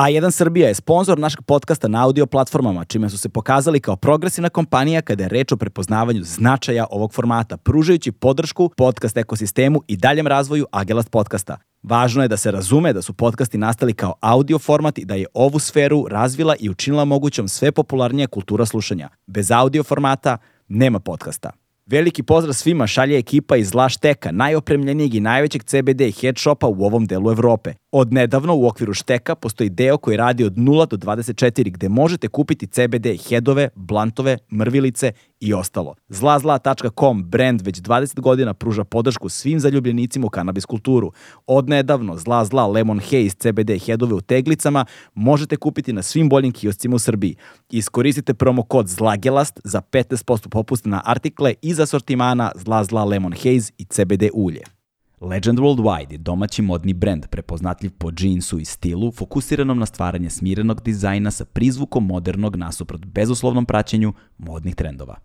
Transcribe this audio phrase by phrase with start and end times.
[0.00, 4.48] A1 Srbija je sponsor našeg podcasta na audio platformama, čime su se pokazali kao progresivna
[4.48, 10.26] kompanija kada je reč o prepoznavanju značaja ovog formata, pružajući podršku podcast ekosistemu i daljem
[10.26, 11.58] razvoju Agelast podcasta.
[11.82, 15.26] Važno je da se razume da su podcasti nastali kao audio format i da je
[15.34, 19.08] ovu sferu razvila i učinila mogućom sve popularnija kultura slušanja.
[19.26, 20.38] Bez audio formata
[20.68, 21.50] nema podcasta.
[21.90, 27.06] Veliki pozdrav svima šalje ekipa iz Lašteka, najopremljenijeg i najvećeg CBD head shopa u ovom
[27.06, 27.74] delu Evrope.
[27.92, 32.28] Od nedavno u okviru Šteka postoji deo koji radi od 0 do 24 gde možete
[32.28, 35.94] kupiti CBD headove, blantove, mrvilice i ostalo.
[36.08, 41.12] Zlazla.com brand već 20 godina pruža podršku svim zaljubljenicima u kanabis kulturu.
[41.46, 44.84] Od nedavno Zla Zla Lemon Haze CBD headove u teglicama
[45.14, 47.36] možete kupiti na svim boljim kioscima u Srbiji.
[47.70, 53.72] Iskoristite promo kod ZLAGELAST za 15% popusta na artikle iz asortimana Zla Zla Lemon Haze
[53.78, 54.79] i CBD ulje.
[55.20, 60.82] Legend Worldwide je domaći modni brend prepoznatljiv po džinsu i stilu, fokusiranom na stvaranje smirenog
[60.82, 65.16] dizajna sa prizvukom modernog nasuprot bezuslovnom praćenju modnih trendova.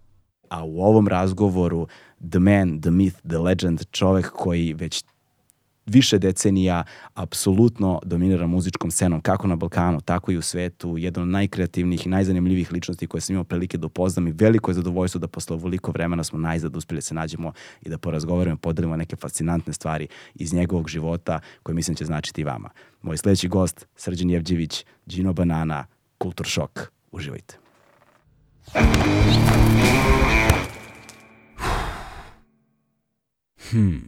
[0.50, 1.88] A u ovom razgovoru
[2.30, 5.04] the man, the myth, the legend, čovek koji već
[5.86, 6.84] više decenija
[7.14, 12.10] apsolutno dominira muzičkom scenom, kako na Balkanu, tako i u svetu, jedan od najkreativnijih i
[12.10, 15.92] najzanimljivih ličnosti koje sam imao prilike da upoznam i veliko je zadovoljstvo da posle ovoliko
[15.92, 20.08] vremena smo najzad uspeli da se nađemo i da porazgovaramo i podelimo neke fascinantne stvari
[20.36, 22.70] iz njegovog života koje mislim će značiti i vama.
[23.02, 25.86] Moj sledeći gost, Srđan Jevđević, Gino Banana,
[26.18, 26.92] Kultur Šok.
[27.12, 27.58] Uživajte.
[33.72, 34.08] Hmm.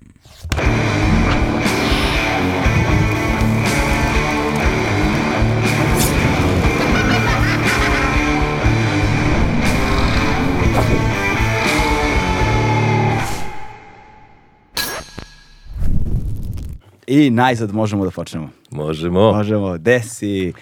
[17.07, 18.49] I najzad možemo da počnemo.
[18.71, 19.31] Možemo.
[19.31, 19.77] Možemo.
[19.77, 20.53] Desi.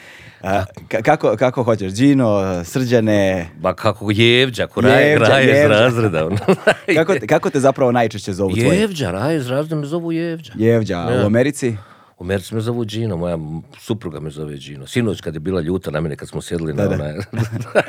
[0.43, 1.93] A, ka- kako, kako hoćeš?
[1.93, 5.67] Đino, Srđane, Ba kako Jevđa, ko raje, Jevđa, raje iz Jevđa.
[5.75, 6.25] razreda.
[6.25, 6.37] ono.
[6.97, 8.79] kako te, kako te zapravo najčešće zovu tvoji?
[8.79, 10.53] Jevđa, raje iz razreda me zovu Jevđa.
[10.55, 11.25] Jevđa, a u Ja.
[11.25, 11.75] Americi?
[12.17, 13.37] U Americi me zovu Gino, moja
[13.79, 14.87] supruga me zove Gino.
[14.87, 16.95] Sinoć kad je bila ljuta na mene, kad smo sjedili na, Da, da.
[16.95, 17.13] onaj,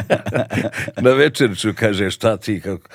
[0.99, 2.89] na večerču, kaže šta ti, kako...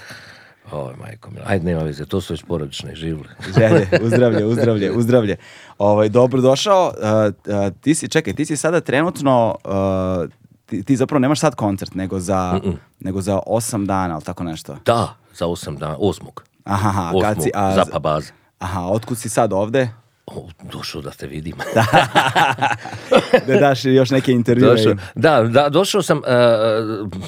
[0.72, 3.28] Oj, majko mila, ajde, nema veze, to su već porodične živle.
[3.58, 5.36] Želje, uzdravlje, uzdravlje, uzdravlje.
[5.78, 6.88] Ovaj, dobro došao.
[6.88, 10.30] Uh, ti si, čekaj, ti si sada trenutno, uh,
[10.66, 12.60] ti, ti zapravo nemaš sad koncert, nego za,
[13.00, 14.78] nego za osam dana, ali tako nešto.
[14.86, 16.44] Da, za osam dana, osmog.
[16.64, 18.32] Aha, aha, kad Osmog, si, a, Zapa baza.
[18.60, 19.90] aha, otkud si sad ovde?
[20.26, 21.56] O, došao da te vidim.
[23.48, 24.70] Da daš još neke intervjue.
[24.70, 26.24] Došao, da, da, došao sam, uh,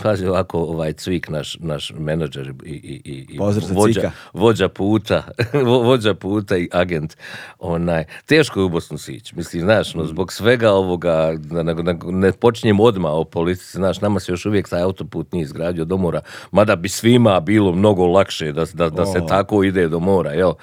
[0.04, 3.38] pazi ovako, ovaj Cvik, naš, naš menadžer i, i, i,
[3.74, 5.24] vođa, vođa puta,
[5.66, 7.18] vo- vođa puta i agent,
[7.60, 12.32] onaj, teško je u Bosnu sići, mislim, znaš, no, zbog svega ovoga, da ne, ne,
[12.32, 16.22] počinjem odmah o politici, znaš, nama se još uvijek taj autoput nije izgradio do mora,
[16.52, 19.26] mada bi svima bilo mnogo lakše da, da, da se O.
[19.28, 20.54] tako ide do mora, jel?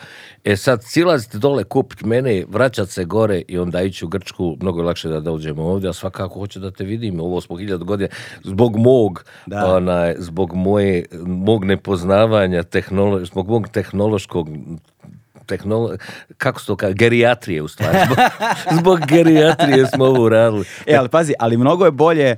[0.44, 4.80] E sad, silazite dole kupit mene, vraćat se gore i onda ići u Grčku, mnogo
[4.80, 8.08] je lakše da dođemo ovdje, a svakako hoće da te vidim, ovo smo hiljadu godina,
[8.44, 9.74] zbog mog, Da.
[9.76, 14.48] onaj, zbog moje, mog nepoznavanja, tehnolo, zbog mog tehnološkog
[15.46, 15.96] tehnolo,
[16.36, 17.98] kako se to kaže, gerijatrije u stvari.
[18.06, 18.18] Zbog,
[18.78, 20.64] zbog gerijatrije smo ovo uradili.
[20.86, 22.36] E, ali pazi, ali mnogo je bolje,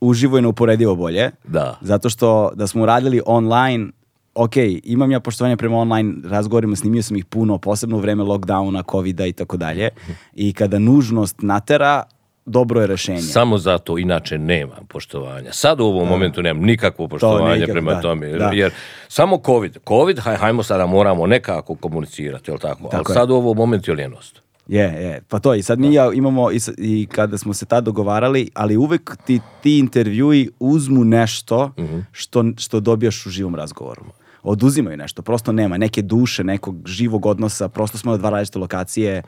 [0.00, 1.78] uživo i neuporedivo bolje, Da.
[1.80, 3.92] zato što da smo uradili online,
[4.36, 4.52] ok,
[4.84, 9.26] imam ja poštovanje prema online razgovorima, snimio sam ih puno, posebno u vreme lockdowna, covida
[9.26, 9.88] i tako dalje,
[10.34, 12.02] i kada nužnost natera,
[12.46, 13.22] dobro je rešenje.
[13.22, 15.52] Samo zato, inače nema poštovanja.
[15.52, 18.28] Sad u ovom momentu nemam nikakvo poštovanje nikako, prema da, tome.
[18.28, 18.50] da.
[18.50, 18.72] Jer
[19.08, 19.78] samo COVID.
[19.88, 22.82] COVID, haj, hajmo sada moramo nekako komunicirati, jel tako?
[22.82, 23.14] Tako Ali je.
[23.14, 24.42] sad u ovom momentu je ljenost.
[24.68, 27.84] Je, je, pa to i sad mi ja imamo i, i kada smo se tad
[27.84, 31.98] dogovarali, ali uvek ti, ti intervjui uzmu nešto Mhm.
[32.12, 34.02] što, što dobijaš u živom razgovoru.
[34.48, 39.22] Oduzimaju nešto, prosto nema neke duše, nekog živog odnosa, prosto smo na dva različite lokacije,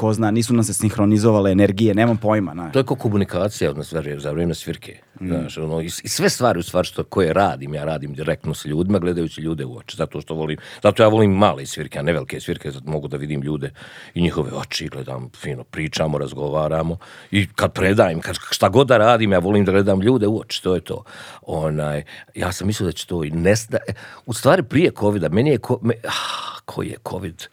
[0.00, 2.54] ko zna, nisu nam se sinhronizovale energije, nemam pojma.
[2.54, 2.70] Na.
[2.72, 4.96] To je kao komunikacija od za, za vrijeme svirke.
[5.20, 5.26] Mm.
[5.28, 8.64] Znaš, ono, i, i sve stvari u stvari što koje radim, ja radim direktno s
[8.64, 9.96] ljudima, gledajući ljude u oči.
[9.96, 13.16] Zato što volim, zato ja volim male svirke, a ne velike svirke, zato mogu da
[13.16, 13.70] vidim ljude
[14.14, 16.96] i njihove oči, gledam, fino, pričamo, razgovaramo
[17.30, 20.62] i kad predajem, kad, šta god da radim, ja volim da gledam ljude u oči,
[20.62, 21.04] to je to.
[21.42, 22.04] Onaj,
[22.34, 23.78] ja sam mislio da će to i nesta...
[24.26, 27.46] U stvari prije covida, meni je, ko, me, ah, koji je covid,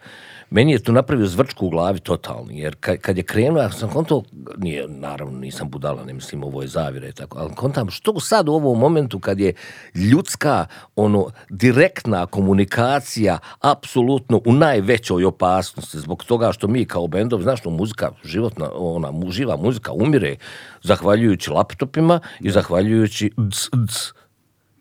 [0.50, 3.90] meni je tu napravio zvrčku u glavi totalni, jer kad, kad je krenuo, ja sam
[3.90, 4.24] konto,
[4.58, 8.50] nije, naravno nisam budala, ne mislim ovo je zavire i tako, ali kontam što sad
[8.50, 9.54] u ovom momentu kad je
[9.96, 10.66] ljudska,
[10.96, 17.72] ono, direktna komunikacija apsolutno u najvećoj opasnosti zbog toga što mi kao bendov, znaš, no,
[17.72, 20.36] muzika, životna, ona, živa muzika umire
[20.84, 23.70] zahvaljujući laptopima i zahvaljujući ds.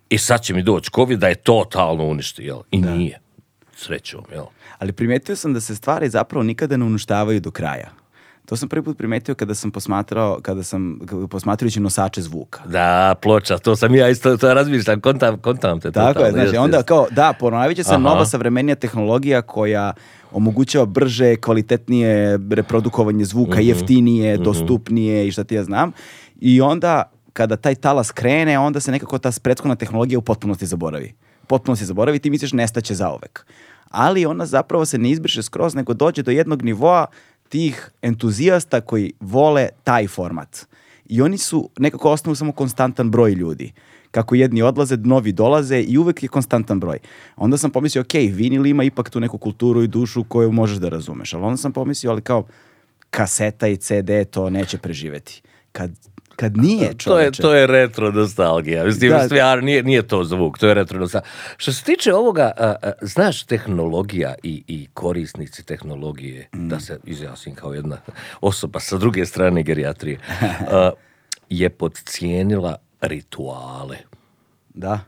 [0.08, 2.60] I sad će mi doći COVID da je totalno uništi, jel?
[2.70, 3.20] I nije.
[3.76, 4.44] Srećom, jel?
[4.78, 7.90] Ali primetio sam da se stvari zapravo nikada ne uništavaju do kraja.
[8.46, 10.98] To sam prvi put primetio kada sam posmatrao, kada sam
[11.30, 12.62] posmatrajući nosače zvuka.
[12.66, 15.92] Da, ploča, to sam ja isto, to ja razmišljam, kontam, kontam te.
[15.92, 17.98] Tako je, znači onda kao, da, ponovit će se Aha.
[17.98, 19.92] nova savremenija tehnologija koja
[20.32, 25.92] omogućava brže, kvalitetnije reprodukovanje zvuka, Mhm, jeftinije, dostupnije i šta ti ja znam.
[26.40, 31.14] I onda kada taj talas krene, onda se nekako ta prethodna tehnologija u potpunosti zaboravi.
[31.46, 33.46] Potpuno se zaboravi, ti misliš nestaće zauvek.
[33.90, 37.06] Ali ona zapravo se ne izbriše skroz, nego dođe do jednog nivoa
[37.48, 40.66] tih entuzijasta koji vole taj format.
[41.08, 43.72] I oni su nekako osnovu samo konstantan broj ljudi.
[44.10, 46.98] Kako jedni odlaze, novi dolaze i uvek je konstantan broj.
[47.36, 50.88] Onda sam pomislio, ok, vinil ima ipak tu neku kulturu i dušu koju možeš da
[50.88, 51.34] razumeš.
[51.34, 52.46] Ali onda sam pomislio, ali kao
[53.10, 55.42] kaseta i CD to neće preživeti.
[55.72, 55.90] Kad,
[56.36, 58.84] kad nije To je, to je retro nostalgija.
[58.84, 59.24] Mislim, Da.
[59.24, 61.30] stvar, nije, nije to zvuk, to je retro nostalgija.
[61.56, 66.68] Što se tiče ovoga, a, a, znaš, tehnologija i, i korisnici tehnologije, Mm.
[66.68, 67.96] da se izjasnim kao jedna
[68.40, 70.18] osoba sa druge strane gerijatrije,
[70.70, 70.90] a,
[71.48, 73.96] je podcijenila rituale.
[74.70, 75.00] Da.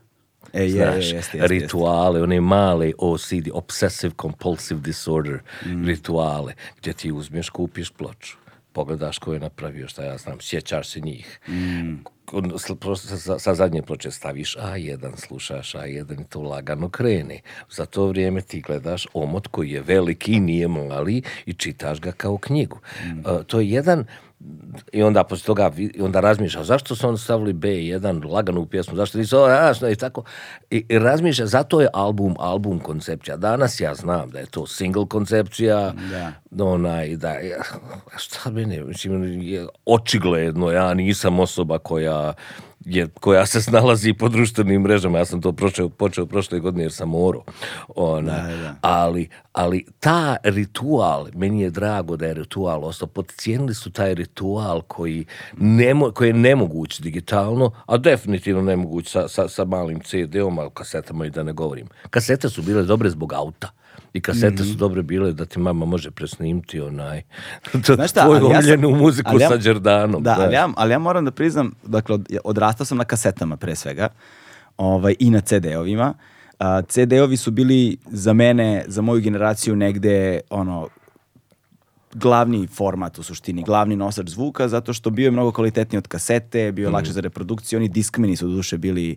[0.52, 1.48] E, je, je, Znaš, jeste, jeste, jeste.
[1.48, 5.84] rituale, one male OCD, Obsessive Compulsive Disorder Mm.
[5.84, 8.36] rituale, gdje ti uzmeš, kupiš ploču,
[8.78, 11.40] pogledaš ko je napravio, šta ja znam, sjećaš se njih.
[11.48, 11.94] Mm.
[12.96, 17.40] Sa, sa zadnje ploče staviš A1, slušaš A1 i to lagano krene.
[17.70, 22.38] Za to vrijeme ti gledaš omot koji je veliki, nije mali i čitaš ga kao
[22.38, 22.78] knjigu.
[23.04, 23.19] Mm.
[23.19, 24.04] Uh, to je jedan
[24.93, 29.19] i onda poslije toga i onda razmišlja zašto su oni stavili B1 laganu pjesmu, zašto
[29.19, 29.49] nisu ovo,
[29.93, 30.23] i tako
[30.70, 33.37] i, i razmišlja, zato je album album koncepcija.
[33.37, 36.64] Danas ja znam da je to single koncepcija, Da.
[36.64, 37.62] onaj, da, ja,
[38.17, 42.32] šta mene, mislim, je očigledno, ja nisam osoba koja
[42.88, 46.93] je, koja se snalazi po društvenim mrežama, ja sam to počeo, počeo prošle godine jer
[46.93, 47.44] sam morao.
[47.96, 48.75] Ona, Da, da.
[48.81, 54.82] Ali, ali ta ritual, meni je drago da je ritual ostao, podcijenili su taj ritual
[54.82, 55.26] koji,
[55.56, 61.26] nemo, koji je nemoguć digitalno, a definitivno nemoguć sa, sa, sa malim CD-om, a kasetama
[61.26, 61.88] i da ne govorim.
[62.11, 63.70] Kasete su bile dobre zbog auta.
[64.12, 64.65] I kasete Mhm.
[64.65, 67.23] su dobre bile da ti mama može presnimiti onaj
[67.87, 70.23] Znaš šta, tvoju ali ja sam- omiljenu muziku ali ja- sa Đerdanom.
[70.23, 73.75] Da, ali ja, ali ja moram da priznam, dakle, od- odrastao sam na kasetama pre
[73.75, 74.09] svega
[74.79, 76.15] ovaj, i na CD-ovima.
[76.59, 80.89] A, CD-ovi su bili za mene, za moju generaciju negde, ono,
[82.12, 86.73] glavni format u suštini, glavni nosač zvuka, zato što bio je mnogo kvalitetniji od kasete,
[86.73, 89.17] bio je lakše za reprodukciju, oni diskmeni su duše bili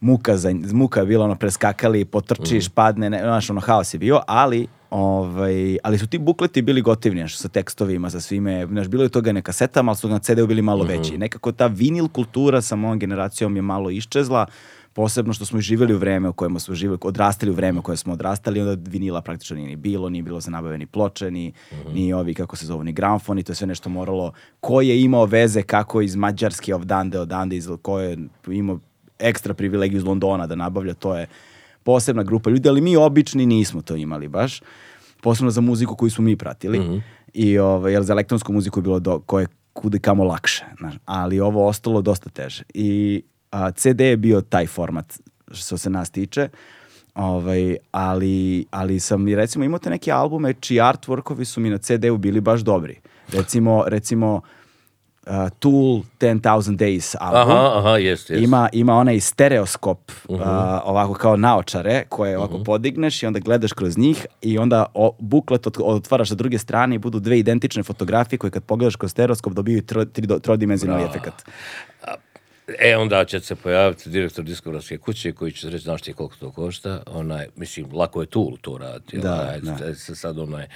[0.00, 4.20] muka, za, muka je bila ono preskakali, potrčiš, padne, ne, znaš, ono haos je bio,
[4.26, 9.02] ali ovaj, ali su ti bukleti bili gotivni, znaš, sa tekstovima, sa svime, znaš, bilo
[9.02, 11.18] je toga na kasetama, ali su na CD-u bili malo veći.
[11.18, 14.46] Nekako ta vinil kultura sa mojom generacijom je malo iščezla,
[14.92, 17.96] posebno što smo živjeli u vreme u kojem smo živjeli, odrastali u vreme u kojem
[17.96, 21.52] smo odrastali, onda vinila praktično nije ni bilo, nije bilo za nabave ni ploče, ni,
[21.92, 25.24] ni ovi, kako se zovu, ni gramfoni, to je sve nešto moralo, ko je imao
[25.24, 28.78] veze kako iz Mađarske ovdande, odande, iz, ko je imao
[29.18, 31.26] ekstra privilegiju iz Londona da nabavlja, to je
[31.82, 34.62] posebna grupa ljudi, ali mi obični nismo to imali baš,
[35.22, 36.78] posebno za muziku koju smo mi pratili,
[37.34, 41.40] i ovaj, jer za elektronsku muziku je bilo do, koje kude kamo lakše, znaš, ali
[41.40, 42.62] ovo ostalo dosta teže.
[42.74, 45.18] I a, CD je bio taj format
[45.52, 46.48] što se nas tiče,
[47.14, 51.78] ovaj, ali, ali sam i recimo imao te neke albume čiji artworkovi su mi na
[51.78, 53.00] CD-u bili baš dobri.
[53.32, 54.40] Recimo, recimo
[55.28, 55.72] uh, Tool
[56.20, 57.52] 10,000 Days album.
[57.52, 58.42] Aha, aha, jest, jest.
[58.42, 60.40] Ima, ima onaj stereoskop, uh,
[60.84, 65.66] ovako kao naočare, koje ovako podigneš i onda gledaš kroz njih i onda o, buklet
[65.66, 69.52] ot- otvaraš sa druge strane i budu dve identične fotografije koje kad pogledaš kroz stereoskop
[69.52, 71.44] dobiju tro, tri, trodimenzionalni efekat.
[72.78, 76.50] E, onda će se pojaviti direktor diskografske kuće koji će reći, znaš ti koliko to
[76.50, 79.18] košta, onaj, mislim, lako je Tool to raditi.
[79.18, 79.86] Da, onaj, da.
[79.88, 80.68] e, sad onaj.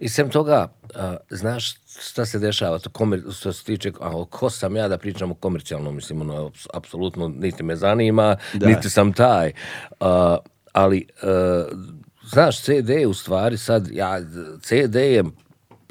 [0.00, 4.50] I sem toga, a, znaš šta se dešava, to komer, što se tiče, a, ko
[4.50, 8.66] sam ja da pričam o komercijalnom, mislim, ono, aps- apsolutno niti me zanima, Da.
[8.66, 9.52] niti sam taj.
[10.00, 10.38] A,
[10.72, 11.26] ali, e,
[12.24, 14.20] znaš, CD u stvari sad, ja,
[14.62, 15.24] CD je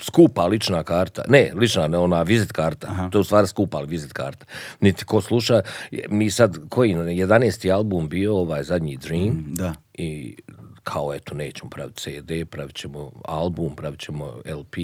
[0.02, 1.24] skupa lična karta.
[1.28, 3.10] Ne, lična, ne ona vizit karta.
[3.12, 4.46] To je u stvari skupa ali vizit karta.
[4.80, 5.62] Niti ko sluša,
[6.10, 7.74] mi sad, koji, 11.
[7.74, 9.74] album bio ovaj zadnji Dream da.
[9.94, 10.38] i
[10.84, 14.76] kao eto, nećemo praviti CD, pravit ćemo album, pravit ćemo LP.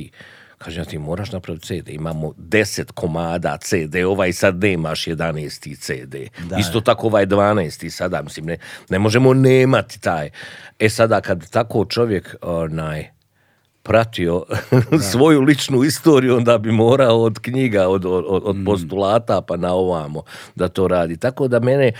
[0.58, 1.90] Kažem, ja ti moraš napraviti CD.
[1.90, 5.80] Imamo 10 komada CD-ova i sad nemaš 11.
[5.80, 6.16] CD.
[6.50, 6.58] Da.
[6.58, 7.90] Isto tako ovaj 12.
[7.90, 8.58] sada, mislim, ne,
[8.90, 10.30] ne možemo nemati taj.
[10.80, 13.15] E sada, kad tako čovjek, onaj,
[13.86, 14.44] pratio
[15.12, 20.22] svoju ličnu istoriju, onda bi morao od knjiga, od, od, od postulata pa na ovamo
[20.56, 21.18] da to radi.
[21.18, 21.92] Tako da mene,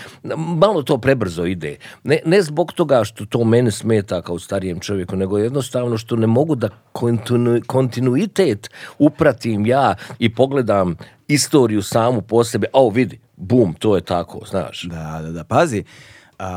[0.56, 1.76] malo to prebrzo ide.
[2.04, 6.26] Ne, ne zbog toga što to mene smeta kao starijem čovjeku, nego jednostavno što ne
[6.26, 10.96] mogu da kontinu, kontinuitet upratim ja i pogledam
[11.28, 12.66] istoriju samu po sebi.
[12.72, 14.82] O, vidi, bum, to je tako, znaš.
[14.82, 15.44] Da, da, da.
[15.44, 15.84] Pazi,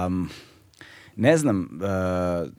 [0.06, 0.30] um,
[1.16, 2.50] ne znam, uh,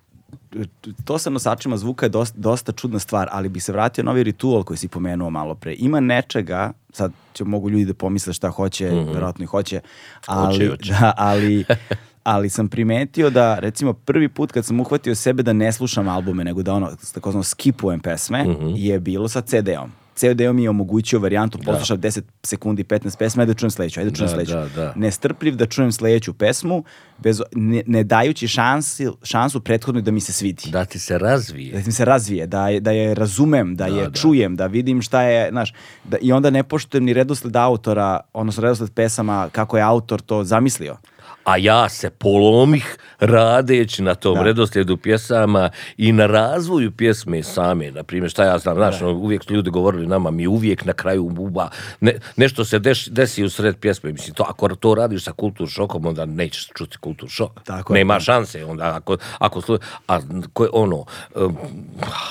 [1.04, 4.22] to sa nosačima zvuka je dosta, dosta čudna stvar, ali bi se vratio na ovaj
[4.22, 5.74] ritual koji si pomenuo malo pre.
[5.78, 9.14] Ima nečega, sad će mogu ljudi da pomisle šta hoće, mm -hmm.
[9.14, 9.80] verovatno i hoće,
[10.26, 10.92] ali, Hoće, hoće.
[10.92, 11.64] Da, ali,
[12.32, 16.44] ali sam primetio da, recimo, prvi put kad sam uhvatio sebe da ne slušam albume,
[16.44, 18.46] nego da ono, takozvano skipujem pesme,
[18.76, 19.92] je bilo sa CD-om.
[20.20, 24.10] CD-om mi je omogućio varijantu, poslušam 10 sekundi, 15 pesma, ajde da čujem sledeću, ajde
[24.10, 24.52] da čujem Da, sledeću.
[24.52, 24.92] da, da.
[24.96, 26.84] Nestrpljiv da čujem sledeću pesmu,
[27.18, 31.72] bez, ne, ne dajući šansi, šansu prethodnoj da mi se svidi Da ti se razvije.
[31.72, 34.10] da mi se razvije, da je, da je razumem, da, je da.
[34.12, 35.72] čujem, da vidim šta je, znaš,
[36.04, 40.44] da, i onda ne poštujem ni redosled autora, odnosno redosled pesama, kako je autor to
[40.44, 40.96] zamislio.
[41.44, 44.42] A ja se polomih radeći na tom Da.
[44.42, 49.44] redoslijedu pjesama i na razvoju pjesme same, na primjer, šta ja znam, znaš, ono, uvijek
[49.44, 51.68] su ljudi govorili nama, mi uvijek na kraju buba,
[52.00, 55.68] ne, nešto se deš, desi u sred pjesme, mislim, to, ako to radiš sa kultur
[55.68, 57.60] šokom, onda nećeš čuti kultur šok.
[57.62, 57.98] Tako je.
[57.98, 60.20] Nema šanse, onda, ako, ako slu- a
[60.52, 61.04] ko je ono,
[61.36, 61.56] um,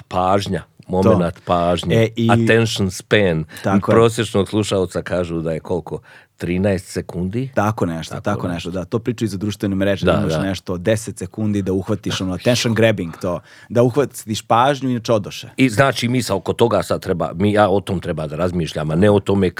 [0.08, 3.96] pažnja, moment pažnje, E, i- attention span, Tako je.
[3.96, 6.00] prosječnog slušalca kažu da je koliko,
[6.40, 7.50] 13 sekundi?
[7.56, 8.86] Tako nešto, tako, nešto, da.
[8.86, 10.42] To pričaju za društvene mreže, Da, da, imaš da.
[10.42, 15.50] nešto 10 sekundi da uhvatiš ono attention grabbing to, da uhvatiš pažnju i inače odoše.
[15.58, 18.92] I znači mi sa oko toga sad treba, mi ja o tom treba da razmišljam,
[18.92, 19.52] a ne o tome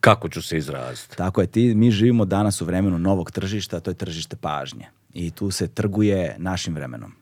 [0.00, 1.16] kako ću se izraziti.
[1.16, 4.86] Tako je, ti, mi živimo danas u vremenu novog tržišta, to je tržište pažnje.
[5.12, 7.12] I tu se trguje našim vremenom.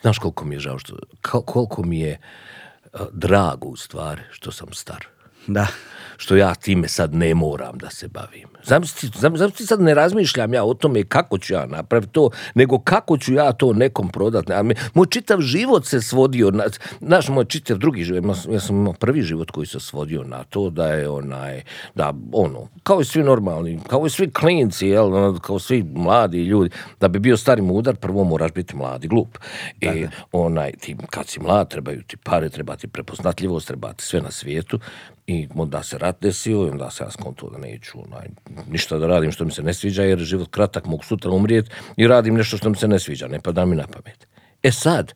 [0.00, 2.18] Znaš koliko mi je žao, što, ko- koliko mi je
[2.92, 5.06] uh, drago u stvari što sam star.
[5.46, 5.66] Da.
[6.16, 8.48] Što ja time sad ne moram da se bavim.
[8.64, 12.78] Zamisli, zam- zamisli sad ne razmišljam ja o tome kako ću ja napraviti to, nego
[12.78, 14.52] kako ću ja to nekom prodati.
[14.94, 16.64] Moj čitav život se svodio, na,
[17.00, 20.70] znaš, moj čitav drugi život, ja sam- imao prvi život koji se svodio na to
[20.70, 21.62] da je onaj,
[21.94, 26.44] da ono, kao i svi normalni, kao i svi klinci, jel, ono, kao svi mladi
[26.44, 29.38] ljudi, da bi bio stari mudar, prvo moraš biti mladi glup.
[29.80, 34.20] I onaj, ti, kad si mlad, trebaju ti pare, treba ti prepoznatljivost, treba ti sve
[34.20, 34.78] na svijetu
[35.26, 38.28] i onda se rat desio i onda se ja skonto da neću onaj,
[38.70, 41.70] ništa da radim što mi se ne sviđa jer je život kratak, mogu sutra umrijeti
[41.96, 44.26] i radim nešto što mi se ne sviđa, ne pada mi na pamet.
[44.62, 45.12] E sad,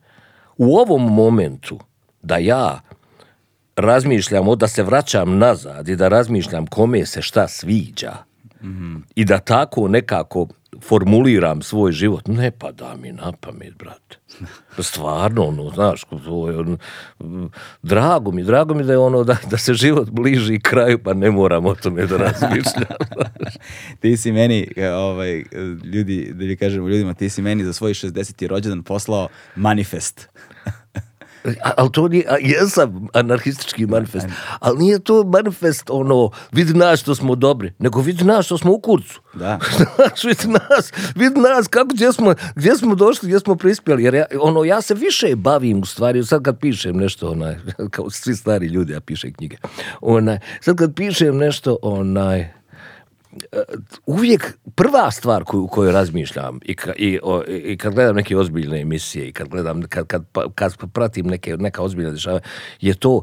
[0.57, 1.79] u ovom momentu
[2.21, 2.81] da ja
[3.75, 8.28] razmišljam, o da se vraćam nazad i da razmišljam kome se šta sviđa
[9.15, 10.47] i da tako nekako
[10.81, 14.17] formuliram svoj život, ne pada mi na pamet, brate.
[14.79, 16.77] Stvarno, ono, znaš, ono,
[17.83, 21.31] drago mi, drago mi da je ono, da, da se život bliži kraju, pa ne
[21.31, 22.97] moram o tome da razmišljam.
[24.01, 25.43] Ti si meni, e, ovaj,
[25.93, 28.47] ljudi, da li kažemo ljudima, ti si meni za svoj 60.
[28.47, 30.29] rođendan poslao manifest.
[31.75, 34.27] Ali to nije, a jesam anarhistički manifest,
[34.59, 38.73] ali nije to manifest ono, vidi nas što smo dobri, nego vidi nas što smo
[38.73, 39.21] u kurcu.
[39.33, 39.59] Da.
[39.95, 44.13] Znaš, vidi nas, vidi nas kako, gdje smo, gdje smo došli, gdje smo prispjeli, jer
[44.13, 47.55] ja, ono, ja se više bavim u stvari, sad kad pišem nešto, onaj,
[47.91, 49.57] kao svi stari ljudi, ja pišem knjige,
[50.01, 52.58] onaj, sad kad pišem nešto, onaj,
[54.05, 58.81] uvijek prva stvar koju, koju razmišljam i, ka, i, o, i kad gledam neke ozbiljne
[58.81, 62.41] emisije i kad gledam, kad, kad, pa- kad pratim neke, neka ozbiljna dešavanja,
[62.81, 63.21] je to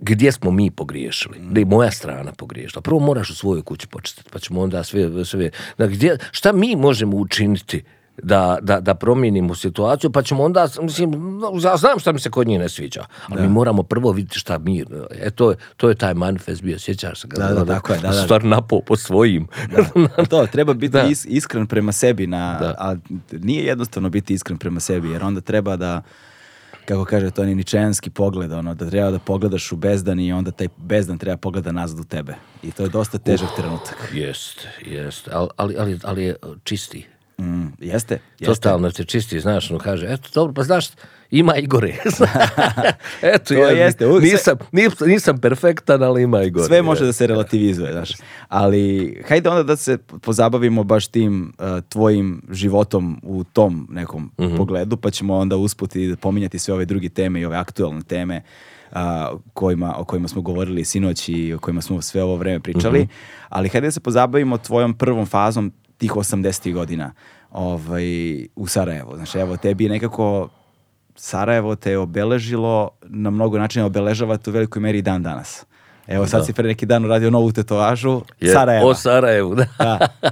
[0.00, 2.82] gdje smo mi pogriješili, gdje je moja strana pogriješila.
[2.82, 6.76] Prvo moraš u svojoj kući počistiti, pa ćemo onda sve, sve da gdje, šta mi
[6.76, 7.84] možemo učiniti
[8.22, 12.46] da, da, da promijenimo situaciju, pa ćemo onda, mislim, ja znam šta mi se kod
[12.48, 15.94] njih ne sviđa, ali mi moramo prvo vidjeti šta mi, e, to je, to je
[15.94, 17.28] taj manifest bio, sjećaš se?
[17.28, 17.36] ga?
[17.38, 18.22] Da, da, tako je, da, da.
[18.22, 19.46] Stvar napao po svojim.
[20.30, 21.02] to, treba biti Da.
[21.06, 22.74] is- iskren prema sebi, na, Da.
[22.78, 22.96] a
[23.32, 26.02] nije jednostavno biti iskren prema sebi, jer onda treba da,
[26.84, 30.68] kako kaže to ničenski pogled, ono, da treba da pogledaš u bezdan i onda taj
[30.76, 32.34] bezdan treba pogleda nazad u tebe.
[32.62, 34.10] I to je dosta težak trenutak.
[34.14, 37.06] Jest, jest, ali, ali, ali, ali je čisti.
[37.40, 38.44] Mm, jeste, jeste.
[38.46, 40.86] Totalno te čisti, znaš, ono kaže, eto, dobro, pa znaš,
[41.32, 41.88] Ima i gore.
[43.22, 44.56] Eto, To ja jeste, nisam,
[45.00, 46.66] nisam, perfektan, ali ima i gore.
[46.66, 48.10] Sve može da se relativizuje, znaš.
[48.48, 54.56] Ali hajde onda da se pozabavimo baš tim uh, tvojim životom u tom nekom Mhm.
[54.56, 58.42] pogledu, pa ćemo onda usputi pominjati sve ove druge teme i ove aktualne teme
[58.92, 62.98] a, kojima, o kojima smo govorili sinoć i o kojima smo sve ovo vreme pričali.
[63.00, 63.10] Mhm.
[63.48, 66.72] Ali hajde da se pozabavimo tvojom prvom fazom tih 80.
[66.74, 67.12] godina
[67.50, 68.04] ovaj,
[68.56, 69.16] u Sarajevu.
[69.16, 70.48] Znači, evo, tebi je nekako
[71.16, 75.64] Sarajevo te je obeležilo, na mnogo načina obeležava te u velikoj meri dan danas.
[76.06, 76.44] Evo sad Da.
[76.44, 78.86] si pre neki dan uradio novu tetovažu Je, Sarajeva.
[78.86, 79.66] O Sarajevu, da.
[79.78, 79.98] Da.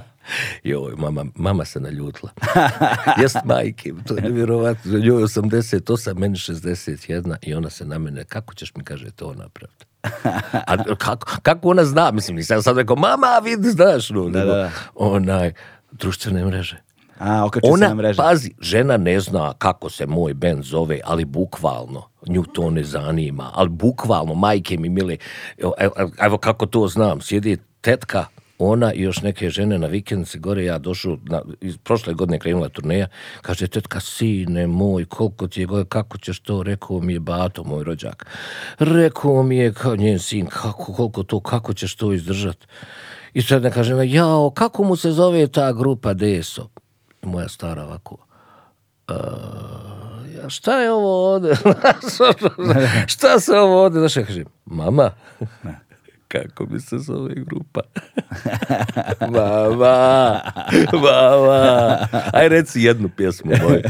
[0.63, 2.31] Joj, mama, mama se naljutila.
[3.21, 4.99] Jest majke, to je nevjerovatno.
[4.99, 9.33] Njoj je 88, meni 61 i ona se na mene, kako ćeš mi, kaže, to
[9.33, 9.85] napraviti?
[10.67, 12.11] A kako, kako ona zna?
[12.11, 15.53] Mislim, nisam sad rekao, mama, vidi, znaš, no, Da, da, onaj,
[15.91, 16.81] društvene mreže.
[17.19, 18.17] A, se Ona, na mreže.
[18.17, 23.51] pazi, žena ne zna kako se moj bend zove, ali bukvalno, nju to ne zanima,
[23.53, 25.17] ali bukvalno, majke mi mile,
[25.57, 28.25] evo, evo, evo kako to znam, sjedi tetka,
[28.59, 32.69] ona i još neke žene na vikendici gore, ja došao, na, iz prošle godine krenula
[32.69, 33.07] turneja,
[33.41, 37.63] kaže, tetka, sine moj, koliko ti je gore, kako ćeš to, rekao mi je Bato,
[37.63, 38.25] moj rođak,
[38.79, 42.67] rekao mi je, kao njen sin, kako, koliko to, kako ćeš to izdržat?
[43.33, 46.67] I sad ne kaže, jao, kako mu se zove ta grupa Deso?
[47.21, 48.17] Moja stara ovako,
[49.07, 49.15] "A,
[50.35, 51.55] ja, šta je ovo ovde?
[53.13, 53.99] šta se ovo ovde?
[53.99, 55.11] Znaš, ja kažem, mama,
[56.31, 57.81] kako mi se zove grupa?
[59.33, 60.41] mama,
[60.93, 61.97] mama,
[62.33, 63.81] aj reci jednu pjesmu moju.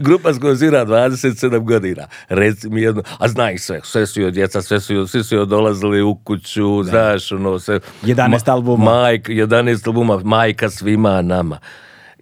[0.00, 2.06] Grupa s kojom svira 27 godina.
[2.28, 5.24] Reci mi jednu, a zna ih sve, sve su joj djeca, sve su joj, svi
[5.24, 7.80] su joj dolazili u kuću, znaš, ono, sve.
[8.02, 8.84] 11 albuma.
[8.84, 11.58] Majka, 11 albuma, majka svima nama.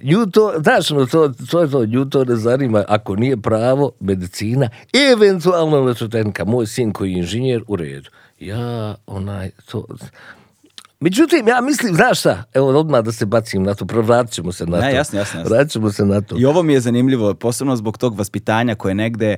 [0.02, 3.92] Nju to, znaš, ono, to, to je to, nju to ne zanima, ako nije pravo,
[4.00, 4.68] medicina,
[5.12, 8.11] eventualno elektrotenka, moj sin koji je inženjer, u redu.
[8.38, 9.84] Ja, onaj, to...
[11.00, 14.66] Međutim, ja mislim, znaš šta, evo odmah da se bacim na to, vratit ćemo se
[14.66, 14.96] na Ne, to.
[14.96, 15.64] jasno, jasno, jasno.
[15.64, 16.38] Ćemo se na to.
[16.38, 19.36] I ovo mi je zanimljivo, posebno zbog tog vaspitanja koje je negde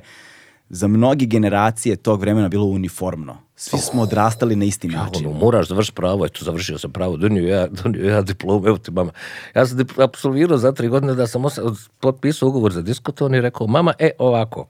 [0.69, 3.37] za mnogi generacije tog vremena bilo uniformno.
[3.55, 5.27] Svi smo odrastali na isti način.
[5.27, 8.91] Ono, moraš završiti pravo, eto, završio sam pravo, donio ja, donio ja diplomu, evo ti
[8.91, 9.11] mama.
[9.55, 13.67] Ja sam apsolvirao za tri godine da sam osa- potpisao ugovor za diskoton i rekao,
[13.67, 14.67] mama, e, ovako,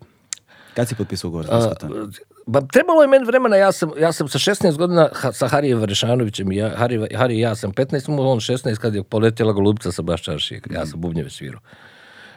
[0.73, 1.45] Kad si potpisao ugovor?
[1.45, 2.11] za diskoton?
[2.49, 5.79] Ba, trebalo je meni vremena, ja sam, ja sam sa 16 godina ha, sa Harijem
[5.79, 9.53] Varešanovićem, i ja, Hari, Hari i ja sam 15, imao on 16 kad je poletjela
[9.53, 11.61] golubica sa Baščaršije, ja sam bubnjeve svirao.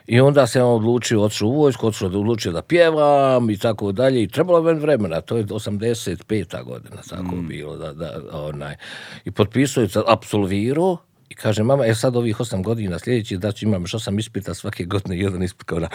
[0.07, 4.23] I onda sam odlučio, otišao u vojsku, otišao da odlučio da pjevam i tako dalje.
[4.23, 6.65] I trebalo je vremena, to je 85.
[6.65, 7.77] godina, tako bilo.
[7.77, 8.77] Da, da, onaj.
[9.25, 10.97] I potpisao je, apsolvirao
[11.33, 14.55] i kaže, mama, e sad ovih osam godina sljedeći, da ću imam još osam ispita
[14.55, 15.63] svake godine, jedan ispit.
[15.63, 15.89] Kao da...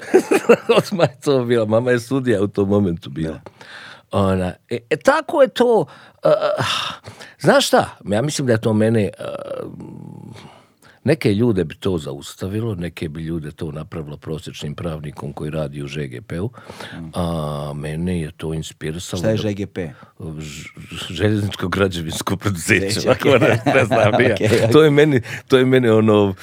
[0.78, 3.40] Odmah je to bila, mama je sudija u tom momentu bila.
[4.10, 5.86] Ona, e, e, tako je to,
[6.24, 6.66] uh,
[7.38, 9.72] znaš šta, ja mislim da je to mene, uh,
[11.06, 15.88] neke ljude bi to zaustavilo, neke bi ljude to napravilo prosječnim pravnikom koji radi u
[15.88, 16.50] ŽGP-u,
[17.14, 19.20] a mene je to inspirisalo.
[19.20, 19.78] Šta je ŽGP?
[21.10, 23.24] Željezničko građevinsko ok.
[23.74, 24.34] ne, znam ni ja.
[24.46, 24.72] Ok, ok.
[24.72, 26.34] To je meni, to je meni ono, uh,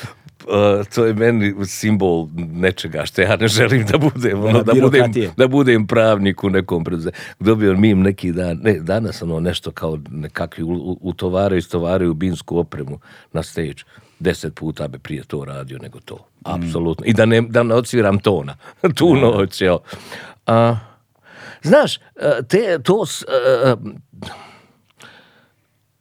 [0.96, 5.48] to je meni simbol nečega što ja ne želim da budem, ono, da, budem, da
[5.48, 7.18] budem pravnik u nekom preduzeću.
[7.40, 12.58] Dobio mim neki dan, ne, danas ono nešto kao nekakvi u- u- utovaraju, istovaraju binsku
[12.58, 13.00] opremu
[13.34, 13.84] na stage.
[14.24, 16.18] Deset puta bi prije to radio nego to.
[16.44, 17.06] Apsolutno.
[17.06, 18.56] I da ne, da ne odsviram tona
[18.98, 19.78] tu noć, jel.
[20.48, 20.76] A,
[21.64, 22.02] znaš, e,
[22.50, 23.76] te, to, s- e,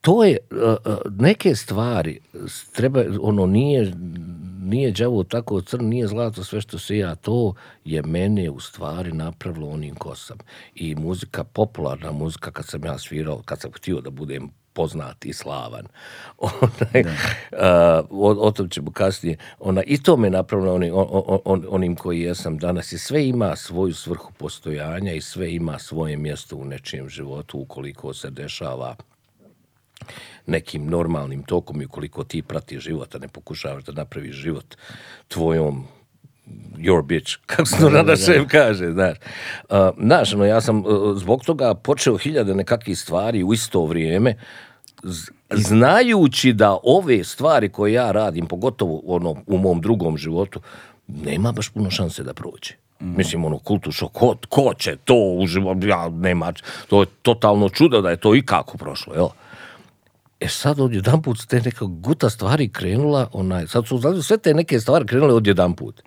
[0.00, 0.36] to je
[1.10, 2.20] neke stvari
[2.72, 3.92] treba ono nije
[4.62, 7.54] nije đavo tako crn, nije zlato sve što se ja, to
[7.84, 10.38] je mene u stvari napravilo onim ko sam.
[10.74, 15.32] I muzika, popularna muzika kad sam ja svirao, kad sam htio da budem poznat i
[15.32, 15.86] slavan.
[16.38, 17.04] Onaj,
[17.52, 19.36] a, o, o tom ćemo kasnije.
[19.60, 22.92] Ona, I to me napravilo onim, on, on, on- onim koji jesam danas.
[22.92, 28.14] I sve ima svoju svrhu postojanja i sve ima svoje mjesto u nečijem životu ukoliko
[28.14, 28.96] se dešava
[30.46, 34.76] nekim normalnim tokom i ukoliko ti pratiš život, a ne pokušavaš da napraviš život
[35.28, 35.86] tvojom
[36.78, 39.16] your bitch, kako se to na našem kaže, znaš.
[39.70, 44.34] Uh, znaš, no, ja sam uh, zbog toga počeo hiljade nekakvih stvari u isto vrijeme,
[45.50, 50.60] znajući da ove stvari koje ja radim, pogotovo ono, u mom drugom životu,
[51.08, 52.74] nema baš puno šanse da prođe.
[53.00, 56.52] Mislim, ono, kultu šok, ko, ko će to u životu, ja, nema,
[56.88, 59.28] to je totalno čudo da je to i kako prošlo, jel?
[60.40, 64.54] E sad odjedan put te neka guta stvari krenula, onaj, sad su znači, sve te
[64.54, 66.02] neke stvari krenule odjedan put.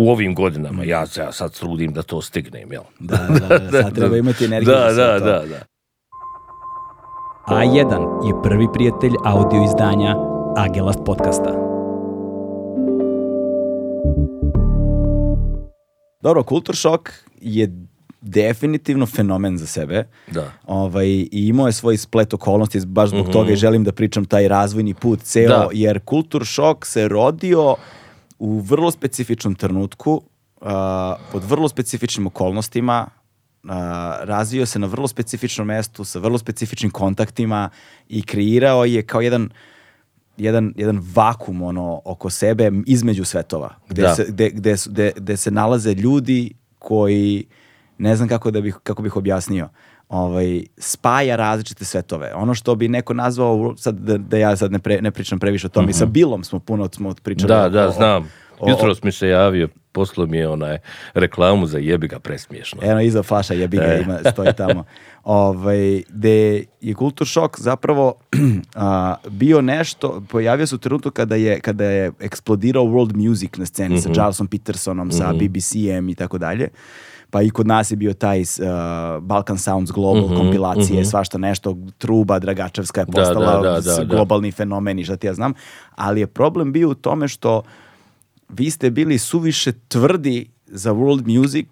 [0.00, 0.84] U ovim godinama.
[0.84, 2.82] Ja se ja sad trudim da to stignem, jel?
[2.98, 5.24] Da, da, da, sad treba imati energiju Da, da, to.
[5.24, 5.62] da, da.
[7.46, 10.16] A1 je prvi prijatelj audio izdanja
[10.56, 11.50] Agelast podcasta.
[16.22, 17.72] Dobro, Kultur šok je
[18.20, 20.04] definitivno fenomen za sebe.
[20.30, 20.52] Da.
[20.66, 24.48] Ovaj, I imao je svoj splet okolnosti, baš zbog toga i želim da pričam taj
[24.48, 25.48] razvojni put ceo.
[25.48, 25.68] Da.
[25.72, 27.76] jer Kultur šok se rodio
[28.40, 30.22] u vrlo specifičnom trenutku,
[30.60, 33.06] a, pod vrlo specifičnim okolnostima,
[33.68, 37.70] a, razvio se na vrlo specifičnom mestu, sa vrlo specifičnim kontaktima
[38.08, 39.50] i kreirao je kao jedan
[40.36, 44.14] jedan, jedan vakum ono oko sebe između svetova gde, Da.
[44.14, 47.46] se, gde, gde, gde, gde se nalaze ljudi koji
[47.98, 49.68] ne znam kako da bih kako bih objasnio
[50.10, 54.78] ovaj spaja različite svetove ono što bi neko nazvao sad da, da ja sad ne,
[54.78, 57.62] pre- ne pričam previše o tome i sa Bilom smo puno smo pričali Mhm.
[57.62, 58.30] Da, da, o- znam.
[58.58, 60.78] o- Jutros mi se javio, poslao mi je onaj
[61.14, 62.80] reklamu za jebi ga presmiješno.
[62.82, 64.00] Eno iza flaša jebi ga E.
[64.00, 64.84] ima, stoji tamo.
[65.24, 66.30] ovaj, gde
[66.80, 68.14] je kultur šok zapravo
[68.74, 73.66] a, bio nešto, pojavio se u trenutku kada je, kada je eksplodirao world music na
[73.66, 74.02] sceni Mhm.
[74.02, 76.68] sa Charlesom Petersonom, sa BBC-em i tako dalje.
[77.30, 78.46] Pa i kod nas je bio taj uh,
[79.22, 84.04] Balkan Sounds Global kompilacije, svašta nešto, Truba Dragačevska je postala da, da, da.
[84.04, 85.52] globalni fenomen i šta ti ja znam.
[85.96, 87.62] Ali je problem bio u tome što
[88.48, 91.66] vi ste bili suviše tvrdi za world music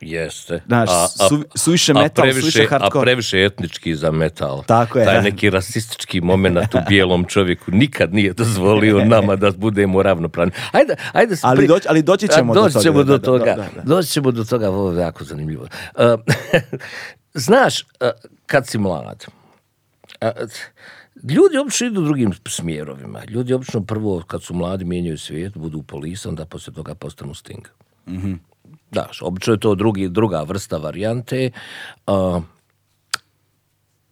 [0.00, 0.62] Jeste.
[0.66, 0.88] Znaš,
[1.28, 3.00] su- suviše metal, previše, suviše hardcore.
[3.00, 4.64] A previše etnički za metal.
[4.64, 5.20] Tako je, Taj da.
[5.20, 10.52] neki rasistički moment u bijelom čovjeku nikad nije dozvolio nama da budemo ravnopravni.
[10.72, 13.44] Ajde, ajde se Ali doći- ali doći A, ćemo do doći toga, ćemo do toga.
[13.46, 13.82] da, da, da.
[13.84, 15.62] Doći ćemo do toga, ovo je jako zanimljivo.
[15.62, 16.02] Uh,
[17.34, 17.86] znaš, uh,
[18.46, 19.26] kad si mlad,
[20.20, 20.30] a,
[21.24, 23.20] Ljudi obično idu drugim smjerovima.
[23.24, 27.66] Ljudi obično prvo, kad su mladi, mijenjaju svijet, budu polisa, onda poslije toga postanu sting.
[28.90, 31.50] Daš, obično je to drugi, druga vrsta varijante.
[32.06, 32.40] A,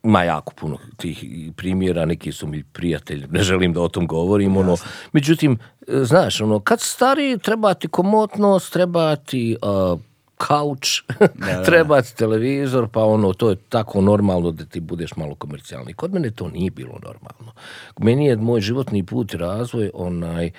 [0.03, 1.25] ima jako puno tih
[1.57, 4.77] primjera, neki su mi prijatelji, ne želim da o tom govorim, ono.
[5.13, 9.97] Međutim, znaš, ono, kad si stariji, treba ti komotnost, treba ti a,
[10.37, 11.03] kauč,
[11.67, 15.95] treba ti televizor, pa ono, to je tako normalno da ti budeš malo komercijalni.
[15.95, 17.53] Kod mene to nije bilo normalno.
[17.99, 20.51] Meni je moj životni put i razvoj onaj,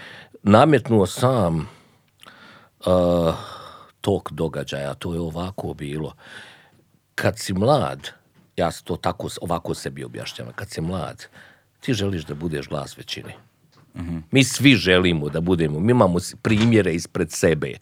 [0.44, 1.68] nametnuo sam
[2.86, 3.34] uh,
[4.08, 6.14] tok događaja, to je ovako bilo.
[7.16, 8.10] Kad si mlad,
[8.56, 11.26] ja to tako ovako sebi objašnjavam, kad si mlad,
[11.80, 13.36] ti želiš da budeš glas većine.
[14.32, 17.74] Mi svi želimo da budemo, mi imamo primjere ispred sebe.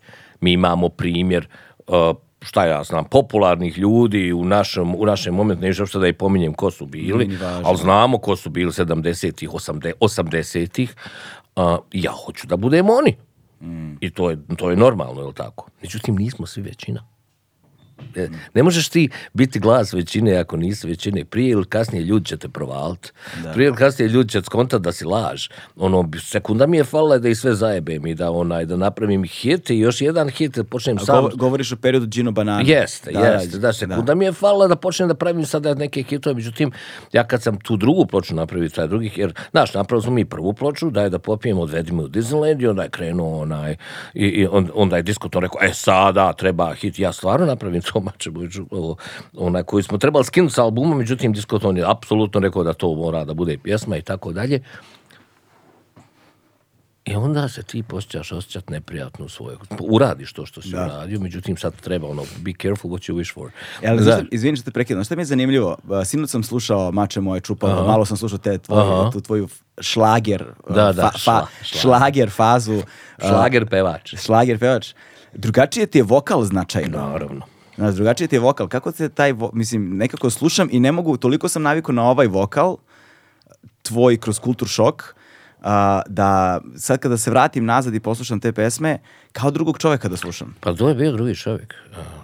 [0.42, 1.48] Mi imamo primjer,
[1.88, 6.14] uh, šta ja znam, popularnih ljudi u našem, u našem momentu, neću uopšte da i
[6.14, 9.50] pominjem ko su bili, ali znamo ko su bili 70-ih,
[10.00, 10.96] 80-ih.
[11.56, 13.16] Uh, ja hoću da budemo oni.
[14.02, 15.70] I to je, to je normalno, je li tako?
[15.82, 17.15] Međutim, nismo svi većina.
[18.16, 21.26] E, Ne možeš ti biti glas većine ako nisi većine.
[21.26, 23.12] Prije ili kasnije ljudi će te provaliti.
[23.54, 25.48] Prije ili kasnije ljudi će skontat da si laž.
[25.76, 29.70] Ono, sekunda mi je falila da i sve zajebem i da, onaj, da napravim hit
[29.70, 31.16] i još jedan hit, da počnem sam...
[31.16, 32.64] Govor- govoriš o periodu Gino Banana.
[32.66, 36.72] Jeste, jeste, da, sekunda mi je falila da počnem da pravim sada neke hitove, međutim,
[37.14, 40.54] ja kad sam tu drugu ploču napravio, taj drugi, jer, znaš, napravili smo mi prvu
[40.54, 43.76] ploču, daj da popijemo, odvedi me u Disneyland i onda je krenuo onaj,
[44.14, 47.82] i, i on, onda je disko to rekao, e sada treba hit, ja stvarno napravim
[47.86, 48.30] to mače,
[48.72, 48.96] ovo,
[49.36, 53.26] onaj koji smo trebali skinuti sa albuma, međutim, diskoton je apsolutno rekao da to mora
[53.26, 54.62] da bude pjesma i tako dalje.
[57.06, 59.56] I onda se ti počneš osjećati neprijatno u svojoj...
[59.82, 60.86] Uradiš to što si Da.
[60.86, 63.50] uradio, međutim sad treba ono, be careful what you wish for.
[63.82, 66.92] E, Ali, znaš, izvini što te prekidam, šta mi je zanimljivo, uh, sinoć sam slušao
[66.92, 69.10] Mače moje čupalo, malo sam slušao te tvoje, Aha.
[69.12, 69.48] tu tvoju
[69.80, 72.30] šlager, uh, Da, da, fa- fa- šla- šlager.
[72.30, 72.84] fazu, uh,
[73.20, 74.16] šlager pevač.
[74.18, 74.94] šlager pevač.
[75.34, 76.98] Drugačije ti je vokal značajno.
[77.00, 77.42] Naravno.
[77.76, 78.68] Znaš, drugačije ti je vokal.
[78.68, 82.28] Kako se taj, vo- mislim, nekako slušam i ne mogu, toliko sam navikao na ovaj
[82.28, 82.78] vokal,
[83.82, 85.16] tvoj kroz kultur šok,
[85.62, 89.00] a, da sad kada se vratim nazad i poslušam te pesme,
[89.32, 90.56] kao drugog čoveka da slušam.
[90.60, 91.74] Pa to je bio drugi čovjek.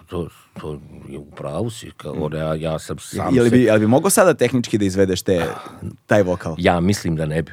[0.08, 0.28] To,
[0.62, 1.92] to je u pravu si.
[1.92, 5.22] Kao, ja, ja sam sam Jel se- bi, jel bi mogo sada tehnički da izvedeš
[5.22, 5.46] te,
[6.06, 6.56] taj vokal?
[6.58, 7.52] Ja mislim da ne bi.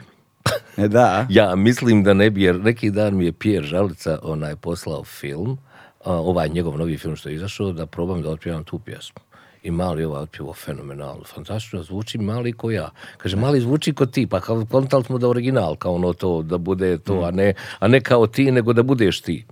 [0.77, 1.27] Ne, da.
[1.31, 5.59] Ja mislim da ne bi, jer neki dan mi je Pierre Žalica onaj poslao film,
[6.05, 9.21] ovaj njegov novi film što je izašao, da probam da otpjevam tu pjesmu.
[9.63, 12.91] I mali ovaj otpjevo fenomenalno, fantastično, zvuči mali ko ja.
[13.17, 16.59] Kaže, mali zvuči ko ti, pa kao kontali smo da original, kao ono to, da
[16.59, 19.45] bude to, a, ne, a ne kao ti, nego da budeš ti.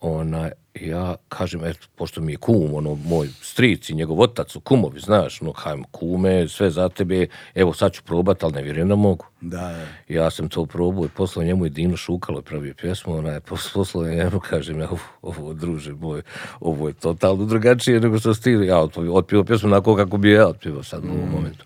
[0.00, 4.60] Ona, ja kažem, eto, pošto mi je kum, ono, moj stric i njegov otac su
[4.60, 8.88] kumovi, znaš, no, hajmo, kume, sve za tebe, evo, sad ću probat, ali ne vjerujem
[8.88, 9.26] da mogu.
[9.40, 9.86] Da, da.
[10.14, 13.40] Ja sam to probao i poslao njemu i Dino Šukalo je pravio pjesmu, ona je
[13.40, 16.22] pos- poslao je njemu, kažem, ja, ovo, ovo, druže moj,
[16.60, 20.48] ovo je totalno drugačije nego što si ti, ja otpio, pjesmu onako kako bi ja
[20.48, 21.64] otpio sad u ovom momentu.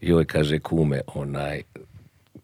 [0.00, 1.62] I ovaj kaže, kume, onaj,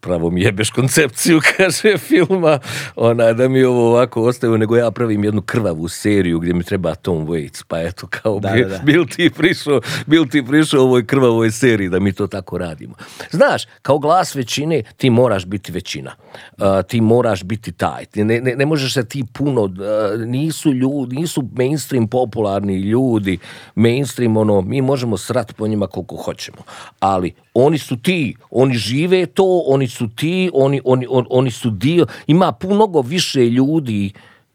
[0.05, 2.59] pravo mi jebeš koncepciju, kaže, filma,
[2.95, 6.95] onaj, da mi ovo ovako ostaje, nego ja pravim jednu krvavu seriju gdje mi treba
[6.95, 8.77] Tom Waits, pa eto, kao, Da, bi- da, da.
[8.79, 12.95] bil ti prišao, bil ti prišao ovoj krvavoj seriji da mi to tako radimo.
[13.31, 16.11] Znaš, kao glas većine ti moraš biti većina.
[16.51, 18.05] Uh, ti moraš biti taj.
[18.15, 19.71] Ne, ne, ne možeš se ti puno, uh,
[20.19, 23.37] nisu ljudi, nisu mainstream popularni ljudi,
[23.75, 26.57] mainstream ono, mi možemo srat po njima koliko hoćemo,
[26.99, 31.69] ali oni su ti, oni žive to, oni su ti, oni, oni, on- oni su
[31.69, 34.11] dio, ima mnogo više ljudi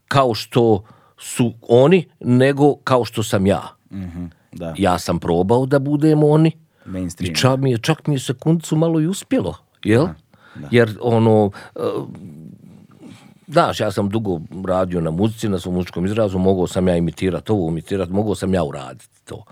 [0.08, 0.82] kao što
[1.18, 3.62] su oni, nego kao što sam ja.
[4.52, 6.52] Da, Ja sam probao da budem oni
[6.84, 7.32] mainstream.
[7.32, 10.06] i čak mi je, čak mi je sekundicu malo i uspjelo, jel?
[10.70, 11.80] Jer ono, e,
[13.48, 17.52] znaš, ja sam dugo radio na muzici, na svom muzičkom izrazu, mogao sam ja imitirati
[17.52, 19.44] ovo, imitirati, mogao sam ja uraditi to.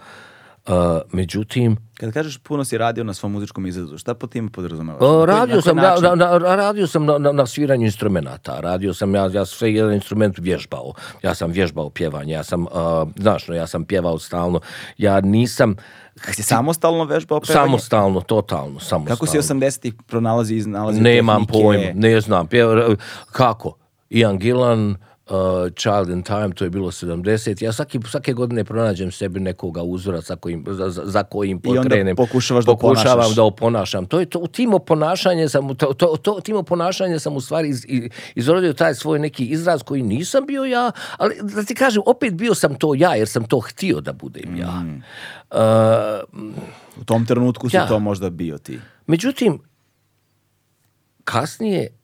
[0.69, 0.73] E,
[1.13, 4.99] međutim, Kad kažeš puno si radio na svom muzičkom izrazu, šta po tim podrazumeva?
[5.23, 9.45] e, radio sam, na, na, na- radio sam na, sviranju instrumenata, radio sam, ja, ja
[9.45, 12.67] sve jedan instrument vježbao, ja sam vježbao pjevanje, ja sam, e,
[13.17, 14.61] znaš, no, ja sam pjevao stalno,
[14.99, 15.77] ja nisam,
[16.33, 17.67] Si samostalno vežbao pevanje?
[17.67, 19.07] Samostalno, totalno, samostalno.
[19.07, 21.63] Kako si 80-ih pronalazi i iznalazio Nemam tehnike?
[21.63, 22.47] pojma, ne znam.
[22.47, 22.95] Pjeva,
[23.33, 23.77] kako?
[24.11, 24.97] Ian Gillan,
[25.31, 25.37] uh,
[25.73, 27.19] Child in Time, to je bilo 70.
[27.61, 31.83] Ja svaki, svake godine pronađem sebi nekoga uzora za kojim, za, za- kojim I onda
[31.83, 32.17] pokrenem.
[32.17, 34.07] pokušavaš da Pokušavam da oponašam.
[34.07, 37.85] To je to, tim oponašanje sam, to, to, to, tim oponašanje sam u stvari iz,
[37.89, 42.35] iz- izrodio taj svoj neki izraz koji nisam bio ja, ali da ti kažem, opet
[42.35, 44.71] bio sam to ja, jer sam to htio da budem ja.
[44.71, 45.03] Mm.
[45.51, 45.59] Uh,
[46.97, 47.87] U tom trenutku si Ja.
[47.87, 48.79] to možda bio ti.
[49.07, 49.59] Međutim,
[51.25, 51.98] kasnije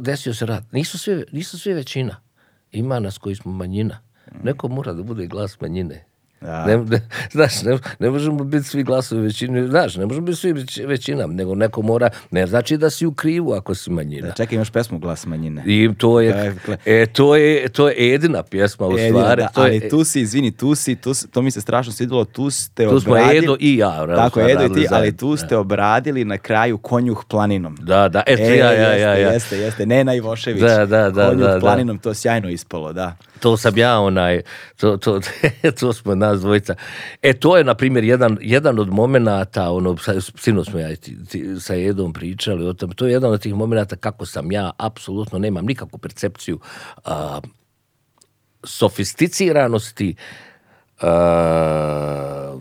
[0.00, 0.72] desio se rat.
[0.72, 2.20] Nisu svi, nisu svi većina.
[2.72, 3.98] Ima nas koji smo manjina.
[4.42, 6.04] Neko mora da bude glas manjine.
[6.40, 6.66] Da.
[6.66, 10.52] Ne, ne, znaš, ne, ne možemo biti svi glasovi većine, znaš, ne možemo biti svi
[10.52, 14.26] već- većina, nego neko mora, ne znači da si u krivu ako si manjina.
[14.26, 15.62] Da, čekaj, imaš pesmu Glas manjine.
[15.66, 16.76] I to je, Dakle.
[16.86, 19.42] e, to je, to je Edina pjesma u Edina, stvari.
[19.42, 22.24] da, to je, ali tu si, izvini, tu si, tu, to mi se strašno svidjelo,
[22.24, 23.38] tu ste tu smo obradili...
[23.38, 24.06] Edo i ja.
[24.08, 27.76] Tako, Edo i ti, ali tu ste obradili na kraju konjuh planinom.
[27.76, 29.32] Da, da, eto, E, ja, ja, jeste, ja, ja.
[29.32, 30.62] Jeste, jeste, Nena Ivošević.
[30.62, 31.58] Da, da, da, Konjuh da.
[31.60, 33.16] planinom, to sjajno ispalo, da.
[33.40, 34.42] To sam ja onaj,
[34.76, 35.20] to, to,
[35.80, 36.74] to smo nas dvojica.
[37.22, 39.96] E, to je, na primjer, jedan, jedan od momenata, ono,
[40.38, 40.88] sino smo ja
[41.60, 45.38] sa Edom pričali o tom, to je jedan od tih momenata kako sam ja, apsolutno
[45.38, 46.60] nemam nikakvu percepciju
[47.04, 47.40] a,
[48.64, 50.14] sofisticiranosti
[51.00, 52.58] a,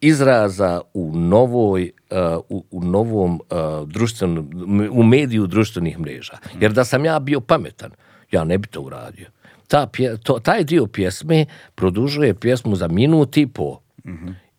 [0.00, 4.50] izraza u novoj a, u, u novom a, društvenom
[4.90, 6.38] u mediju društvenih mreža.
[6.60, 7.90] Jer da sam ja bio pametan
[8.30, 9.26] ja ne bi to uradio
[9.72, 13.78] ta pje, to, taj dio pjesme produžuje pjesmu za minut i po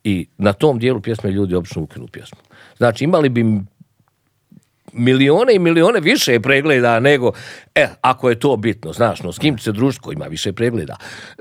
[0.04, 2.40] i na tom dijelu pjesme ljudi obično ukinu pjesmu
[2.78, 3.46] znači imali bi
[4.94, 7.32] milione i milione više pregleda nego,
[7.76, 10.96] e, ako je to bitno, znaš, no, s kim se družiti ko ima više pregleda.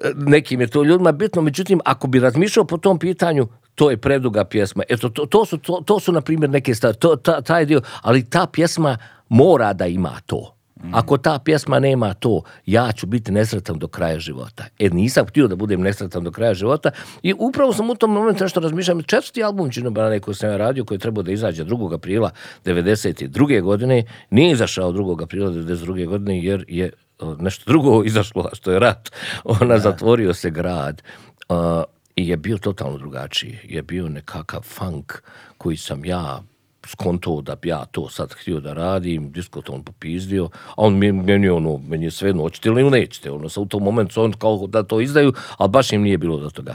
[0.05, 3.97] E, Nekim je to ljudima bitno, međutim, ako bi razmišljao po tom pitanju, to je
[3.97, 4.83] preduga pjesma.
[4.89, 7.81] Eto, to, to, su, to, to su, na primjer, neke stvari, to, ta, taj dio,
[8.03, 10.55] ali ta pjesma mora da ima to.
[10.93, 14.65] Ako ta pjesma nema to, ja ću biti nesretan do kraja života.
[14.79, 16.91] E, nisam htio da budem nesretan do kraja života
[17.23, 19.03] i upravo sam u tom momentu nešto razmišljam.
[19.03, 21.95] Četvrti album Činobrane koji sam ja radio, koji je trebao da izađe 2.
[21.95, 22.31] aprila
[22.65, 23.63] 92.
[23.63, 25.23] godine, nije izašao 2.
[25.23, 26.07] aprila 92.
[26.07, 26.91] godine jer je
[27.39, 29.11] nešto drugo izašlo, a što je rat.
[29.45, 31.03] Ona zatvorio se grad.
[31.49, 31.85] A,
[32.17, 33.59] I je bio totalno drugačiji.
[33.65, 35.13] Je bio nekakav funk
[35.59, 36.43] koji sam ja
[36.87, 41.49] skonto da bi ja to sad htio da radim, diskoton popizdio, a on mi- meni
[41.49, 44.67] ono, meni je sve jedno, hoćete ili nećete, ono, sa u tom momentu on kao
[44.67, 46.75] da to izdaju, ali baš im nije bilo do toga.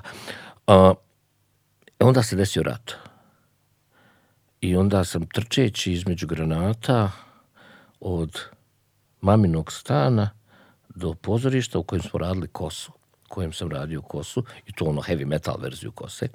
[0.67, 0.93] A,
[1.99, 2.91] onda se desio rat.
[4.61, 7.11] I onda sam trčeći između granata
[7.99, 8.39] od
[9.21, 10.29] maminog stana
[10.95, 12.91] do pozorišta u kojem smo radili kosu,
[13.25, 16.27] u kojem sam radio kosu, i to ono heavy metal verziju kose.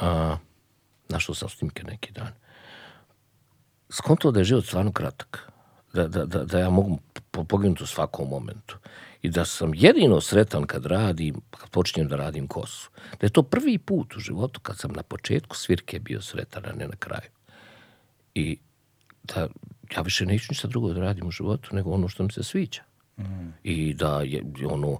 [0.00, 0.36] A,
[1.08, 2.32] našao sam snimke neki dan.
[3.90, 5.52] Skonto da je život stvarno kratak.
[5.92, 6.98] Da, da, da, da ja mogu
[7.30, 8.78] po- poginuti u svakom momentu.
[9.22, 12.90] I da sam jedino sretan kad radim, kad počinjem da radim kosu.
[13.20, 16.72] Da je to prvi put u životu kad sam na početku svirke bio sretan, a
[16.72, 17.30] ne na kraju.
[18.34, 18.58] I
[19.22, 19.48] da
[19.96, 22.82] ja više neću ništa drugo da radim u životu nego ono što mi se sviđa.
[23.62, 24.98] I da je ono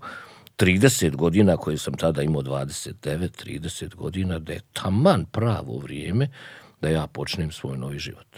[0.57, 6.29] 30 godina koje sam tada imao 29, 30 godina, da je taman pravo vrijeme
[6.81, 8.37] da ja počnem svoj novi život.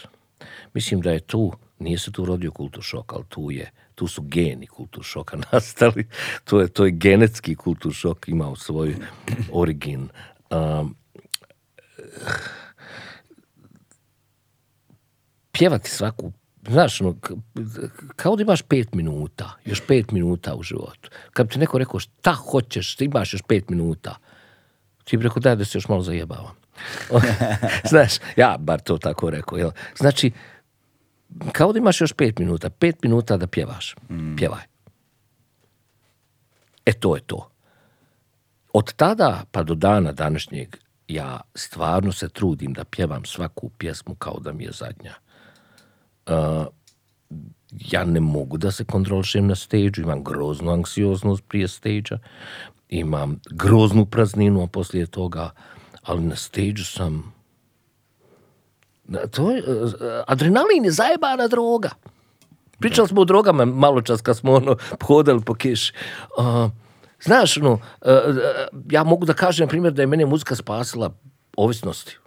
[0.74, 4.22] Mislim da je tu, nije se tu rodio kultur šok, ali tu je, tu su
[4.22, 6.09] geni kultur šoka nastali.
[6.44, 8.96] To je, to je genetski kultur šok imao svoj
[9.52, 10.09] origin.
[10.50, 10.96] Um,
[15.52, 16.33] pjevati svaku
[16.68, 17.16] Znaš, ono,
[18.16, 21.11] kao da imaš pet minuta, još pet minuta u životu.
[21.31, 24.16] Kad bi ti neko rekao šta hoćeš, ti imaš još pet minuta,
[25.05, 26.55] ti bi rekao daj da se još malo zajebavam.
[27.90, 29.59] Znaš, ja bar to tako rekao.
[29.59, 29.71] Jel?
[29.97, 30.33] Znači,
[31.53, 33.97] kao da imaš još pet minuta, pet minuta da pjevaš.
[34.37, 34.62] Pjevaj.
[36.87, 37.51] E to je to.
[38.73, 40.77] Od tada pa do dana današnjeg
[41.09, 45.14] ja stvarno se trudim da pjevam svaku pjesmu kao da mi je zadnja.
[46.29, 46.67] Uh,
[47.91, 52.17] ja ne mogu da se kontrolišem na stage imam groznu anksioznost prije stage
[52.88, 55.51] imam groznu prazninu, a poslije toga,
[56.03, 57.38] ali na stage sam
[59.31, 59.93] to je, uh,
[60.27, 61.91] adrenalin je zajebana droga.
[62.79, 65.93] Pričali smo o drogama malo čas kad smo ono hodali po kiši.
[66.38, 66.71] Uh,
[67.21, 68.37] znaš, ono, uh, uh,
[68.91, 71.11] ja mogu da kažem, na primjer, da je mene muzika spasila
[71.57, 72.19] ovisnosti.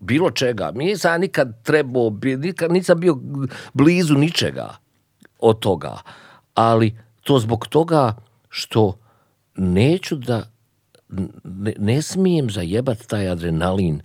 [0.00, 0.70] Bilo čega.
[0.74, 3.18] Nisam ja nikad trebao, nikad, nisam bio
[3.72, 4.76] blizu ničega
[5.38, 5.98] od toga.
[6.54, 8.16] Ali to zbog toga
[8.48, 8.98] što
[9.56, 10.50] neću da
[11.44, 14.00] ne, ne smijem zajebat taj adrenalin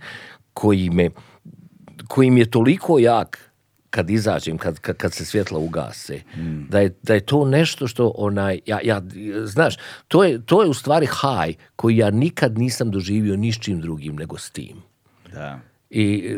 [0.52, 1.10] koji me
[2.08, 3.50] koji mi je toliko jak
[3.90, 6.20] kad izađem, kad, kad, kad se svjetla ugase,
[6.68, 9.02] da, je, da je to nešto što onaj, ja, ja,
[9.44, 9.76] znaš,
[10.08, 13.80] to je, to je u stvari haj koji ja nikad nisam doživio ni s čim
[13.80, 14.76] drugim nego s tim.
[15.32, 15.60] Da.
[15.90, 16.34] I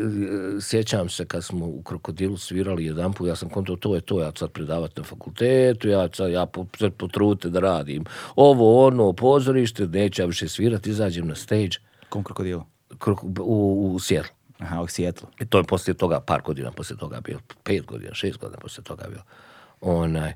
[0.57, 4.01] e, sjećam se kad smo u Krokodilu svirali jedan put, ja sam konto, to je
[4.01, 8.05] to, ja sad predavati na fakultetu, ja sad, ja po, sad potrudite da radim.
[8.35, 11.77] Ovo, ono, pozorište, neću ja više svirati, izađem na stage
[12.09, 12.63] Kom krokodilu?
[12.89, 14.39] krok- u, u Seattle.
[14.59, 15.27] Aha, u Sijetlu.
[15.39, 18.83] I to je poslije toga, par godina poslije toga bio, pet godina, šest godina poslije
[18.83, 19.21] toga bio.
[19.81, 20.33] Onaj,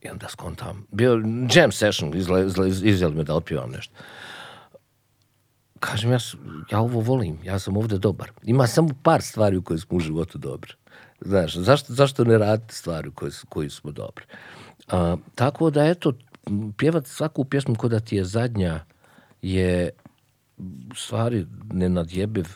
[0.00, 0.86] i onda skontam.
[0.90, 1.22] Bio
[1.54, 3.94] jam session, izle, izle, izjeli me da otpivam nešto.
[5.82, 6.18] Kažem, ja,
[6.70, 8.30] ja ovo volim, ja sam ovdje dobar.
[8.42, 10.72] Ima samo par stvari u koje smo u životu dobri.
[11.20, 13.12] Znaš, zašto, zašto ne raditi stvari u
[13.48, 14.24] koje smo dobri?
[14.88, 16.12] A, tako da, eto,
[16.46, 18.84] m, pjevati svaku pjesmu ko da ti je zadnja
[19.42, 19.90] je
[20.96, 22.46] stvari nenadjebiv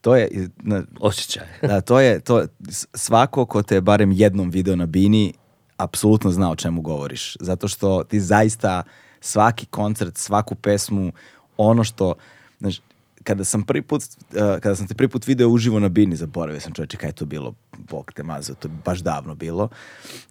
[0.00, 1.46] To je, na- osjećaj.
[1.62, 2.46] da, to je, to,
[2.94, 5.34] svako ko te barem jednom video na bini,
[5.76, 7.36] apsolutno zna o čemu govoriš.
[7.40, 8.82] Zato što ti zaista
[9.20, 11.12] svaki koncert, svaku pesmu,
[11.58, 12.14] ono što,
[12.60, 12.80] znaš,
[13.24, 16.60] kada sam prvi put, uh, kada sam te prvi put video uživo na bini, zaboravio
[16.60, 19.68] sam čovječe kada je to bilo, bog te mazao, to je baš davno bilo.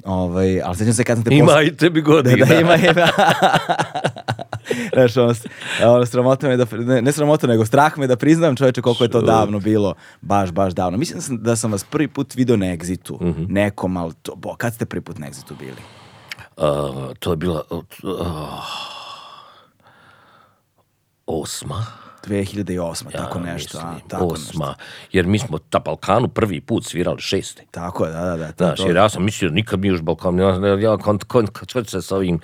[0.06, 2.46] Ovaj, ali sjećam se kad sam te Ima posle- i tebi da, godina.
[2.46, 2.94] da, ima, ima.
[4.94, 5.34] Znaš, ono,
[5.86, 9.10] ono, sramota me da, ne, ne sramota, nego strah me da priznam čoveče koliko je
[9.10, 10.98] to davno bilo, baš, baš davno.
[10.98, 13.44] Mislim da sam, da sam vas prvi put video na Exitu, Mhm.
[13.50, 15.82] nekom, ali to, bo, kad ste prvi put na Exitu bili?
[16.58, 16.66] Uh,
[17.20, 17.84] to je bila uh,
[21.28, 21.86] osma.
[22.28, 23.78] 2008, ja tako nešto.
[23.78, 24.68] A, mislim, tako osma.
[24.68, 24.84] nešto.
[25.12, 27.64] Jer mi smo na Balkanu prvi put svirali šeste.
[27.72, 28.54] Tako je, da, da, da.
[28.58, 32.02] Znaš, jer ja sam mislio nikad mi još Balkan, ja, ja kon, kon, kon, se
[32.02, 32.40] s ovim,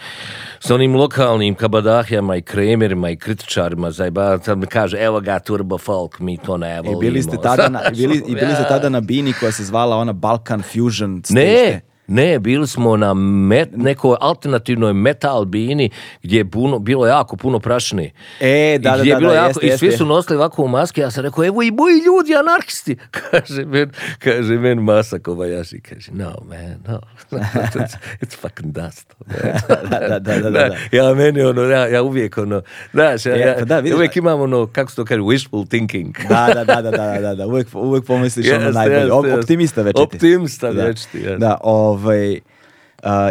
[0.59, 6.19] s onim lokalnim kabadahijama i kremerima i kritičarima zajba, mi kaže, evo ga turbo folk,
[6.19, 6.99] mi to ne I volimo.
[6.99, 9.97] bili ste tada na, i bili, i bili ste tada na bini koja se zvala
[9.97, 11.39] ona Balkan Fusion stage.
[11.45, 15.89] Ne, ne, bili smo na met, nekoj alternativnoj metal bini
[16.23, 18.11] gdje je puno, bilo jako puno prašine.
[18.39, 19.97] E, da, I da, gdje je da, bilo da, jako, jeste, I svi jeste.
[19.97, 22.95] su nosili ovako maske, ja sam rekao, evo i moji ljudi, anarhisti.
[23.31, 26.99] Kaže men, kaže men Masa Kobayashi, kaže, no man, no,
[27.75, 29.13] it's, it's fucking dust.
[29.89, 30.75] da, da, da, da, da.
[30.91, 32.61] Ja meni ono, ja, ja uvijek ono,
[32.93, 35.67] znaš, ja, E, ja, pa da, vidiš, uvijek imam ono, kako se to kaže, wishful
[35.69, 36.15] thinking.
[36.29, 38.99] Da, da, da, da, da, da, da, uvijek, uvijek pomisliš ono Jeste, najbolje.
[38.99, 39.39] jeste.
[39.39, 40.01] optimista večiti.
[40.01, 40.83] Optimista da.
[40.85, 41.37] večiti, jeste.
[41.37, 41.57] Da,
[41.93, 42.39] ovaj, uh,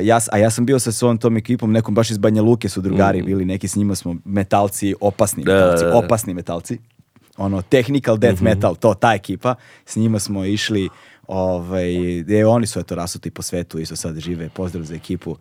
[0.02, 2.80] ja, a ja sam bio sa svojom tom ekipom, nekom baš iz Banja Luke su
[2.80, 5.46] drugari bili, neki s njima smo metalci, opasni Mm.
[5.46, 5.96] Da, metalci, da, da.
[5.98, 6.78] opasni metalci.
[7.36, 8.44] Ono, technical death Mhm.
[8.44, 9.54] metal, to, ta ekipa.
[9.86, 10.88] S njima smo išli,
[11.28, 15.36] ovaj, e, oni su eto rasuti po svetu, isto sad žive, pozdrav za ekipu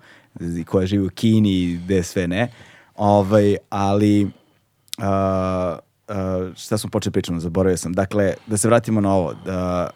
[0.65, 2.51] koja živi u Kini i gde sve ne.
[2.95, 4.27] Ovaj, ali
[4.97, 7.93] a, a, šta smo počeli pričamo, zaboravio sam.
[7.93, 9.33] Dakle, da se vratimo na ovo.
[9.45, 9.89] Da,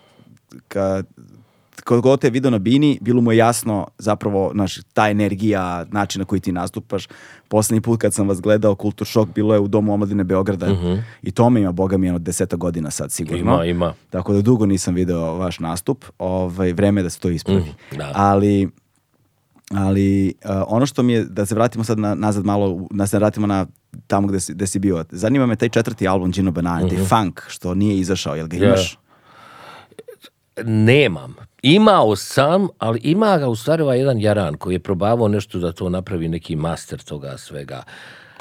[0.67, 1.05] kad,
[1.85, 6.19] kod god te video na bini, bilo mu je jasno zapravo naš, ta energija, način
[6.19, 7.07] na koji ti nastupaš.
[7.47, 10.67] Poslednji put kad sam vas gledao Kultur šok, bilo je u Domu omladine Beograda
[11.21, 13.53] i to me ima, boga mi, jedno deseta godina sad sigurno.
[13.53, 13.93] Ima, ima.
[14.09, 16.05] Tako da dugo nisam video vaš nastup.
[16.19, 17.73] Ovaj, vreme je da se to ispravi.
[17.97, 18.11] da.
[18.15, 18.69] Ali
[19.71, 23.17] Ali uh, ono što mi je, da se vratimo sad na, nazad malo, da se
[23.17, 23.65] vratimo na
[24.07, 25.05] tamo gde si, gde si bio.
[25.11, 28.97] Zanima me taj četvrti album Gino Banana, taj funk, što nije izašao, jel ga imaš?
[30.63, 31.35] Nemam.
[31.61, 35.71] Imao sam, ali ima ga u stvari ovaj jedan jaran koji je probavao nešto da
[35.71, 37.83] to napravi neki master toga svega.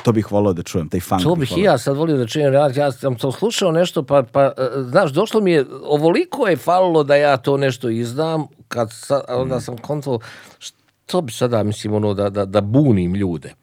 [0.02, 1.22] To bih volao da čujem, taj funk.
[1.22, 4.22] To bih i ja sad volio da čujem, ja, ja sam to slušao nešto, pa,
[4.32, 4.52] pa e,
[4.82, 9.60] znaš, došlo mi je, ovoliko je falilo da ja to nešto izdam, kad sa, onda
[9.60, 10.18] sam konto,
[10.58, 13.54] što bi sada, mislim, ono, da, da, da bunim ljude.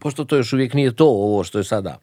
[0.00, 1.98] Pošto to još uvijek nije to ovo što je sada.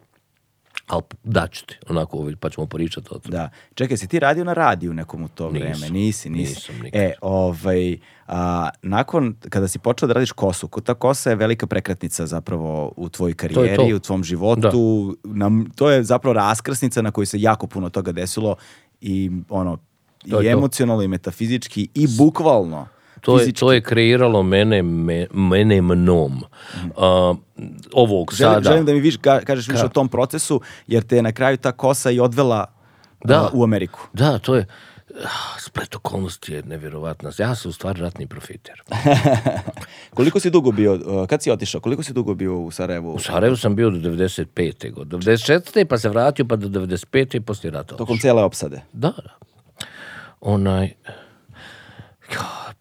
[0.88, 3.32] Ali daću ti, onako, pa ćemo pričati o tome.
[3.32, 3.50] Da.
[3.74, 5.68] Čekaj, si ti radio na radiju nekom u to Nisam.
[5.70, 5.90] vreme?
[5.90, 6.54] Nisi, nisi.
[6.54, 7.02] Nisam nikad.
[7.02, 11.68] E, ovaj, a, nakon, kada si počeo da radiš kosu, ko- ta kosa je velika
[11.68, 13.96] prekretnica zapravo u tvojoj karijeri, to.
[13.96, 15.18] u tvom životu.
[15.24, 18.56] Nam, to je zapravo raskrsnica na kojoj se jako puno toga desilo
[19.02, 19.78] i ono,
[20.30, 20.50] To i to.
[20.50, 22.88] emocionalno, i metafizički, i bukvalno.
[23.24, 26.44] To je, to je kreiralo mene, me, mene mnom.
[26.98, 27.34] A,
[27.94, 28.70] ovog Želim, sada.
[28.70, 31.58] želim da mi viš, ka- kažeš više o tom procesu, jer te je na kraju
[31.58, 32.66] ta kosa i odvela
[33.24, 33.36] Da.
[33.36, 34.08] a, u Ameriku.
[34.14, 34.66] Da, to je...
[35.16, 35.28] ah,
[35.60, 37.32] Splet okolnosti je nevjerovatna.
[37.38, 38.82] Ja sam u stvari ratni profiter.
[40.16, 43.12] Koliko si dugo bio, uh, kad si otišao, koliko si dugo bio u Sarajevu?
[43.12, 44.46] U Sarajevu sam bio do 95.
[44.92, 45.10] godine.
[45.12, 45.86] Do 94.
[45.86, 47.36] pa se vratio, pa do 95.
[47.36, 47.96] i poslije rata.
[47.96, 48.82] Tokom cijele opsade.
[48.94, 49.34] Da, da.
[50.42, 50.94] Onaj...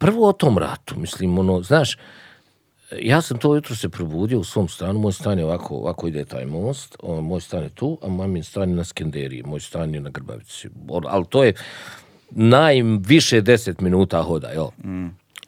[0.03, 1.96] Prvo o tom ratu, mislim, ono, znaš,
[3.00, 6.24] ja sam to jutro se probudio u svom stanu, moj stan je ovako, ovako ide
[6.24, 9.94] taj most, o, moj stan je tu, a mamin stan je na Skenderiji, moj stan
[9.94, 10.68] je na Grbavici.
[11.09, 11.55] Ali to je
[12.30, 14.66] najviše deset minuta hoda, jel?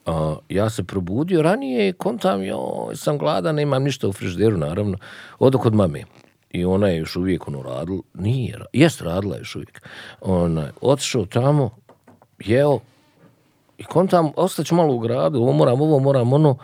[0.07, 4.99] A, ja se probudio ranije, kontam, joj, sam gladan, nemam ništa u frižderu, naravno.
[5.39, 6.05] Odo kod mame.
[6.51, 9.89] I ona je još uvijek ono radila, nije, jest radila još uvijek.
[10.21, 11.71] Ona, otišao tamo,
[12.39, 12.81] jeo,
[13.79, 16.57] i kontam, ostaću malo u gradu, ovo moram, ovo moram, ono.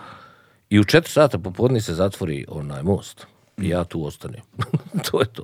[0.70, 3.26] I u četiri sata popodne se zatvori onaj most.
[3.58, 4.40] I ja tu ostanem.
[5.10, 5.42] to je to.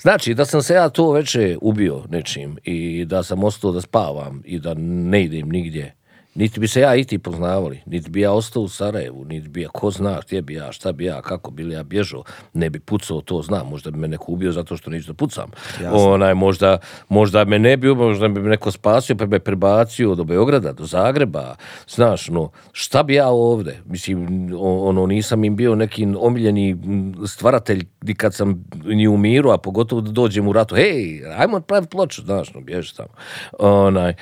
[0.00, 4.42] Znači, da sam se ja to veče ubio nečim i da sam ostao da spavam
[4.44, 5.94] i da ne idem nigdje,
[6.34, 9.62] niti bi se ja i ti poznavali, niti bi ja ostao u Sarajevu, niti bi
[9.62, 12.22] ja, ko zna gdje bi ja, šta bi ja, kako bi li ja bježao,
[12.52, 15.50] ne bi pucao, to znam, možda bi me neko ubio zato što neću da pucam.
[15.92, 16.78] Onaj, možda,
[17.08, 20.72] možda me ne bi ubio, možda bi me neko spasio pa me prebacio do Beograda,
[20.72, 21.56] do Zagreba,
[21.88, 23.78] znaš, no, šta bi ja ovde?
[23.84, 26.76] Mislim, ono, nisam im bio neki omiljeni
[27.26, 31.60] stvaratelj ni kad sam ni u miru, a pogotovo da dođem u ratu, hej, ajmo
[31.60, 33.08] praviti ploču, znaš, no, bježi tamo.
[33.58, 34.14] Onaj, e,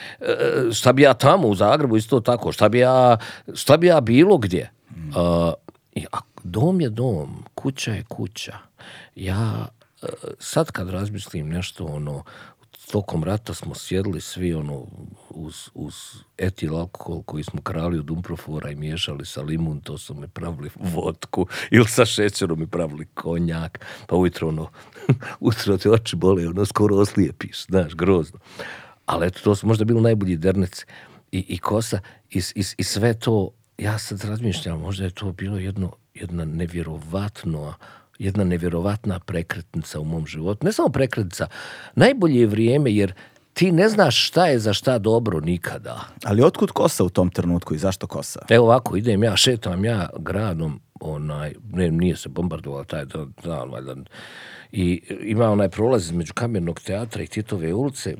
[0.72, 3.18] šta bi ja tamo u Zagrebu isto tako, šta bi ja,
[3.54, 4.70] šta bi ja bilo gdje?
[5.94, 8.56] I, a dom je dom, kuća je kuća.
[9.14, 9.68] Ja
[10.02, 10.06] e,
[10.38, 12.24] sad kad razmislim nešto ono
[12.92, 14.86] tokom rata smo sjedli svi ono
[15.30, 15.94] uz, uz
[16.38, 20.70] etil alkohol koji smo krali od umprofora i miješali sa limun, to su mi pravili
[20.76, 24.68] vodku ili sa šećerom mi pravili konjak, pa ujutro ono,
[25.40, 28.38] ujutro ti oči bole, ono skoro oslijepiš, znaš, grozno.
[29.06, 30.86] Ali eto, to su možda bilo najbolji dernec
[31.32, 32.00] i, i kosa
[32.30, 37.74] i, i, i sve to, ja sad razmišljam, možda je to bilo jedno, jedna nevjerovatno
[38.20, 40.66] jedna nevjerovatna prekretnica u mom životu.
[40.66, 41.46] Ne samo prekretnica,
[41.94, 43.12] najbolje je vrijeme jer
[43.52, 46.00] ti ne znaš šta je za šta dobro nikada.
[46.24, 48.40] Ali otkud kosa u tom trenutku i zašto kosa?
[48.48, 53.04] Evo ovako, idem ja, šetam ja gradom, onaj, ne, nije se bombardovao taj
[53.44, 53.96] dan, valjda,
[54.72, 58.16] i ima onaj prolaz između Kamernog teatra i Titove ulice,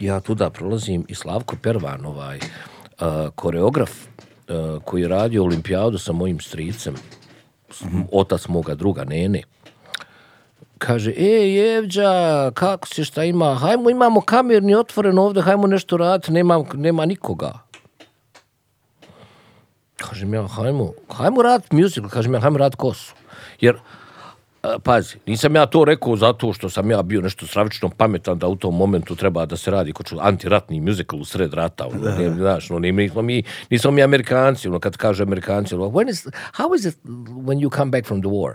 [0.00, 2.38] ja tuda prolazim i Slavko Pervan, ovaj,
[2.98, 3.90] a, koreograf
[4.48, 6.94] a, koji je radio olimpijadu sa mojim stricem,
[7.70, 7.82] s-
[8.12, 9.42] otac moga druga, Nene,
[10.78, 12.10] kaže, e, Jevđa,
[12.50, 17.52] kako si, šta ima, hajmo, imamo kamerni otvoren ovdje, hajmo nešto raditi, nema, nema nikoga.
[19.96, 23.14] Kažem ja, hajmo, hajmo raditi musical, kažem ja, hajmo raditi kosu.
[23.60, 23.78] Jer,
[24.82, 28.56] pazi, nisam ja to rekao zato što sam ja bio nešto stravično pametan da u
[28.56, 31.86] tom momentu treba da se radi kod antiratni musical u sred rata.
[31.86, 36.10] Ono, ne, znaš, no, nismo, mi, nismo mi Amerikanci, ono, kad kaže Amerikanci, ono, when
[36.10, 36.98] is, how is it
[37.46, 38.54] when you come back from the war?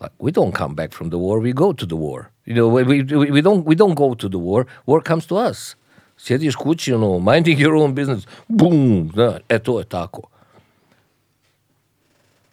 [0.00, 2.24] Like, we don't come back from the war, we go to the war.
[2.46, 5.36] You know, we, we, we, don't, we don't go to the war, war comes to
[5.50, 5.76] us.
[6.16, 10.35] Sjediš kući, ono, minding your own business, boom, znaš, e, to je tako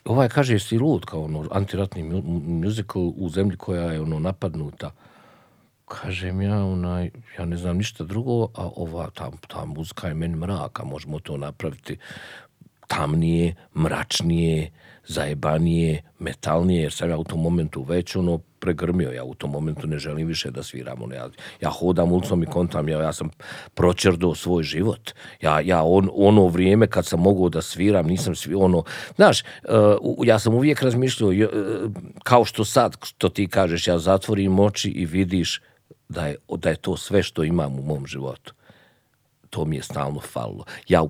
[0.05, 4.19] ovaj kaže jesi lud kao ono antiratni mu- mu- musical u zemlji koja je ono
[4.19, 4.91] napadnuta?
[5.85, 10.35] Kažem ja onaj ja ne znam ništa drugo a ova ta, ta muzika je meni
[10.35, 11.97] mraka možemo to napraviti
[12.87, 14.71] tamnije mračnije
[15.07, 19.88] zajebanije metalnije jer sam ja u tom momentu već ono pregrmio, ja u tom momentu
[19.88, 21.01] ne želim više da sviram.
[21.01, 21.30] Ono, ja,
[21.61, 23.30] ja hodam ulicom i kontam, ja, ja sam
[23.74, 25.11] pročerdo svoj život.
[25.41, 28.84] Ja, ja on, ono vrijeme kad sam mogao da sviram, nisam svi, ono,
[29.16, 31.91] znaš, uh, ja sam uvijek razmišljao, uh,
[32.24, 35.61] kao što sad, što ti kažeš, ja zatvorim oči i vidiš
[36.09, 38.53] da je, da je to sve što imam u mom životu.
[39.49, 40.66] To mi je stalno falilo.
[40.88, 41.03] Ja,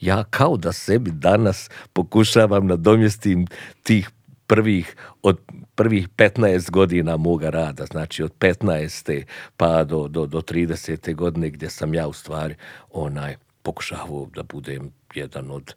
[0.00, 3.46] ja kao da sebi danas pokušavam nadomjestim
[3.82, 4.10] tih
[4.46, 5.38] prvih, od
[5.76, 9.24] prvih 15 godina moga rada, znači od 15.
[9.56, 11.14] pa do, do, do 30.
[11.14, 12.54] godine gdje sam ja u stvari
[12.92, 15.74] onaj, pokušavao da budem jedan od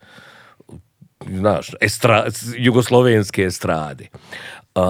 [1.27, 2.25] znaš, estra,
[2.57, 4.07] jugoslovenske estrade.
[4.75, 4.83] Uh,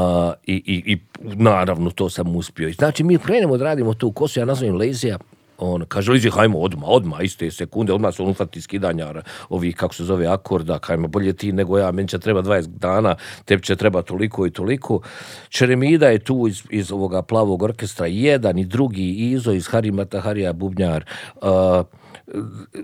[0.45, 0.97] i, i, I
[1.35, 2.71] naravno to sam uspio.
[2.73, 5.17] Znači mi krenemo da radimo to u kosu, ja nazovem Lezija,
[5.59, 9.13] on kaže, Lizi, hajmo odma, odma, iste sekunde, odmah se on ufati skidanja
[9.49, 13.15] ovih, kako se zove, akorda, hajmo, bolje ti nego ja, meni će treba 20 dana,
[13.45, 15.01] tebi će treba toliko i toliko.
[15.49, 20.53] Čeremida je tu iz, iz ovoga plavog orkestra, jedan i drugi, Izo iz Harimata, Harija
[20.53, 21.05] Bubnjar,
[21.41, 21.85] uh,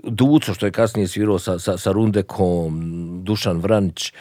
[0.02, 2.80] Duco, što je kasnije svirao sa, sa, sa Rundekom,
[3.24, 4.12] Dušan Vranić,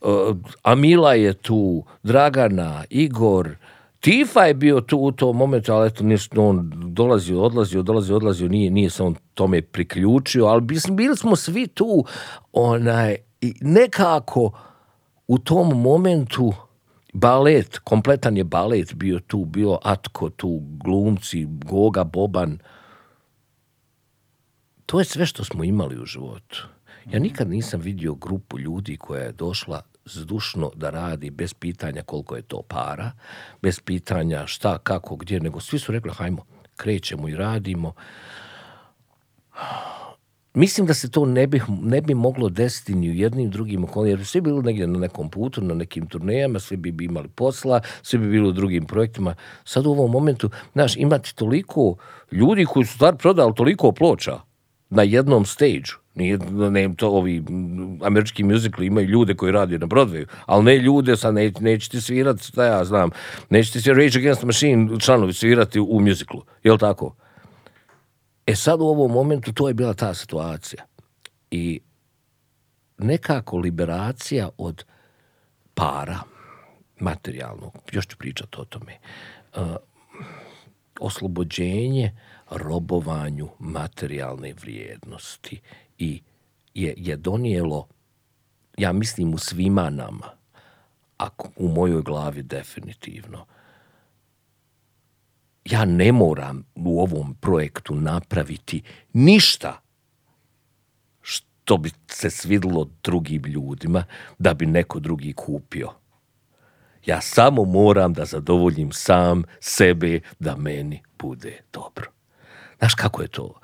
[0.00, 3.56] uh, Amila je tu, Dragana, Igor,
[4.00, 8.48] Tifa je bio tu u tom momentu, ali eto, nešto, on dolazio, odlazio, dolazio, odlazio,
[8.48, 12.04] nije, nije se on tome priključio, ali bili smo svi tu,
[12.52, 14.50] onaj, i nekako
[15.28, 16.52] u tom momentu
[17.12, 22.58] balet, kompletan je balet bio tu, bio Atko tu, glumci, Goga, Boban,
[24.86, 26.68] to je sve što smo imali u životu.
[27.12, 32.36] Ja nikad nisam vidio grupu ljudi koja je došla zdušno da radi bez pitanja koliko
[32.36, 33.12] je to para,
[33.62, 36.44] bez pitanja šta, kako, gdje, nego svi su rekli hajmo,
[36.76, 37.92] krećemo i radimo.
[40.54, 44.10] Mislim da se to ne bi, ne bi moglo desiti ni u jednim drugim okolima,
[44.10, 48.18] jer svi bili negdje na nekom putu, na nekim turnejama, svi bi imali posla, svi
[48.18, 49.34] bi bili u drugim projektima.
[49.64, 51.96] Sad u ovom momentu, znaš, imati toliko
[52.32, 54.40] ljudi koji su stvar prodali toliko ploča
[54.90, 56.38] na jednom stage nije,
[56.70, 57.42] ne, to ovi
[58.02, 62.00] američki muzikli imaju ljude koji radi na Broadwayu, ali ne ljude, sad ne, neće ti
[62.00, 63.10] svirati, šta ja znam,
[63.50, 67.14] neće ti svirati Rage Against the Machine članovi svirati u muziklu, je li tako?
[68.46, 70.84] E sad u ovom momentu to je bila ta situacija.
[71.50, 71.80] I
[72.98, 74.84] nekako liberacija od
[75.74, 76.18] para,
[77.00, 78.98] materijalnog, još ću pričati o tome,
[79.56, 79.76] uh,
[81.00, 82.12] oslobođenje
[82.50, 85.60] robovanju materijalne vrijednosti
[85.98, 86.22] i
[86.74, 87.88] je, je donijelo,
[88.78, 90.26] ja mislim u svima nama,
[91.16, 93.46] ako u mojoj glavi definitivno,
[95.64, 98.82] ja ne moram u ovom projektu napraviti
[99.12, 99.80] ništa
[101.66, 104.04] što bi se svidlo drugim ljudima
[104.38, 105.90] da bi neko drugi kupio.
[107.06, 112.10] Ja samo moram da zadovoljim sam sebe da meni bude dobro.
[112.78, 113.60] Znaš kako je to?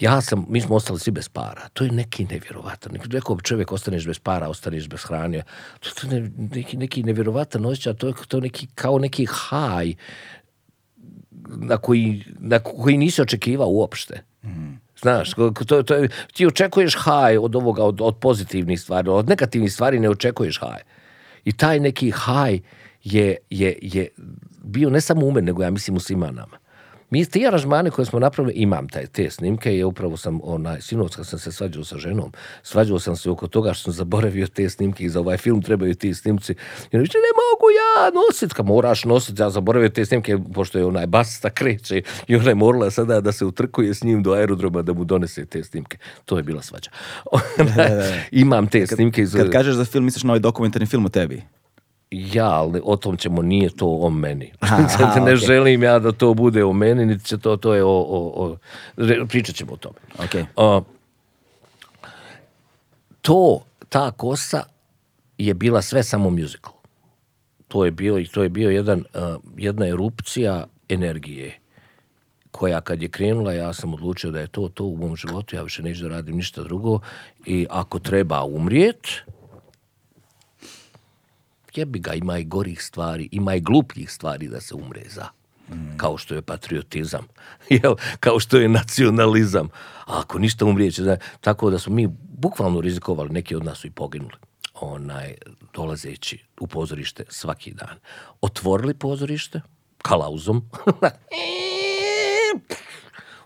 [0.00, 1.68] Ja sam, mi smo ostali svi bez para.
[1.72, 2.92] To je neki nevjerovatan.
[3.10, 5.42] Rekao čovjek, ostaneš bez para, ostaneš bez hrane.
[5.80, 9.94] To je neki, neki nevjerovatan osjećaj, to je to neki, kao neki haj
[11.48, 14.22] na koji, na koji nisi očekivao uopšte.
[14.44, 14.74] Mm.
[15.00, 15.30] Znaš,
[15.66, 15.96] to, to
[16.32, 20.80] ti očekuješ haj od ovoga, od, od pozitivnih stvari, od negativnih stvari ne očekuješ haj.
[21.44, 22.60] I taj neki haj
[23.04, 24.08] je, je, je
[24.62, 26.58] bio ne samo u mene, nego ja mislim u svima nama.
[27.10, 31.16] Mi ti aranžmane koje smo napravili, imam taj, te snimke i upravo sam, onaj, sinoć
[31.16, 32.32] kad sam se svađao sa ženom,
[32.62, 35.94] svađao sam se oko toga što sam zaboravio te snimke i za ovaj film trebaju
[35.94, 36.52] ti snimci.
[36.92, 40.86] I ona ne mogu ja nosit, ka moraš nosit, ja zaboravio te snimke, pošto je
[40.86, 44.82] onaj basista kreće i ona je morala sada da se utrkuje s njim do aerodroma
[44.82, 45.98] da mu donese te snimke.
[46.24, 46.90] To je bila svađa.
[48.30, 49.22] imam te snimke.
[49.22, 49.34] Iz...
[49.34, 51.42] Kad kažeš za film, misliš na ovaj dokumentarni film o tebi?
[52.10, 54.52] Ja, ali o tom ćemo, nije to o meni.
[54.60, 54.76] Aha,
[55.20, 55.46] ne okay.
[55.46, 58.56] želim ja da to bude o meni, niti će to, to je o, o,
[58.96, 59.96] o pričat ćemo o tome.
[60.18, 60.44] Okay.
[60.56, 60.84] Uh,
[63.22, 64.62] to, ta kosa
[65.38, 66.72] je bila sve samo musical.
[67.68, 71.58] To je bio, to je bio jedan, uh, jedna erupcija energije
[72.50, 75.62] koja kad je krenula ja sam odlučio da je to to u mom životu, ja
[75.62, 77.00] više neću da radim ništa drugo
[77.46, 79.08] i ako treba umrijet,
[81.78, 85.28] jebi ga, ima i gorih stvari, ima i glupljih stvari da se umre za.
[85.68, 85.96] Mm.
[85.96, 87.26] Kao što je patriotizam,
[87.82, 87.94] jel?
[88.20, 89.68] kao što je nacionalizam.
[90.06, 92.08] A ako ništa umrijeće, znači, tako da smo mi
[92.38, 94.36] bukvalno rizikovali, neki od nas su i poginuli
[94.80, 95.34] onaj,
[95.74, 97.96] dolazeći u pozorište svaki dan.
[98.40, 99.60] Otvorili pozorište,
[100.02, 100.70] kalauzom,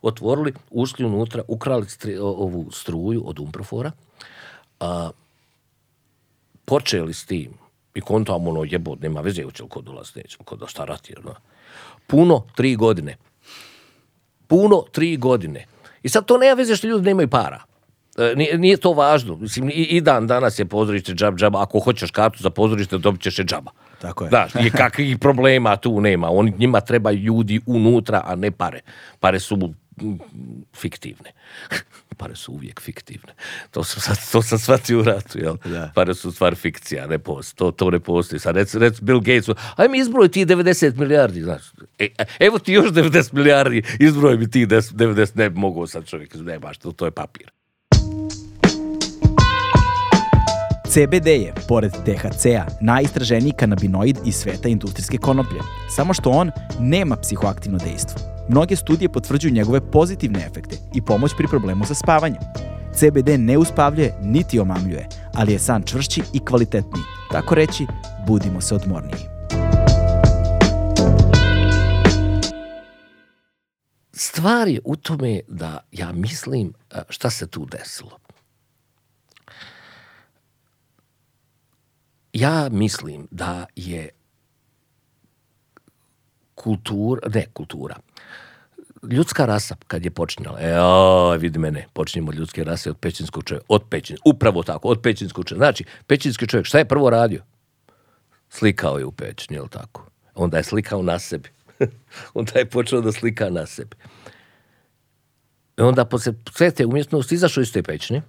[0.03, 3.93] otvorili, ušli unutra, ukrali stri, ovu struju od Umprofora,
[4.81, 5.11] a,
[6.64, 7.53] počeli s tim,
[8.01, 10.85] I kontam ono jebot, nema veze, hoće li ko dolaz, neće li ko da šta
[10.85, 11.15] rati.
[11.19, 11.35] ono.
[12.07, 13.17] Puno tri godine.
[14.47, 15.67] Puno tri godine.
[16.03, 17.61] I sad to nema veze što ljudi nemaju para.
[18.19, 19.37] E, Nije, nije to važno.
[19.37, 21.63] Mislim, i, i dan danas je pozorište džab džaba.
[21.63, 23.71] Ako hoćeš kartu za pozorište, dobit ćeš je džaba.
[24.01, 24.29] Tako je.
[24.29, 26.31] Znaš, i kakvih problema tu nema.
[26.31, 28.81] Oni, njima treba ljudi unutra, a ne pare.
[29.21, 29.57] Pare su
[30.77, 31.33] fiktivne.
[32.19, 33.35] Pare su uvijek fiktivne.
[33.71, 35.57] To sam, sad, to sam shvatio u ratu, jel?
[35.65, 35.93] Da.
[35.95, 37.57] Pare su stvar fikcija, ne postoji.
[37.57, 38.41] To, to ne postoji.
[38.41, 41.63] Sad rec, rec Bill Gatesu, aj mi izbroj ti 90 milijardi, znaš.
[41.99, 46.35] E, evo ti još 90 milijardi, izbroj mi ti 10 90, ne mogao sad čovjek,
[46.35, 47.51] ne baš, to, to je papir.
[50.91, 55.61] CBD je, pored THC-a, najistraženiji kanabinoid iz sveta industrijske konoplje.
[55.97, 58.20] Samo što on nema psihoaktivno dejstvo.
[58.49, 62.43] Mnoge studije potvrđuju njegove pozitivne efekte i pomoć pri problemu sa spavanjem.
[62.95, 67.05] CBD ne uspavljuje niti omamljuje, ali je san čvršći i kvalitetniji.
[67.32, 67.86] Tako reći,
[68.26, 69.24] budimo se odmorniji.
[74.12, 78.11] Stvar je u tome da ja mislim a, šta se tu desilo.
[82.33, 84.09] Ja mislim da je
[86.55, 87.97] kultura, ne kultura,
[89.11, 93.83] ljudska rasa kad je počinjala, e, vidi mene, počinjemo ljudske rase od pećinskog čovjeka, od
[93.91, 95.64] pećin, upravo tako, od pećinskog čovjeka.
[95.64, 97.43] Znači, pećinski čovjek, šta je prvo radio?
[98.49, 100.07] Slikao je u pećini, jel tako?
[100.35, 101.49] Onda je slikao na sebi.
[102.35, 103.97] Onda je počeo da slika na sebi.
[105.78, 108.22] I onda posle sve te umjetnosti izašao iz te pećine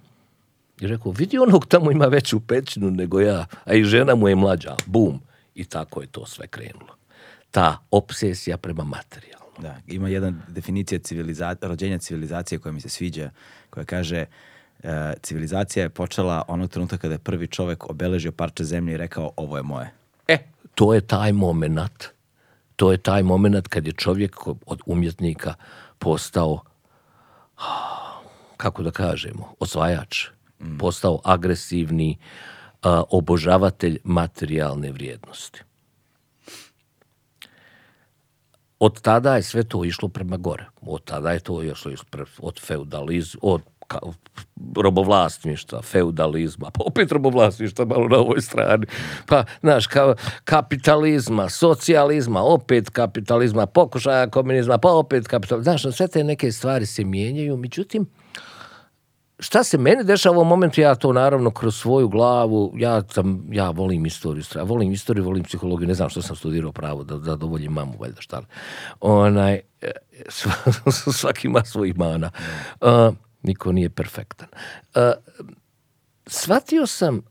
[0.82, 4.34] i rekao, vidi onog tamo ima veću pećinu nego ja, a i žena mu je
[4.34, 4.76] mlađa.
[4.86, 5.20] Bum.
[5.54, 6.96] I tako je to sve krenulo.
[7.50, 9.48] Ta obsesija prema materijalnom.
[9.58, 11.56] Da, ima jedna definicija civiliza...
[11.60, 13.30] rođenja civilizacije koja mi se sviđa,
[13.70, 14.24] koja kaže
[14.82, 19.30] e, civilizacija je počela onog trenutka kada je prvi čovek obeležio parče zemlje i rekao
[19.36, 19.90] ovo je moje.
[20.28, 20.38] E,
[20.74, 22.04] to je taj moment.
[22.76, 25.54] To je taj moment kad je čovjek od umjetnika
[25.98, 26.60] postao,
[28.56, 30.26] kako da kažemo, osvajač.
[30.78, 32.18] Postao agresivni
[33.10, 35.62] obožavatelj materijalne vrijednosti.
[38.78, 40.64] Od tada je sve to išlo prema gore.
[40.80, 43.98] Od tada je to pre- od feudalizma, od ka,
[44.76, 48.86] robovlasništva, feudalizma, pa opet robovlasništva malo na ovoj strani,
[49.26, 55.76] pa, znaš, ka, kapitalizma, socijalizma, opet kapitalizma, pokušaja komunizma, pa opet kapitalizma.
[55.76, 58.06] Znaš, sve te neke stvari se mijenjaju, međutim,
[59.42, 63.46] šta se meni dešava u ovom momentu, ja to naravno kroz svoju glavu, ja, sam,
[63.50, 67.18] ja volim istoriju, stra- volim istoriju, volim psihologiju, ne znam što sam studirao pravo, da
[67.18, 68.42] zadovoljim mamu, valjda šta.
[69.00, 69.60] Onaj,
[70.28, 72.30] sva- svaki ima svojih mana.
[72.80, 74.48] Uh, niko nije perfektan.
[74.94, 75.02] Uh,
[76.26, 77.22] shvatio sam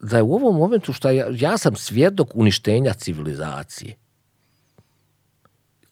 [0.00, 3.96] da je u ovom momentu što ja, ja sam svjedok uništenja civilizacije.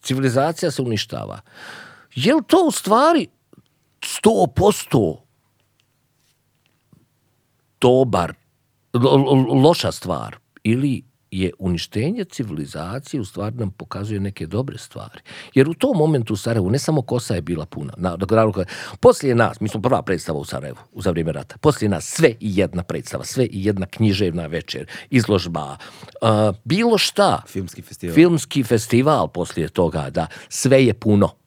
[0.01, 1.39] Civilizacija se uništava.
[2.15, 3.27] Je li to u stvari
[4.03, 5.23] sto posto
[7.81, 8.33] dobar,
[8.93, 15.19] lo- lo- loša stvar ili je uništenje civilizacije u stvari nam pokazuje neke dobre stvari.
[15.53, 17.93] Jer u tom momentu u Sarajevu ne samo kosa je bila puna.
[17.97, 18.65] Na, na,
[18.99, 22.57] poslije nas, mi smo prva predstava u Sarajevu za vrijeme rata, poslije nas sve i
[22.57, 25.77] jedna predstava, sve i jedna književna večer, izložba,
[26.21, 27.41] a, bilo šta.
[27.47, 28.15] Filmski festival.
[28.15, 31.42] Filmski festival poslije toga, da, sve je puno.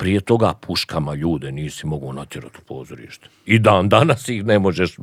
[0.00, 3.28] Prije toga puškama ljude nisi mogao natjerati u pozorište.
[3.46, 4.96] I dan danas ih ne možeš,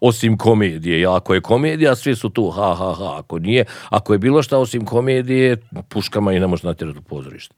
[0.00, 1.06] osim komedije.
[1.06, 3.18] Ako je komedija, svi su tu, ha, ha, ha.
[3.18, 5.56] Ako nije, ako je bilo šta osim komedije,
[5.88, 7.54] puškama ih ne možeš natjerati u pozorište.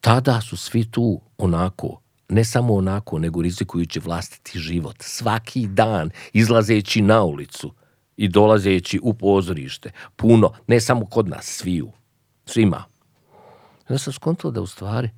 [0.00, 4.96] Tada su svi tu onako, ne samo onako, nego rizikujući vlastiti život.
[4.98, 7.72] Svaki dan izlazeći na ulicu
[8.16, 9.90] i dolazeći u pozorište.
[10.16, 11.92] Puno, ne samo kod nas, sviju.
[12.46, 12.84] Svima.
[13.88, 15.10] Ja sam skontao da u stvari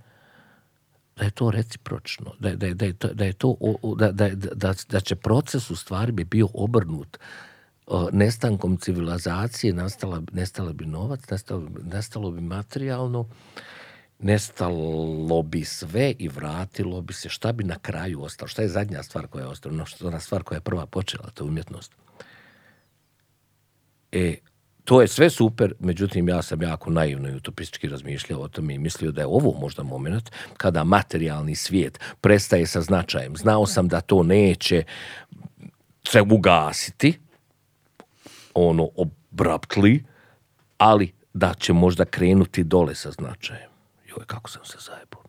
[1.22, 3.56] da je to recipročno, da da da je to, da, je to
[3.96, 7.18] da, da, da, će proces u stvari bi bio obrnut
[8.12, 13.28] nestankom civilizacije nastala, nestala bi novac, nestalo, nestalo bi materijalno,
[14.18, 17.28] nestalo bi sve i vratilo bi se.
[17.28, 18.48] Šta bi na kraju ostalo?
[18.48, 19.84] Šta je zadnja stvar koja je ostala?
[20.04, 21.92] Ona stvar koja je prva počela, to je umjetnost.
[24.12, 24.36] E,
[24.84, 28.78] to je sve super, međutim ja sam jako naivno i utopistički razmišljao o tome i
[28.78, 33.36] mislio da je ovo možda moment kada materijalni svijet prestaje sa značajem.
[33.36, 34.82] Znao sam da to neće
[36.08, 37.18] se ugasiti,
[38.54, 40.02] ono abruptly,
[40.78, 43.70] ali da će možda krenuti dole sa značajem.
[44.08, 45.22] Joj, kako sam se zajebao.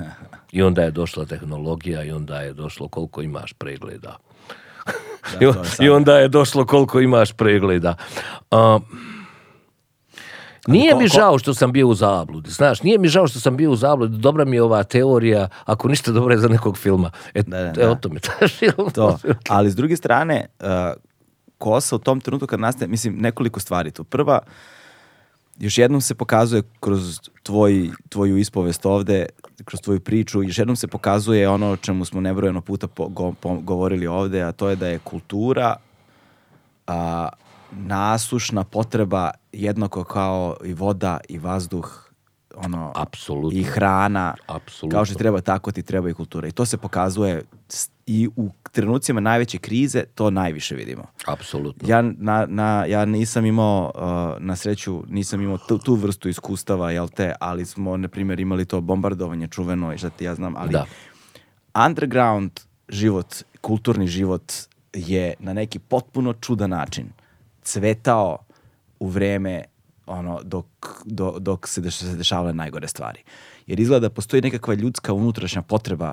[0.52, 4.16] I onda je došla tehnologija i onda je došlo koliko imaš pregleda.
[5.32, 5.86] Da, I, je.
[5.86, 7.96] I onda je došlo koliko imaš pregleda.
[8.50, 8.78] A,
[10.66, 13.70] nije mi žao što sam bio u zabludi, znaš, nije mi žao što sam bio
[13.70, 17.10] u zabludi, dobra mi je ova teorija, ako ništa dobra je za nekog filma.
[17.34, 18.20] E, Da, da, e, o tome
[18.58, 18.90] film.
[18.94, 19.18] to.
[19.48, 20.66] Ali s druge strane, uh,
[21.58, 24.04] kosa u tom trenutku kad nastaje, mislim, nekoliko stvari tu.
[24.04, 24.38] Prva,
[25.58, 29.26] još jednom se pokazuje kroz tvoj, tvoju ispovest ovde,
[29.64, 33.34] kroz tvoju priču, još jednom se pokazuje ono o čemu smo nebrojeno puta po, go-
[33.40, 35.76] po- govorili ovde, a to je da je kultura
[36.86, 37.28] a,
[37.72, 42.10] nasušna potreba jednako kao i voda i vazduh
[42.56, 43.58] ono Apsolutno.
[43.58, 44.96] i hrana Apsolutno.
[44.96, 47.42] kao što treba tako ti treba i kultura i to se pokazuje
[48.06, 51.88] i u trenucima najveće krize to najviše vidimo Apsolutno.
[51.88, 56.90] ja, na, na, ja nisam imao, uh, na sreću, nisam imao tu, tu vrstu iskustava,
[56.90, 60.54] jel te, ali smo, na primjer, imali to bombardovanje čuveno i šta ti ja znam,
[60.56, 60.84] ali Da.
[61.86, 62.50] underground
[62.88, 64.52] život, kulturni život
[64.92, 67.06] je na neki potpuno čudan način
[67.62, 68.38] cvetao
[69.00, 69.64] u vreme
[70.06, 70.66] ono, dok,
[71.04, 73.22] do- dok se, deš, se dešavale najgore stvari.
[73.66, 76.12] Jer izgleda da postoji nekakva ljudska unutrašnja potreba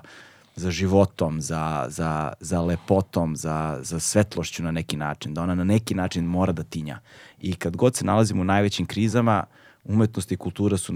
[0.55, 5.63] za životom, za, za, za lepotom, za, za svetlošću na neki način, da ona na
[5.63, 6.99] neki način mora da tinja.
[7.39, 9.43] I kad god se nalazimo u najvećim krizama,
[9.83, 10.93] umetnost i kultura su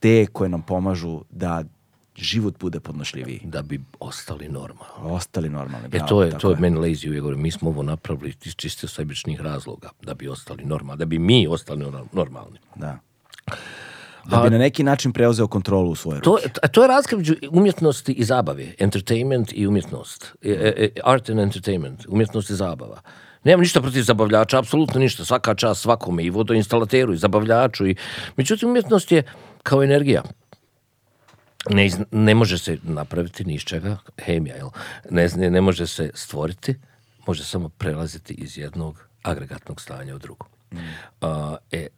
[0.00, 1.64] te koje nam pomažu da
[2.16, 3.40] život bude podnošljiviji.
[3.44, 5.14] Da bi ostali normalni.
[5.14, 5.86] Ostali normalni.
[5.86, 8.34] E bravo, to je, tako to je meni lazy uvijek govorim, mi smo ovo napravili
[8.44, 12.58] iz čisto sebičnih razloga, da bi ostali normalni, da bi mi ostali nor- normalni.
[12.74, 12.98] Da.
[14.30, 16.24] Da bi na neki način preuzeo kontrolu u svoje ruke.
[16.24, 20.90] To, a to je razlika među umjetnosti i zabave, entertainment i umjetnost, E, e, e,
[21.04, 23.00] art and entertainment, umjetnost i zabava.
[23.44, 27.86] Nemam ništa protiv zabavljača, apsolutno ništa, svaka čast svakome i vodoinstalateru i zabavljaču.
[27.86, 27.96] I,
[28.36, 29.22] međutim, umjetnost je
[29.62, 30.22] kao energija.
[31.70, 34.68] Ne, iz- ne može se napraviti ni iz čega, hemija, jel?
[35.10, 36.74] Ne, ne, ne može se stvoriti,
[37.26, 40.46] može samo prelaziti iz jednog agregatnog stanja u drugo.
[41.20, 41.88] A, e, e,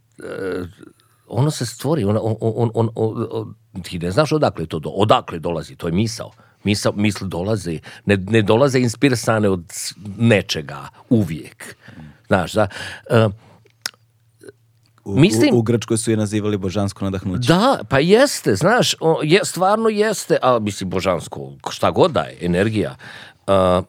[1.29, 5.77] ono se stvori, on, on, on, on- ti ne znaš odakle to, do, odakle dolazi,
[5.77, 6.31] to je misao.
[6.65, 9.65] Misao, misli dolaze, ne, ne dolaze inspirisane od
[10.19, 11.77] nečega, uvijek.
[12.27, 12.69] Znaš, da,
[13.11, 13.29] e,
[15.05, 17.49] U, mislim- u, u Grčkoj su je nazivali božansko nadahnuće.
[17.49, 22.39] Da, pa jeste, znaš, o, je, stvarno jeste, a mislim božansko, šta god da je,
[22.41, 22.97] energija,
[23.47, 23.83] a,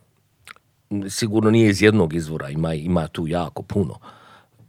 [1.10, 4.00] sigurno nije iz jednog izvora, ima, ima tu jako puno.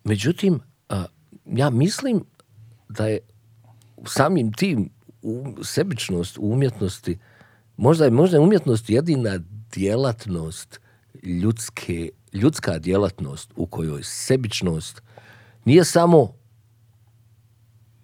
[0.05, 1.05] Međutim, a,
[1.47, 2.25] ja mislim
[2.89, 3.19] da je
[4.07, 4.91] samim tim
[5.23, 7.19] u, sebičnost u umjetnosti,
[7.77, 9.39] možda je, možda je umjetnost jedina
[9.75, 10.81] djelatnost
[11.23, 15.03] ljudske, ljudska djelatnost u kojoj sebičnost
[15.65, 16.35] nije samo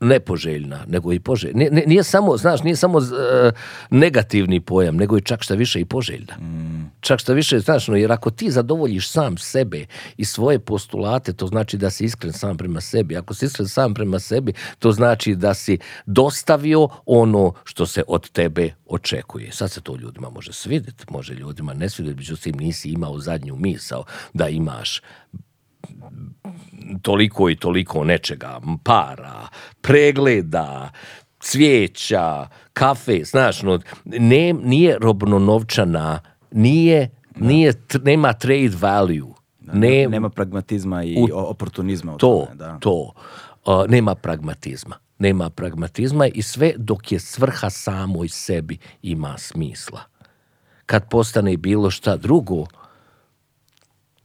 [0.00, 1.58] nepoželjna, nego i poželjna.
[1.58, 3.02] Nije, nije- samo, znaš, nije samo e,
[3.90, 6.34] negativni pojam, nego je čak šta više i poželjna.
[7.04, 9.86] Čak šta više, znaš, no, jer ako ti zadovoljiš sam sebe
[10.16, 13.16] i svoje postulate, to znači da si iskren sam prema sebi.
[13.16, 18.30] Ako si iskren sam prema sebi, to znači da si dostavio ono što se od
[18.30, 19.52] tebe očekuje.
[19.52, 24.04] Sad se to ljudima može svidjeti, može ljudima ne svidjeti, međutim nisi imao zadnju misao
[24.32, 25.02] da imaš
[27.02, 29.48] toliko i toliko nečega, para,
[29.80, 30.90] pregleda,
[31.40, 36.20] cvijeća, kafe, znaš, no, ne, nije robno novčana,
[36.54, 39.34] nije, nije, nema trade value.
[39.60, 42.56] Ne, Nema pragmatizma i U- oportunizma u to, tome.
[42.58, 42.78] Da.
[42.78, 43.12] to.
[43.66, 44.96] Uh, nema pragmatizma.
[45.18, 50.00] Nema pragmatizma i sve dok je svrha samoj sebi ima smisla.
[50.86, 52.66] Kad postane bilo šta drugo,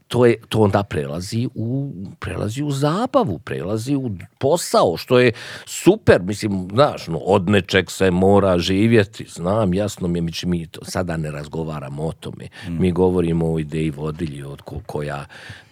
[0.09, 5.31] to, je, to onda prelazi u, prelazi u zabavu, prelazi u posao, što je
[5.65, 10.67] super, mislim, znaš, no, od nečeg se mora živjeti, znam, jasno mi je, mi, mi
[10.67, 15.25] to, sada ne razgovaramo o tome, mi govorimo o ideji vodilji od ko- koja,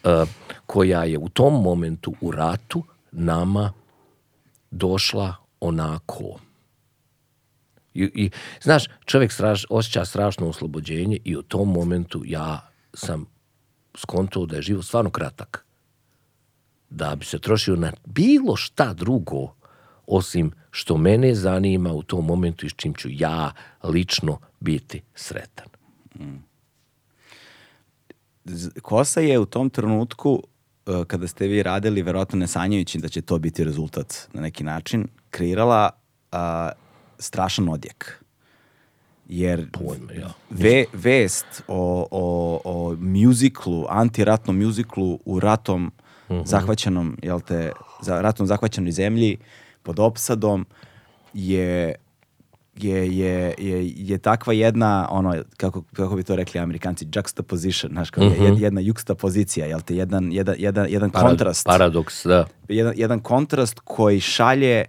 [0.03, 0.25] eh,
[0.65, 3.73] koja je u tom momentu u ratu nama
[4.71, 6.39] došla onako.
[7.93, 8.29] I, i
[8.61, 13.36] znaš, čovjek straš, osjeća strašno oslobođenje i u tom momentu ja sam
[13.97, 15.65] skontao da je život stvarno kratak.
[16.89, 19.53] Da bi se trošio na bilo šta drugo
[20.07, 23.51] osim što mene zanima u tom momentu i s čim ću ja
[23.83, 25.67] lično biti sretan.
[28.81, 30.43] Kosa je u tom trenutku,
[30.85, 34.63] uh, kada ste vi radili, verovatno ne sanjajući da će to biti rezultat na neki
[34.63, 35.89] način, kreirala
[36.31, 36.37] uh,
[37.19, 38.23] strašan odjek.
[39.29, 40.33] Jer Pojma, ja.
[40.49, 45.91] ve, vest o, o, o mjuziklu, antiratnom mjuziklu u ratom
[46.45, 47.71] zahvaćenom, jel te,
[48.01, 49.37] za ratom zahvaćenoj zemlji
[49.83, 50.65] pod opsadom
[51.33, 51.95] je
[52.75, 58.09] je, je, je, je takva jedna, ono, kako, kako bi to rekli amerikanci, juxtaposition, znaš,
[58.09, 58.43] kao Mhm.
[58.43, 61.65] jed- jedna juxtapozicija, jel te, jedan, jedan, jedan, jedan Parad- kontrast.
[61.65, 62.45] Paradoks, da.
[62.69, 64.85] jedan, jedan kontrast koji šalje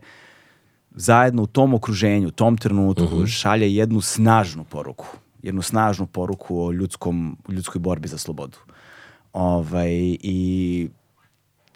[0.98, 3.24] zajedno u tom okruženju, u tom trenutku, Mhm.
[3.26, 5.06] šalje jednu snažnu poruku.
[5.42, 8.58] Jednu snažnu poruku o ljudskom, ljudskoj borbi za slobodu.
[9.32, 9.90] Ovaj,
[10.20, 10.88] I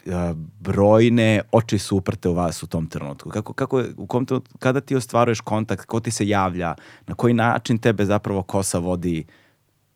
[0.06, 3.30] a, brojne oči su uprte u vas u tom trenutku.
[3.30, 6.74] Kako, kako, u kom trenutku- kada ti ostvaruješ kontakt, ko ti se javlja,
[7.06, 9.24] na koji način tebe zapravo kosa vodi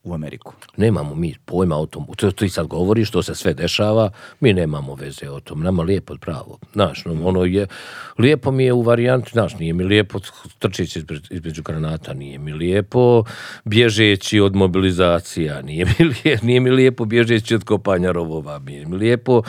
[0.06, 0.52] u Ameriku?
[0.76, 2.06] Nemamo mi pojma o tom.
[2.16, 5.62] To ti sad govoriš, to se sve dešava, mi nemamo veze o tom.
[5.62, 6.58] Nama lijepo je pravo.
[6.72, 7.66] Znaš, no, ono je,
[8.18, 10.18] lijepo mi je u varijanti, znaš, nije mi lijepo
[10.58, 13.24] trčeći između, granata, nije mi lijepo
[13.64, 18.96] bježeći od mobilizacija, nije mi, lije, nije mi lijepo bježeći od kopanja rovova, nije mi
[18.96, 19.42] lijepo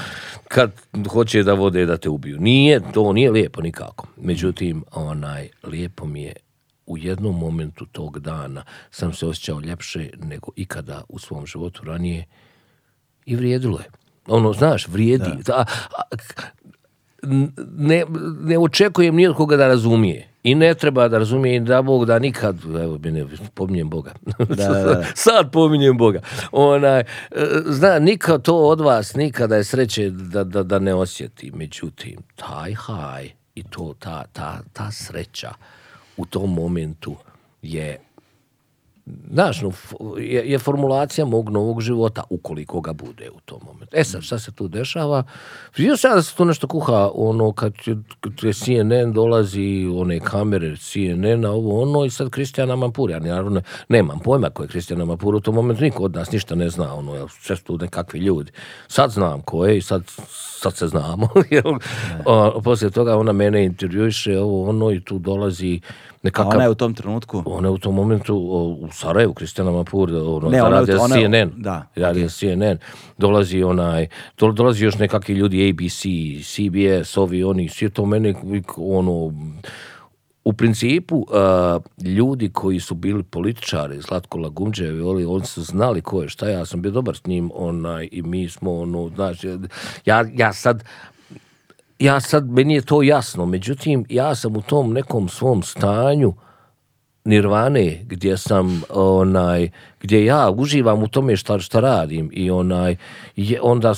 [0.48, 0.72] kad
[1.10, 2.38] hoće da vode da te ubiju.
[2.40, 4.08] Nije, to nije lijepo nikako.
[4.18, 6.34] Međutim, onaj, lijepo mi je
[6.88, 12.26] u jednom momentu tog dana sam se osjećao ljepše nego ikada u svom životu ranije
[13.26, 13.86] i vrijedilo je.
[14.28, 15.32] Ono, znaš, vrijedi.
[15.54, 15.66] A,
[15.98, 16.02] a,
[17.78, 18.06] ne,
[18.42, 20.28] ne očekujem ni od koga da razumije.
[20.44, 24.14] I ne treba da razumije i da Bog da nikad, evo mene, pominjem Boga.
[24.40, 25.04] da, da.
[25.16, 26.22] Sad pominjem Boga.
[26.52, 27.06] Onaj, e,
[27.66, 31.52] zna, nikad to od vas, nikada je sreće da, da, da ne osjeti.
[31.52, 35.54] Međutim, taj haj i to, ta, ta, ta sreća
[36.18, 37.16] u tom momentu
[37.62, 38.00] je
[39.32, 39.72] znaš, no,
[40.20, 43.98] je, je formulacija mog novog života, ukoliko ga bude u tom momentu.
[43.98, 45.24] E sad, šta se tu dešava?
[45.78, 47.74] Vidio sam ja da se tu nešto kuha, ono, kad,
[48.20, 53.62] kad je CNN dolazi, one kamere CNN-a, ovo, ono, i sad Kristijana Mampur, ja naravno
[53.90, 56.94] nemam pojma ko je Kristijana Mampur, u tom momentu niko od nas ništa ne zna,
[56.94, 58.52] ono, jel, sve tu nekakvi ljudi.
[58.88, 60.04] Sad znam ko je i sad,
[60.60, 61.74] sad se znamo, jel?
[62.26, 65.82] A, poslije toga ona mene intervjuiše, ovo, ono, i tu dolazi
[66.28, 66.48] A nekakav...
[66.56, 67.44] ona je u tom trenutku...
[67.46, 71.16] Ona je u tom momentu o, u Sarajevu, Kristijana Mapur, ono, Ne, ona radio ona
[71.16, 71.52] CNN.
[71.58, 72.78] da, Radio CNN.
[73.18, 74.08] Dolazi onaj,
[74.38, 76.02] do- dolazi još nekakvi ljudi ABC,
[76.44, 78.34] CBS, ovi, oni, svi to mene,
[78.78, 79.34] ono,
[80.44, 86.22] u principu, a, ljudi koji su bili političari, Zlatko Lagumđevi, oni, oni su znali ko
[86.22, 89.44] je šta, ja sam bio dobar s njim, onaj, i mi smo, ono, znaš,
[90.06, 90.84] ja, ja sad,
[92.00, 96.34] ja sad, meni je to jasno, međutim, ja sam u tom nekom svom stanju
[97.26, 99.70] nirvane gdje sam onaj
[100.02, 102.96] gdje ja uživam u tome šta, šta radim i onaj
[103.36, 103.94] je onda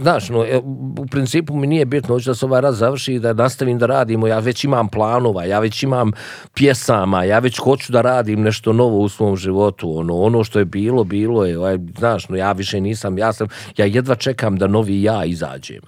[0.00, 0.60] znaš no e,
[0.98, 3.86] u principu mi nije bitno hoću da se ovaj raz završi i da nastavim da
[3.86, 6.12] radimo ja već imam planova ja već imam
[6.54, 10.64] pjesama ja već hoću da radim nešto novo u svom životu ono ono što je
[10.64, 14.66] bilo bilo je ovaj, znaš no ja više nisam ja sam ja jedva čekam da
[14.66, 15.80] novi ja izađem.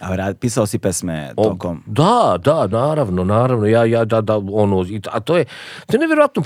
[0.00, 1.82] A ra- pisao si pesme tokom...
[1.86, 5.44] da, da, naravno, naravno, ja, ja, da, da, ono, a to je,
[5.86, 6.42] to je nevjerojatno,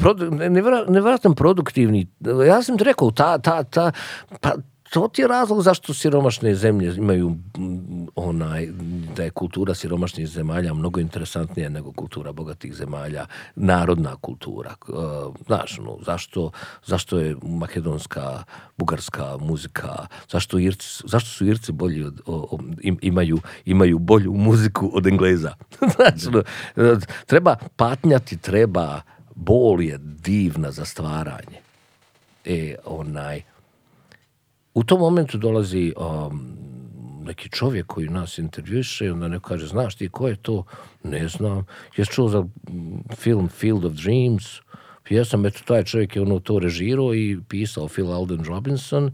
[0.49, 2.06] nevjera- nevjerojatno produktivni,
[2.47, 3.93] ja sam ti rekao, ta, ta, ta,
[4.41, 4.53] pa,
[4.91, 8.69] to ti je razlog zašto siromašne zemlje imaju mm, onaj,
[9.17, 13.27] da je kultura siromašnih zemalja mnogo interesantnija nego kultura bogatih zemalja,
[13.57, 14.75] narodna kultura.
[14.89, 16.51] Uh, znaš, no, zašto,
[16.85, 18.45] zašto je makedonska,
[18.79, 24.33] bugarska muzika, zašto, Irci, zašto su Irci bolji od, o- o- im- imaju, imaju bolju
[24.33, 25.55] muziku od Engleza?
[25.97, 26.39] znači, no,
[26.77, 29.01] uh, treba patnjati, treba,
[29.35, 31.66] bol je divna za stvaranje.
[32.47, 33.43] E, onaj,
[34.75, 36.57] u tom momentu dolazi um,
[37.25, 40.65] neki čovjek koji nas intervjuše i onda neko kaže, znaš ti ko je to?
[41.03, 41.67] Ne znam.
[41.97, 42.51] Jesi čuo za mm,
[43.17, 44.45] film Field of Dreams?
[45.11, 49.11] Jesam, eto, taj čovjek je ono to režirao i pisao Phil Alden Robinson.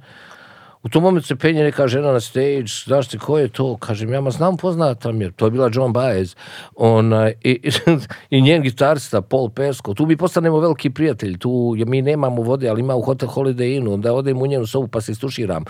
[0.83, 3.77] U tom momentu se penje neka žena na stage, znaš ti ko je to?
[3.77, 5.33] Kažem, ja ma znam, poznata mi je.
[5.33, 6.35] To je bila John Baez.
[6.77, 7.71] Ona, i,
[8.31, 9.95] I njen gitarista Paul Pesco.
[9.95, 11.39] Tu mi postanemo veliki prijatelji.
[11.39, 13.93] Tu je, mi nemamo vode, ali ima u Hotel Holiday Innu.
[13.93, 15.65] Onda odem u njenu sobu pa se istuširam.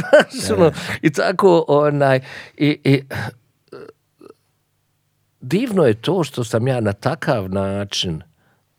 [0.56, 2.20] Ono, I tako, onaj,
[2.56, 3.02] i, i,
[5.40, 8.22] divno je to što sam ja na takav način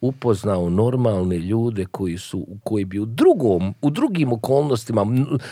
[0.01, 5.05] upoznao normalne ljude koji su koji bi u drugom u drugim okolnostima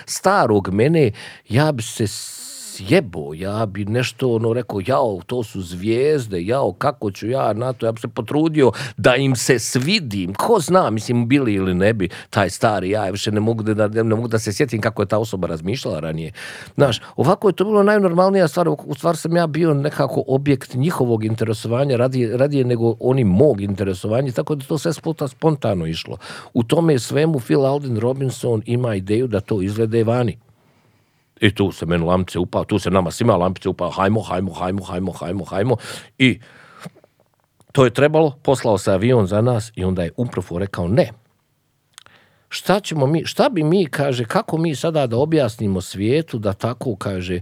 [0.05, 1.11] starog mene
[1.49, 2.07] ja bi se
[2.77, 7.73] sjebo, ja bi nešto ono rekao, jao, to su zvijezde, jao, kako ću ja na
[7.73, 11.93] to, ja bi se potrudio da im se svidim, ko zna, mislim, bili ili ne
[11.93, 15.05] bi, taj stari, ja više ne mogu da, ne, mogu da se sjetim kako je
[15.05, 16.31] ta osoba razmišljala ranije.
[16.75, 21.23] Znaš, ovako je to bilo najnormalnija stvar, u stvar sam ja bio nekako objekt njihovog
[21.23, 24.91] interesovanja radije, radije nego oni mog interesovanja, tako da to sve
[25.27, 26.17] spontano išlo.
[26.53, 30.46] U tome svemu Phil Alden Robinson ima ideju da to izglede vani.
[31.41, 34.83] I tu se meni lampice upao, tu se nama svima lampice upao, hajmo, hajmo, hajmo,
[34.83, 35.77] hajmo, hajmo, hajmo.
[36.17, 36.39] I
[37.71, 41.09] to je trebalo, poslao se avion za nas i onda je Umprofo rekao ne.
[42.49, 46.95] Šta ćemo mi, šta bi mi, kaže, kako mi sada da objasnimo svijetu da tako,
[46.95, 47.41] kaže,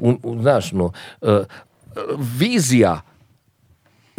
[0.00, 1.44] u, u, znaš, no, e,
[2.38, 3.00] vizija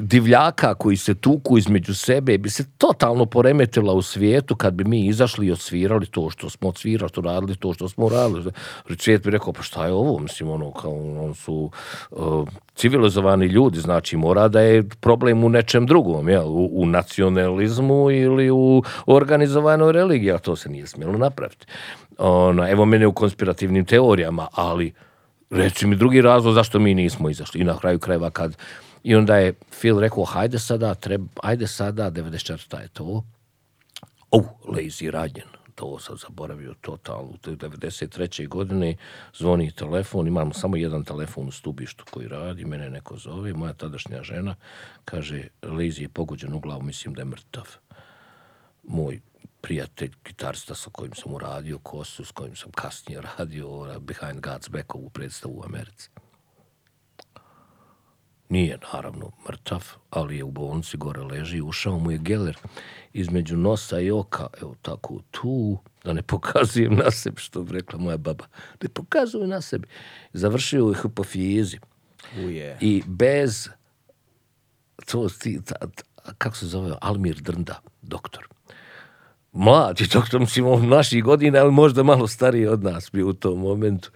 [0.02, 5.06] divljaka koji se tuku između sebe bi se totalno poremetila u svijetu kad bi mi
[5.06, 8.52] izašli i odsvirali to što smo odsvirali, što radili to što smo radili.
[8.97, 10.20] Svijet bi rekao, pa šta je ovo?
[10.20, 11.72] Mislim, ono, kao, on su
[12.12, 16.47] uh, civilizovani ljudi, znači mora da je problem u nečem drugom, jel?
[16.47, 21.66] U, u nacionalizmu ili u organizovanoj religiji, a to se nije smjelo napraviti.
[22.18, 24.93] Ono, evo mene u konspirativnim teorijama, ali
[25.49, 27.62] reci mi drugi razlog zašto mi nismo izašli.
[27.62, 28.58] I na kraju krajeva kad
[29.04, 32.82] I onda je Phil rekao, hajde sada, treba, ajde sada, 94.
[32.82, 33.24] je to.
[34.32, 35.47] Oh, lazy ranjen.
[35.76, 37.30] To sam zaboravio totalno.
[37.30, 38.47] U 93.
[38.47, 38.95] godine
[39.34, 44.24] zvoni telefon, imamo samo jedan telefon u stubištu koji radi, mene neko zove, moja tadašnja
[44.24, 44.56] žena
[45.06, 47.66] kaže, Lazy je pogođen u glavu, mislim da je mrtav.
[48.84, 49.20] Moj
[49.62, 54.95] prijatelj, gitarista sa kojim sam uradio kosu, s kojim sam kasnije radio Behind God's Back
[54.95, 56.10] ovu predstavu u Americi.
[58.52, 61.62] Nije, naravno, mrtav, ali je u bolnici gore leži.
[61.62, 62.58] Ušao mu je geler
[63.14, 67.99] između nosa i oka, evo tako, tu, da ne pokazujem na sebi, što bi rekla
[67.99, 68.45] moja baba.
[68.84, 69.88] Ne pokazujem na sebi.
[70.34, 71.80] Završio je hipofizi.
[72.45, 72.78] Uje.
[72.82, 73.70] I bez,
[75.06, 75.28] to,
[76.38, 78.47] kako se zove, Almir Drnda, doktor.
[79.52, 83.60] Mlad je doktor, mislim, naših godina, ali možda malo stariji od nas bio u tom
[83.60, 84.12] momentu.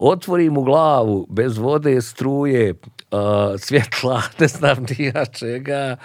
[0.00, 2.74] Otvori mu glavu, bez vode, struje,
[3.10, 3.20] uh,
[3.58, 5.96] svjetla, ne znam ni ja čega,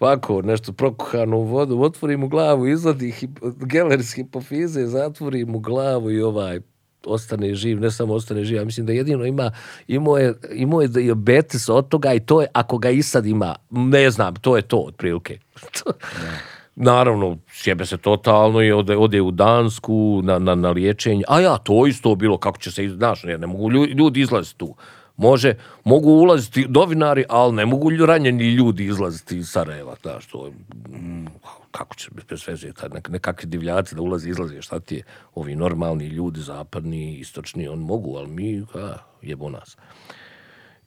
[0.00, 5.58] ovako, nešto prokuhano u vodu, otvori mu glavu, izvadi hip, geler iz hipofize, zatvori mu
[5.58, 6.60] glavu i ovaj
[7.06, 9.50] ostane živ, ne samo ostane živ, ja mislim da jedino ima,
[9.88, 13.56] imao je, imao je diabetes od toga i to je, ako ga i sad ima,
[13.70, 15.38] ne znam, to je to otprilike.
[16.76, 21.24] Naravno, sjebe se totalno i ode, ode u Dansku na, na, na liječenje.
[21.28, 24.74] A ja, to isto bilo, kako će se, znaš, ne, ne mogu ljudi, izlaziti tu.
[25.16, 25.54] Može,
[25.84, 30.50] mogu ulaziti novinari, ali ne mogu ranjeni ljudi izlaziti iz Sarajeva, znaš, to
[30.88, 31.26] mm,
[31.70, 35.02] kako će bez veze, tad nek, nekakvi divljaci da ulazi, izlazi, šta ti je,
[35.34, 39.76] ovi normalni ljudi, zapadni, istočni, on mogu, ali mi, a, jebo nas.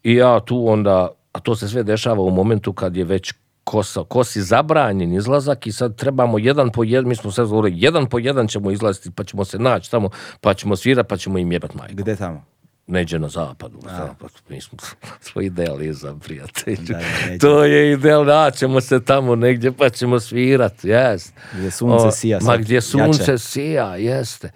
[0.04, 3.34] I ja tu onda, a to se sve dešava u momentu kad je već
[3.66, 8.10] kosa, kosi zabranjen izlazak i sad trebamo jedan po jedan, mi smo sve zvolili, jedan
[8.10, 10.10] po jedan ćemo izlaziti, pa ćemo se naći tamo,
[10.42, 11.96] pa ćemo svirati, pa ćemo im jebat majku.
[11.96, 12.46] Gde tamo?
[12.88, 14.34] Neđe na zapadu, na zapadu.
[14.50, 14.78] Mi smo
[15.26, 16.78] svoj idealizam, prijatelj.
[16.88, 21.34] Da, da, to je ideal, naćemo se tamo negdje, pa ćemo svirat, jest.
[21.54, 23.38] Gdje sunce sija Ma gdje sunce jače.
[23.38, 24.52] sija, jeste.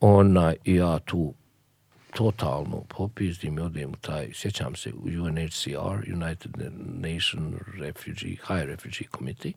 [0.00, 1.34] Ona i ja tu
[2.14, 6.52] totalno popizdim i odem u taj, sjećam se, u UNHCR, United
[6.86, 9.52] Nation Refugee, High Refugee Committee,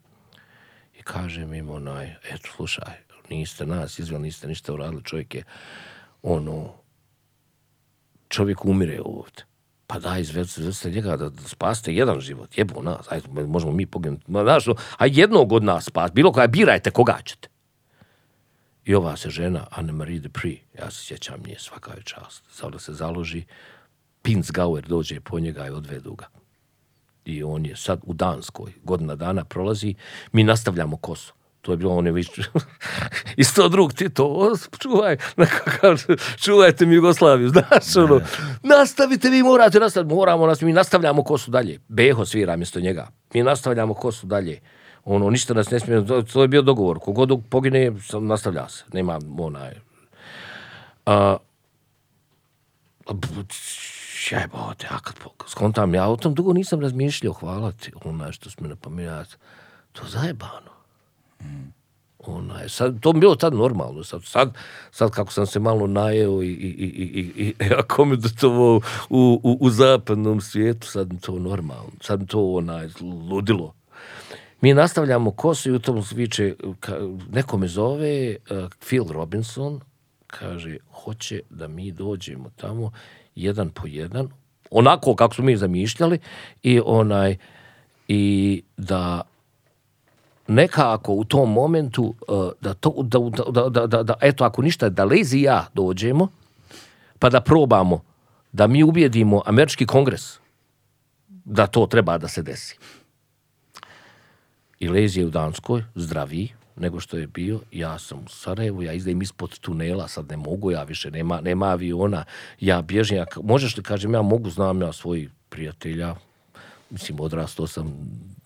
[0.98, 2.94] i kažem im onaj, eto, slušaj,
[3.30, 5.42] niste nas izveli, niste ništa uradili, čovjek je,
[6.22, 6.72] ono,
[8.28, 9.44] čovjek umire ovdje.
[9.86, 14.24] Pa daj, izvedite njega da, da spasite jedan život, jebo nas, ajde, možemo mi poginuti.
[14.30, 14.64] Ma, znaš,
[14.96, 17.48] a jednog od nas spas, bilo koja, birajte koga ćete.
[18.88, 22.92] I ova se žena, Anne-Marie Dupree, ja se sjećam nje, svaka je čast, sada se
[22.92, 23.44] založi,
[24.22, 26.26] Pinsgauer dođe po njega i odvedu ga.
[27.24, 29.94] I on je sad u Danskoj, godina dana prolazi,
[30.32, 31.34] mi nastavljamo kosu.
[31.60, 32.42] To je bilo on je više.
[33.36, 35.98] I sto drug ti to, o, čuvaj, nekakav,
[36.44, 38.20] čuvajte mi Jugoslaviju, znaš, ono,
[38.62, 41.80] nastavite, vi morate nastaviti, moramo nas, mi nastavljamo kosu dalje.
[41.88, 44.60] Beho svira mjesto njega, mi nastavljamo kosu dalje.
[45.08, 49.18] Ono, ništa nas ne smije, to, to je bio dogovor, kogod pogine, nastavlja se, nema
[49.38, 49.74] onaj,
[51.06, 51.36] a,
[54.30, 55.14] jebote, ja kad
[55.46, 59.36] skontam, ja o tom dugo nisam razmišljao, hvala ti, onaj što smo napominjati,
[59.92, 60.72] to zajebano.
[62.18, 64.54] Onaj, sad, to mi bilo tad normalno, sad, sad,
[64.90, 68.80] sad kako sam se malo najeo i, i, i, i, i, i akomodatovao
[69.10, 72.88] u, u, u zapadnom svijetu, sad mi to normalno, sad mi to onaj,
[73.30, 73.77] ludilo.
[74.60, 76.54] Mi nastavljamo kosu i u tom viče,
[77.30, 79.80] neko me zove, uh, Phil Robinson,
[80.26, 82.92] kaže, hoće da mi dođemo tamo
[83.34, 84.28] jedan po jedan,
[84.70, 86.18] onako kako smo mi zamišljali,
[86.62, 87.36] i onaj,
[88.08, 89.22] i da
[90.48, 93.18] nekako u tom momentu uh, da to da,
[93.52, 96.28] da, da, da, da eto ako ništa da Lezi ja dođemo
[97.18, 98.02] pa da probamo
[98.52, 100.38] da mi ubijedimo američki kongres
[101.44, 102.78] da to treba da se desi.
[104.80, 107.60] I Lezi je u Danskoj zdraviji nego što je bio.
[107.72, 111.66] Ja sam u Sarajevu, ja izdajem ispod tunela, sad ne mogu ja više, nema, nema
[111.66, 112.24] aviona.
[112.60, 116.14] Ja bježim, ja, možeš li, kažem, ja mogu, znam ja svojih prijatelja,
[116.90, 117.92] mislim, odrastao sam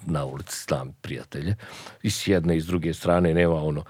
[0.07, 1.55] na ulici, znam prijatelje,
[2.03, 3.85] i s jedne i s druge strane nema ono,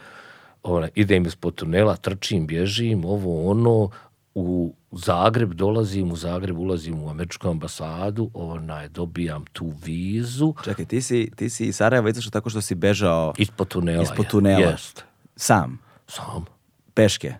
[0.62, 3.90] ona, idem ispod tunela, trčim, bježim, ovo ono,
[4.34, 10.54] u Zagreb dolazim, u Zagreb ulazim u američku ambasadu, onaj, dobijam tu vizu.
[10.64, 14.02] Čekaj, ti si, ti si iz Sarajeva izašao tako što si bežao Ispod tunela.
[14.02, 14.60] ispod tunela.
[14.60, 15.04] Jest.
[15.36, 16.44] Sam, Sam.
[16.94, 17.34] peške.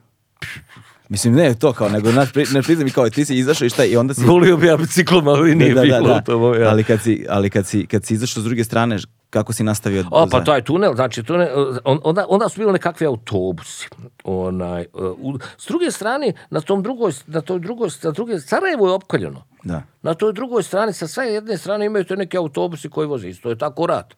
[1.09, 3.71] Mislim, ne to kao, nego naš pri, ne priznam i kao, ti si izašao i
[3.71, 4.25] šta, i onda si...
[4.25, 6.55] Volio bi ja biciklom, ali nije bilo to.
[6.55, 6.71] Ja.
[6.71, 8.99] Ali, kad si, ali kad si, kad si izašao s druge strane,
[9.33, 10.05] kako si nastavio?
[10.11, 11.49] O, pa taj tunel, znači tunel,
[11.85, 13.89] on- onda, onda su bili nekakvi autobusi.
[14.25, 14.87] Onaj,
[15.19, 19.45] u, s druge strane, na tom drugoj, na toj drugoj, na druge, Sarajevo je opkoljeno.
[19.65, 19.83] Da.
[20.03, 23.49] Na toj drugoj strani, sa sve jedne strane imaju to neki autobusi koji voze, isto
[23.51, 24.15] je tako rat.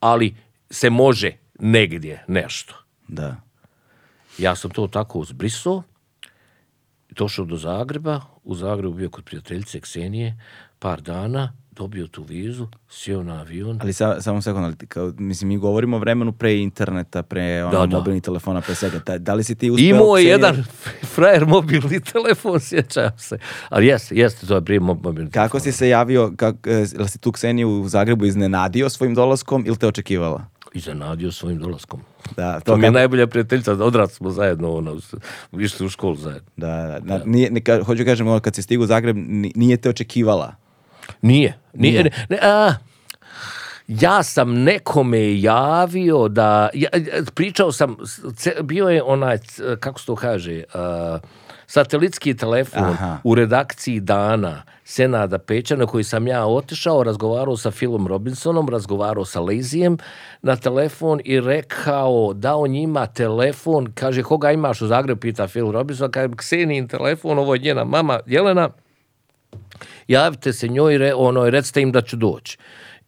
[0.00, 0.36] Ali
[0.70, 2.74] se može negdje nešto.
[3.08, 3.36] Da.
[4.38, 5.82] Ja sam to tako uzbrisao,
[7.10, 10.40] došao do Zagreba, u Zagrebu bio kod prijateljice Ksenije,
[10.78, 15.58] par dana, dobio tu vizu, sjeo na avion, Ali sa, samo sekund, kao, mislim, mi
[15.58, 17.96] govorimo o vremenu pre interneta, pre ono, Da, da.
[17.98, 18.98] mobilnih telefona, pre svega.
[19.00, 19.84] Ta- Da li si ti uspeo...
[19.86, 20.64] Imao je jedan
[21.14, 23.38] frajer mobilni telefon, sjećam se.
[23.68, 25.60] Ali jeste, jeste, to je prije mo- mobilni Kako telefon.
[25.62, 29.86] si se javio, kak, e, si tu Kseniju u Zagrebu iznenadio svojim dolaskom ili te
[29.86, 30.44] očekivala?
[30.74, 32.00] Iznenadio svojim dolaskom.
[32.36, 34.96] Da, To mi je najbolja prijateljica, odrasli smo zajedno, ono,
[35.52, 36.50] išli u školu zajedno.
[36.56, 37.24] Da, da, da.
[37.24, 40.54] Nije, ne, hoću kažem, ono, kad si stigao u Zagreb, ni- nije te očekivala.
[41.22, 41.58] Nije.
[41.72, 42.74] nije, ne, ne, a,
[43.88, 47.96] ja sam nekome javio da, ja, ja, pričao sam,
[48.62, 49.38] bio je onaj,
[49.80, 51.18] kako se to kaže, a,
[51.66, 53.18] satelitski telefon Aha.
[53.24, 59.40] u redakciji Dana Senada Pećana koji sam ja otišao, razgovarao sa Philom Robinsonom, razgovarao sa
[59.40, 59.98] Lazijem
[60.42, 65.72] na telefon i rekao da on ima telefon, kaže koga imaš u Zagrebu, pita Phil
[65.72, 68.70] Robinson, kaže Ksenijin telefon, ovo je njena mama Jelena,
[70.08, 72.58] javite se njoj, ono, recite im da ću doći.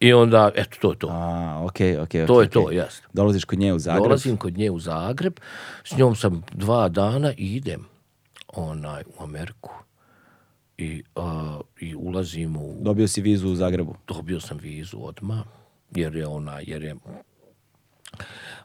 [0.00, 1.08] I onda, eto, to je to.
[1.10, 2.26] A, okej, okej.
[2.26, 3.08] To okej, je to, jasno.
[3.12, 4.02] Dolaziš kod nje u Zagreb.
[4.02, 5.40] Dolazim kod nje u Zagreb,
[5.84, 7.86] s njom sam dva dana i idem
[8.48, 9.70] onaj, u Ameriku.
[10.78, 12.76] I, a, I ulazim u...
[12.80, 13.94] Dobio si vizu u Zagrebu.
[14.06, 15.38] Dobio sam vizu odmah,
[15.94, 16.96] jer je ona, jer je...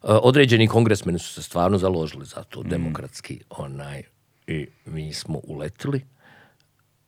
[0.01, 4.03] a, određeni kongresmeni su se stvarno založili za to, demokratski, onaj,
[4.47, 6.01] i mi smo uletili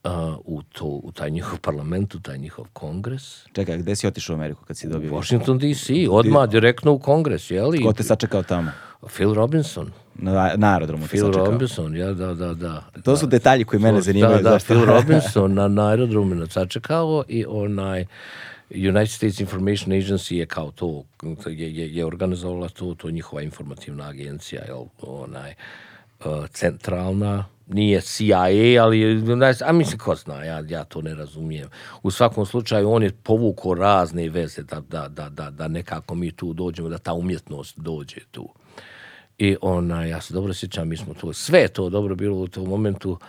[0.05, 3.45] a, u, to, u taj njihov parlament, u taj njihov kongres.
[3.53, 5.15] Čekaj, gde si otišao u Ameriku kad si dobio vizu?
[5.15, 7.83] Washington DC, odmah direktno u kongres, jeli?
[7.83, 8.71] Ko te sačekao tamo?
[9.07, 9.91] Phil Robinson.
[10.15, 11.31] Na, na aerodromu Phil.
[11.31, 12.83] Robinson, ja, da, da, da.
[13.03, 14.43] To su detalji koji mene zanimaju.
[14.43, 14.59] Da, da?
[14.59, 18.05] Phil Robinson na, na aerodromu me sačekao i onaj
[18.69, 21.03] United States Information Agency je kao to,
[21.47, 25.53] je, je, je organizovala to, to je njihova informativna agencija, jel, onaj,
[26.25, 29.23] uh, centralna, nije CIA, ali,
[29.65, 31.69] a mislim, ko zna, ja, ja to ne razumijem.
[32.03, 36.31] U svakom slučaju, on je povukao razne veze da, da, da, da, da nekako mi
[36.31, 38.49] tu dođemo, da ta umjetnost dođe tu.
[39.37, 42.67] I ona, ja se dobro sjećam, mi smo to, sve to dobro bilo u tom
[42.69, 43.19] momentu,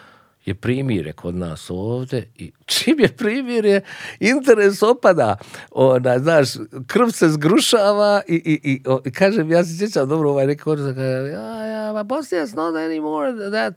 [0.46, 3.80] je primire kod nas ovde i čim je primirje,
[4.20, 5.36] interes opada.
[5.70, 6.48] Ona, znaš,
[6.86, 10.62] krv se zgrušava i, i, i, o, i kažem, ja se sjećam dobro ovaj neki
[10.66, 13.74] odnos, kaže, ja, ja, but Bosnia's not anymore that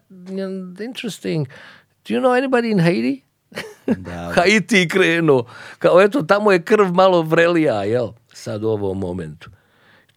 [0.79, 1.47] interesting.
[2.05, 3.23] Do you know anybody in Haiti?
[3.97, 5.45] Da, Haiti krenuo.
[5.79, 8.07] Kao eto, tamo je krv malo vrelija, jel?
[8.33, 9.49] Sad u ovom momentu.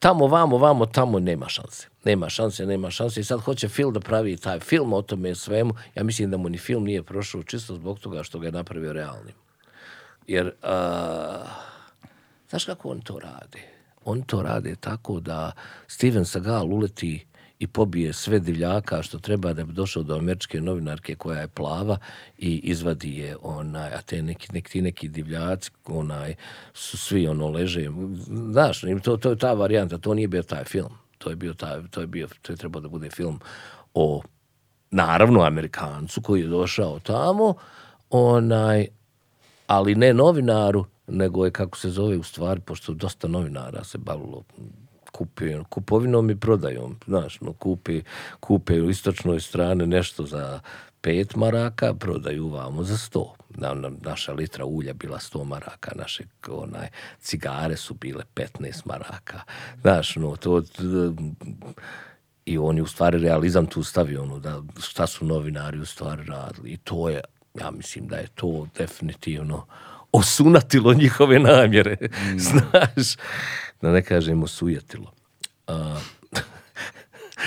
[0.03, 1.86] Tamo, vamo, vamo, tamo nema šanse.
[2.05, 3.20] Nema šanse, nema šanse.
[3.20, 5.74] I sad hoće film da pravi taj film o tome svemu.
[5.94, 8.92] Ja mislim da mu ni film nije prošao čisto zbog toga što ga je napravio
[8.92, 9.34] realnim.
[10.26, 11.44] Jer, a,
[12.50, 13.59] znaš kako on to rade?
[14.05, 15.53] On to rade tako da
[15.86, 17.26] Steven Seagal uleti
[17.62, 21.98] i pobije sve divljaka što treba da bi došao do američke novinarke koja je plava
[22.38, 26.34] i izvadi je onaj, a te neki, neki, ti neki divljaci onaj,
[26.74, 27.90] su svi ono leže.
[28.50, 30.90] Znaš, to, to je ta varijanta, to nije bio taj film.
[31.18, 33.40] To je bio taj, to je bio, to je trebao da bude film
[33.94, 34.22] o
[34.90, 37.54] naravno Amerikancu koji je došao tamo,
[38.10, 38.86] onaj,
[39.66, 44.42] ali ne novinaru, nego je kako se zove u stvari, pošto dosta novinara se bavilo
[45.12, 48.02] kupio, kupovinom i prodajom, znaš, no, kupi,
[48.40, 50.60] kupe u istočnoj strane nešto za
[51.00, 53.34] pet maraka, prodaju vamo za sto.
[53.50, 56.88] Na, na- naša litra ulja bila sto maraka, naše onaj,
[57.20, 59.40] cigare su bile 15 maraka.
[59.80, 60.82] Znaš, no, to, t-
[62.44, 66.24] i on je u stvari realizam tu stavio ono da šta su novinari u stvari
[66.24, 67.20] radili i to je
[67.60, 69.66] ja mislim da je to definitivno
[70.12, 71.97] osunatilo njihove namjere
[72.51, 73.16] znaš
[73.82, 75.12] da ne kažem osujetilo
[75.66, 75.96] A,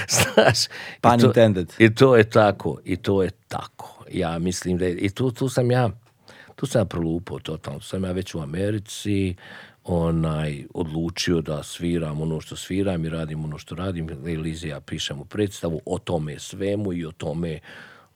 [0.09, 0.69] znaš i
[1.01, 1.73] Pun to- intended.
[1.79, 5.49] i to je tako i to je tako ja mislim da je, i tu, tu
[5.49, 5.89] sam ja
[6.55, 7.79] Tu sam ja prolupao totalno.
[7.79, 9.35] Tu sam ja već u Americi
[9.83, 14.09] onaj, odlučio da sviram ono što sviram i radim ono što radim.
[14.27, 17.59] Elizi ja pišemo predstavu o tome svemu i o tome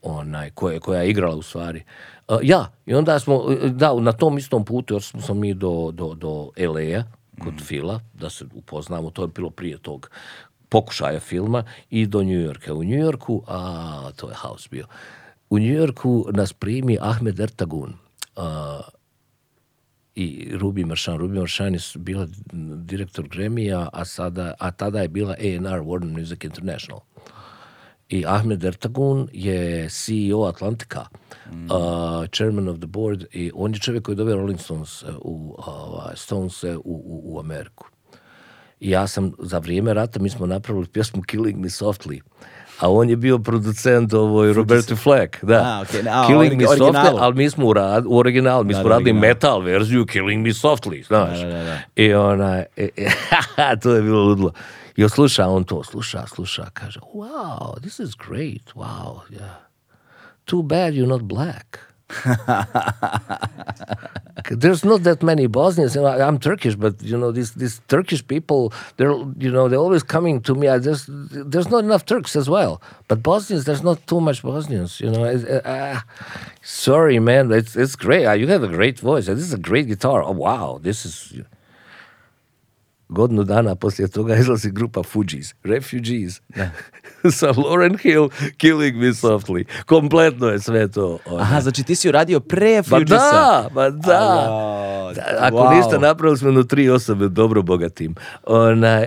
[0.01, 1.83] onaj, koje, koja je igrala u stvari.
[2.27, 6.13] Uh, ja, i onda smo, da, na tom istom putu, još smo mi do, do,
[6.13, 7.03] do LA-a,
[7.40, 10.10] kod Fila, da se upoznamo, to je bilo prije tog
[10.70, 12.74] pokušaja filma, i do New Yorka.
[12.74, 14.86] U New Yorku, a to je haos bio,
[15.49, 17.94] u New Yorku nas primi Ahmed Ertagun,
[18.36, 18.82] a,
[20.16, 21.18] i Ruby Maršan.
[21.18, 22.28] Ruby Maršan je bila
[22.84, 26.99] direktor Gremija, a, sada, a tada je bila A&R Warner Music International.
[28.10, 31.06] I Ahmed Ertagun je CEO Atlantika,
[31.52, 31.65] Mm.
[31.72, 35.10] uh, chairman of the board, i on je čovjek koji je doveo Rolling Stones uh,
[35.22, 35.64] u, uh,
[36.15, 37.86] Stones u, u, u Ameriku.
[38.80, 42.22] I ja sam za vrijeme rata, mi smo napravili pjesmu Killing Me Softly,
[42.80, 45.56] a on je bio producent ovoj Roberto Fleck, da.
[45.56, 48.80] A, okej, a, Killing Me Softly, ali mi smo u, rad, u originalu, mi Da,
[48.80, 51.40] smo da, radili metal verziju Killing Me Softly, znaš.
[51.40, 51.80] Da, da, da.
[51.95, 52.90] I ona, e,
[53.84, 54.52] to je bilo ludilo.
[55.05, 56.65] I sluša on to, sluša, sluša,
[57.13, 59.69] wow, this is great, wow, yeah.
[60.45, 61.80] Too bad you're not black.
[64.49, 65.95] There's not that many Bosnians.
[65.95, 68.73] You know, I'm Turkish, but you know these these Turkish people.
[68.97, 70.67] They're you know they're always coming to me.
[70.67, 72.81] I just there's not enough Turks as well.
[73.07, 74.99] But Bosnians, there's not too much Bosnians.
[74.99, 75.99] You know, uh, uh,
[76.63, 77.51] sorry, man.
[77.51, 78.26] It's it's great.
[78.26, 79.27] Uh, You have a great voice.
[79.27, 80.23] This is a great guitar.
[80.23, 81.34] Oh wow, this is.
[83.10, 86.41] Godinu dana poslije toga izlazi grupa Fugees, Refugees,
[87.31, 88.27] sa Lauren Hill,
[88.57, 89.65] Killing Me Softly.
[89.86, 91.18] Kompletno je sve to.
[91.26, 91.41] ono.
[91.41, 93.15] Aha, znači ti si uradio pre Ma Fugisa.
[93.15, 94.48] da, ma da.
[95.10, 95.76] Da, Ako wow.
[95.76, 98.15] ništa, napravili smo tri osobe dobro bogatim.
[98.44, 99.06] Onaj,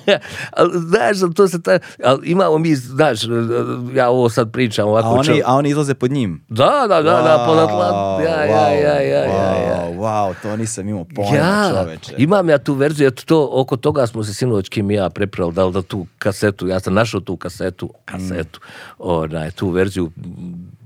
[0.58, 3.18] ali, znaš, to se ta, ali imamo mi, znaš,
[3.94, 5.08] ja ovo sad pričam ovako.
[5.08, 6.44] A oni, čel- a oni izlaze pod njim.
[6.48, 9.86] Da, da, da, da, pod Wow, Atlant- ja, ja, ja, ja, ja, ja.
[9.88, 12.14] Wow, wow, to nisam imao pojma, Ja, čoveče.
[12.18, 15.52] imam ja tu verziju, eto to, oko toga smo se sinoć Kim i ja preprali,
[15.52, 18.60] da li da tu kasetu, ja sam našao tu kasetu, kasetu,
[18.98, 20.10] onaj, tu verziju,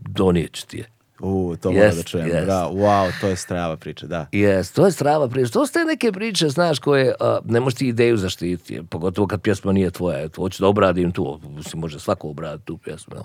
[0.08, 0.86] donijet ću ti je.
[1.20, 2.28] U, to moram da čujem.
[2.28, 2.46] jest.
[2.46, 4.26] Da, wow, to je strava priča, da.
[4.32, 5.52] Jes, to je strava priča.
[5.52, 9.26] To su te neke priče, znaš, koje a, ne možeš ti ideju zaštiti, jer pogotovo
[9.26, 10.20] kad pjesma nije tvoja.
[10.20, 13.14] Eto, hoću da obradim tu, mislim, može svako obraditi tu pjesmu.
[13.16, 13.24] jel?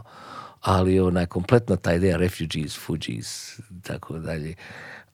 [0.62, 4.56] Ali onaj, kompletna ta ideja refugees, fugees, tako dalje.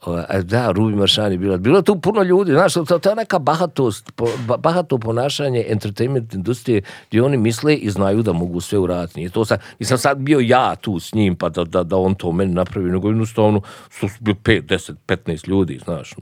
[0.06, 1.57] A da, Ruby Maršan je bila.
[1.57, 5.65] Bilo je tu puno ljudi, znaš, to, to je neka bahatost, po, ba- bahato ponašanje
[5.69, 9.19] entertainment industrije gdje oni misle i znaju da mogu sve uraditi.
[9.19, 12.15] Nije to sad, nisam sad bio ja tu s njim pa da, da, da on
[12.15, 16.15] to meni napravi, nego jednostavno su bili 5, 10, 15 ljudi, znaš,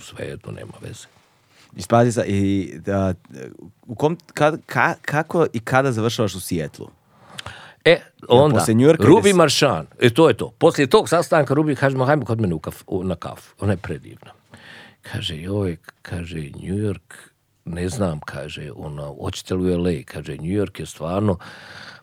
[0.00, 1.06] sve jedno nema veze.
[1.76, 3.14] Ispazi sa, i, da,
[3.86, 6.88] u kom, kad, ka, kako i kada završavaš u Sijetlu?
[7.84, 10.50] E, onda, Yorka Ruby ideš- Maršan, e, to je to.
[10.50, 13.54] Poslije tog sastanka Ruby, kažemo, hajmo kod mene u kaf, u- na kafu.
[13.60, 14.30] Ona je predivna.
[15.02, 17.14] Kaže, joj, kaže, New York,
[17.64, 19.92] ne znam, kaže, ono, hoćete li u LA?
[20.04, 21.38] Kaže, New York je stvarno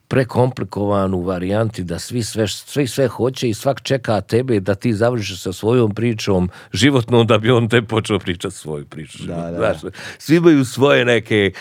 [0.08, 4.94] prekomplikovan u varijanti da svi sve, svi sve hoće i svak čeka tebe da ti
[4.94, 9.24] završiš sa svojom pričom životnom da bi on te počeo pričati svoju priču.
[9.24, 9.58] Da, da.
[9.58, 11.52] Znaš, svi imaju svoje neke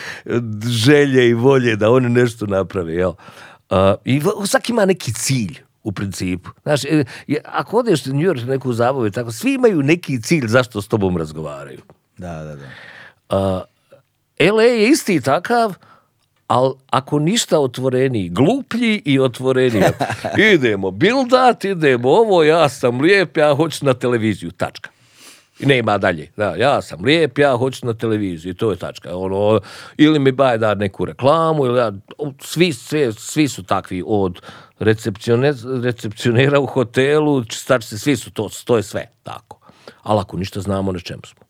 [0.67, 3.13] želje i volje da oni nešto naprave, jel?
[3.71, 6.51] A, I svaki ima neki cilj u principu.
[6.63, 7.05] Znaš, e,
[7.45, 11.17] ako odeš u New York neku zabavu tako, svi imaju neki cilj zašto s tobom
[11.17, 11.81] razgovaraju.
[12.19, 12.67] Da, da, da.
[13.29, 13.63] A,
[14.53, 15.75] LA je isti takav,
[16.47, 19.83] ali ako ništa otvoreniji, gluplji i otvoreniji.
[20.55, 24.91] idemo bildat, idemo ovo, ja sam lijep, ja hoću na televiziju, tačka.
[25.61, 26.31] I nema dalje.
[26.37, 29.17] Da, ja sam lijep, ja hoću na televiziju, to je tačka.
[29.17, 29.61] Ono,
[29.97, 31.93] ili mi baje da neku reklamu, ili ja,
[32.41, 34.41] svi, svi, svi su takvi od
[34.79, 35.53] recepcione,
[35.83, 39.59] recepcionera u hotelu, čistačice, svi su to, to je sve tako.
[40.03, 41.47] Ali ako ništa znamo na čemu smo.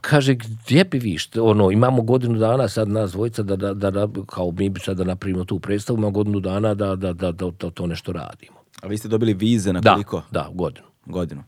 [0.00, 3.90] Kaže, gdje bi vi, što, ono, imamo godinu dana sad nas dvojica da, da, da,
[3.90, 7.32] da, kao mi bi sad da napravimo tu predstavu, imamo godinu dana da, da, da,
[7.32, 8.58] da, da to nešto radimo.
[8.82, 10.22] A vi ste dobili vize na Da, koliko?
[10.30, 10.86] da, godinu.
[11.06, 11.42] Godinu.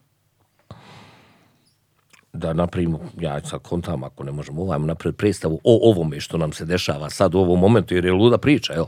[2.32, 6.52] Da napravimo, ja sad kontam ako ne možemo ovaj, napraviti predstavu o ovome što nam
[6.52, 8.84] se dešava sad u ovom momentu, jer je luda priča, jel?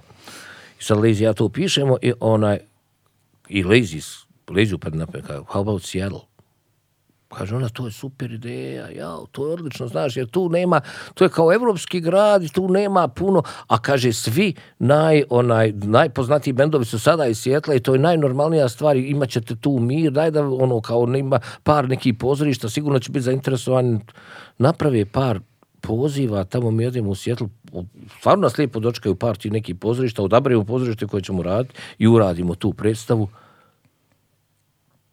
[0.81, 2.59] I sad Lazy ja to pišemo i onaj,
[3.49, 6.32] i Lazy, Lazy upad napraviti, kao, how about Seattle?
[7.39, 10.81] Kaže ona, to je super ideja, ja, to je odlično, znaš, jer tu nema,
[11.15, 16.53] to je kao evropski grad i tu nema puno, a kaže, svi naj, onaj, najpoznatiji
[16.53, 20.31] bendovi su sada iz Sjetla i to je najnormalnija stvar, imat ćete tu mir, daj
[20.31, 24.01] da, ono, kao nema par nekih pozorišta, sigurno će biti zainteresovan,
[24.59, 25.41] naprave par
[25.81, 27.49] poziva, tamo mi odemo u Sjetlu,
[28.19, 32.55] stvarno nas lijepo dočekaju par tih nekih pozorišta, odaberemo pozorište koje ćemo raditi i uradimo
[32.55, 33.29] tu predstavu.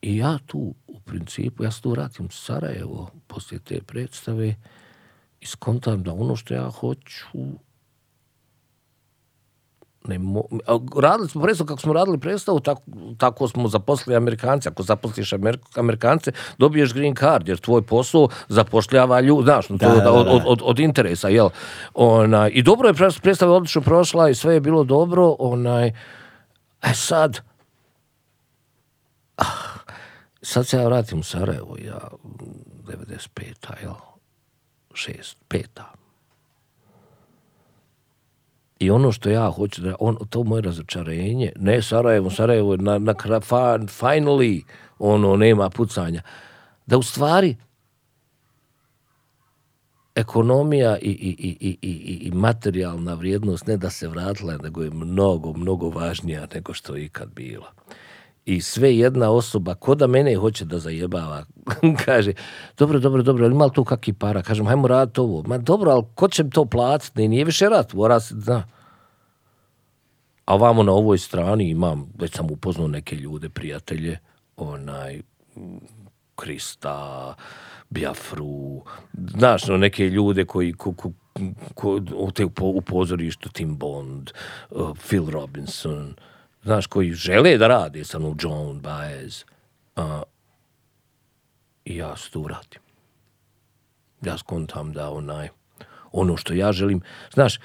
[0.02, 0.74] I ja tu
[1.10, 4.56] principu ja se tu vratim u Sarajevo poslije te predstave
[5.42, 7.28] i skontam da ono što ja hoću
[10.08, 10.44] ne mo,
[11.02, 12.82] radili smo predstavu kako smo radili predstavu, tako,
[13.18, 14.70] tako smo zaposlili Amerikance.
[14.70, 19.90] Ako zaposliš Amer, Amerikance, dobiješ green card, jer tvoj posao zapošljava ljudi, znaš, no, to
[19.90, 20.44] Da, da, od, da.
[20.46, 21.50] od, od, interesa, jel?
[21.94, 25.88] Onaj, I dobro je predstava odlično prošla i sve je bilo dobro, onaj,
[26.82, 27.40] e sad,
[29.38, 29.79] ah,
[30.42, 32.00] sad se ja vratim u Sarajevo, ja,
[32.88, 33.94] 95-a, jel?
[34.92, 35.66] 6, 5
[38.80, 43.14] I ono što ja hoću da, on, to moje razočarenje, ne Sarajevo, Sarajevo, na, na
[43.14, 44.64] finally,
[45.00, 46.22] ono, nema pucanja,
[46.86, 47.56] da u stvari
[50.16, 55.54] ekonomija i, i, i, i, i materijalna vrijednost ne da se vratila, nego je mnogo,
[55.54, 57.72] mnogo važnija nego što je ikad bila.
[58.50, 61.46] I sve jedna osoba, ko da mene hoće da zajebava,
[62.06, 62.34] kaže,
[62.78, 64.42] dobro, dobro, dobro, ali ima tu kakvi para?
[64.42, 65.44] Kažem, hajmo raditi ovo.
[65.48, 67.28] Ma dobro, ali ko će to platiti?
[67.28, 68.64] Nije više rat, mora se, zna.
[70.46, 74.18] A vamo na ovoj strani imam, već sam upoznao neke ljude, prijatelje,
[74.58, 75.22] onaj,
[76.36, 77.36] Krista,
[77.90, 78.82] Biafru,
[79.38, 81.12] znaš, no, neke ljude koji, ko, ko,
[81.74, 82.00] ko,
[82.34, 84.32] te, u pozorištu Tim Bond,
[84.70, 86.16] uh, Phil Robinson,
[86.64, 89.44] znaš, koji žele da rade sa mnom, John Baez,
[89.96, 90.22] a,
[91.86, 92.82] i ja se tu vratim.
[94.22, 95.50] Ja skontam da onaj,
[96.12, 97.02] ono što ja želim,
[97.34, 97.60] znaš,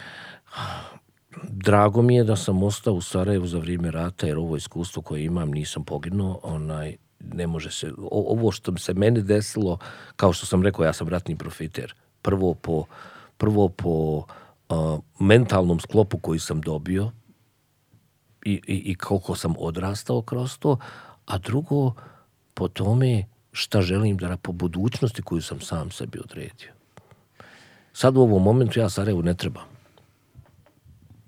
[1.43, 5.25] drago mi je da sam ostao u Sarajevu za vrijeme rata, jer ovo iskustvo koje
[5.25, 9.79] imam nisam poginuo, onaj, ne može se, ovo što se meni desilo,
[10.17, 11.95] kao što sam rekao, ja sam ratni profiter.
[12.23, 12.85] Prvo po,
[13.37, 14.25] prvo po
[14.69, 17.11] a, mentalnom sklopu koji sam dobio
[18.45, 20.77] i, i, koliko sam odrastao kroz to,
[21.27, 21.93] a drugo
[22.55, 26.73] po tome šta želim da po budućnosti koju sam sam sebi odredio.
[27.93, 29.65] Sad u ovom momentu ja Sarajevu ne trebam.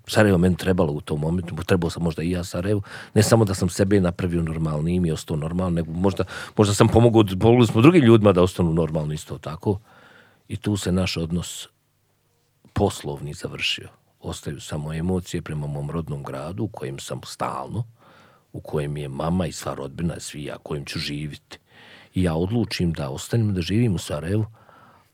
[0.07, 2.81] Sarajevo meni trebalo u tom momentu, trebao sam možda i ja Sarajevu,
[3.13, 6.23] ne samo da sam sebe napravio normalnim i ostao normalno, nego možda,
[6.57, 9.79] možda sam pomogao, pomogli smo drugim ljudima da ostanu normalni isto tako.
[10.47, 11.67] I tu se naš odnos
[12.73, 13.89] poslovni završio.
[14.27, 17.83] Ostaju samo emocije prema mom rodnom gradu u kojem sam stalno,
[18.53, 21.59] u kojem je mama i sva rodbina, svi ja, kojim ću živjeti.
[22.13, 24.45] I ja odlučim da ostanem da živim u Sarajevu,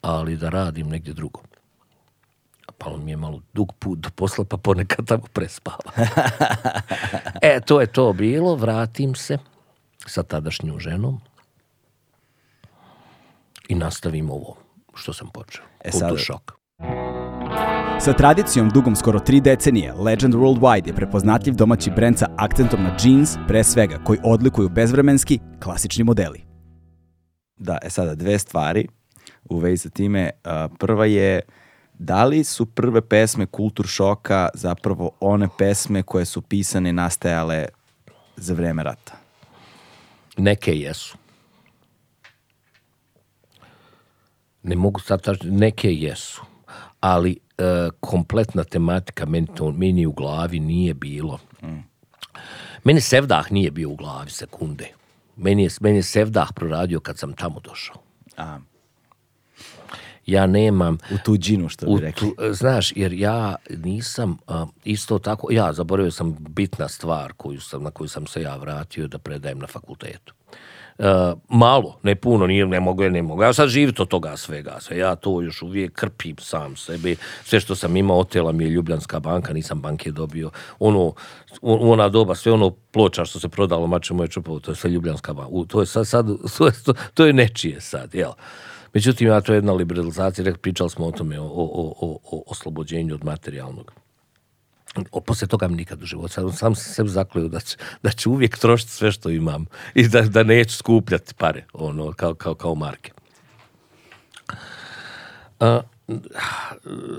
[0.01, 1.41] ali da radim negdje drugo.
[2.77, 5.91] Palo mi je malo dug put do posla, pa ponekad tamo prespava.
[7.41, 8.55] e, to je to bilo.
[8.55, 9.37] Vratim se
[10.05, 11.21] sa tadašnjom ženom
[13.67, 14.57] i nastavim ovo
[14.93, 15.63] što sam počeo.
[15.83, 16.53] E, sad- šok.
[18.03, 22.97] Sa tradicijom dugom skoro tri decenije, Legend Worldwide je prepoznatljiv domaći brend sa akcentom na
[23.03, 26.43] jeans, pre svega, koji odlikuju bezvremenski, klasični modeli.
[27.55, 28.87] Da, e sada dve stvari
[29.43, 30.29] u vezi sa time.
[30.43, 31.41] A, prva je,
[31.93, 37.65] da li su prve pesme Kultur šoka zapravo one pesme koje su pisane i nastajale
[38.35, 39.13] za vreme rata?
[40.37, 41.17] Neke jesu.
[44.63, 46.52] Ne mogu sad tačno, neke jesu.
[47.03, 51.39] Ali e, kompletna tematika meni, to, meni u glavi nije bilo.
[52.83, 54.87] Meni Sevdah nije bio u glavi sekunde.
[55.35, 57.95] Meni je, meni je Sevdah proradio kad sam tamo došao.
[58.37, 58.59] A,
[60.25, 60.97] Ja nemam...
[61.11, 62.35] u tuđinu, što bi U rekli.
[62.35, 67.83] tu- znaš, jer ja nisam a, isto tako, ja zaboravio sam bitna stvar koju sam,
[67.83, 70.33] na koju sam se ja vratio da predajem na fakultetu.
[71.03, 73.43] E, malo, ne puno, nije, ne mogu, ne mogu.
[73.43, 74.97] Ja sad živim od toga svega, sve.
[74.97, 77.15] Ja to još uvijek krpim sam sebe.
[77.43, 80.51] Sve što sam imao, otela mi je Ljubljanska banka, nisam banke dobio.
[80.79, 81.13] Ono,
[81.61, 84.89] u- ona doba, sve ono ploča što se prodalo, mače moje čupovo, to je sve
[84.89, 85.49] Ljubljanska banka.
[85.51, 86.25] U, To je sad, sad
[86.57, 86.73] to, je,
[87.13, 88.31] to, je nečije sad, jel?
[88.93, 93.13] Međutim, ja to je jedna liberalizacija, pričali smo o tome, o, o, o, o oslobođenju
[93.15, 94.02] od materijalnog.
[95.11, 96.33] O, posle toga mi nikad u životu.
[96.33, 100.43] Sam, sam sebi zakleo da ću, da uvijek trošiti sve što imam i da, da
[100.43, 103.11] neću skupljati pare, ono, kao, kao, kao marke.
[105.59, 105.81] A,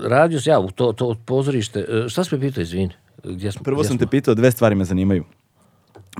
[0.03, 1.79] radio sam ja u to, to pozorište.
[1.79, 2.93] E, Šta si me pitao, izvini?
[3.23, 4.05] Gdje smo, Prvo gdje sam smo?
[4.05, 5.23] te pitao, dve stvari me zanimaju.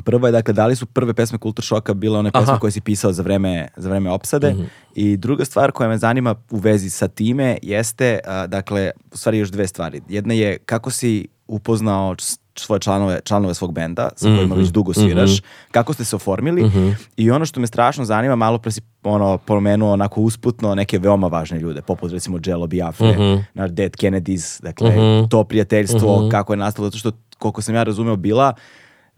[0.06, 2.60] Prva je, dakle, da li su prve pesme Kultur šoka bile one pesme Aha.
[2.60, 4.56] Koje si pisao za vreme, za vreme opsade?
[4.96, 9.38] I druga stvar koja me zanima u vezi sa time jeste, a, dakle, u stvari
[9.38, 10.02] još dve stvari.
[10.10, 12.16] Jedna je kako si upoznao
[12.56, 14.38] svoje članove, članove svog benda sa Mhm.
[14.38, 15.30] kojima već dugo sviraš,
[15.72, 16.72] kako ste se oformili?
[17.18, 21.28] I ono što me strašno zanima, malo pre si ono, pomenuo onako usputno neke veoma
[21.28, 23.42] važne ljude, poput recimo Jello Biafre, Mhm.
[23.54, 24.94] naš Dead Kennedys, dakle,
[25.30, 26.00] to prijateljstvo,
[26.30, 28.54] kako je nastalo, zato što, koliko sam ja razumeo, bila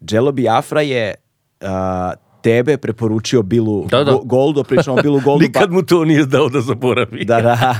[0.02, 1.14] Jello Biafra je
[1.62, 1.68] uh,
[2.48, 4.12] tebe preporučio Billu Da, da.
[4.12, 5.44] Go- Goldu, pričamo o Billu Goldu.
[5.46, 7.26] Nikad mu to nije dao da zaboravi.
[7.26, 7.76] Da, da.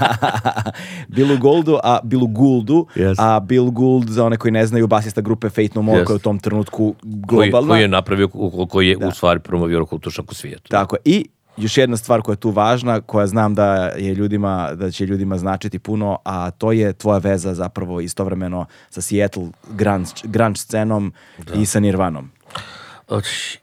[1.16, 3.16] Billu Goldu, a Billu Gouldu, Yes.
[3.18, 6.06] a Bill Gould, za one koji ne znaju, basista grupe Fate No More, Yes.
[6.06, 6.96] koja je u tom trenutku
[7.28, 7.70] koji, globalna.
[7.70, 8.28] koji je napravio,
[8.70, 10.70] koji je u stvari promovirao kulturšak u svijetu.
[10.70, 10.96] Tako.
[11.06, 11.26] I
[11.58, 15.38] još jedna stvar koja je tu važna, koja znam da je ljudima, da će ljudima
[15.38, 21.14] značiti puno, a to je tvoja veza zapravo istovremeno sa Seattle grunge, grunge scenom
[21.56, 22.30] i sa Nirvanom.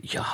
[0.04, 0.24] Ja,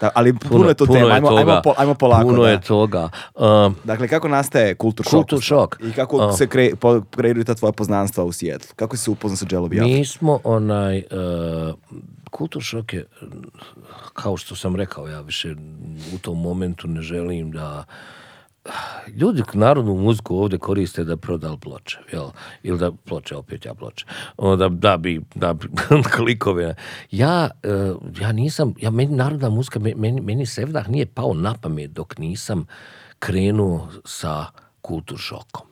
[0.00, 2.28] Da, ali puno, je to tema, ajmo, ajmo, po- ajmo polako.
[2.28, 2.50] Puno da.
[2.50, 3.08] je toga.
[3.34, 5.12] Um, Dakle, kako nastaje kultur šok?
[5.12, 5.78] Kultur šok.
[5.82, 6.32] I kako A.
[6.32, 8.70] se kre, po, kreiraju ta tvoja poznanstva u Seattle?
[8.76, 9.86] Kako si se upoznao sa Jello Biafra?
[9.86, 11.74] Mi smo onaj, uh,
[12.30, 13.06] kultur šok je,
[14.14, 15.54] kao što sam rekao, ja više
[16.14, 17.84] u tom momentu ne želim da
[19.08, 22.30] ljudi narodnu muziku ovdje koriste da prodal ploče, jel?
[22.62, 24.06] Ili da ploče, opet ja ploče.
[24.36, 25.68] O, Da, da bi, da bi
[26.16, 26.74] klikove.
[27.10, 31.54] Ja, eh, ja nisam, ja, meni narodna muzika, me- meni, meni Sevdah nije pao na
[31.54, 32.66] pamet dok nisam
[33.18, 34.46] krenuo sa
[34.80, 35.66] kultur šokom.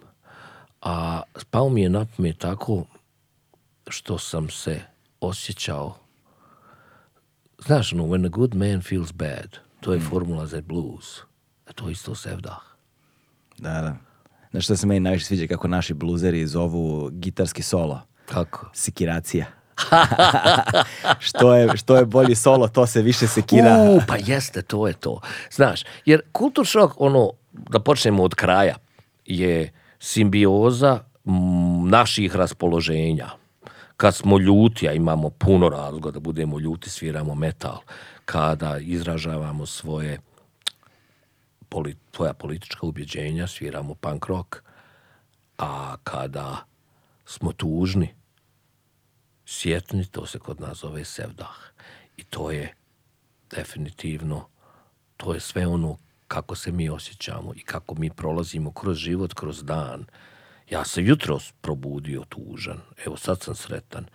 [0.83, 2.85] A pao mi je na pamet tako
[3.89, 4.81] što sam se
[5.21, 5.95] osjećao
[7.59, 11.21] znaš, ono, when a good man feels bad, to je formula za blues.
[11.67, 12.68] A to je isto Sevdah.
[13.59, 13.97] Da, da.
[14.51, 18.01] Znaš što se meni najviše sviđa kako naši bluzeri zovu gitarski solo?
[18.27, 18.71] Kako?
[18.75, 19.47] Sikiracija.
[21.29, 23.77] što, je, što je bolji solo, to se više sekira.
[23.91, 25.21] U, pa jeste, to je to.
[25.51, 28.75] Znaš, jer kultur šok, ono, da počnemo od kraja,
[29.25, 31.01] je simbioza
[31.87, 33.31] naših raspoloženja.
[33.97, 37.79] Kad smo ljuti, a imamo puno razloga da budemo ljuti, sviramo metal.
[38.25, 40.21] Kada izražavamo svoje
[41.69, 44.57] poli, tvoja politička ubjeđenja, sviramo punk rock.
[45.59, 46.65] A kada
[47.25, 48.15] smo tužni,
[49.47, 51.57] sjetni, to se kod nas zove sevdah.
[52.17, 52.75] I to je
[53.51, 54.49] definitivno,
[55.17, 55.97] to je sve ono
[56.29, 60.07] kako se mi osjećamo i kako mi prolazimo kroz život, kroz dan.
[60.71, 64.07] Ja se jutros probudio tužan, evo sad sam sretan.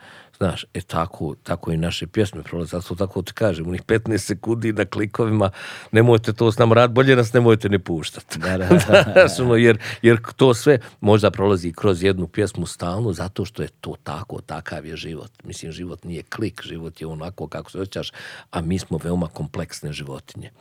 [0.44, 4.74] Znaš, e tako, tako i naše pjesme prolaze, zato tako ti kažem, unih 15 sekundi
[4.74, 5.50] na klikovima,
[5.92, 8.40] nemojte to s nama rad, bolje nas nemojte ne puštati.
[8.44, 8.80] Da, da.
[8.80, 13.68] Znaš, ono, jer, jer to sve možda prolazi kroz jednu pjesmu stalno, zato što je
[13.82, 15.32] to tako, takav je život.
[15.44, 18.12] Mislim, život nije klik, život je onako kako se osjećaš,
[18.52, 20.52] a mi smo veoma kompleksne životinje.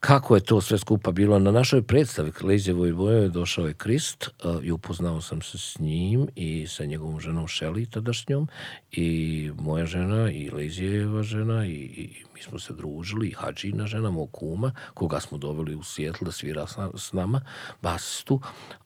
[0.00, 4.64] Kako je to sve skupa bilo na našoj predstavi Lejzevoj boje došao je Krist uh,
[4.64, 8.48] i upoznao sam se s njim i sa njegovom ženom Šeli tadašnjom
[8.92, 14.10] i moja žena i Lejzijeva žena i, i mi smo se družili i Hadžina žena,
[14.10, 16.66] mog kuma, koga smo doveli u Sjetl da svira
[16.96, 17.40] s, nama,
[17.82, 18.40] basistu.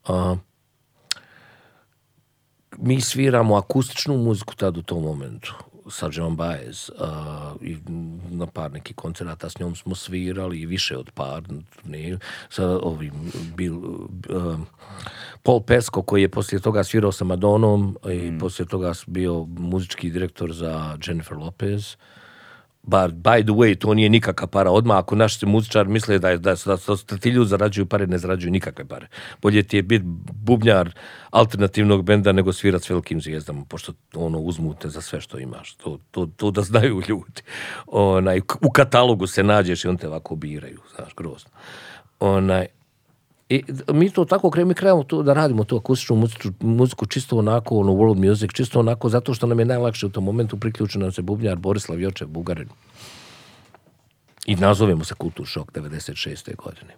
[0.07, 0.37] Uh,
[2.77, 5.55] mi sviramo akustičnu muziku tad u tom momentu
[5.89, 7.77] sa John Baez a, i
[8.31, 11.43] na par nekih koncerata s njom smo svirali i više od par
[11.83, 12.17] ne,
[12.49, 14.59] sa ovim Bill, uh,
[15.43, 20.53] Paul Pesco koji je poslije toga svirao sa Madonom i poslije toga bio muzički direktor
[20.53, 21.95] za Jennifer Lopez
[22.87, 24.71] bar by the way, to nije nikakva para.
[24.71, 26.77] Odmah ako naši muzičar misle da, je, da, da,
[27.09, 29.07] da ti ljudi zarađuju pare, ne zarađuju nikakve pare.
[29.41, 30.93] Bolje ti je biti bubnjar
[31.29, 35.73] alternativnog benda nego svirat s velikim zvijezdama, pošto ono uzmute za sve što imaš.
[35.73, 37.41] To, to, to da znaju ljudi.
[37.87, 41.49] Onaj, u katalogu se nađeš i on te ovako biraju, znaš, grozno.
[42.19, 42.67] Onaj,
[43.49, 47.77] i mi to tako krenemo, krenemo to da radimo tu akustičnu muziku, muziku čisto onako,
[47.77, 51.11] ono world music, čisto onako zato što nam je najlakše u tom momentu priključen nam
[51.11, 52.69] se bubnjar Borislav Jočev, Bugarin.
[54.45, 56.55] I nazovemo se Kultur šok 96.
[56.55, 56.95] godine.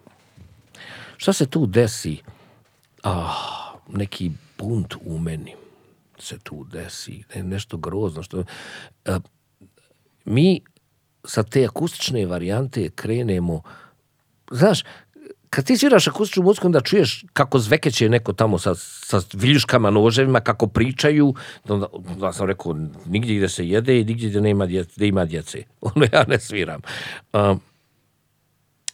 [1.18, 2.18] Šta se tu desi?
[3.04, 3.32] Ah,
[3.88, 5.56] neki bunt u meni
[6.20, 7.24] se tu desi.
[7.36, 8.24] Ne- Nešto grozno.
[8.24, 8.44] Što,
[9.06, 9.20] a,
[10.26, 10.62] mi
[11.26, 13.62] sa te akustične varijante krenemo
[14.52, 14.84] znaš,
[15.50, 20.40] kad ti sviraš akustičnu muziku, onda čuješ kako zvekeće neko tamo sa, sa viljuškama, noževima,
[20.40, 21.34] kako pričaju,
[21.68, 22.76] onda, onda sam rekao,
[23.06, 25.64] nigdje gdje se jede i nigdje gdje nema djece, gdje ima djece.
[25.96, 26.82] Ono ja ne sviram.
[27.34, 27.62] Um,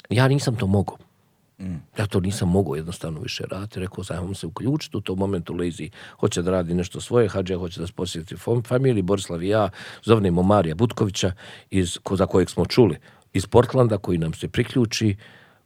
[0.09, 0.97] ja nisam to mogao.
[1.97, 3.79] Ja to nisam mogao jednostavno više raditi.
[3.79, 5.89] Rekao sam, se uključiti u tom momentu Lezi
[6.19, 9.69] hoće da radi nešto svoje, Hadžija hoće da posjeti fam- familiji, Borislav i ja
[10.03, 11.31] zovnemo Marija Butkovića,
[11.71, 12.97] iz, za kojeg smo čuli,
[13.33, 15.15] iz Portlanda, koji nam se priključi,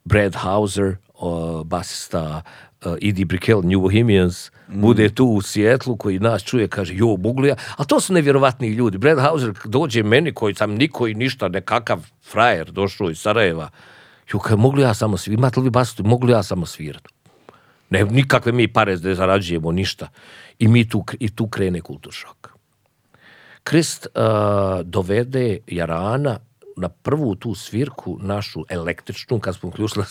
[0.08, 2.42] Brad Hauser, o, basista
[2.84, 7.40] uh, Edie Brickell, New Bohemians, bude tu u Sijetlu koji nas čuje, kaže, jo, mogu
[7.40, 7.56] li ja?
[7.76, 8.98] A to su nevjerovatni ljudi.
[8.98, 13.70] Brad Hauser dođe meni koji sam niko i ništa, nekakav frajer došao iz Sarajeva.
[14.32, 15.40] Jo, kaže, mogu li ja samo svirati?
[15.40, 16.04] Imate li basistu?
[16.04, 17.08] Mogu li ja samo svirati?
[17.90, 20.08] Ne, nikakve mi pare da zarađujemo, ništa.
[20.58, 22.48] I mi tu, i tu krene kultur šok.
[23.64, 24.22] Krist uh,
[24.84, 26.38] dovede Jarana
[26.78, 30.04] na prvu tu svirku našu električnu, kad smo uključili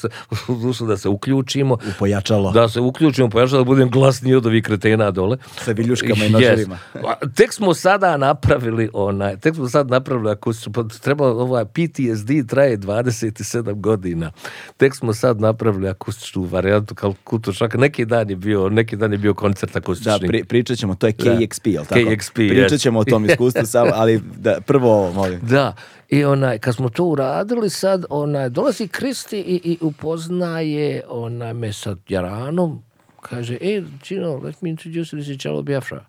[0.85, 2.51] da se, da uključimo, U pojačalo.
[2.51, 5.37] da se uključimo, pojačalo da budem glasniji od ovih kretena dole.
[5.55, 6.31] Sa viljuškama i Yes.
[6.31, 6.77] noževima.
[6.95, 10.71] A, Tek smo sada napravili onaj, tek smo sad napravili ako su
[11.01, 13.37] treba ovaj PTSD traje 27
[13.73, 14.31] godina.
[14.77, 17.77] Tek smo sad napravili akustičnu varijantu Kalkutu šaka.
[17.77, 20.27] Neki dan je bio, neki dan je bio koncert Da, akustični.
[20.27, 22.01] pri, pričat ćemo, to je KXP, jel tako?
[22.01, 22.81] KXP, Pričat yes.
[22.81, 23.61] ćemo o tom iskustvu,
[23.93, 25.39] ali da, prvo molim.
[25.41, 25.73] Da,
[26.09, 31.73] i onaj, kad smo to uradili sad, onaj, dolazi Kristi i, i upoznaje onaj, me
[31.73, 32.83] sa Jaranom,
[33.21, 36.05] kaže, e, Gino, let me introduce you, this is Jello Biafra.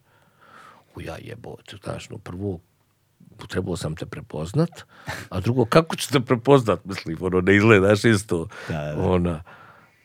[0.96, 2.60] U ja jebote, znaš, no prvo,
[3.48, 4.70] trebao sam te prepoznat,
[5.28, 8.48] a drugo, kako ću te prepoznat, mislim, ono, ne izgledaš isto.
[8.68, 9.02] Da, da.
[9.02, 9.42] Ona,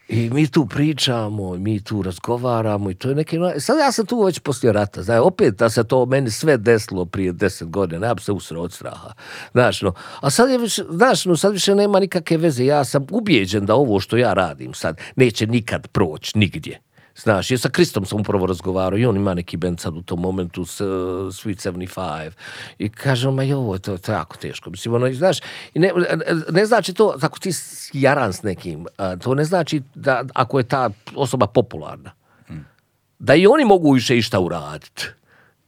[0.08, 3.38] i mi tu pričamo, mi tu razgovaramo i to je neki...
[3.60, 7.06] Sad ja sam tu već poslije rata, znaš, opet da se to meni sve desilo
[7.06, 9.14] prije deset godina, ja bi se usrao od straha.
[9.52, 13.06] Znaš, no, a sad je više, znaš, no, sad više nema nikakve veze, ja sam
[13.12, 16.80] ubijeđen da ovo što ja radim sad neće nikad proći nigdje.
[17.16, 20.20] Znaš, jer sa Kristom sam upravo razgovarao i on ima neki band sad u tom
[20.20, 20.88] momentu s, uh,
[21.32, 22.32] Sweet 75
[22.78, 24.70] i kaže ma jo, to, to je jako teško.
[24.70, 25.40] Mislim, ono, znaš,
[25.74, 25.92] i ne,
[26.50, 27.52] ne znači to, ako ti
[27.94, 32.12] jaran s nekim, a, to ne znači da ako je ta osoba popularna,
[33.20, 35.08] da i oni mogu više išta uraditi.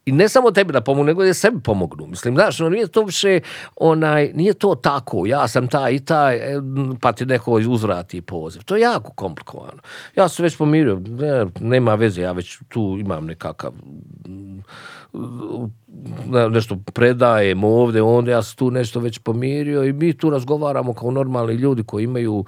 [0.06, 2.07] I ne samo tebi da pomogu, nego da sebi pomognu.
[2.07, 3.40] Mislim, znaš, ono, nije to više,
[3.76, 6.61] onaj, nije to tako, ja sam taj i taj, e,
[7.02, 8.64] pa ti neko uzvrati poziv.
[8.64, 9.82] To je jako komplikovano.
[10.15, 13.72] Ja sam već pomirio, ne, nema veze, ja već tu imam nekakav
[16.27, 20.94] ne- nešto predajem ovdje, onda ja sam tu nešto već pomirio i mi tu razgovaramo
[20.94, 22.45] kao normalni ljudi koji imaju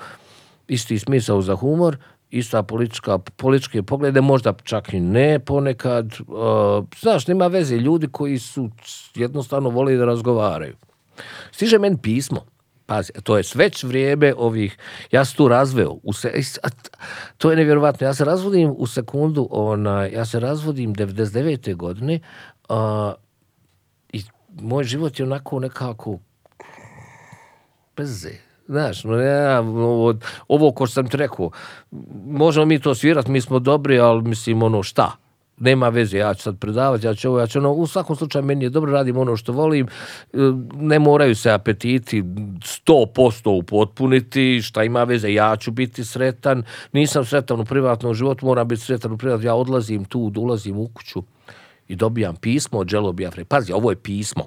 [0.67, 1.97] isti smisao za humor,
[2.29, 6.05] ista politička, političke poglede, možda čak i ne ponekad.
[6.05, 8.69] Uh, znaš, nema veze, ljudi koji su
[9.15, 10.75] jednostavno voli da razgovaraju.
[11.51, 12.45] Stiže meni pismo.
[12.85, 14.77] Pazi, to je već vrijeme ovih,
[15.11, 16.31] ja sam tu razveo, u se,
[16.61, 16.89] t-
[17.37, 21.75] to je nevjerovatno, ja se razvodim u sekundu, onaj, ja se razvodim 99.
[21.75, 22.19] godine
[22.69, 23.13] a,
[24.13, 24.23] i
[24.61, 26.19] moj život je onako nekako
[27.97, 28.27] bez
[28.68, 30.14] Znaš, no ja, ovo,
[30.48, 31.49] ovo ko sam ti rekao,
[32.26, 35.11] možemo mi to svirati, mi smo dobri, ali mislim, ono, šta?
[35.60, 38.45] Nema veze, ja ću sad predavati, ja ću ovo, ja ću ono, u svakom slučaju
[38.45, 39.88] meni je dobro, radim ono što volim,
[40.34, 40.38] e,
[40.73, 46.64] ne moraju se apetiti 100% upotpuniti, šta ima veze, ja ću biti sretan,
[46.94, 50.88] nisam sretan u privatnom životu, moram biti sretan u privatnom, ja odlazim tu, ulazim u
[50.88, 51.23] kuću
[51.88, 53.45] i dobijam pismo od Jello Biafre.
[53.45, 54.44] Pazi, ovo je pismo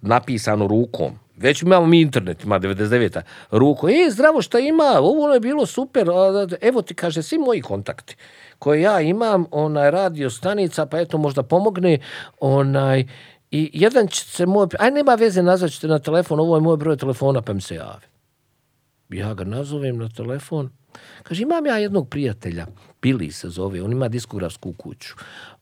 [0.00, 1.12] napisano rukom.
[1.40, 3.20] Već imamo mi internet, ima 99.
[3.50, 4.98] Ruko, e, zdravo, šta ima?
[5.00, 6.08] Ovo je bilo super.
[6.60, 8.16] Evo ti kaže, svi moji kontakti
[8.58, 11.98] koje ja imam, onaj radio stanica, pa eto možda pomogne,
[12.40, 13.06] onaj,
[13.50, 16.76] i jedan će se moj, aj nema veze, nazvat ćete na telefon, ovo je moj
[16.76, 18.06] broj telefona, pa mi se javi.
[19.08, 20.70] Ja ga nazovem na telefon.
[21.22, 22.66] Kaže, imam ja jednog prijatelja,
[23.02, 25.14] Billy se zove, on ima diskografsku kuću.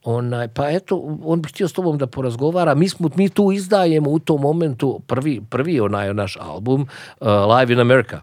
[0.05, 2.75] Onaj, pa eto, on bi htio s tobom da porazgovara.
[2.75, 6.87] Mi, smo, mi tu izdajemo u tom momentu prvi, prvi onaj naš album,
[7.21, 8.21] uh, Live in America,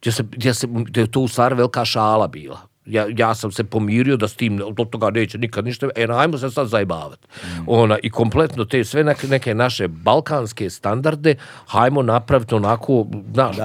[0.00, 2.60] gdje, se, gdje, se, gdje je to u stvari velika šala bila.
[2.86, 6.38] Ja, ja sam se pomirio da s tim do toga neće nikad ništa, e, ajmo
[6.38, 7.26] se sad zajebavati.
[7.66, 11.34] Ona, I kompletno te sve neke, neke naše balkanske standarde,
[11.66, 13.56] hajmo napraviti onako, znaš,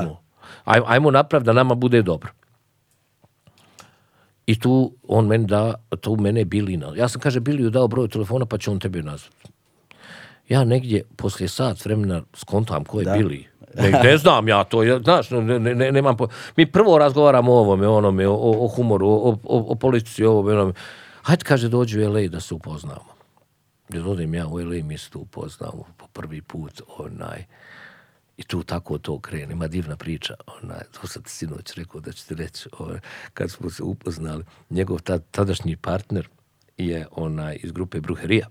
[0.65, 2.31] ajmo napraviti da nama bude dobro.
[4.47, 6.93] I tu on meni da, tu mene je Bilina.
[6.95, 9.49] Ja sam, kaže, Biliju dao broj telefona, pa će on tebe nazvati.
[10.49, 13.13] Ja negdje, poslije sat vremena, skontam ko je Da.
[13.17, 13.45] Bili.
[13.81, 16.27] Ne, ne znam ja to, ja, znaš, ne, ne, ne, nemam po...
[16.55, 20.53] Mi prvo razgovaramo o ovome, onome, o, o, humoru, o, o, o politici, o ovome,
[20.53, 20.73] onome.
[21.21, 23.13] Hajde, kaže, dođi u LA da se upoznamo.
[23.93, 27.45] Ja odem ja u LA, mi se tu upoznamo po prvi put, onaj,
[28.37, 30.33] i tu tako to krene, ima divna priča,
[30.63, 32.99] onaj, to sam ti sinoć rekao da ću ti reći, onaj,
[33.33, 36.27] kad smo se upoznali, njegov ta, tadašnji partner
[36.77, 38.47] je onaj iz grupe Bruherija.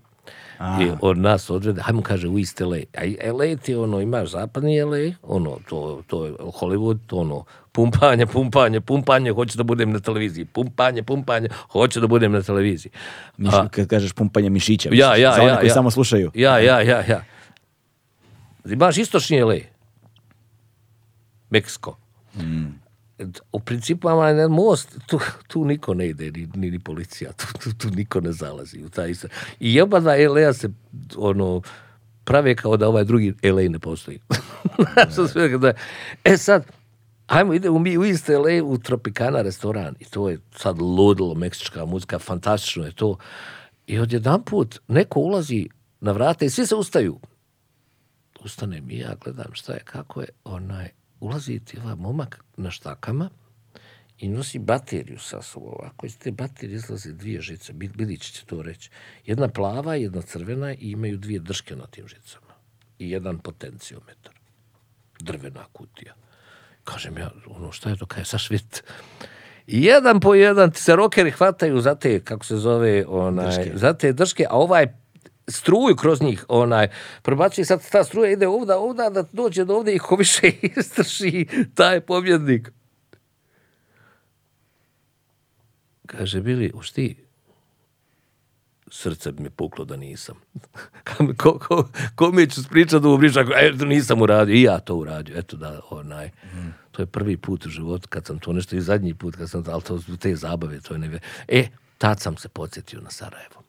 [0.81, 2.77] I od nas odvede, hajmo kaže u East LA.
[2.97, 8.25] A LA ti ono, imaš zapadni LA, ono, to, to je Hollywood, to ono, pumpanje,
[8.25, 12.91] pumpanje, pumpanje, hoću da budem na televiziji, pumpanje, pumpanje, hoću da budem na televiziji.
[13.37, 14.89] Miš, kad kažeš pumpanje mišića.
[14.93, 15.73] Ja, ja, za one ja, koji ja.
[15.73, 16.31] samo slušaju.
[16.33, 17.23] Ja, ja, ja, ja.
[18.65, 19.76] Imaš istočni LA.
[21.49, 21.97] Meksiko.
[23.51, 27.45] U principu, ama na most, tu, tu niko ne ide, ni, ni, ni policija, tu,
[27.63, 28.83] tu, tu niko ne zalazi.
[28.83, 29.13] U taj.
[29.59, 30.69] I oba dva LA se
[31.17, 31.61] ono,
[32.23, 34.19] prave kao da ovaj drugi LA ne postoji.
[35.61, 35.73] Da-
[36.23, 36.65] e sad,
[37.27, 41.85] ajmo, idemo mi u East LA u Tropicana restoran i to je sad ludilo meksička
[41.85, 43.17] muzika, fantastično je to.
[43.87, 45.69] I odjedan put neko ulazi
[46.01, 47.19] na vrata i svi se ustaju.
[48.43, 50.89] ustanem i ja gledam šta je, kako je, onaj,
[51.19, 53.29] ulazi ti ovaj momak na štakama
[54.19, 55.69] i nosi bateriju sa sobom.
[55.79, 58.89] Ovako iz te baterije izlaze dvije žice, Bil- Bilić će to reći.
[59.25, 62.53] Jedna plava, jedna crvena i imaju dvije drške na tim žicama.
[62.99, 64.33] I jedan potenciometar.
[65.19, 66.13] Drvena kutija.
[66.83, 68.25] Kažem ja, ono, šta je to, kaj je
[69.67, 73.71] jedan po jedan ti se rokeri hvataju za te, kako se zove, onaj, Drške.
[73.77, 74.87] za te drške, a ovaj
[75.47, 76.87] struju kroz njih, onaj,
[77.21, 81.47] prebacuje sad ta struja ide ovda, ovda, da dođe do ovdje i ko više istrši
[81.75, 82.71] taj pobjednik.
[86.05, 87.27] Kaže, bili, už ti,
[88.91, 90.35] srce bi mi puklo da nisam.
[91.37, 93.05] Ko, ko, ko mi ću spričati
[93.55, 96.29] eto, nisam uradio, i ja to uradio, eto da, onaj,
[96.91, 99.63] to je prvi put u životu, kad sam to nešto i zadnji put, kad sam
[99.67, 101.19] ali to te zabave, to je.
[101.47, 101.67] E,
[101.97, 103.63] tad sam se podsjetio na Sarajevo.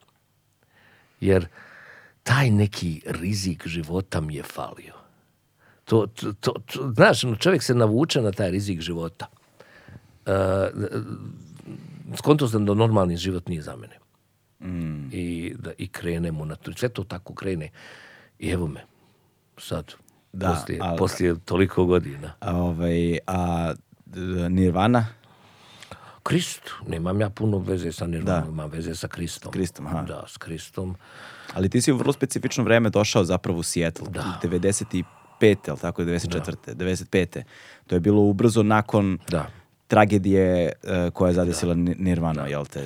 [1.20, 1.46] Jer
[2.28, 4.94] taj neki rizik života mi je falio.
[5.84, 9.26] To, to, to, to- znaš, ono, čovjek se navuče na taj rizik života.
[10.26, 10.32] Uh,
[12.16, 13.96] skonto sam da normalni život nije za mene.
[15.12, 16.72] I, da, I krenemo na to.
[16.72, 17.70] Sve to tako krene.
[18.38, 18.84] I evo me,
[19.58, 19.92] sad,
[20.32, 22.32] Da, poslije, ali- poslije toliko godina.
[22.40, 23.74] A, ovaj, a
[24.48, 25.06] Nirvana?
[26.22, 29.52] Krist, nemam ja puno veze sa Nirvanom, imam veze sa Kristom.
[29.52, 30.02] Kristom, aha.
[30.02, 30.96] Da, s Kristom.
[31.54, 34.06] Ali ti si u vrlo specifično vreme došao zapravo u Seattle.
[34.10, 34.40] Da.
[34.42, 35.04] 95.
[35.68, 36.54] ali tako, 94.
[36.66, 37.42] 95.
[37.86, 39.46] To je bilo ubrzo nakon Da.
[39.88, 42.84] tragedije eh, koja je zadesila Ni- Nirvana, jel te?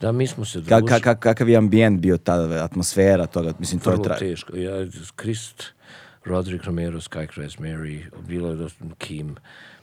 [0.00, 1.00] Da, mi smo se Ka, ka, družili.
[1.00, 3.52] ka- kakav je ambijent bio ta atmosfera toga?
[3.58, 4.16] Mislim, to je Vrlo tra...
[4.16, 4.56] teško.
[4.56, 4.72] Ja,
[5.16, 5.64] Krist,
[6.24, 9.36] Roderick Romero, Skycrest Mary, bilo je dosta Kim,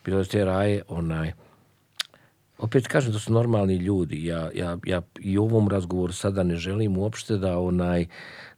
[0.06, 1.32] bilo je te raje, onaj,
[2.57, 4.26] opet kažem da su normalni ljudi.
[4.26, 8.06] Ja, ja, ja i u ovom razgovoru sada ne želim uopšte da onaj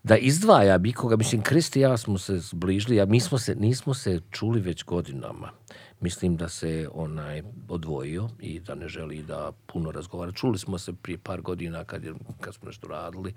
[0.04, 1.16] da izdvaja bikoga.
[1.16, 4.84] Mislim, Krist i ja smo se zbližili, a mi smo se, nismo se čuli već
[4.84, 5.52] godinama.
[6.00, 10.32] Mislim da se onaj odvojio i da ne želi da puno razgovara.
[10.32, 13.34] Čuli smo se prije par godina kad, je, kad smo nešto radili.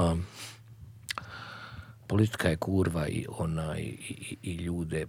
[0.00, 0.26] Um,
[2.06, 5.06] politika je kurva i onaj i, i, i ljude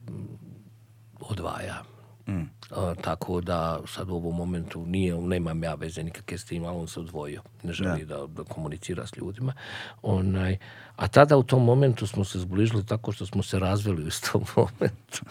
[2.28, 2.50] mm.
[2.72, 6.78] A, tako da sad u ovom momentu nije, nemam ja veze nikakve s tim, ali
[6.78, 7.42] on se odvojio.
[7.64, 9.54] Ne želi da, da komunicira s ljudima.
[10.02, 10.58] Onaj,
[10.96, 14.44] a tada u tom momentu smo se zbližili tako što smo se razveli u istom
[14.56, 15.26] momentu.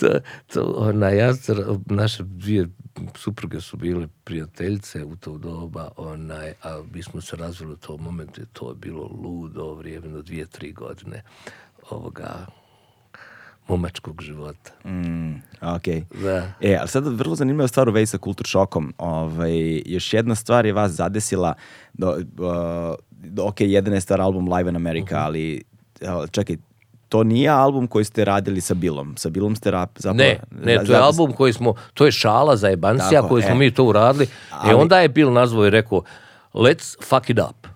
[0.00, 0.08] to,
[0.52, 1.32] to, ona, ja,
[1.86, 2.68] naše dvije
[3.16, 8.02] supruge su bile prijateljice u to doba, onaj, a mi smo se razvili u tom
[8.02, 11.22] momentu i to je bilo ludo vrijeme, do dvije, tri godine
[11.90, 12.46] ovoga
[13.68, 14.70] momačkog života.
[14.84, 15.32] Mm,
[15.62, 15.82] ok.
[16.14, 16.52] Da.
[16.60, 18.94] E, ali sad vrlo zanimljiva stvar u vezi sa kultur šokom.
[18.98, 19.52] Ovaj,
[19.86, 21.54] još jedna stvar je vas zadesila,
[21.92, 25.24] do, uh, do- ok, jedan je star album Live in America, Mhm.
[25.24, 25.62] ali
[26.30, 26.56] čekaj,
[27.08, 29.16] to nije album koji ste radili sa Billom.
[29.16, 30.16] Sa Billom ste rap, zapravo...
[30.18, 33.52] Ne, ne, to je album koji smo, to je šala za jebancija Tako, koji smo
[33.52, 33.54] e.
[33.54, 34.26] mi to uradili.
[34.50, 36.02] Ali- E onda je Bill nazvao i rekao,
[36.54, 37.66] let's fuck it up.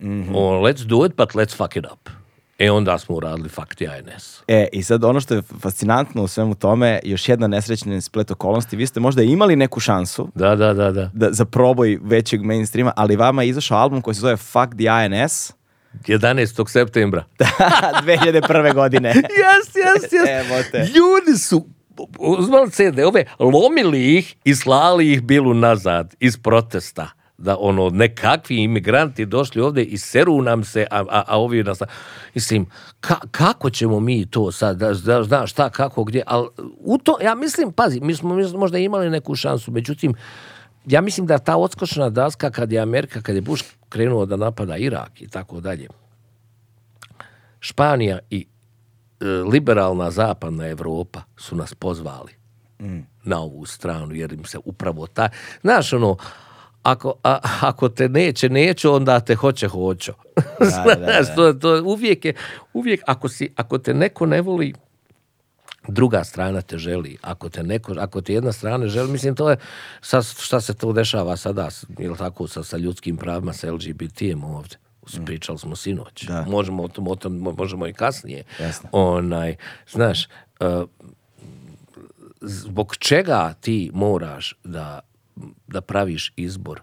[0.00, 0.34] Mhm.
[0.34, 2.08] O, let's do it, but let's fuck it up.
[2.58, 4.42] E onda smo uradili Fuck the INS.
[4.48, 8.76] E, i sad ono što je fascinantno u svemu tome, još jedna nesrećna splet okolnosti,
[8.76, 11.10] vi ste možda imali neku šansu Da, da, da, da.
[11.12, 14.84] da, za proboj većeg mainstreama, ali vama je izašao album koji se zove Fuck the
[15.06, 15.52] INS
[16.06, 16.68] 11.
[16.68, 17.24] septembra.
[17.38, 18.74] 2001.
[18.74, 19.08] godine.
[19.14, 20.70] Jes, jes, jes.
[20.70, 20.78] Te.
[20.78, 21.66] Ljudi su
[22.18, 27.10] uzmali CD-ove, lomili ih i slali ih bilu nazad iz protesta.
[27.38, 31.82] Da ono, nekakvi imigranti došli ovdje i seru nam se, a, a, a ovi nas...
[32.34, 32.66] Mislim,
[33.00, 34.94] ka- kako ćemo mi to sad, da,
[35.24, 36.48] znaš šta, kako, gdje, ali
[36.78, 40.14] u to, ja mislim, pazi, mi smo mi smo možda imali neku šansu, međutim,
[40.86, 44.76] ja mislim da ta odskočna daska kad je Amerika, kad je Bush krenuo da napada
[44.76, 45.88] Irak i tako dalje,
[47.60, 48.46] Španija i
[49.20, 52.32] e, liberalna zapadna Evropa su nas pozvali
[53.24, 55.28] na ovu stranu, jer im se upravo ta...
[55.60, 56.16] Znaš, ono,
[56.82, 60.12] ako, a, ako te neće, neću, onda te hoće, hoću.
[60.58, 61.34] da, Znaš, da.
[61.34, 62.34] to, to uvijek je,
[62.72, 64.74] uvijek, ako, si, ako te neko ne voli,
[65.88, 67.16] druga strana te želi.
[67.22, 69.56] Ako te neko, ako te jedna strana želi, mislim to je
[70.00, 71.68] sa, šta se to dešava sada,
[71.98, 74.78] jel tako, sa, sa ljudskim pravima, sa LGBT-em ovdje.
[75.24, 76.24] Pričali smo sinoć.
[76.24, 76.44] Da.
[76.48, 78.44] Možemo o tom, o tom, možemo i kasnije.
[78.60, 78.88] Jasno.
[78.92, 79.56] Onaj,
[79.90, 80.28] znaš,
[80.60, 80.84] uh,
[82.40, 85.00] zbog čega ti moraš da,
[85.66, 86.80] da praviš izbor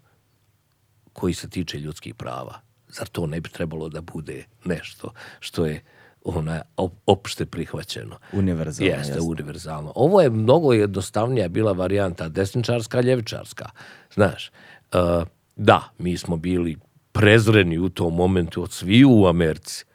[1.13, 2.59] koji se tiče ljudskih prava?
[2.89, 5.83] Zar to ne bi trebalo da bude nešto što je
[6.23, 8.17] ona op- opšte prihvaćeno?
[8.33, 9.29] Univerzalno, Jeste, jasno.
[9.29, 9.93] univerzalno.
[9.95, 13.69] Ovo je mnogo jednostavnija bila varijanta desničarska, ljevičarska.
[14.13, 14.51] Znaš,
[14.93, 16.77] uh, da, mi smo bili
[17.11, 19.85] prezreni u tom momentu od sviju u Americi.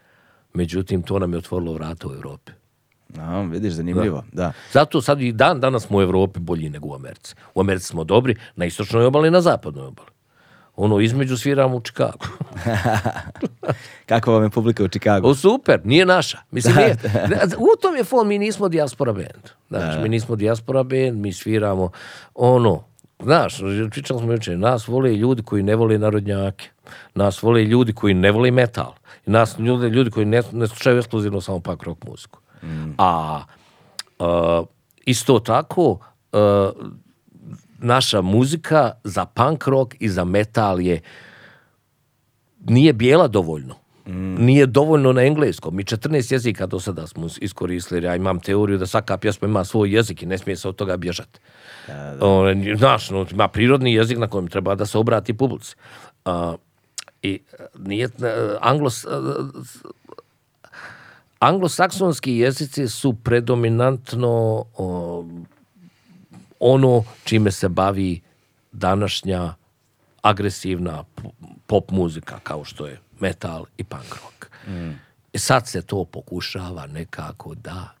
[0.53, 2.51] Međutim, to nam je otvorilo vrata u Europi.
[3.19, 4.23] A, vidiš, zanimljivo.
[4.31, 4.51] Da.
[4.71, 7.35] Zato sad i dan danas smo u Europi bolji nego u Americi.
[7.55, 10.09] U Americi smo dobri na istočnoj obali i na zapadnoj obali.
[10.75, 12.25] Ono, između sviramo u Čikagu.
[14.09, 15.27] Kakva vam je publika u Čikagu?
[15.27, 16.37] O, super, nije naša.
[16.51, 16.97] Mislim, nije,
[17.57, 19.49] u tom je fon, mi nismo diaspora band.
[19.69, 21.91] Znaš, mi nismo diaspora band, mi sviramo
[22.35, 22.83] ono,
[23.23, 23.57] znaš,
[23.91, 26.69] pričali smo jučer, nas vole ljudi koji ne vole narodnjake.
[27.15, 28.93] Nas vole ljudi koji ne vole metal.
[29.25, 32.39] Nas ljudi, ljudi koji ne, ne slušaju ekskluzivno samo punk rock muziku.
[32.97, 33.43] A
[34.19, 34.65] uh,
[35.05, 35.99] isto tako uh,
[37.79, 41.01] naša muzika za punk rock i za metal je
[42.65, 43.75] nije bijela dovoljno.
[44.37, 45.75] Nije dovoljno na engleskom.
[45.75, 48.05] Mi 14 jezika do sada smo iskoristili.
[48.05, 50.97] Ja imam teoriju da svaka pjesma ima svoj jezik i ne smije se od toga
[50.97, 51.39] bježati.
[52.21, 55.75] Ono, Znaš, no, ima prirodni jezik na kojem treba da se obrati publici.
[56.25, 56.55] A,
[57.21, 57.39] I
[57.79, 58.09] nije,
[58.61, 59.05] anglos,
[61.39, 65.25] anglosaksonski jezici su predominantno o,
[66.59, 68.21] ono čime se bavi
[68.71, 69.53] današnja
[70.21, 71.03] agresivna
[71.67, 74.51] pop muzika kao što je metal i punk rock.
[75.33, 77.95] I sad se to pokušava nekako da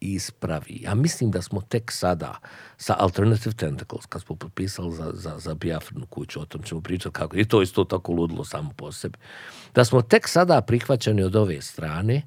[0.00, 0.80] ispravi.
[0.82, 2.38] Ja mislim da smo tek sada
[2.76, 7.12] sa Alternative Tentacles, kad smo potpisali za, za, za Biafrnu kuću, o tom ćemo pričati
[7.12, 9.18] kako, i to isto tako ludilo samo po sebi,
[9.74, 12.22] da smo tek sada prihvaćeni od ove strane,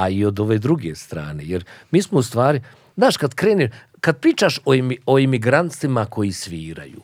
[0.00, 1.44] a i od ove druge strane.
[1.46, 2.60] Jer mi smo u stvari,
[2.96, 3.70] znaš, kad krene,
[4.00, 7.02] kad pričaš o, imi, o imigrantstvima koji sviraju,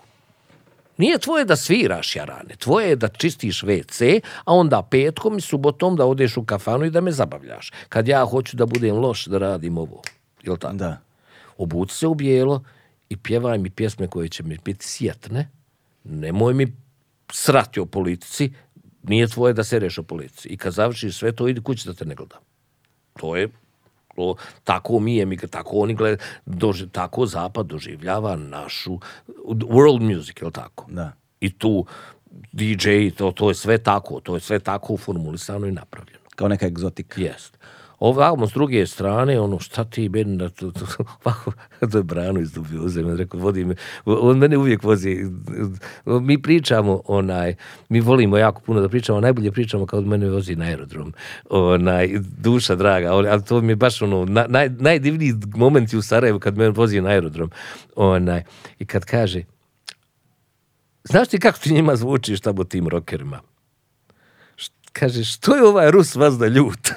[0.96, 5.96] nije tvoje da sviraš jarane, tvoje je da čistiš WC, a onda petkom i subotom
[5.96, 7.72] da odeš u kafanu i da me zabavljaš.
[7.88, 10.02] Kad ja hoću da budem loš, da radim ovo.
[10.42, 10.74] Jel tako?
[10.74, 10.96] Da.
[11.58, 12.62] Obuci se u bijelo
[13.08, 15.50] i pjevaj mi pjesme koje će mi biti sjetne.
[16.04, 16.72] Nemoj mi
[17.32, 18.52] srati o politici,
[19.02, 20.48] nije tvoje da sereš o politici.
[20.48, 22.40] I kad završiš sve to, idi kući da te ne gledam.
[23.16, 23.48] To je
[24.16, 24.34] to,
[24.64, 28.98] tako mi je, mi, tako oni gleda, doži, tako zapad doživljava našu
[29.44, 30.86] world music, je tako?
[30.88, 31.12] Da.
[31.40, 31.86] I tu
[32.52, 36.18] DJ, to, to je sve tako, to je sve tako uformulisano i napravljeno.
[36.36, 37.20] Kao neka egzotika.
[37.20, 37.58] Jest.
[37.98, 40.86] Ovamo s druge strane, ono, šta ti meni na to, to,
[41.24, 41.52] ovako,
[41.92, 43.74] to je Brano iz Dubioze, on rekao, vodi me,
[44.04, 45.16] on mene uvijek vozi,
[46.04, 47.54] mi pričamo, onaj,
[47.88, 51.14] mi volimo jako puno da pričamo, najbolje pričamo kad mene vozi na aerodrom,
[51.50, 56.02] onaj, duša draga, on, ali to mi je baš ono, na, naj, najdivniji momenti u
[56.02, 57.50] Sarajevu kad me vozi na aerodrom,
[57.96, 58.42] onaj,
[58.78, 59.42] i kad kaže,
[61.04, 63.40] znaš ti kako ti njima zvučiš tamo tim rokerima?
[64.98, 66.90] Kaže, što je ovaj Rus vas da ljut?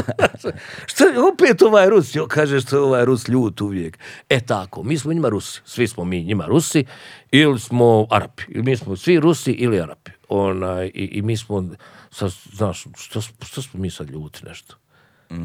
[0.90, 2.14] što je opet ovaj Rus?
[2.14, 3.98] Jo, kaže, što je ovaj Rus ljut uvijek.
[4.28, 5.60] E tako, mi smo njima Rusi.
[5.64, 6.84] Svi smo mi njima Rusi
[7.30, 8.42] ili smo Arapi.
[8.48, 10.10] Mi smo svi Rusi ili Arapi.
[10.28, 11.64] Onaj, i, I mi smo,
[12.10, 14.76] sad, znaš, što, što smo mi sad ljuti nešto?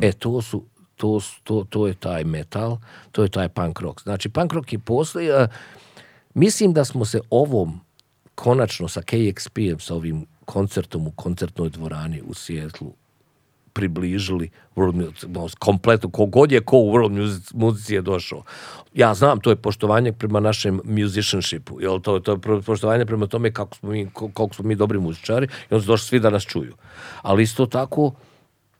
[0.01, 2.77] E, to su, to, to, to je taj metal,
[3.11, 4.01] to je taj punk rock.
[4.03, 5.47] Znači, punk rock je postoji, a,
[6.33, 7.79] mislim da smo se ovom
[8.35, 12.93] konačno sa KXP-em, sa ovim koncertom u koncertnoj dvorani u Sijetlu
[13.73, 18.43] približili world music, no, kompletno, kogod je ko u world music, muzici je došao.
[18.93, 23.53] Ja znam, to je poštovanje prema našem musicianshipu, jel, to, to je poštovanje prema tome
[23.53, 26.29] kako smo mi, ko- koliko smo mi dobri muzičari i onda su došli svi da
[26.29, 26.75] nas čuju.
[27.21, 28.11] Ali isto tako,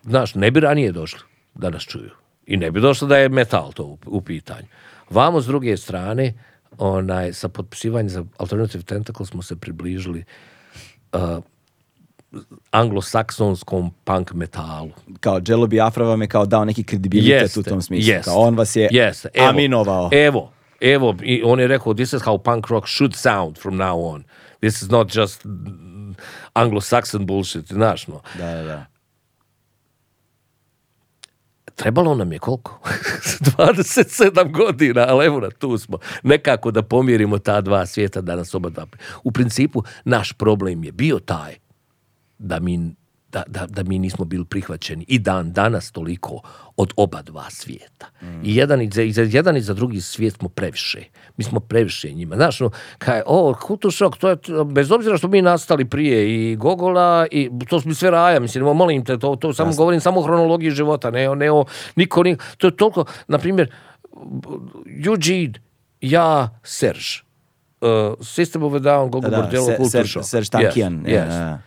[0.04, 1.20] znaš, ne bi ranije došli
[1.56, 2.12] da nas čuju.
[2.46, 4.68] I ne bi došlo da je metal to u, u pitanju.
[5.10, 6.34] Vamo s druge strane,
[6.78, 10.24] onaj, sa potpisivanjem za Alternative Tentacle smo se približili
[11.14, 11.44] uh,
[12.72, 14.92] anglosaksonskom punk metalu.
[15.20, 18.14] Kao Jello Biafra vam je kao dao neki kredibilitet Jeste, u tom smislu.
[18.14, 20.10] jeste, Kao on vas je jeste, evo, aminovao.
[20.14, 20.52] Evo,
[20.82, 24.24] evo, i on je rekao, this is how punk rock should sound from now on.
[24.62, 25.46] This is not just
[26.54, 28.22] anglo-saxon bullshit, znaš, no.
[28.38, 28.86] Da, da, da.
[31.76, 32.80] Trebalo nam je koliko?
[33.58, 35.98] 27 godina, ali evo na tu smo.
[36.24, 38.86] Nekako da pomirimo ta dva svijeta da nas oba dva.
[39.24, 41.56] U principu, naš problem je bio taj
[42.42, 42.96] da mi,
[43.30, 46.42] da, da, da mi nismo bili prihvaćeni i dan danas toliko
[46.78, 48.08] od oba dva svijeta.
[48.44, 51.04] I, jedan i, za, i za jedan i za drugi svijet smo previše.
[51.38, 52.36] Mi smo previše njima.
[52.36, 56.18] Znaš, no, kaj, o, kultur šok, to je, bez obzira što mi nastali prije
[56.52, 60.20] i Gogola, i to smo sve raja, mislim, molim te, to, to samo govorim samo
[60.20, 61.66] o hronologiji života, ne, o- ne o,
[61.96, 63.72] niko, ni, to je toliko, na primjer,
[65.06, 65.54] Eugene,
[66.02, 67.22] ja, Serge,
[67.82, 67.88] uh,
[68.20, 69.68] System of a Down, Gogo Da, Bordello.
[70.60, 70.74] Yes,
[71.06, 71.58] yes.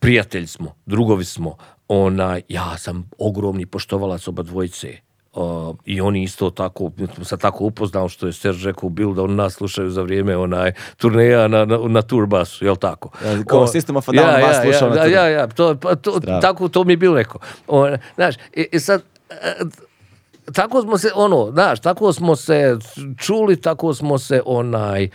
[0.00, 1.56] Prijatelji smo, drugovi smo,
[1.88, 4.98] onaj, ja sam ogromni poštovalac oba dvojice,
[5.32, 6.90] O, I oni isto tako,
[7.22, 10.72] sam tako upoznao što je Serge rekao Bill da on nas slušaju za vrijeme onaj
[10.96, 13.10] turneja na, na, na turbasu, jel tako?
[13.24, 15.94] Ja, kao System of a Down vas slušao ja, na ja, ja, ja, to, pa
[15.94, 17.40] to, tako to mi je bilo rekao.
[17.66, 19.54] O, znaš, i, i sad, e,
[20.52, 22.78] tako smo se, ono, znaš, tako smo se
[23.18, 25.08] čuli, tako smo se onaj, e,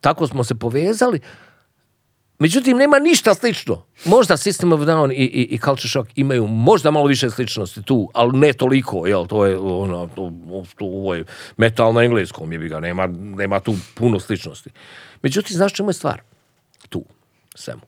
[0.00, 1.20] tako smo se povezali,
[2.44, 3.84] Međutim, nema ništa slično.
[4.04, 8.10] Možda System of Down i, i, i Culture Shock imaju možda malo više sličnosti tu,
[8.14, 10.32] ali ne toliko, jel, to je ono, to,
[10.78, 11.24] to, ovo je
[11.56, 14.70] metal na engleskom, je ga, nema, nema tu puno sličnosti.
[15.22, 16.20] Međutim, znaš čemu je stvar?
[16.88, 17.04] Tu,
[17.54, 17.82] svemu.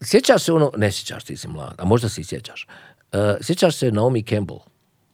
[0.00, 2.66] Sjećaš se ono, ne sjećaš, ti si mlad, a možda se i sjećaš.
[3.12, 4.60] Uh, sjećaš se Naomi Campbell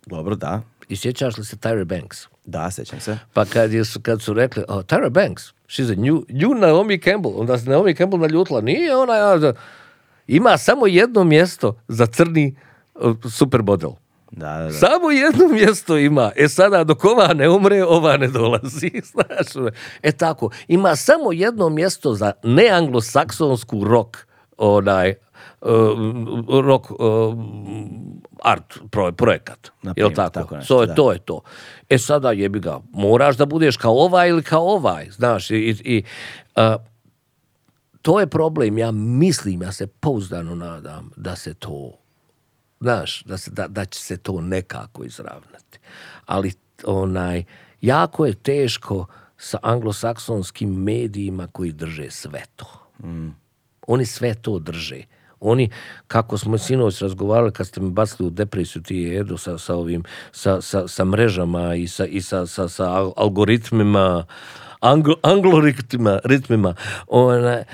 [0.07, 0.63] Dobro, da.
[0.89, 2.19] i sjećaš li se Tyra Banks?
[2.45, 3.19] Da, sećam se.
[3.33, 7.41] Pa kad, je, kad su rekli, oh, Tyra Banks, she's a new, new Naomi Campbell,
[7.41, 9.53] onda se Naomi Campbell naljutila, nije ona, ja,
[10.27, 12.57] ima samo jedno mjesto za crni
[12.95, 13.91] uh, supermodel.
[14.31, 14.73] Da, da, da.
[14.73, 16.33] Samo jedno mjesto ima.
[16.37, 18.91] E sada, dok ova ne umre, ova ne dolazi.
[19.13, 19.71] Znaš, ono.
[20.03, 24.17] e tako, ima samo jedno mjesto za neanglosaksonsku rock,
[24.57, 25.15] onaj,
[25.61, 26.99] uh, rock uh,
[28.43, 29.71] art pro, projekat.
[29.83, 30.33] Na Jel primjer, tako?
[30.33, 30.95] tako nešto, to, je, da.
[30.95, 31.41] to je to.
[31.89, 36.03] E sada jebi ga, moraš da budeš kao ovaj ili kao ovaj, znaš, i, i
[36.57, 36.83] uh,
[38.03, 42.01] to je problem, ja mislim, ja se pouzdano nadam da se to
[42.81, 45.79] znaš, da, se, da, da će se to nekako izravnati.
[46.27, 46.53] Ali
[46.85, 47.45] onaj,
[47.81, 49.07] jako je teško
[49.37, 52.67] sa anglosaksonskim medijima koji drže sve to.
[53.87, 55.03] Oni sve to drže.
[55.41, 55.71] Oni,
[56.07, 60.05] kako smo sinoć razgovarali kad ste me bacili u depresiju ti Edo sa, sa ovim,
[60.33, 64.27] sa, sa, sa mrežama i sa, i sa, sa, sa al- algoritmima,
[64.81, 66.75] anglo, angloritmima, ritmima,
[67.07, 67.65] ona, e,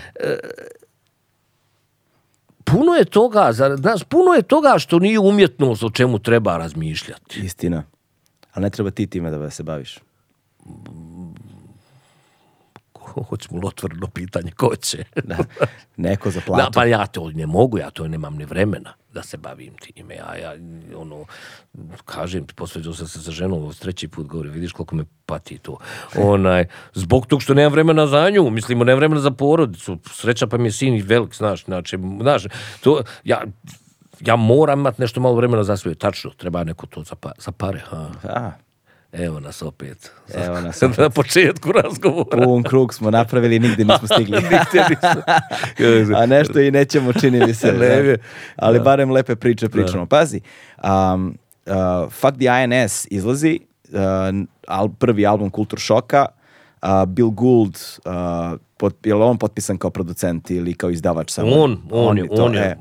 [2.64, 7.40] puno je toga, zar- znaš, puno je toga što nije umjetnost o čemu treba razmišljati.
[7.40, 7.82] Istina.
[8.52, 9.98] Ali ne treba ti time da se baviš.
[13.28, 15.04] Hoćemo li otvoreno pitanje, ko će?
[15.24, 15.36] Da.
[15.96, 16.70] Neko za Da, platu.
[16.74, 20.14] pa ja to ne mogu, ja to nemam ni vremena da se bavim time.
[20.14, 20.54] Ja, ja
[20.96, 21.24] ono,
[22.04, 25.78] kažem posveđao sam se sa ženom, treći put govori, vidiš koliko me pati to.
[26.16, 26.64] Onaj,
[26.94, 30.68] zbog tog što nemam vremena za nju, mislimo, nemam vremena za porodicu, sreća pa mi
[30.68, 32.44] je sin i velik, znaš, znači, znaš,
[32.80, 33.42] to, ja,
[34.20, 37.52] ja moram imati nešto malo vremena za sve, tačno, treba neko to za, pa, za
[37.52, 38.10] pare, ha.
[38.22, 38.50] A,
[39.12, 40.10] Evo nas opet.
[40.36, 42.44] Evo nas Na početku razgovora.
[42.44, 44.38] pun krug smo napravili, nigdje nismo stigli.
[46.16, 47.72] A nešto i nećemo, čini mi se.
[47.72, 48.16] Ne.
[48.56, 50.06] Ali barem lepe priče pričamo.
[50.06, 50.40] Pazi,
[50.84, 51.72] um, uh,
[52.12, 53.98] Fuck the INS izlazi, uh,
[54.68, 56.26] al, prvi album Kultur šoka,
[56.82, 58.12] uh, Bill Gould, uh,
[58.76, 61.50] pot, je li on potpisan kao producent ili kao izdavač samo?
[61.52, 62.60] On, on je- to, on je.
[62.60, 62.64] e.
[62.64, 62.76] On je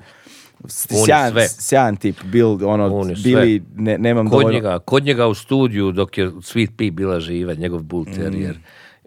[0.69, 1.47] Sjajan, sve.
[1.49, 4.51] sjajan tip, Bill, ono, On bili, ne, nemam Kod dovoljno...
[4.51, 8.13] njega, kod njega u studiju dok je Sweet Pea bila živa, njegov bull Mm.
[8.13, 8.57] terrier,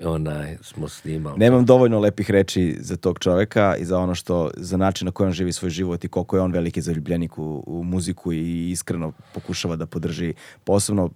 [0.04, 1.38] onaj, smo snimali.
[1.38, 5.26] Nemam dovoljno lepih reči za tog čoveka i za ono što, za način na koji
[5.26, 9.12] on živi svoj život i koliko je on veliki zaljubljenik u, u muziku i iskreno
[9.34, 11.10] pokušava da podrži posebno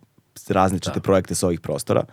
[0.48, 2.05] različite projekte sa ovih prostora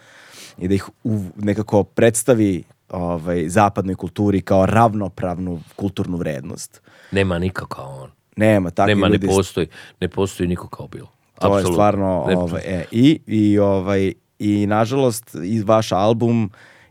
[0.57, 6.81] i da ih u, nekako predstavi ovaj, zapadnoj kulturi kao ravnopravnu kulturnu vrednost.
[7.11, 8.10] Nema niko kao on.
[8.39, 9.67] Nema takvi Nema, ne ljudi postoji,
[10.01, 11.05] ne postoji niko kao Bill.
[11.39, 11.71] To je Apsolutno.
[11.73, 16.49] stvarno Ne- ovaj, e, i, i, ovaj, i nažalost i vaš album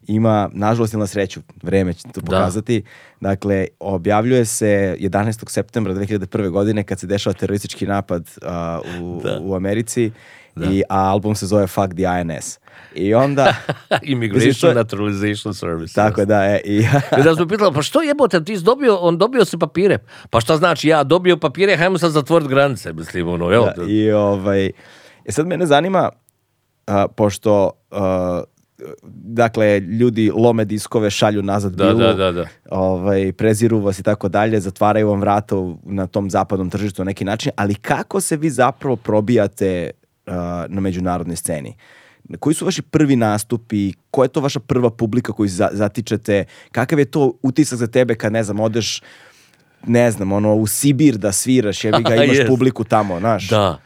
[0.08, 2.82] ima, nažalost ili na sreću, vreme će to pokazati.
[3.20, 5.50] Dakle, objavljuje se 11.
[5.50, 6.50] septembra 2001.
[6.50, 10.10] godine kad se dešava teroristički napad a, u, u Americi
[10.56, 12.58] i a album se zove Fuck the INS.
[12.94, 13.54] I onda,
[14.02, 15.94] Immigration Mislim, to je- Naturalization Service.
[15.94, 16.86] tako da je, i,
[17.24, 19.98] da smo pitali, pa što jebote, ti dobio, on dobio se papire.
[20.30, 23.64] Pa šta znači, ja dobio papire, hajmo sad zatvorit granice, mislim, ono, jel?
[23.76, 24.66] Da, I ovaj,
[25.24, 26.10] e sad mene zanima,
[26.86, 28.42] a, pošto a,
[29.14, 32.46] dakle, ljudi lome diskove, šalju nazad Da, Billu, da, da, da.
[32.70, 37.24] Ovaj, preziru vas i tako dalje, zatvaraju vam vrata na tom zapadnom tržištu na neki
[37.24, 39.90] način, ali kako se vi zapravo probijate
[40.26, 41.76] a, na međunarodnoj sceni?
[42.40, 43.92] Koji su vaši prvi nastupi?
[44.10, 46.44] Koja je to vaša prva publika koju za- zatičete?
[46.72, 49.02] Kakav je to utisak za tebe kad, ne znam, odeš
[49.86, 52.48] ne znam, ono, u Sibir da sviraš, jebi ga, imaš Jest.
[52.48, 53.48] publiku tamo, znaš?
[53.48, 53.78] Da.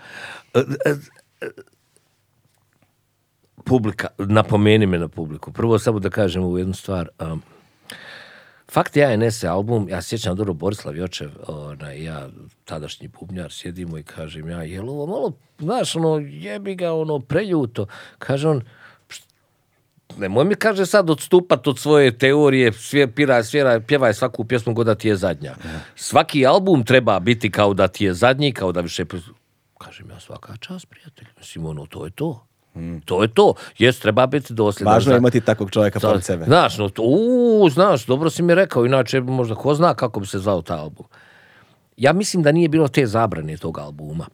[3.64, 5.52] Publika, napomeni me na publiku.
[5.52, 7.08] Prvo samo da kažem ovu jednu stvar.
[7.20, 7.42] Um,
[8.72, 12.28] Fakt ja NS album, ja sjećam dobro Borislav Jočev, onaj, ja
[12.64, 17.86] tadašnji bubnjar, sjedimo i kažem ja, jel ovo malo, znaš, ono, jebi ga, ono, preljuto.
[18.18, 18.62] Kaže on,
[19.08, 19.24] "Št-
[20.18, 24.86] nemoj mi kaže sad odstupat od svoje teorije, svje, pira, svjera, pjevaj svaku pjesmu god
[24.86, 25.54] da ti je zadnja.
[25.96, 29.04] Svaki album treba biti kao da ti je zadnji, kao da više...
[29.78, 31.26] Kažem ja svaka čast, prijatelj.
[31.38, 32.46] Mislim, ono, to je to.
[33.04, 33.54] To je to.
[33.78, 34.94] Jes, treba biti dosljedan.
[34.94, 36.44] Važno je Zna- imati takvog čovjeka pored sebe.
[36.44, 40.26] Znaš, no, to- u, znaš, dobro si mi rekao, inače možda ko zna kako bi
[40.26, 41.06] se zvao taj album.
[41.96, 44.26] Ja mislim da nije bilo te zabrane tog albuma,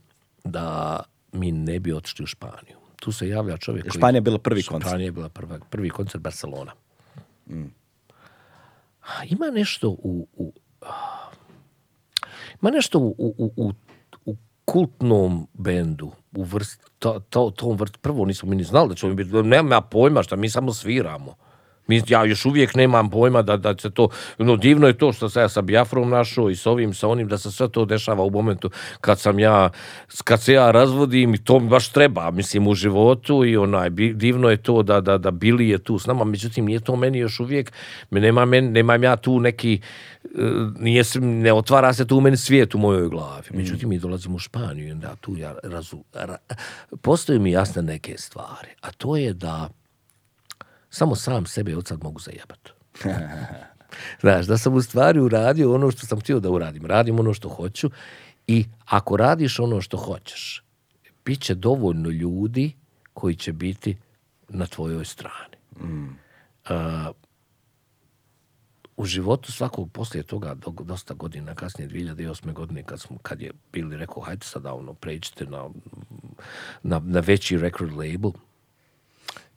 [0.45, 1.01] da
[1.33, 2.77] mi ne bi otišli u Španiju.
[2.97, 3.99] Tu se javlja čovjek koji...
[3.99, 4.89] Španija je bila prvi koncert.
[4.89, 6.73] Španija je bila prva, prvi koncert Barcelona.
[9.03, 10.27] A, Ima nešto u...
[10.35, 10.53] u
[12.63, 13.15] ima nešto u,
[13.57, 13.73] u,
[14.27, 18.95] u kultnom bendu, u vrst, to, to, tom vrst, prvo nismo mi ni znali da
[18.95, 21.35] ćemo biti, nemam ja pojma šta, mi samo sviramo.
[21.89, 24.09] Mi, ja još uvijek nemam pojma da, da se to,
[24.39, 27.29] no divno je to što se ja sa Biafrom našao i s ovim, sa onim,
[27.29, 28.71] da se sve to dešava u momentu
[29.01, 29.71] kad sam ja,
[30.25, 34.51] kad se ja razvodim i to mi baš treba, mislim, u životu i onaj, divno
[34.51, 37.41] je to da, da, da Bili je tu s nama, međutim, nije to meni još
[37.41, 37.73] uvijek,
[38.11, 39.81] me nema, men, nemam ja tu neki,
[40.25, 40.29] e,
[40.81, 43.49] nije, ne otvara se tu u meni svijet u mojoj glavi.
[43.51, 46.37] Međutim, mi dolazimo u Španiju i onda tu ja razu, ra,
[47.03, 49.69] postoje mi jasne neke stvari, a to je da
[50.91, 52.71] samo sam sebe od sad mogu zajebati.
[54.21, 56.87] Znaš, da sam u stvari uradio ono što sam htio da uradim.
[56.87, 57.91] Radim ono što hoću
[58.47, 60.65] i ako radiš ono što hoćeš,
[61.25, 62.73] bit će dovoljno ljudi
[63.13, 63.97] koji će biti
[64.49, 65.57] na tvojoj strani.
[66.69, 67.11] A,
[68.97, 72.53] u životu svakog poslije toga do- dosta godina kasnije 2008.
[72.53, 75.69] godine kad smo kad je bili rekao hajde sada ono pređite na,
[76.83, 78.31] na, na veći record label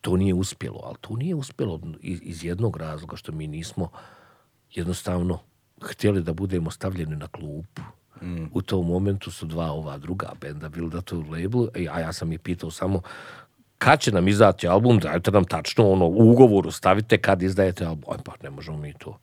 [0.02, 3.90] to nije uspjelo, ali to nije uspjelo iz, jednog razloga što mi nismo
[4.72, 5.40] jednostavno
[5.82, 7.82] htjeli da budemo stavljeni na klupu.
[8.54, 12.00] U tom momentu su dva ova druga benda bili da to u labelu, e, a
[12.00, 13.02] ja sam ih pitao samo
[13.78, 18.14] kad će nam izdati album, dajte nam tačno ono, u ugovoru stavite kad izdajete album.
[18.14, 19.18] Aj pa ne možemo mi to.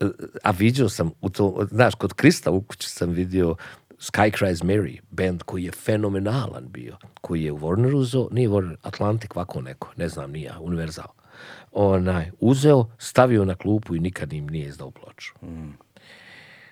[0.00, 0.06] E,
[0.42, 3.56] A vidio sam u to, znaš, kod Krista u kući sam vidio
[4.02, 8.76] Sky Cries Mary, band koji je fenomenalan bio, koji je u Warneru uzeo, nije Warner,
[8.82, 11.06] Atlantic, ovako neko, ne znam, nije, Universal.
[11.72, 15.34] Onaj, uzeo, stavio na klupu i nikad im nije izdao ploču.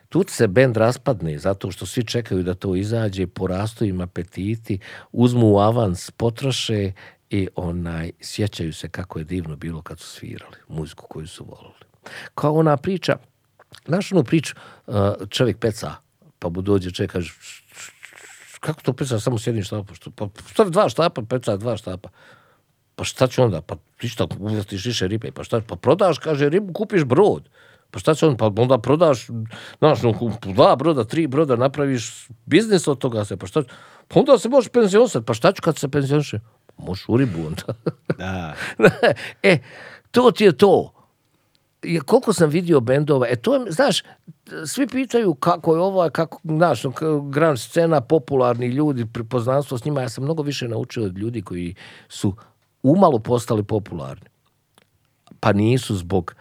[0.08, 4.78] Tu se bend raspadne zato što svi čekaju da to izađe, porastu im apetiti,
[5.12, 6.92] uzmu avans, potroše
[7.30, 11.84] i onaj, sjećaju se kako je divno bilo kad su svirali muziku koju su volili.
[12.34, 13.16] Kao ona priča,
[13.86, 14.54] znaš onu priču,
[14.86, 14.94] uh,
[15.28, 15.94] čovjek peca,
[16.40, 17.32] pa mu dođe kaže,
[18.60, 22.08] kako to peca, samo sjedni štapa, što, pa stavi dva štapa, peca dva štapa.
[22.96, 23.60] Pa šta će onda?
[23.60, 27.48] Pa ti šta, uvestiš više ribe, pa šta, pa prodaš, kaže, ribu, kupiš brod.
[27.90, 29.26] Pa šta će on, pa onda prodaš,
[29.78, 30.14] znaš, no,
[30.54, 33.62] dva broda, tri broda, napraviš biznis od toga se, pa šta,
[34.08, 36.40] pa onda se možeš penzionisati, pa šta ću kad se penzioniše?
[36.78, 37.62] Možeš u ribu onda.
[38.18, 38.54] Da.
[39.42, 39.58] e,
[40.10, 40.99] to ti je to.
[42.06, 44.02] Koliko sam vidio bendova, e to je, znaš,
[44.66, 49.84] svi pitaju kako je ovo, kako, znaš, no, k- grand scena, popularni ljudi, prepoznanstvo s
[49.84, 51.74] njima, ja sam mnogo više naučio od ljudi koji
[52.08, 52.36] su
[52.82, 54.28] umalo postali popularni.
[55.40, 56.34] Pa nisu zbog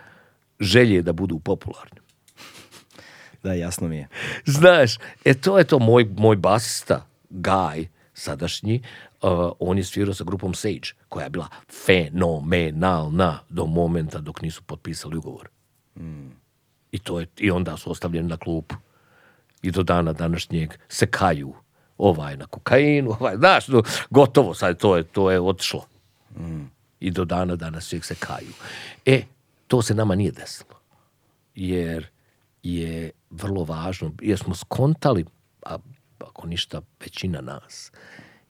[0.59, 1.99] želje da budu popularni.
[3.43, 4.07] Da, jasno mi je.
[4.45, 8.83] Znaš, e to je to moj, moj basista, Guy, sadašnji,
[9.21, 11.47] uh, on je svirao sa grupom Sage, koja je bila
[11.85, 15.49] fenomenalna do momenta dok nisu potpisali ugovor.
[16.91, 18.75] I, to je, I onda su ostavljeni na klupu.
[19.61, 21.53] I do dana današnjeg se kaju.
[21.97, 25.85] Ovaj na kokainu, ovaj, znaš, no, gotovo, sad to je, to je otišlo.
[26.99, 28.53] I do dana današnjeg se kaju.
[29.05, 29.21] E,
[29.67, 30.79] to se nama nije desilo
[31.59, 32.07] jer
[32.63, 35.25] je vrlo važno, jer smo skontali,
[35.65, 35.77] a
[36.19, 37.91] ako ništa većina nas,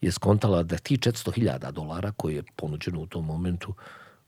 [0.01, 3.73] je skontala da ti 400.000 dolara koje je ponuđeno u tom momentu,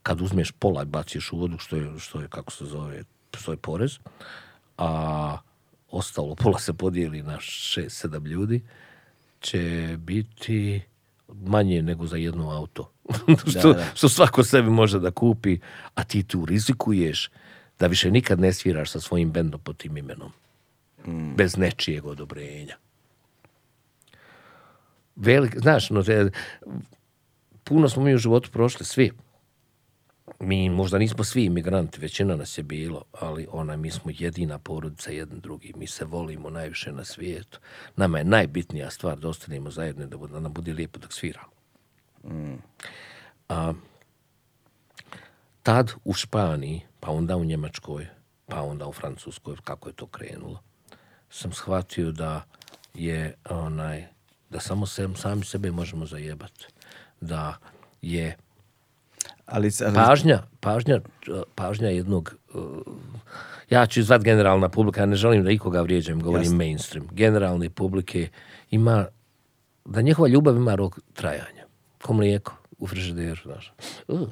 [0.02, 3.02] kad uzmeš pola i baciš u vodu, što je, što je kako se zove,
[3.34, 3.98] što je porez,
[4.78, 5.38] a
[5.90, 8.62] ostalo pola se podijeli na 6-7 ljudi,
[9.40, 10.80] će biti
[11.28, 12.90] manje nego za jedno auto.
[13.50, 13.84] što, da.
[13.94, 15.58] što svako sebi može da kupi,
[15.94, 17.30] a ti tu rizikuješ
[17.78, 20.32] da više nikad ne sviraš sa svojim bendom pod tim imenom.
[21.36, 22.76] Bez nečijeg odobrenja.
[25.16, 26.30] Velik, znaš, no, te-
[27.64, 29.10] puno smo mi u životu prošli, svi.
[30.40, 35.10] Mi možda nismo svi imigranti, većina nas je bilo, ali ona, mi smo jedina porodica
[35.10, 35.72] jedan drugi.
[35.76, 37.58] Mi se volimo najviše na svijetu.
[37.96, 41.52] Nama je najbitnija stvar da ostanemo zajedno, da, bude- da nam bude lijepo dok sviramo.
[43.48, 43.72] A,
[45.62, 48.06] tad u Španiji, pa onda u Njemačkoj,
[48.46, 50.62] pa onda u Francuskoj, kako je to krenulo,
[51.30, 52.42] sam shvatio da
[52.94, 54.06] je onaj,
[54.52, 56.66] da samo se, sami sebe možemo zajebati.
[57.20, 57.56] Da
[58.02, 58.36] je
[59.46, 61.00] Ali, ali Pažnja, pažnja,
[61.54, 62.62] pažnja jednog, uh,
[63.70, 66.56] ja ću zvat generalna publika, ja ne želim da ikoga vrijeđam, govorim Jasno.
[66.56, 67.08] mainstream.
[67.12, 68.28] Generalne publike
[68.70, 69.06] ima,
[69.84, 71.66] da njihova ljubav ima rok trajanja.
[72.02, 73.72] Ko mlijeko u frižideru, znaš.
[74.08, 74.28] Uh,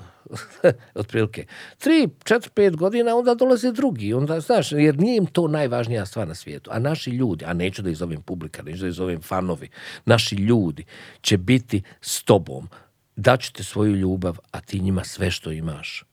[1.01, 1.47] otprilike.
[1.79, 4.15] Tri, četiri, pet godina, onda dolaze drugi.
[4.15, 6.71] Onda, znaš, jer nije im to najvažnija stvar na svijetu.
[6.73, 9.69] A naši ljudi, a neću da ih zovem publika, neću da ih zovem fanovi,
[10.05, 10.85] naši ljudi
[11.21, 12.69] će biti s tobom.
[13.17, 16.05] Daću svoju ljubav, a ti njima sve što imaš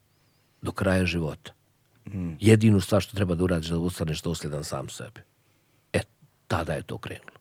[0.62, 1.54] do kraja života.
[2.40, 5.22] Jedinu stvar što treba da uradiš da ustaneš dosljedan sam sebi.
[5.94, 6.00] E,
[6.48, 7.37] tada je to krenulo.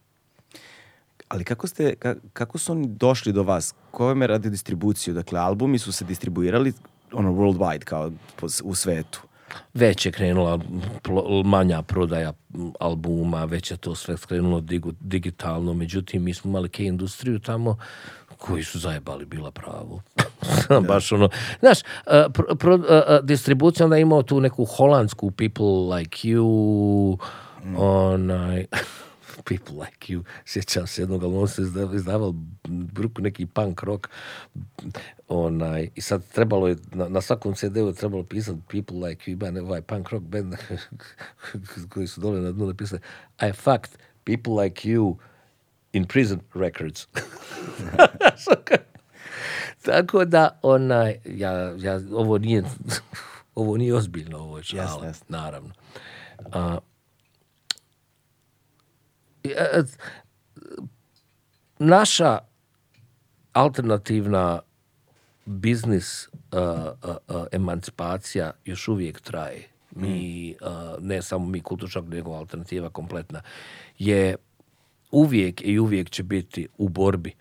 [1.29, 3.75] Ali kako, ste, ka- kako su oni došli do vas?
[3.91, 5.15] Ko vam je radi distribuciju?
[5.15, 6.73] Dakle, albumi su se distribuirali
[7.13, 9.21] ono worldwide kao po u svetu.
[9.75, 10.59] već je krenula
[11.45, 12.33] manja prodaja
[12.81, 14.63] albuma, već je to sve skrenulo
[15.01, 17.77] digitalno, međutim mi smo imali ke industriju tamo
[18.39, 20.03] koji su zajebali bila pravo.
[20.89, 21.29] Baš ono,
[21.61, 27.17] znaš, uh, pro, pro- uh, uh, distribucija onda imao tu neku holandsku people like you,
[27.77, 28.67] onaj,
[29.47, 32.35] people like you, sjećam se jednog, ali on se izda- izdavao
[32.69, 34.09] bruku neki punk rock,
[35.29, 39.63] onaj, i sad trebalo je, na, na svakom CD-u trebalo pisati people like you, ima
[39.63, 40.55] ovaj punk rock band
[41.93, 43.01] koji su dole na dnu napisali
[43.49, 43.91] I fucked
[44.25, 45.17] people like you
[45.93, 47.07] in prison records.
[49.83, 52.63] Tako da, onaj, ja, ja, ovo nije,
[53.55, 55.27] ovo nije ozbiljno, ovo je Jasno, jasno.
[55.29, 55.71] naravno.
[56.53, 56.79] A,
[61.79, 62.39] naša
[63.53, 64.61] alternativna
[65.45, 66.61] biznis uh,
[67.11, 69.69] uh, uh, emancipacija još uvijek traje.
[69.91, 73.43] Mi, uh, ne samo mi kulturčak, nego alternativa kompletna,
[73.99, 74.37] je
[75.11, 77.33] uvijek i uvijek će biti u borbi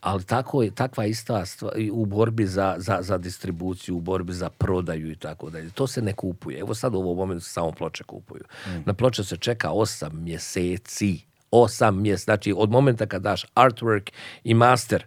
[0.00, 4.50] ali tako je, takva ista stvar u borbi za, za, za distribuciju, u borbi za
[4.50, 5.70] prodaju i tako dalje.
[5.70, 6.58] To se ne kupuje.
[6.58, 8.44] Evo sad u ovom momentu se samo ploče kupuju.
[8.84, 11.20] Na ploče se čeka osam mjeseci.
[11.50, 12.24] Osam mjeseci.
[12.24, 14.10] Znači od momenta kad daš artwork
[14.44, 15.06] i master,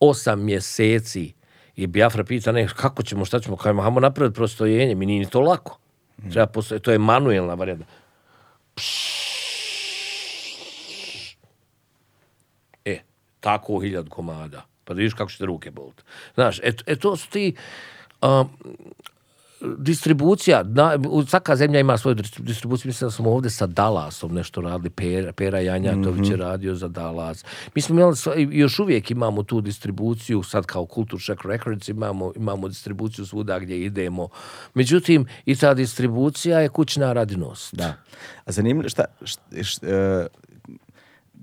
[0.00, 1.32] osam mjeseci.
[1.76, 5.30] I Biafra pita, ne, kako ćemo, šta ćemo, kajmo, hajmo napraviti prostojenje, mi nije ni
[5.30, 5.78] to lako.
[6.30, 7.84] Treba postoje, to je manuelna varijanta.
[8.76, 9.33] E,
[13.44, 14.64] tako hiljad komada.
[14.84, 16.02] Pa da vidiš kako će te ruke bolt.
[16.34, 17.54] Znaš, e, e to su ti...
[18.22, 18.48] um,
[19.78, 20.64] distribucija,
[21.10, 22.88] u- svaka zemlja ima svoju distri- distribuciju.
[22.88, 24.90] Mislim da smo ovdje sa Dallasom nešto radili.
[24.90, 27.44] Pera, Pera Janjatović je radio za Dallas.
[27.74, 28.16] Mi smo imali,
[28.58, 33.84] još uvijek imamo tu distribuciju, sad kao Culture Shock Records imamo, imamo distribuciju svuda gdje
[33.84, 34.28] idemo.
[34.74, 37.74] Međutim, i ta distribucija je kućna radinost.
[37.74, 37.94] Da.
[38.44, 40.26] A zanimljivo, šta, šta, šta, e,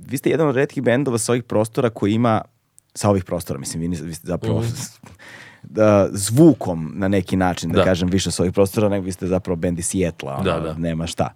[0.02, 2.42] vi ste jedan od retkih bendova sa ovih prostora koji ima,
[2.96, 4.64] sa ovih prostora, mislim, vi, vi ste zapravo
[5.64, 7.84] da, zvukom na neki način, da, Da.
[7.84, 10.74] kažem, više sa ovih prostora, nego vi ste zapravo bend iz Sijetla, ono, Da, da.
[10.74, 11.30] nema šta.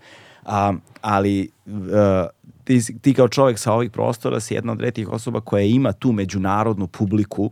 [0.44, 2.28] A, ali e,
[2.64, 6.12] ti, ti kao čovjek sa ovih prostora si jedna od retkih osoba koja ima tu
[6.12, 7.52] međunarodnu publiku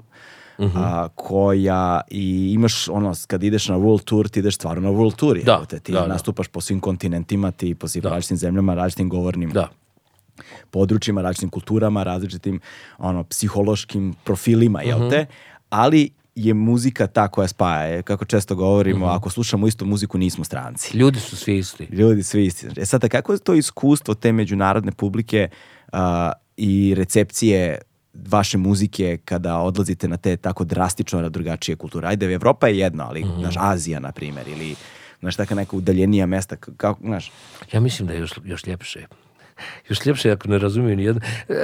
[0.60, 0.78] Mhm.
[0.78, 5.16] a, koja i imaš ono kad ideš na world tour ti ideš stvarno na world
[5.16, 6.08] tour Da, jebote, ti da, da.
[6.08, 9.68] nastupaš po svim kontinentima ti po svim različitim zemljama različitim govornim Da.
[10.72, 12.60] Područjima, različitim kulturama, različitim
[12.98, 15.10] ono, psihološkim profilima, jel Mhm.
[15.10, 15.26] te?
[15.70, 18.02] Ali je muzika ta koja spaja.
[18.02, 19.16] Kako često govorimo, Mhm.
[19.16, 20.98] ako slušamo istu muziku, nismo stranci.
[20.98, 21.84] Ljudi su svi isti.
[21.86, 22.68] Ljudi svi isti.
[22.78, 25.50] E sada, kako je to iskustvo te međunarodne publike
[25.92, 27.78] a, i recepcije
[28.16, 32.08] vaše muzike kada odlazite na te tako drastično drugačije kulture?
[32.08, 33.40] Ajde, Evropa je jedno, ali, Mhm.
[33.40, 34.76] znaš, Azija, na primjer, ili,
[35.20, 37.32] znaš, taka neka udaljenija mesta, kako, znaš,
[37.74, 39.06] Ja mislim da je još, još ljepše.
[39.90, 41.22] Još ljepše ako ne razumiju ni jedno.
[41.50, 41.56] E,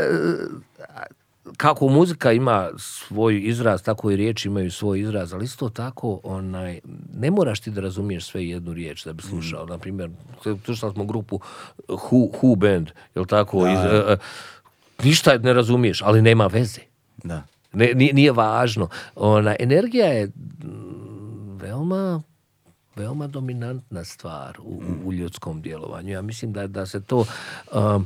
[1.57, 6.79] kako muzika ima svoj izraz, tako i riječi imaju svoj izraz, ali isto tako onaj,
[7.13, 9.65] ne moraš ti da razumiješ sve jednu riječ da bi slušao.
[9.65, 10.09] Na primjer,
[10.65, 11.39] slušali smo grupu
[11.87, 13.67] Who, Who Band, jel tako?
[13.67, 14.17] Iz, e, e,
[15.03, 16.81] ništa ne razumiješ, ali nema veze.
[17.23, 17.43] da.
[17.73, 18.89] Ne, nije, nije važno.
[19.15, 22.21] Ona, energija je mm, veoma
[22.99, 26.09] veoma dominantna stvar u, u- ljudskom djelovanju.
[26.09, 27.25] Ja mislim da, da se to...
[27.73, 28.05] um,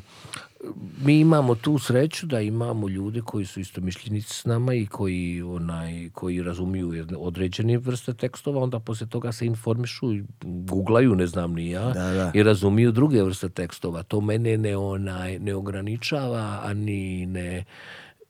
[1.02, 6.10] mi imamo tu sreću da imamo ljude koji su istomišljenici s nama i koji, onaj,
[6.10, 11.70] koji razumiju određene vrste tekstova, onda poslije toga se informišu i googlaju, ne znam ni
[11.70, 12.32] ja, Da, da.
[12.34, 14.04] i razumiju druge vrste tekstova.
[14.04, 17.64] To mene ne, onaj, ne ograničava, ani ne...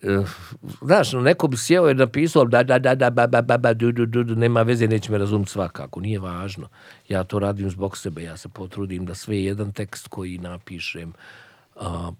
[0.03, 0.25] eh,
[0.81, 3.91] Znaš, neko bi sjeo i napisao da, da, da, da, ba, ba, ba, ba, du,
[3.91, 6.67] du, du, du, nema veze, neće me razumjeti svakako, nije važno.
[7.09, 11.13] Ja to radim zbog sebe, ja se potrudim da sve jedan tekst koji napišem,
[11.75, 12.11] a,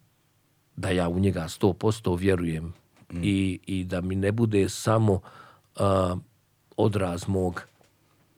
[0.75, 2.73] da ja u njega 100% vjerujem
[3.21, 5.19] i, i da mi ne bude samo
[5.75, 6.15] a,
[6.77, 7.61] odraz mog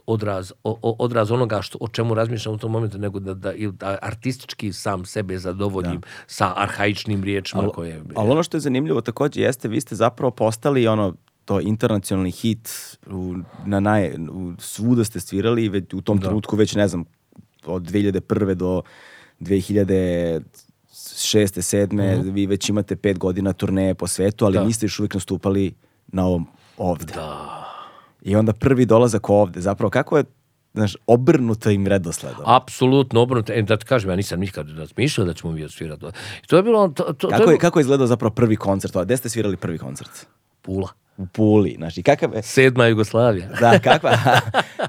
[0.07, 3.98] odraz, o- odraz onoga što, o čemu razmišljam u tom momentu, nego da, da, da
[4.02, 8.03] artistički sam sebe zadovoljim sa arhaičnim riječima koje...
[8.15, 11.14] Ali ono što je zanimljivo također jeste, vi ste zapravo postali ono
[11.45, 16.56] to internacionalni hit u, na naj, u, svuda ste svirali i već, u tom trenutku
[16.56, 17.06] već ne znam
[17.65, 18.53] od 2001.
[18.53, 18.82] do
[19.40, 20.41] 2006.
[20.91, 22.32] 7.
[22.34, 24.64] vi već imate pet godina turneje po svetu, ali Da.
[24.64, 25.73] niste još uvijek nastupali
[26.07, 27.14] na ovom ovde.
[28.26, 30.23] I onda prvi dolazak ovde, zapravo kako je
[30.73, 32.43] znaš, obrnuto im redosledom.
[32.45, 33.53] Apsolutno obrnuto.
[33.53, 36.06] E, da ti kažem, ja nisam nikad razmišljao da ćemo mi odsvirati.
[36.47, 36.88] To je bilo...
[36.88, 38.97] To, to, to Kako je, kako je izgledao zapravo prvi koncert?
[39.03, 40.27] Gde ste svirali prvi koncert?
[40.61, 40.89] Pula.
[41.18, 41.76] U Puli.
[41.78, 43.48] Znači, kakav je, Sedma Jugoslavija.
[43.60, 44.12] Da, kakva,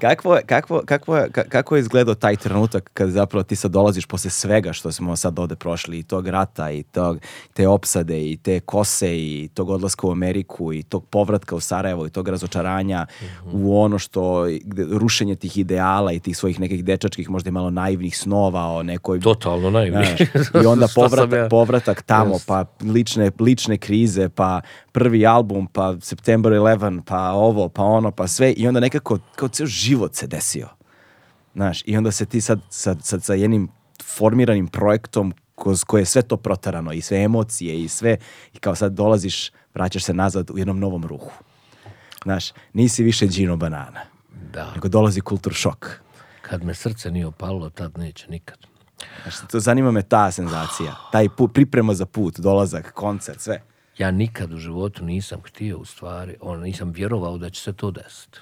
[0.00, 4.72] kakvo, kakvo, kakvo, kako je izgledao taj trenutak kad zapravo ti sad dolaziš posle svega
[4.72, 7.18] što smo sad ovde prošli i tog rata i tog,
[7.54, 12.06] te opsade i te kose i tog odlaska u Ameriku i tog povratka u Sarajevo
[12.06, 13.06] i tog razočaranja
[13.52, 14.46] u ono što,
[14.90, 19.20] rušenje tih ideala i tih svojih nekih dečačkih možda i malo naivnih snova o nekoj
[19.20, 19.70] Totalno.
[19.70, 20.20] Znaš,
[20.62, 24.60] I onda povratak, ja- povratak tamo, pa lične, lične krize, pa
[24.92, 28.52] prvi album, pa September 11, pa ovo, pa ono, pa sve.
[28.52, 30.68] I onda nekako, kao ceo život se desio.
[31.54, 33.68] Znaš, i onda se ti sad, sad, sad sa jednim
[34.04, 38.16] formiranim projektom kroz koje je sve to protarano i sve emocije i sve
[38.52, 41.30] i kao sad dolaziš, vraćaš se nazad u jednom novom ruhu.
[42.22, 44.00] Znaš, nisi više Gino Banana,
[44.52, 44.72] Da.
[44.74, 46.00] nego dolazi kultur šok.
[46.42, 48.58] Kad me srce nije opalilo, tad neće nikad.
[49.22, 53.62] Znaš, to zanima me ta senzacija, taj pu- priprema za put, dolazak, koncert, sve.
[53.98, 57.90] Ja nikad u životu nisam htio u stvari, ono, nisam vjerovao da će se to
[57.90, 58.38] desiti.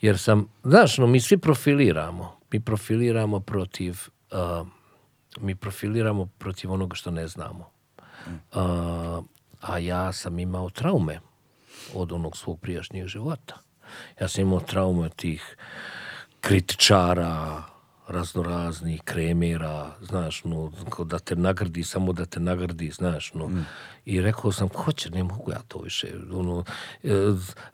[0.00, 2.38] Jer sam, znaš, no, mi svi profiliramo.
[2.52, 3.96] Mi profiliramo protiv,
[4.32, 4.66] uh,
[5.40, 7.70] mi profiliramo protiv onoga što ne znamo.
[8.26, 9.24] Uh,
[9.60, 11.20] a ja sam imao traume
[11.94, 13.58] od onog svog prijašnjeg života.
[14.20, 15.56] Ja sam imao traume tih
[16.40, 17.62] kritičara,
[18.08, 20.72] raznoraznih kremera, znaš, no,
[21.04, 23.50] da te nagradi, samo da te nagradi, znaš, no.
[24.04, 26.08] I rekao sam, ko će, ne mogu ja to više.
[26.32, 26.64] Ono,
[27.04, 27.10] e,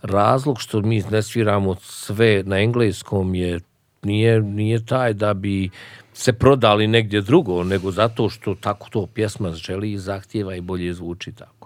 [0.03, 3.61] razlog što mi ne sviramo sve na engleskom je
[4.03, 5.71] nije, nije taj da bi
[6.13, 10.95] se prodali negdje drugo, nego zato što tako to pjesma želi i zahtjeva i bolje
[10.95, 11.65] zvuči tako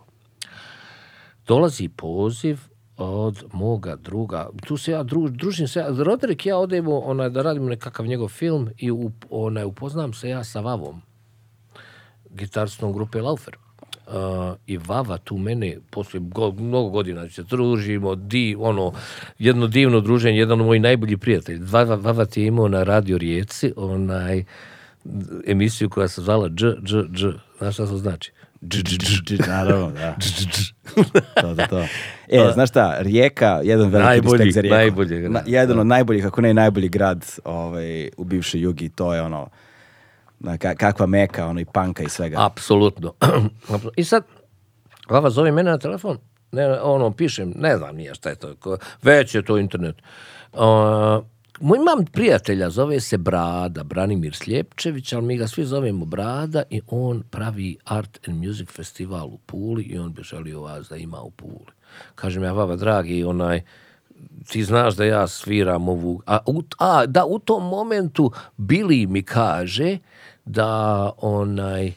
[1.48, 2.58] dolazi poziv
[2.98, 5.84] od moga druga, tu se ja dru, družim se,
[6.44, 10.44] i ja odemo onaj, da radimo nekakav njegov film i up, onaj, upoznam se ja
[10.44, 11.02] sa Vavom,
[12.30, 13.56] gitarstom grupe Laufer.
[14.06, 14.14] Uh,
[14.66, 18.92] I Vava tu mene, poslije go, mnogo godina se družimo, di, ono,
[19.38, 21.58] jedno divno druženje, jedan od mojih najboljih prijatelja.
[21.62, 24.44] Vava, Vava ti je imao na Radio Rijeci, onaj,
[25.46, 27.26] emisiju koja se zvala Dž, Dž, Dž.
[27.58, 28.32] Znaš šta to znači?
[29.46, 30.16] Naravno, da.
[32.28, 34.76] E, znaš šta, Rijeka, jedan veliki Najbolji, za Rijeku.
[34.76, 39.14] najbolji grad, Na- jedan od najboljih, ako ne najbolji grad ovaj, u bivšoj Jugi, to
[39.14, 39.48] je ono,
[40.40, 42.36] ka- kakva meka, ono i panka i svega.
[42.40, 43.12] Apsolutno.
[43.96, 44.24] I sad,
[45.10, 46.18] Vava zove mene na telefon,
[46.52, 48.54] ne, ono, pišem, ne znam nije šta je to,
[49.02, 49.96] već je to internet.
[50.52, 50.60] Uh,
[51.60, 56.80] moj imam prijatelja, zove se Brada, Branimir Sljepčević, ali mi ga svi zovemo Brada i
[56.86, 61.20] on pravi Art and Music Festival u Puli i on bi želio vas da ima
[61.20, 61.72] u Puli.
[62.14, 63.62] Kažem ja, Vava, dragi, onaj,
[64.48, 66.22] ti znaš da ja sviram ovu...
[66.26, 69.98] A, u, a da, u tom momentu Bili mi kaže
[70.44, 71.92] da onaj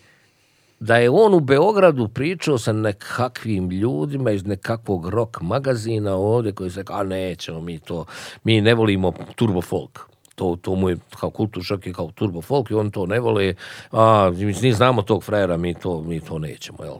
[0.81, 6.69] da je on u Beogradu pričao sa nekakvim ljudima iz nekakvog rock magazina ovdje koji
[6.69, 8.05] se kao nećemo mi to,
[8.43, 9.99] mi ne volimo turbo folk.
[10.35, 13.53] To, to mu je kao kultur šok kao turbo folk i on to ne vole.
[13.91, 14.31] A,
[14.61, 16.83] mi znamo tog frajera, mi to, mi to nećemo.
[16.83, 16.97] Jel?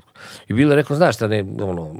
[0.47, 1.95] I bilo je rekao, znaš šta, ne, ono,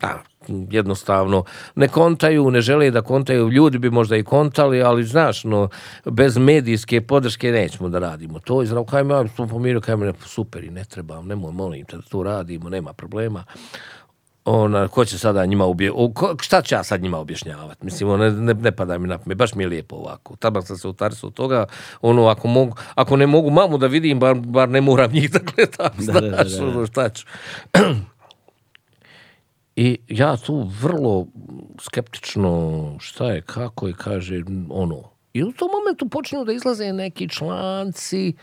[0.00, 0.22] da,
[0.70, 1.44] jednostavno
[1.74, 5.68] ne kontaju, ne žele da kontaju, ljudi bi možda i kontali, ali znaš, no,
[6.04, 8.62] bez medijske podrške nećemo da radimo to.
[8.62, 11.84] I znam, kaj me, ja sam pomirio, kaj me, super, i ne treba, nemoj, molim
[11.86, 13.44] te da to radimo, nema problema.
[14.44, 15.90] Ona, ko će sada njima obje...
[16.14, 17.84] ko- šta ću ja sad njima objašnjavati?
[17.84, 20.36] Mislim, ono, ne, ne, pada mi na pamet, baš mi je lijepo ovako.
[20.36, 21.66] Tabak sam se utarsao od toga,
[22.00, 25.38] ono, ako, mogu, ako ne mogu mamu da vidim, bar, bar ne moram njih da
[25.38, 26.66] gledam, Da, da, da, znaš, da.
[26.66, 27.26] ono, šta ću.
[29.76, 31.26] I ja tu vrlo
[31.80, 35.02] skeptično šta je, kako je, kaže, ono.
[35.32, 38.34] I u tom momentu počinju da izlaze neki članci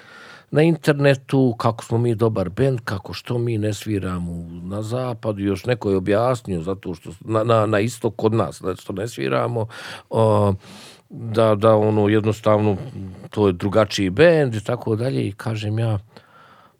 [0.51, 4.31] na internetu, kako smo mi dobar bend, kako što mi ne sviramo
[4.63, 8.75] na zapadu, još neko je objasnio zato što na, na, na istok kod nas, da
[8.75, 9.67] što ne sviramo,
[10.09, 10.53] o,
[11.09, 12.77] da, da ono jednostavno
[13.29, 15.99] to je drugačiji bend i tako dalje i kažem ja,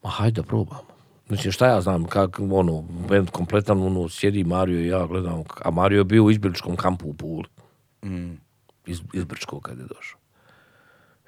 [0.03, 0.88] ma hajde da.
[1.29, 5.71] Znači šta ja znam, kak, ono, band kompletan, ono, sjedi Mario i ja gledam, a
[5.71, 7.47] Mario je bio u izbjegličkom kampu u Puli.
[8.85, 10.19] Iz, iz Brčkog kad je došao.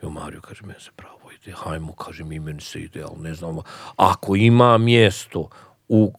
[0.04, 3.34] Jo, Mario kaže, meni se pravo ide, hajmo, kaže, mi meni se ide, ali ne
[3.34, 3.58] znam,
[3.96, 5.50] ako ima mjesto
[5.88, 6.14] u,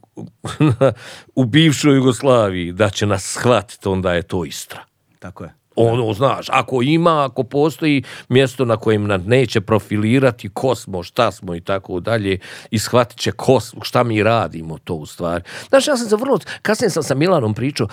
[1.40, 4.84] u bivšoj Jugoslaviji da će nas shvatiti, onda je to Istra.
[5.18, 5.54] Tako je.
[5.77, 11.32] Ono, znaš, ako ima, ako postoji mjesto na kojem nam neće profilirati ko smo, šta
[11.32, 12.39] smo i tako dalje
[12.70, 15.44] i shvatit će ko, šta mi radimo to u stvari.
[15.69, 17.89] Znaš, ja sam se vrlo, kasnije sam sa Milanom pričao,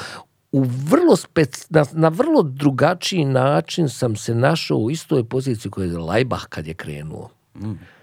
[0.52, 5.86] u vrlo spec, na, na vrlo drugačiji način sam se našao u istoj poziciji koja
[5.86, 7.30] je Lajbah kad je krenuo.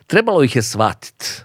[0.07, 1.45] Trebalo ih je shvatit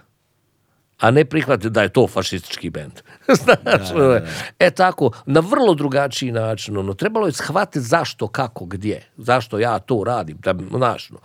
[1.02, 2.92] a ne prihvatiti da je to fašistički bend.
[3.42, 4.20] Znaš, ono,
[4.58, 9.78] E tako, na vrlo drugačiji način, ono, trebalo je shvatiti zašto, kako, gdje, zašto ja
[9.78, 11.18] to radim, da, znaš, no.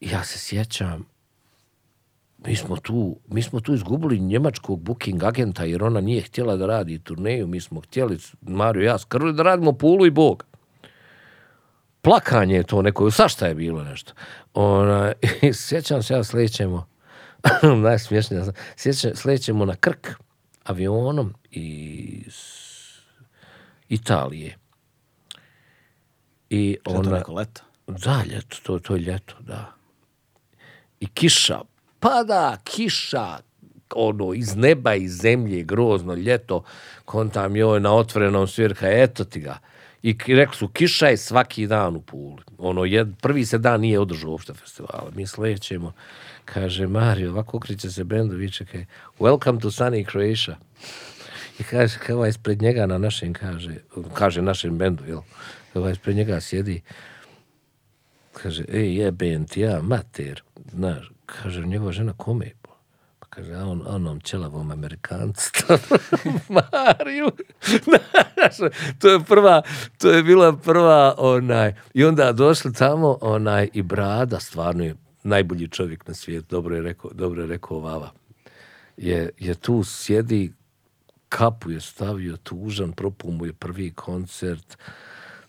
[0.00, 1.06] Ja se sjećam,
[2.38, 6.66] mi smo tu, mi smo tu izgubili njemačkog booking agenta jer ona nije htjela da
[6.66, 10.44] radi turneju, mi smo htjeli, Mario i ja, skrli da radimo Pulu i Bog
[12.06, 14.12] plakanje je to neko, svašta je bilo nešto.
[14.54, 15.12] Ona,
[15.66, 16.86] sjećam se ja slećemo,
[17.84, 18.44] najsmješnije,
[18.76, 20.08] sjećam, slećemo na Krk
[20.64, 22.34] avionom iz
[23.88, 24.58] Italije.
[26.50, 27.62] I je to ona, neko leto?
[27.86, 29.72] da, ljeto, to, to je ljeto, da.
[31.00, 31.60] I kiša,
[32.00, 33.38] pada kiša,
[33.94, 36.62] ono, iz neba i zemlje, grozno ljeto,
[37.04, 39.58] kontam joj na otvorenom svirka, eto ti ga.
[40.02, 42.42] I rekli su, kiša je svaki dan u Puli.
[42.58, 45.10] Ono, jed, prvi se dan nije održao uopšte festivala.
[45.14, 45.92] Mi slećemo,
[46.46, 48.84] kaže Mario, ovako okriće se bendu, viče, kaj,
[49.18, 50.56] welcome to sunny Croatia.
[51.58, 53.74] I kaže, kao ovaj ispred njega na našem, kaže,
[54.14, 55.20] kaže našem bendu, jel?
[55.74, 56.82] Ovaj ispred njega sjedi,
[58.32, 60.42] kaže, ej, jebem ti ja, mater,
[60.72, 62.50] znaš, kaže, njegova žena kome?
[63.18, 65.50] Pa kaže, a on, onom ćelavom Amerikancu,
[66.54, 67.30] Mariju,
[68.98, 69.62] to je prva,
[69.98, 74.94] to je bila prva, onaj, i onda došli tamo, onaj, i Brada, stvarno je
[75.26, 78.10] najbolji čovjek na svijetu, dobro je rekao, dobro je rekao Vava,
[78.96, 80.52] je, je tu sjedi,
[81.28, 84.76] kapu je stavio tužan, propao mu je prvi koncert,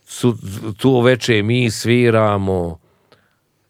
[0.06, 0.38] su,
[0.78, 2.80] tu veče mi sviramo,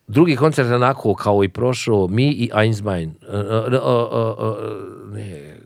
[0.08, 5.58] drugi koncert onako kao i prošao, mi i uh, uh, uh, uh, ne,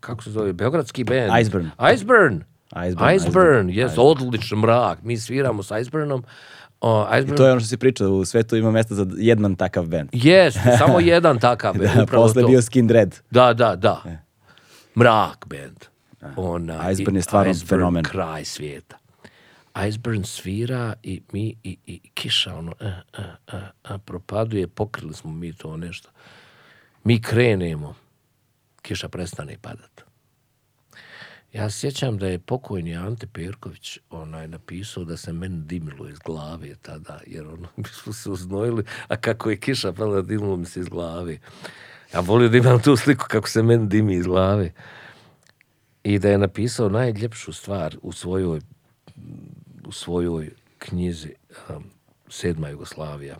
[0.00, 1.40] kako se zove, Beogradski band.
[1.40, 1.70] Iceburn.
[1.94, 2.44] Iceburn.
[2.76, 5.02] Iceburn, Iceburn, jes, odličan mrak.
[5.02, 6.24] Mi sviramo s Iceburnom.
[6.80, 9.86] Uh, Iceburn, To je ono što si pričao, u svetu ima mesta za jedan takav
[9.86, 10.08] band.
[10.14, 11.74] Jes, samo jedan takav.
[11.74, 12.48] band, Da, upravo posle to.
[12.48, 13.16] bio Skin Red.
[13.30, 14.02] Da, da, da.
[14.96, 15.76] Mrak band.
[16.36, 18.04] Ona, Iceburn i- je stvarno Iceburn fenomen.
[18.04, 18.96] kraj svijeta.
[19.78, 25.30] Iceburn svira i mi i, i kiša ono a, a, a, a, propaduje, pokrili smo
[25.32, 26.10] mi to nešto.
[27.04, 27.94] Mi krenemo,
[28.82, 30.04] kiša prestane padat.
[31.52, 36.74] Ja sjećam da je pokojni Ante Perković onaj napisao da se meni dimilo iz glave
[36.82, 40.80] tada, jer ono, mi smo se uznojili, a kako je kiša pala, dimilo mi se
[40.80, 41.38] iz glave.
[42.14, 44.72] Ja volio da imam tu sliku kako se meni dimi iz glave.
[46.04, 48.60] I da je napisao najljepšu stvar u svojoj,
[49.86, 51.34] u svojoj knjizi
[51.68, 51.84] um,
[52.28, 53.36] Sedma Jugoslavija.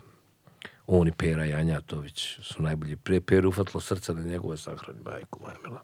[0.87, 2.95] On i Pera Janjatović su najbolji.
[2.95, 5.81] Pre Peru ufatilo srce na njegove sahrani, majku moja.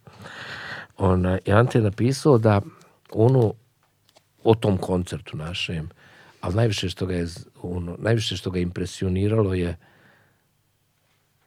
[0.98, 2.62] Ona, I Ante je napisao da
[3.12, 3.54] ono
[4.44, 5.90] o tom koncertu našem,
[6.42, 7.28] ali najviše što ga je,
[7.62, 9.78] ono, najviše što ga impresioniralo je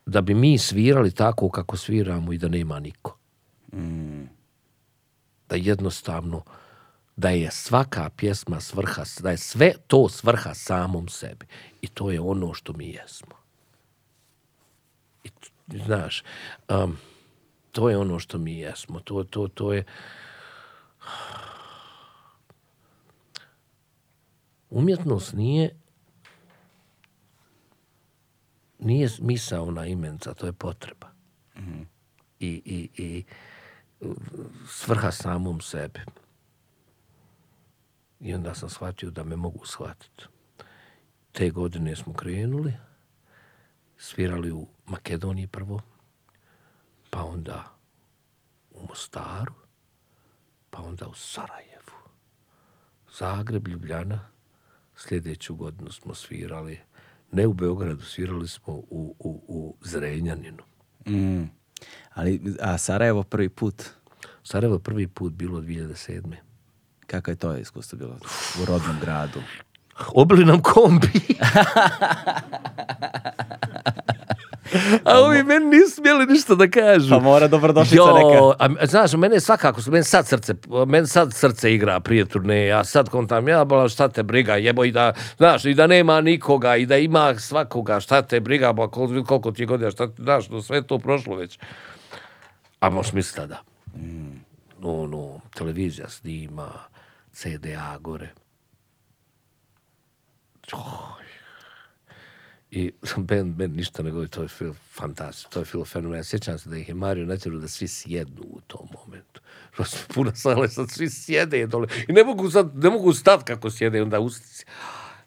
[0.06, 3.16] da bi mi svirali tako kako sviramo i da nema niko.
[5.48, 6.42] Da jednostavno,
[7.16, 11.46] da je svaka pjesma svrha, da je sve to svrha samom sebi.
[11.82, 13.34] I to je ono što mi jesmo.
[15.24, 15.28] I,
[15.84, 16.22] znaš,
[16.68, 16.96] um,
[17.78, 19.00] to je ono što mi jesmo.
[19.00, 19.84] To, to, to je...
[24.70, 25.76] Umjetnost nije
[28.78, 31.06] nije misaona imenca, to je potreba.
[32.40, 33.24] I, i, i
[34.00, 34.16] uh,
[34.68, 36.00] svrha samom sebi.
[38.20, 40.24] I onda sam shvatio da me mogu shvatiti.
[41.32, 42.72] Te godine smo krenuli,
[43.98, 45.80] svirali u Makedoniji prvo,
[47.10, 47.64] pa onda
[48.70, 49.54] u Mostaru,
[50.70, 51.68] pa onda u Sarajevu.
[53.18, 54.20] Zagreb, Ljubljana,
[54.96, 56.80] sljedeću godinu smo svirali,
[57.32, 60.62] ne u Beogradu, svirali smo u, u, u Zrenjaninu.
[61.06, 61.44] Mm.
[62.14, 63.84] Ali, a Sarajevo prvi put,
[64.42, 66.34] Sarajevo prvi put bilo 2007.
[67.06, 68.18] kako je to iskustvo bilo
[68.62, 69.40] u rodnom gradu?
[70.14, 71.08] Obili nam kombi.
[75.04, 77.10] A ovi meni nisu smjeli ništa da kažu.
[77.10, 78.64] Pa mora dobrodošlica Jo, neka.
[78.82, 80.54] a, znaš, mene je svakako, meni sad srce,
[80.86, 84.84] meni sad srce igra prije turneje, ja sad kontam, ja bola, šta te briga, jebo
[84.84, 88.88] i da, znaš, i da nema nikoga, i da ima svakoga, šta te briga, ba,
[88.88, 91.58] koliko, koliko ti je godina, šta ti, znaš, no, sve to prošlo već.
[92.80, 93.62] A možeš misliti da.
[94.80, 96.68] No, no, televizija snima,
[97.32, 98.28] CDA gore.
[100.72, 101.27] Oj.
[102.70, 106.24] I band, band ništa ne govori, to je film fantastično, to je film fenomen.
[106.24, 109.40] Sjećam se da ih je Mario natjerao da svi sjednu u tom momentu.
[109.76, 111.86] Prosto puna sale, sad svi sjede dole.
[112.08, 114.64] I ne mogu sad, ne mogu stati kako sjede, onda ustici.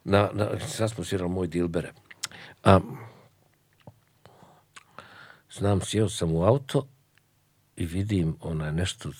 [0.03, 1.93] Na, na, sad smo svirali moj dilbere.
[2.63, 2.79] A,
[5.51, 6.87] znam, sjeo sam u auto
[7.75, 9.11] i vidim ona nešto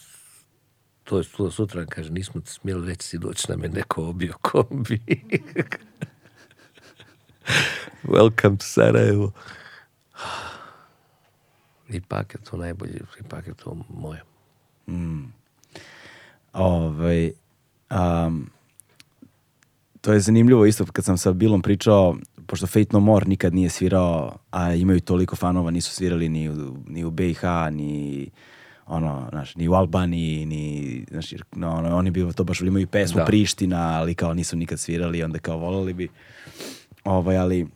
[1.04, 5.00] to je čulo sutra, kaže, nismo smjeli reći si doći nam je neko obio kombi.
[8.04, 9.32] Welcome to Sarajevo.
[11.90, 14.22] Ipak je to najbolje, ipak je to moje.
[16.54, 17.32] Ovaj,
[17.92, 18.50] um,
[20.02, 22.16] to je zanimljivo isto kad sam sa Bilom pričao,
[22.48, 26.78] pošto Fate No More nikad nije svirao, a imaju toliko fanova, nisu svirali ni u,
[26.88, 27.42] ni u BiH,
[27.72, 28.30] ni
[28.88, 33.18] ono, znaš, ni u Albaniji, ni, znaš, no, ono, oni bi to baš imaju pesmu
[33.18, 33.26] Da.
[33.26, 36.10] Priština, ali kao nisu nikad svirali, onda kao volali bi.
[37.04, 37.68] Ovaj, ali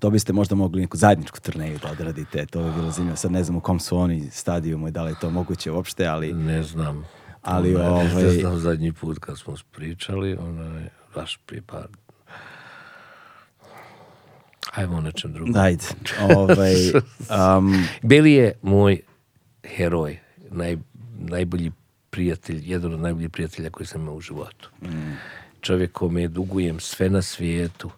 [0.00, 3.16] to biste možda mogli neku zajedničku turneju da odradite, to bi bilo zanimljivo.
[3.16, 6.06] Sad ne znam u kom su oni stadijumu i da li je to moguće uopšte,
[6.06, 6.32] ali...
[6.32, 7.04] Ne znam.
[7.42, 11.86] Ali, Ne ovaj- znam zadnji put kad smo pričali, onaj, baš prije par...
[14.74, 15.56] Ajmo o nečem drugom.
[15.56, 15.84] Ajde,
[16.36, 16.74] ovaj,
[17.58, 19.00] um, Beli je moj
[19.64, 20.18] heroj,
[20.50, 20.76] naj,
[21.18, 21.72] najbolji
[22.10, 24.70] prijatelj, jedan od najboljih prijatelja koji sam imao u životu.
[25.60, 27.90] Čovjek kome dugujem sve na svijetu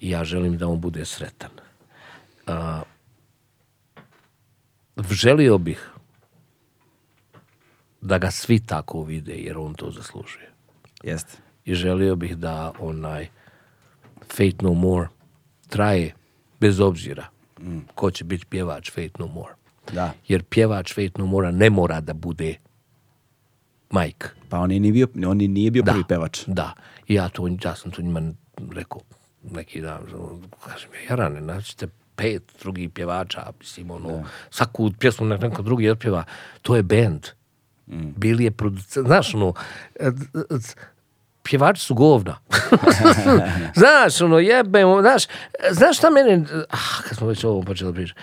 [0.00, 1.50] i ja želim da on bude sretan.
[2.46, 2.82] A,
[5.10, 5.90] želio bih
[8.00, 10.50] da ga svi tako vide, jer on to zaslužuje.
[11.02, 11.38] jeste.
[11.64, 13.28] I želio bih da onaj
[14.22, 15.08] Fate No More
[15.68, 16.14] traje
[16.60, 17.26] bez obzira
[17.94, 19.54] ko će biti pjevač Fate No More.
[19.92, 20.12] Da.
[20.28, 22.54] Jer pjevač Fate No More ne mora da bude
[23.90, 24.28] Mike.
[24.48, 26.44] Pa on, je nije bio, on je nije bio prvi pevač.
[26.46, 26.72] Da.
[27.06, 28.22] I ja, to, ja sam to njima
[28.74, 29.00] rekao
[29.52, 30.00] neki dan.
[30.66, 36.24] Kažem, Jarane, naćete pet drugih pjevača, mislim, ono, svaku pjesmu nek neko drugi otpjeva.
[36.62, 37.26] To je band.
[38.16, 39.06] Bili je producent.
[39.06, 39.54] Znaš, ono,
[41.42, 42.38] pjevači su govna.
[43.80, 45.24] znaš, ono, jebemo, znaš,
[45.70, 48.20] znaš šta mene, ah, kad smo već ovo počeli pričati,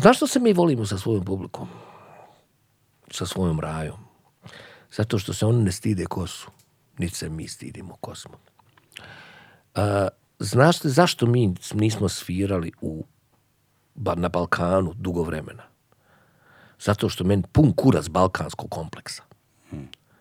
[0.00, 1.68] Znaš što se mi volimo sa svojom publikom?
[3.10, 4.09] Sa svojom rajom?
[4.92, 6.50] Zato što se oni ne stide ko su.
[6.98, 8.32] Niti se mi stidimo ko smo.
[9.74, 10.08] A,
[10.38, 13.04] znaš li zašto mi nismo svirali u,
[13.94, 15.62] na Balkanu dugo vremena?
[16.80, 19.22] Zato što meni pun kurac balkanskog kompleksa.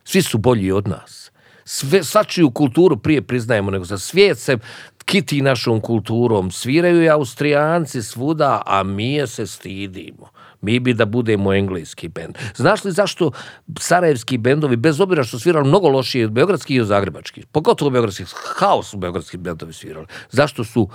[0.03, 1.31] Svi su bolji od nas.
[1.65, 4.57] Sve, svačiju kulturu prije priznajemo nego za svijet se
[5.05, 6.51] kiti našom kulturom.
[6.51, 10.29] Sviraju i Austrijanci svuda, a mi je se stidimo.
[10.61, 12.37] Mi bi da budemo engleski bend.
[12.55, 13.31] Znaš li zašto
[13.79, 18.27] sarajevski bendovi, bez obzira što svirali mnogo lošije od beogradskih i od zagrebačkih, pogotovo beogradskih,
[18.57, 20.07] haos su beogradski bendovi svirali.
[20.31, 20.89] Zašto su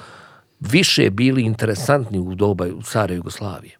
[0.60, 3.78] više bili interesantni u doba Sare Jugoslavije?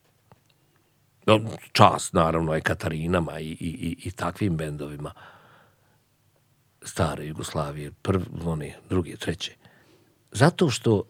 [1.73, 5.12] Čast naravno i Katarinama i, i, i takvim bendovima
[6.85, 9.56] stare Jugoslavije, prvi, oni, drugi, treći.
[10.32, 11.02] Zato što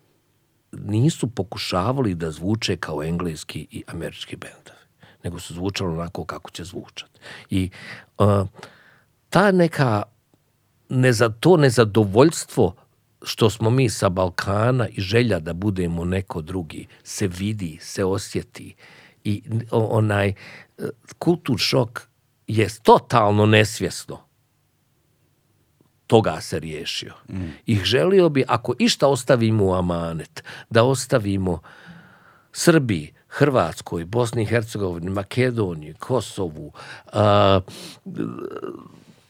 [0.85, 4.87] nisu pokušavali da zvuče kao engleski i američki bendovi,
[5.25, 7.21] nego su zvučali onako kako će zvučati.
[7.51, 7.71] I
[8.19, 8.47] uh,
[9.31, 10.03] ta neka
[10.89, 12.75] neza, to nezadovoljstvo
[13.23, 18.75] što smo mi sa Balkana i želja da budemo neko drugi se vidi, se osjeti
[19.25, 20.35] i onaj e,
[21.19, 22.01] kultur šok
[22.47, 24.25] je totalno nesvjesno
[26.07, 27.15] toga se riješio.
[27.67, 31.61] I želio bi, ako išta ostavimo u amanet, da ostavimo
[32.53, 36.73] Srbiji, Hrvatskoj, Bosni i Hercegovini, Makedoniji, Kosovu,
[37.13, 37.61] a,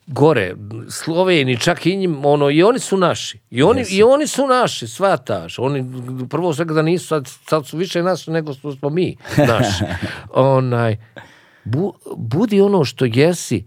[0.07, 0.55] gore,
[0.91, 3.41] Sloveniji, čak i njim, ono, i oni su naši.
[3.51, 5.59] I oni, i oni su naši, svataš.
[5.59, 5.85] Oni,
[6.31, 9.85] prvo svega da nisu, sad, sad su više naši nego što smo mi naši.
[10.31, 10.97] Onaj,
[11.65, 13.65] bu, budi ono što jesi,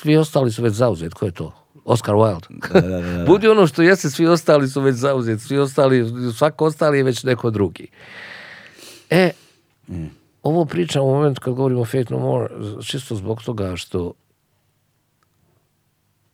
[0.00, 1.14] svi ostali su već zauzeti.
[1.14, 1.52] Ko je to?
[1.84, 2.46] Oscar Wilde.
[3.26, 5.42] Budi ono što jesi, svi ostali su već zauzeti.
[5.42, 7.88] Svi ostali, svako ostali je već neko drugi.
[9.10, 9.30] E,
[10.42, 12.48] ovo pričam u momentu kad govorimo o Fate No More,
[12.84, 14.12] čisto zbog toga što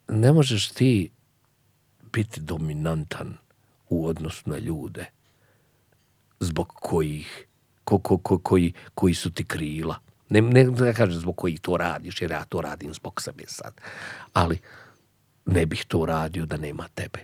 [0.09, 1.11] ne možeš ti
[2.13, 3.37] biti dominantan
[3.89, 5.07] u odnosu na ljude
[6.41, 7.47] zbog kojih
[7.85, 10.04] ko, ko, ko, koji, koji su ti krila.
[10.29, 13.81] Ne, ne da kažem zbog kojih to radiš, jer ja to radim zbog sebe sad.
[14.33, 14.59] Ali
[15.47, 17.19] ne bih to radio da nema tebe.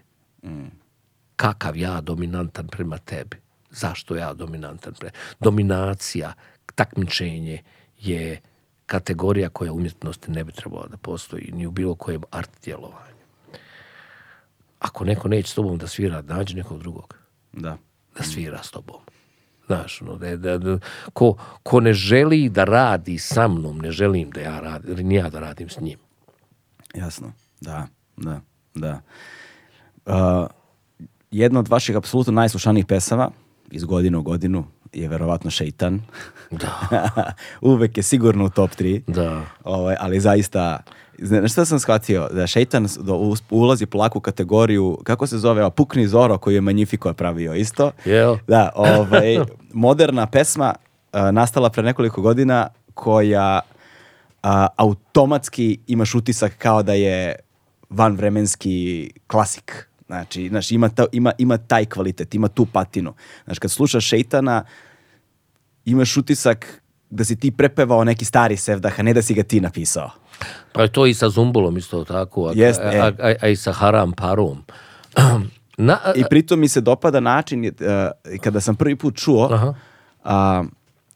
[1.37, 3.37] Kakav ja dominantan prema tebi?
[3.71, 6.33] Zašto ja dominantan prema Dominacija,
[6.75, 7.63] takmičenje
[7.99, 8.41] je
[8.87, 13.21] kategorija koja umjetnosti ne bi trebala da postoji ni u bilo kojem art djelovanju.
[14.79, 17.17] Ako neko neće s tobom da svira, nađi nekog drugog
[17.53, 17.77] Da.
[18.19, 19.01] da svira s tobom.
[19.71, 20.79] Znaš, ono, da, da, da-
[21.13, 25.41] ko, ko ne želi da radi sa mnom, ne želim da ja radim, ja da
[25.41, 25.99] radim s njim.
[26.95, 27.87] Jasno, da,
[28.17, 28.41] da,
[28.75, 29.01] da.
[30.07, 30.15] Uh,
[31.31, 33.31] jedna od vaših apsolutno najslušanijih pesama
[33.71, 36.03] iz godine u godinu je verovatno Šeitan.
[36.51, 36.91] Da.
[37.61, 39.03] Uvek je sigurno u top 3.
[39.07, 39.43] Da.
[39.65, 40.81] Ovaj, ali zaista,
[41.21, 42.29] znaš šta sam shvatio?
[42.33, 42.89] Da Šeitan
[43.51, 47.91] ulazi polako u kategoriju, kako se zove, Pukni Zoro koju je Magnifico pravio isto.
[48.05, 48.37] Jel?
[48.49, 49.39] Da, ovaj,
[49.73, 50.75] moderna pesma
[51.33, 53.61] nastala pre nekoliko godina koja
[54.77, 57.35] automatski imaš utisak kao da je
[57.91, 59.87] vanvremenski klasik.
[60.07, 63.15] Znači, znaš, ima, ta- ima, ima taj kvalitet, ima tu patinu.
[63.45, 64.65] Znaš, kad slušaš Šeitana,
[65.85, 69.61] imaš utisak da si ti prepevao neki stari sevdah, a ne da si ga ti
[69.61, 70.11] napisao.
[70.73, 72.99] Pa je to i sa Zumbulom isto tako, a, Jest, a, e.
[72.99, 74.59] a, a, a i sa Haram Parom.
[75.79, 77.73] Na, I pritom mi se dopada način, uh,
[78.39, 79.75] kada sam prvi put čuo, Aha.
[80.25, 80.65] a,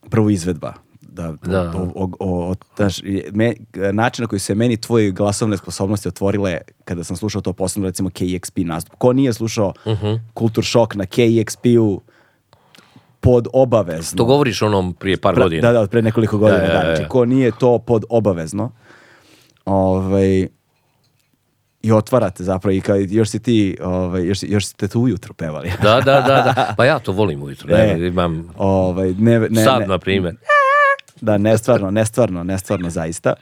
[0.03, 0.73] prvo izvedba.
[1.03, 1.73] Da, Da.
[1.73, 2.55] O, o, o,
[2.99, 3.55] je- me,
[3.93, 8.11] način na koji se meni tvoje glasovne sposobnosti otvorile kada sam slušao to posebno recimo
[8.11, 8.95] KEXP nastup.
[8.95, 10.15] Ko nije slušao Mhm.
[10.35, 12.01] Kultur šok na KEXP-u
[13.21, 14.17] pod obavezno.
[14.17, 15.63] to govoriš onom prije par godina.
[15.63, 16.59] Da, da, pre nekoliko godina.
[16.59, 17.09] Da, Da, ja, Znači, ja.
[17.09, 18.71] ko nije to pod obavezno,
[19.65, 20.49] ovaj,
[21.82, 25.73] i otvarate zapravo i kad još si ti, ovaj, još, još ste tu ujutro pevali.
[25.82, 26.74] Da, da, da, da.
[26.77, 27.77] Pa ja to volim ujutro.
[27.77, 27.97] E.
[27.97, 30.36] Ne, imam ovaj, ne, ne, sad, ne, na primjer.
[31.20, 33.35] da, nestvarno, nestvarno, nestvarno zaista.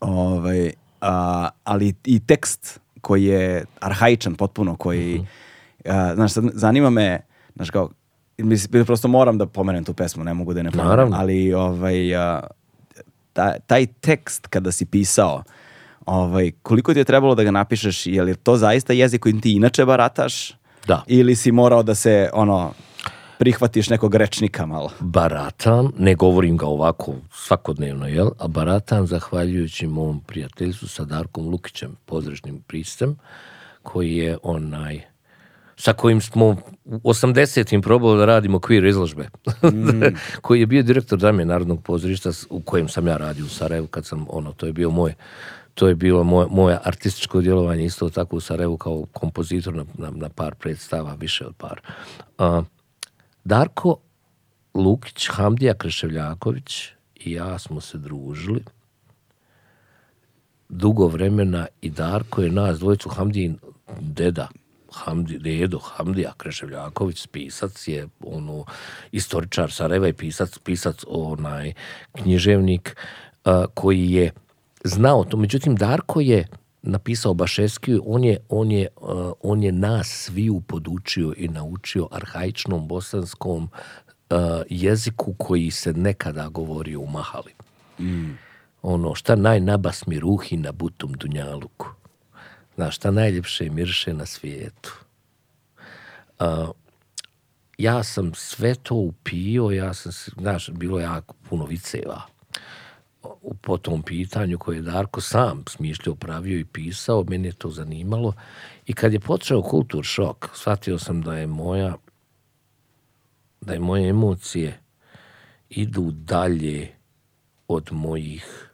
[0.00, 5.26] Ovaj, a, ali i tekst koji je arhaičan potpuno, koji,
[5.84, 7.20] a, znaš, sad zanima me,
[7.54, 7.90] znaš kao,
[8.38, 12.40] mislim, prosto moram da pomenem tu pesmu, ne mogu da ne pomenem, ali ovaj, a,
[13.38, 15.42] ta- taj tekst kada si pisao,
[16.06, 19.52] ovaj, koliko ti je trebalo da ga napišeš, je li to zaista jezik kojim ti
[19.52, 20.54] inače barataš?
[20.86, 21.02] Da.
[21.06, 22.72] Ili si morao da se, ono,
[23.38, 24.90] prihvatiš nekog rečnika malo?
[25.00, 28.30] baratam, ne govorim ga ovako svakodnevno, jel?
[28.38, 33.16] A baratam zahvaljujući mom prijateljstvu sa Darkom Lukićem, pozdrašnim pristem,
[33.82, 35.00] koji je onaj,
[35.78, 39.28] sa kojim smo u 80-im probali da radimo queer izložbe,
[40.42, 44.06] koji je bio direktor Dame Narodnog pozorišta u kojem sam ja radio u Sarajevu kad
[44.06, 45.14] sam, ono, to je bio moj
[45.74, 50.10] to je bilo moje, moje artističko djelovanje isto tako u Sarajevu kao kompozitor na, na,
[50.10, 51.80] na par predstava, više od par.
[52.38, 52.62] A,
[53.44, 53.96] Darko
[54.74, 58.64] Lukić, Hamdija Kreševljaković i ja smo se družili.
[60.68, 63.58] Dugo vremena i Darko je nas dvojicu Hamdijin
[64.00, 64.48] deda
[64.92, 68.64] Hamdi, dedo Hamdija Kreševljaković, pisac je ono,
[69.12, 71.72] istoričar Sarajeva i pisac, pisac onaj
[72.12, 72.96] književnik
[73.44, 74.30] a, koji je
[74.84, 75.36] znao to.
[75.36, 76.46] Međutim, Darko je
[76.82, 82.88] napisao Bašeskiju, on je, on je, a, on je nas sviju podučio i naučio arhaičnom
[82.88, 83.70] bosanskom
[84.30, 87.52] a, jeziku koji se nekada govorio u Mahali
[88.82, 91.86] ono, šta najnabasmi ruhi na butum dunjaluku.
[92.78, 94.94] Znaš, šta najljepše mirše na svijetu.
[96.38, 96.70] A,
[97.78, 102.22] ja sam sve to upio, ja sam, znaš, bilo jako puno viceva
[103.60, 108.32] po tom pitanju koje je Darko sam smišljao, pravio i pisao, meni je to zanimalo.
[108.86, 111.96] I kad je počeo kultur šok, shvatio sam da je moja
[113.60, 114.80] da je moje emocije
[115.68, 116.88] idu dalje
[117.68, 118.70] od mojih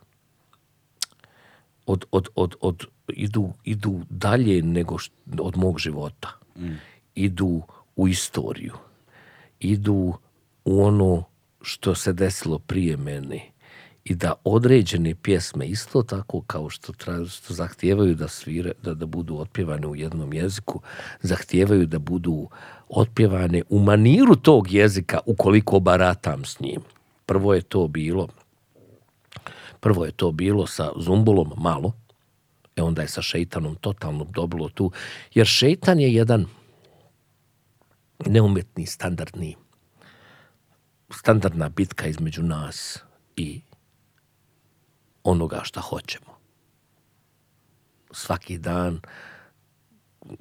[1.86, 6.28] od, od, od, od idu, idu dalje nego št- od mog života.
[7.14, 7.62] Idu
[7.96, 8.72] u istoriju.
[9.60, 10.12] Idu
[10.64, 11.24] u ono
[11.62, 13.40] što se desilo prije mene
[14.04, 19.06] i da određene pjesme isto tako kao što, tra, što zahtijevaju da svire, da, da
[19.06, 20.80] budu otpjevane u jednom jeziku,
[21.22, 22.48] zahtijevaju da budu
[22.88, 26.80] otpjevane u maniru tog jezika ukoliko baratam s njim.
[27.26, 28.28] Prvo je to bilo
[29.84, 31.92] Prvo je to bilo sa Zumbulom malo,
[32.76, 34.90] e onda je sa šeitanom totalno dobilo tu,
[35.34, 36.46] jer šeitan je jedan
[38.26, 39.56] neumetni, standardni,
[41.10, 42.98] standardna bitka između nas
[43.36, 43.60] i
[45.24, 46.34] onoga šta hoćemo.
[48.12, 49.00] Svaki dan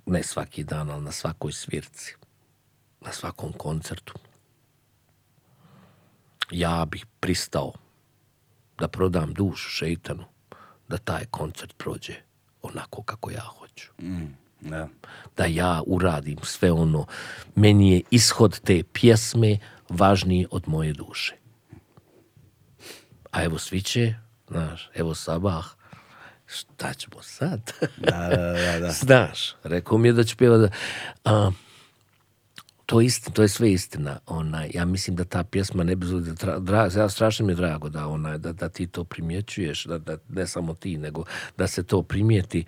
[0.05, 2.15] ne svaki dan, ali na svakoj svirci,
[3.01, 4.13] na svakom koncertu,
[6.51, 7.73] ja bih pristao
[8.77, 10.23] da prodam dušu šeitanu,
[10.87, 12.13] da taj koncert prođe
[12.61, 13.91] onako kako ja hoću.
[14.61, 14.87] Da.
[15.37, 17.05] Da ja uradim sve ono.
[17.55, 19.57] Meni je ishod te pjesme
[19.89, 21.35] važniji od moje duše.
[23.31, 24.13] A evo sviće,
[24.47, 25.65] znaš, evo sabah,
[26.45, 27.71] šta ćemo sad?
[27.97, 28.91] Da, da, da, da.
[29.05, 30.73] Znaš, rekao mi je da ću pjevati.
[31.25, 31.51] A,
[32.85, 34.19] to je istina, to je sve istina.
[34.27, 38.07] Onaj, ja mislim da ta pjesma ne bi dra- ja strašno mi je drago da
[38.07, 41.23] onaj da, da ti to primjećuješ, da, da ne samo ti, nego
[41.57, 42.65] da se to primijeti.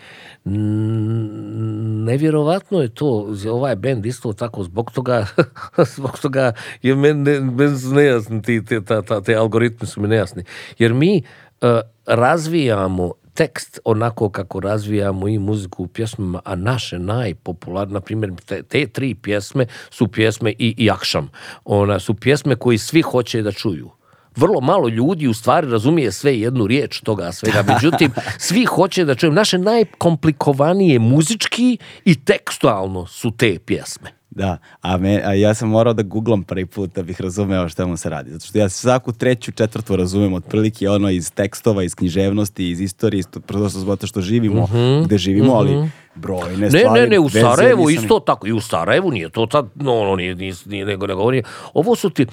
[2.05, 5.27] Nevjerovatno je to, ovaj bend isto tako zbog toga,
[5.95, 10.01] zbog toga je meni ne, meni su nejasni ti, te, ta, ta, te algoritmi su
[10.01, 10.43] mi nejasni.
[10.79, 11.23] Jer mi
[11.61, 18.31] eh, razvijamo tekst onako kako razvijamo i muziku u pjesmama, a naše najpopularne, na primjer,
[18.45, 21.29] te, te tri pjesme su pjesme i, i Akšam.
[21.65, 23.91] Ona su pjesme koji svi hoće da čuju.
[24.35, 27.63] Vrlo malo ljudi u stvari razumije sve jednu riječ toga svega.
[27.73, 29.31] Međutim, svi hoće da čuju.
[29.31, 34.09] Naše najkomplikovanije muzički i tekstualno su te pjesme.
[34.35, 37.85] Da, a, me, a ja sam morao da googlam prvi put da bih razumeo šta
[37.85, 38.31] mu se radi.
[38.31, 43.19] Zato što ja svaku treću, četvrtu razumem otprilike ono iz tekstova, iz književnosti, iz istorije,
[43.19, 44.67] isto, prosto zato što živimo
[45.05, 47.01] gde živimo, ali brojne Ne, stvari...
[47.01, 48.47] ne, ne, u Sarajevu nisam- isto tako.
[48.47, 51.43] I u Sarajevu nije to tad, no, no, nije, nije, nije nego ne govori.
[51.73, 52.25] Ovo su ti,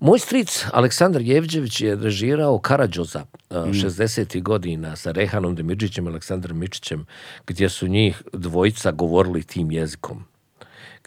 [0.00, 4.42] moj stric Aleksandar Jevđević je režirao Karadžoza uh, 60.
[4.42, 7.06] godina sa Rehanom Demirđićem i Aleksandrom Mičićem,
[7.46, 10.24] gdje su njih dvojica govorili tim jezikom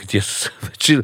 [0.04, 1.04] gdje su većina,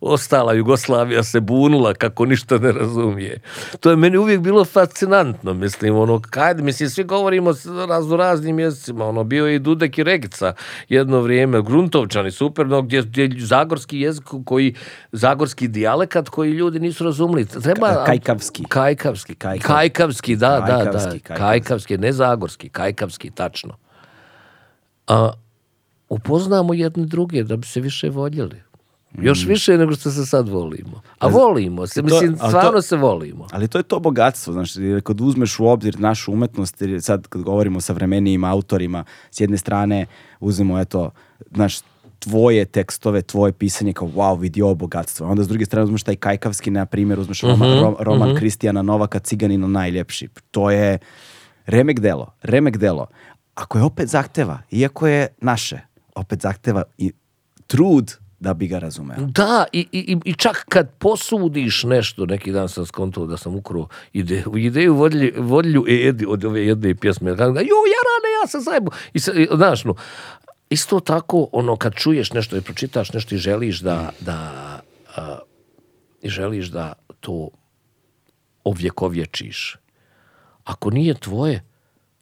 [0.00, 3.40] ostala Jugoslavija se bunula kako ništa ne razumije.
[3.80, 8.58] To je meni uvijek bilo fascinantno, mislim, ono, kajde, mislim, svi govorimo s razno raznim
[8.58, 10.54] jezicima, ono, bio je i Dudek i Regica
[10.88, 14.74] jedno vrijeme, Gruntovčani, super, no, gdje, gdje zagorski jezik koji,
[15.12, 17.44] zagorski dijalekat koji ljudi nisu razumili.
[17.46, 18.64] Treba, Ka- kajkavski.
[18.68, 19.34] Kajkavski.
[19.34, 20.66] Kajkav- Kajkavski, da, da, da.
[20.66, 21.40] Kajkavski, kajkavski.
[21.42, 23.76] Kajkavski, ne zagorski, kajkavski, tačno.
[25.06, 25.32] A,
[26.08, 28.62] upoznamo jedni druge da bi se više voljeli.
[29.14, 31.00] Još više nego što se sad volimo.
[31.18, 33.46] A volimo se, mislim, ali to- stvarno se volimo.
[33.52, 34.70] Ali to je to bogatstvo, znaš,
[35.02, 39.56] kad uzmeš u obzir našu umetnost, jer sad kad govorimo o savremenijim autorima, s jedne
[39.56, 40.06] strane
[40.40, 41.10] uzmemo, eto,
[41.50, 41.78] znaš,
[42.18, 45.26] tvoje tekstove, tvoje pisanje kao wow, vidi ovo bogatstvo.
[45.26, 49.18] Onda s druge strane uzmeš taj kajkavski, na primjer, uzmeš roman, ro- roman Kristijana Novaka
[49.18, 50.28] Ciganino najljepši.
[50.50, 50.98] To je
[51.66, 53.06] remek delo, remek delo.
[53.54, 55.80] Ako je opet zahteva, iako je naše,
[56.14, 57.12] opet zahteva i
[57.66, 59.16] trud da bi ga razumeo.
[59.20, 63.88] Da, i, i, i čak kad posudiš nešto, neki dan sam skontuo da sam ukro
[64.12, 67.30] ide, ideju vodlju, vodlju Edi od ove jedne pjesme.
[67.30, 67.80] Ja jo,
[68.42, 68.90] ja sam zajebo.
[69.12, 69.94] I, sa- i, znaš, no,
[70.70, 74.38] isto tako, ono, kad čuješ nešto i pročitaš nešto i želiš da, da
[75.16, 75.38] a,
[76.22, 77.48] i želiš da to
[78.64, 79.76] ovjekovječiš.
[80.64, 81.64] Ako nije tvoje,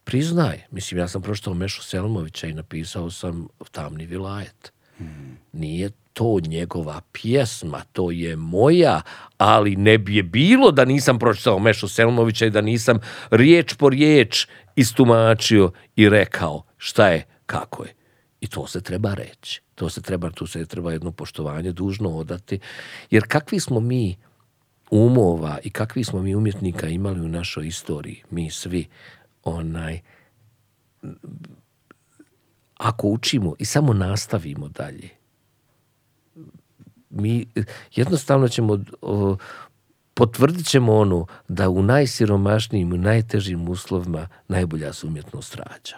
[0.05, 0.61] priznaj.
[0.71, 4.73] Mislim, ja sam pročitao Mešu Selmovića i napisao sam Tamni vilajet.
[5.53, 9.03] Nije to njegova pjesma, to je moja,
[9.39, 12.99] ali ne bi je bilo da nisam pročitao Mešu Selmovića i da nisam
[13.31, 14.47] riječ po riječ
[14.77, 17.95] istumačio i rekao šta je, kako je.
[18.41, 19.63] I to se treba reći.
[19.75, 22.59] To se treba, tu se treba jedno poštovanje dužno odati.
[23.11, 24.17] Jer kakvi smo mi
[24.91, 28.87] umova i kakvi smo mi umjetnika imali u našoj istoriji, mi svi,
[29.45, 30.01] onaj,
[32.77, 35.09] ako učimo i samo nastavimo dalje,
[37.11, 37.47] mi
[37.95, 38.79] jednostavno ćemo
[40.15, 45.97] potvrdit ćemo ono da u najsiromašnijim, u najtežim uslovima najbolja se umjetnost rađa.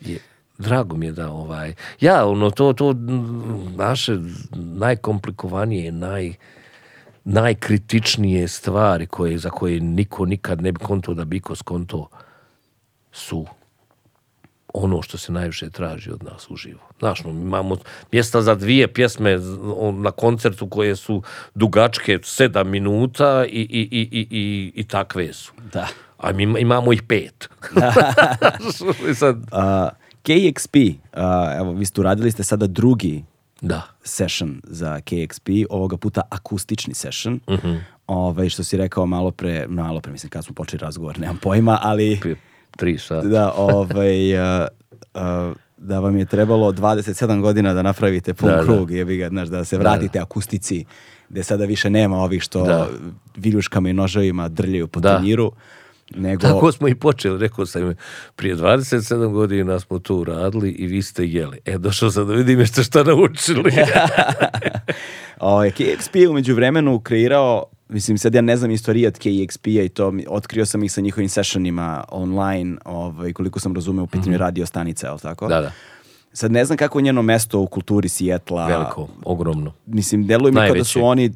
[0.00, 0.18] Je,
[0.58, 4.18] drago mi je da ovaj, ja ono to, to mm, naše
[4.52, 6.34] najkomplikovanije, naj,
[7.30, 12.08] najkritičnije stvari koje, za koje niko nikad ne bi konto da bi iko skonto
[13.12, 13.46] su
[14.74, 16.80] ono što se najviše traži od nas uživo.
[16.98, 17.76] Znaš, no, imamo
[18.12, 19.38] mjesta za dvije pjesme
[19.94, 21.22] na koncertu koje su
[21.54, 25.52] dugačke sedam minuta i, i, i, i, i, i takve su.
[25.72, 25.88] Da.
[26.18, 27.48] A mi ima- imamo ih pet.
[29.14, 29.88] Sad, Uh,
[30.22, 31.20] KXP, uh,
[31.60, 33.24] evo, vi ste uradili ste sada drugi
[33.60, 33.82] da.
[34.02, 37.40] session za KXP, ovoga puta akustični session.
[37.50, 37.74] Mhm.
[38.06, 41.78] Ovaj, što si rekao malo pre, malo pre, mislim, kad smo počeli razgovor, nemam pojma,
[41.82, 42.36] ali Prije
[42.70, 43.26] tri sata.
[43.28, 44.66] da, ovaj, uh,
[45.14, 45.20] uh,
[45.78, 48.62] da vam je trebalo 27 godina da napravite pun Da, da.
[48.62, 50.84] krug, jebi ga, znaš, da se vratite akustici,
[51.28, 52.88] gde sada više nema ovih što Da.
[53.36, 55.16] viljuškama i noževima drljaju po Da.
[55.16, 55.52] tanjiru.
[56.16, 57.94] Nego, Tako smo i počeli, rekao sam
[58.36, 61.58] prije 27 godina smo to uradili i vi ste jeli.
[61.64, 63.72] E, došao sam da vidim jeste šta naučili.
[65.40, 70.12] Ovaj, KXP je umeđu vremenu kreirao, mislim sad ja ne znam istorijat KXP-a i to,
[70.28, 75.06] otkrio sam ih sa njihovim sessionima online, ovaj, koliko sam razumeo u pitanju radio stanica,
[75.06, 75.44] je li tako?
[75.44, 75.54] Mhm.
[75.54, 75.72] da, da,
[76.32, 78.66] Sad ne znam kako je njeno mesto u kulturi Sijetla.
[78.66, 79.72] veliko, ogromno.
[79.86, 81.30] Mislim, deluje mi kao da su oni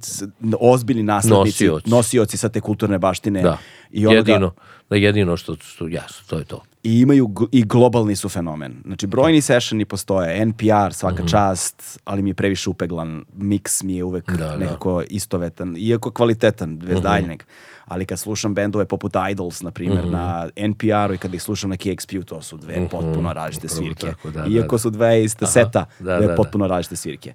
[0.60, 1.90] ozbiljni naslednici, Nosioci.
[1.90, 3.42] nosioci sa te kulturne baštine.
[3.42, 3.58] Da,
[3.90, 4.52] I, onoga- jedino,
[4.90, 6.62] da jedino što, što, jasno, to je to.
[6.84, 8.82] I imaju i globalni su fenomen.
[8.84, 10.62] Znači, brojni sessioni postoje, NPR,
[10.92, 14.36] svaka čast, ali mi je previše upeglan, mix mi je uvek Mhm.
[14.38, 14.56] Da, da.
[14.56, 17.02] nekako istovetan, iako kvalitetan, bez Mhm.
[17.02, 17.42] daljnjeg.
[17.84, 20.12] Ali kad slušam bendove poput Idols, na primjer, Mhm.
[20.12, 24.06] na NPR-u i kad ih slušam na KXP-u, to su dve potpuno različite svirke.
[24.06, 26.34] tako, da, iako da, su dve iste seta, da, dve da, da.
[26.34, 27.32] potpuno različite svirke.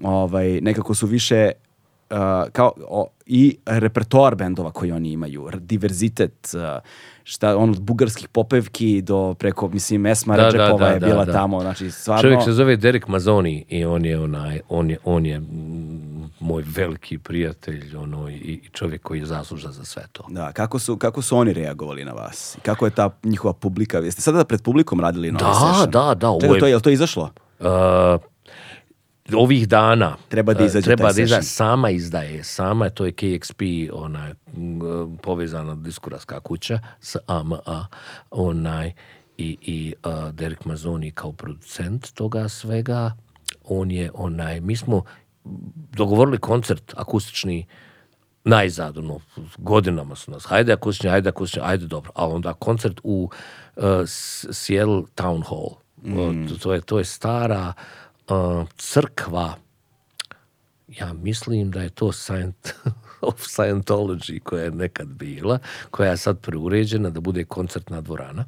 [0.00, 1.50] Ovaj, nekako su više
[2.10, 2.16] uh,
[2.52, 6.60] kao o, i repertoar bendova koji oni imaju, diverzitet, uh,
[7.24, 11.06] šta on od bugarskih popevki do preko mislim Esma Da, da, Redžepova da, je da,
[11.06, 11.32] bila da.
[11.32, 15.26] tamo, znači stvarno Čovjek se zove Derek Mazzoni i on je onaj, on je, on
[15.26, 15.40] je
[16.40, 20.24] moj veliki prijatelj ono, i, i čovjek koji je zaslužan za sve to.
[20.28, 22.56] Da, kako su, kako su oni reagovali na vas?
[22.62, 23.98] Kako je ta njihova publika?
[23.98, 25.90] Jeste sada pred publikom radili novi Da, session?
[25.90, 27.30] da, da, ovo Čekaj, je- to je, jel to izašlo?
[27.60, 27.66] Uh,
[29.34, 33.62] ovih dana Treba da uh, izađe treba da izađe, sama izdaje sama to je KXP
[33.92, 34.36] onaj uh,
[35.22, 37.86] povezana diskoraska kuća s AMA
[38.30, 38.92] onaj
[39.38, 43.12] i, i uh, Derek Mazzoni kao producent toga svega.
[43.64, 45.02] On je onaj mi smo
[45.92, 47.66] dogovorili koncert akustični
[48.44, 49.20] najzad, ono,
[49.58, 53.30] godinama su nas, hajde akustični, hajde akustični, ajde dobro, a onda koncert u
[53.76, 53.84] uh,
[54.50, 55.80] Seattle Town Hall.
[56.04, 57.72] Uh, to, to je, to je stara
[58.76, 59.54] crkva,
[60.88, 62.74] ja mislim da je to Scient
[63.28, 65.58] of Scientology koja je nekad bila,
[65.90, 68.44] koja je sad preuređena da bude koncertna dvorana.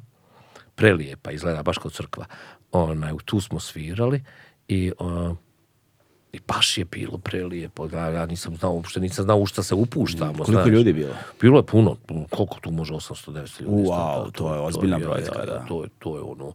[0.75, 2.25] Prelijepa, izgleda baš kao crkva.
[2.71, 4.23] Onaj, tu smo svirali
[4.67, 5.37] i uh,
[6.33, 7.89] i baš je bilo prelijepo.
[7.93, 10.33] Ja, ja nisam znao, uopšte nisam znao u šta se upuštamo.
[10.33, 10.67] Koliko znaš.
[10.67, 11.13] ljudi je bilo?
[11.41, 11.97] Bilo je puno.
[12.29, 13.83] Koliko tu može 800-900 ljudi?
[13.83, 14.37] Wow, stati?
[14.37, 15.65] to je ozbiljna brojka.
[15.67, 16.53] To to je ono,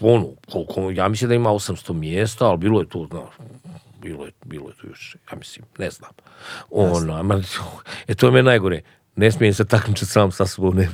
[0.00, 3.22] ono, koliko, ja mislim da ima 800 mjesta, ali bilo je tu, znaš,
[4.02, 6.10] bilo je, bilo je tu još, ja mislim, ne znam.
[6.70, 7.40] Ono, ma,
[8.06, 8.80] e, to je me najgore.
[9.16, 10.76] Ne smijem se takmičiti sam sa sobom.
[10.76, 10.88] Ne,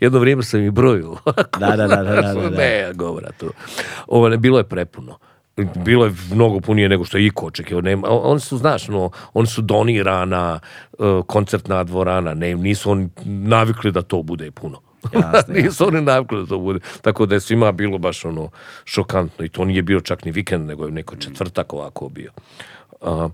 [0.00, 1.16] jedno vrijeme sam i brojio.
[1.58, 2.50] Da, da, da, da, da, da.
[2.58, 3.52] ne, govora tu.
[4.06, 5.18] Ovo, ne, bilo je prepuno.
[5.84, 9.62] Bilo je mnogo punije nego što je iko on- oni su, znaš, no, oni su
[9.62, 10.60] donirana
[10.98, 14.80] uh, koncertna dvorana, ne, nisu oni navikli da to bude puno.
[15.32, 16.80] Jasno, nisu oni navikli da to bude.
[17.02, 18.50] Tako da je svima bilo baš ono
[18.84, 22.30] šokantno i to nije bio čak ni vikend, nego je neko četvrtak ovako bio.
[23.00, 23.30] Uh,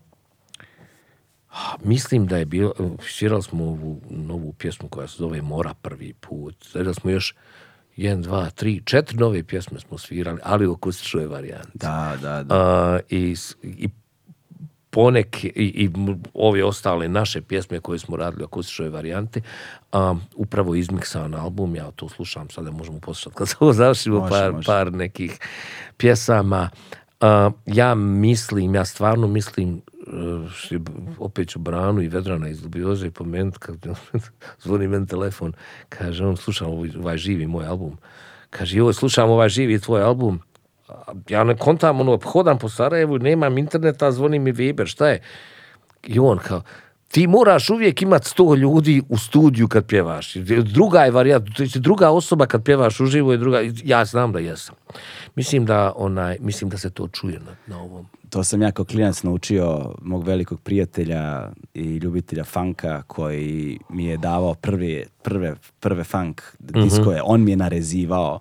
[1.84, 6.56] Mislim da je bilo, svirali smo ovu novu pjesmu koja se zove Mora prvi put.
[6.74, 7.34] Da smo još
[7.96, 11.70] jedan, dva, tri, četiri nove pjesme smo svirali, ali u akustičnoj varijanti.
[11.74, 12.54] Da, da, da.
[12.54, 13.88] A, i, i
[14.90, 15.90] poneke i, i
[16.34, 19.42] ove ostale naše pjesme koje smo radili u akustičnoj varijanti
[19.92, 24.52] a, upravo izmiksan album ja to slušam sada možemo poslušati kad samo završimo Može, par,
[24.52, 24.66] može.
[24.66, 25.38] par nekih
[25.96, 26.70] pjesama
[27.20, 29.82] A, ja mislim ja stvarno mislim
[30.70, 33.76] b- opet ću Branu i Vedrana iz Dubioze pomenuti kad
[34.62, 35.52] zvoni meni telefon
[35.88, 37.98] kaže on slušam ovaj, ovaj živi moj album
[38.50, 40.42] kaže joj slušam ovaj živi tvoj album
[41.28, 45.20] ja ne kontam, ono, hodam po Sarajevu, nemam interneta, zvoni mi Viber, šta je?
[46.02, 46.62] I on kao,
[47.12, 50.34] ti moraš uvijek imati sto ljudi u studiju kad pjevaš.
[50.64, 54.74] Druga je varijanta, druga osoba kad pjevaš uživo je druga, ja znam da jesam.
[55.34, 58.06] Mislim da, onaj, mislim da se to čuje na, na ovom.
[58.30, 64.16] To sam ja kao klinac naučio mog velikog prijatelja i ljubitelja funka koji mi je
[64.16, 66.82] davao prve, prve, prve funk Mhm.
[66.82, 67.20] diskoje.
[67.24, 68.40] On mi je narezivao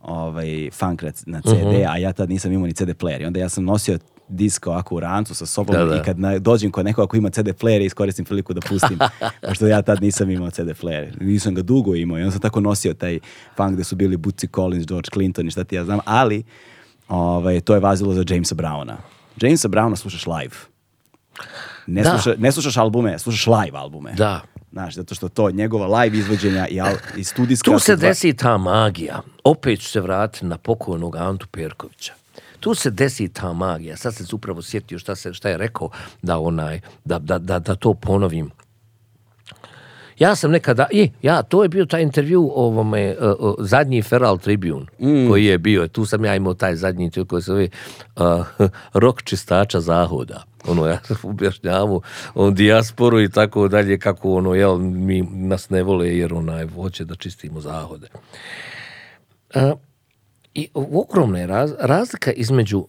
[0.00, 1.86] ovaj, funk na, CD, Mhm.
[1.88, 3.22] a ja tad nisam imao ni CD player.
[3.22, 3.98] I onda ja sam nosio
[4.28, 5.96] disk ovako u rancu sa sobom Da, da.
[5.96, 8.98] i kad na, dođem kod nekoga ko ima CD player iskoristim priliku da pustim.
[9.48, 11.22] pošto ja tad nisam imao CD player.
[11.22, 13.18] Nisam ga dugo imao i onda sam tako nosio taj
[13.56, 16.42] funk gde su bili Bootsy Collins, George Clinton i šta ti ja znam, ali
[17.08, 18.94] ovaj, to je vazilo za Jamesa Browna.
[19.36, 20.54] Jamesa Browna slušaš live.
[21.86, 22.10] Ne, Da.
[22.10, 24.12] sluša, ne slušaš albume, slušaš live albume.
[24.12, 24.40] Da.
[24.72, 27.70] Znaš, zato što to, njegova live izvođenja i, al, i studijska...
[27.70, 29.20] Tu se dva- desi ta magija.
[29.44, 32.12] Opet ću se vratiti na pokojnog Antu Perkovića.
[32.60, 33.96] Tu se desi ta magija.
[33.96, 35.90] Sad sam se upravo sjetio šta, se, šta je rekao
[36.22, 38.50] da, onaj, da, da, da, da to ponovim.
[40.18, 44.38] Ja sam nekada, i, ja, to je bio taj intervju ovome, uh, uh, zadnji Feral
[44.38, 44.86] Tribune,
[45.28, 47.68] koji je bio, tu sam ja imao taj zadnji intervju koji se zove
[48.16, 48.68] uh,
[49.02, 50.44] Rok čistača zahoda.
[50.66, 52.00] Ono, ja sam objašnjavao
[52.34, 57.04] on dijasporu i tako dalje, kako ono, jel, mi nas ne vole jer onaj hoće
[57.04, 58.08] da čistimo zahode.
[60.58, 62.86] I ogromna je raz, razlika između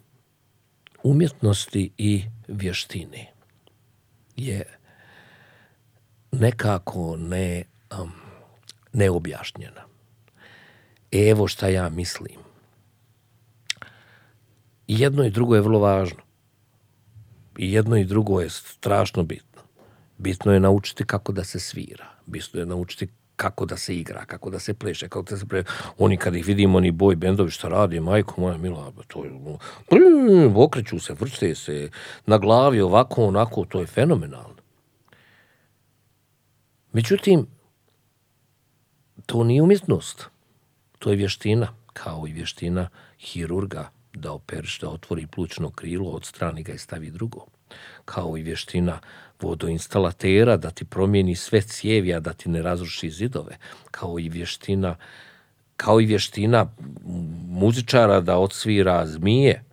[1.03, 3.33] umjetnosti i vještine
[4.35, 4.77] je
[6.31, 7.63] nekako ne,
[8.01, 8.11] um,
[8.93, 9.81] neobjašnjena.
[11.11, 12.37] Evo šta ja mislim.
[14.87, 16.21] I jedno i drugo je vrlo važno.
[17.57, 19.61] I jedno i drugo je strašno bitno.
[20.17, 22.09] Bitno je naučiti kako da se svira.
[22.25, 23.07] Bitno je naučiti
[23.39, 25.67] kako da se igra, kako da se pleše, kako da se pleše.
[25.97, 29.31] Oni kad ih vidimo, oni boj bendovi što radi, majko moja mila, to je,
[30.55, 31.89] okreću se, vrste se,
[32.25, 34.59] na glavi ovako, onako, to je fenomenalno.
[36.91, 37.47] Međutim,
[39.25, 40.25] to nije umjetnost.
[40.99, 46.73] To je vještina, kao i vještina hirurga da operiš, da otvori plućno krilo, odstrani ga
[46.73, 47.45] i stavi drugo.
[48.05, 48.99] Kao i vještina
[49.41, 53.57] vodoinstalatera da ti promijeni sve cijevi, a da ti ne razruši zidove.
[53.91, 54.95] Kao i vještina
[55.79, 56.65] kao i vještina
[57.47, 59.63] muzičara da odsvira zmije.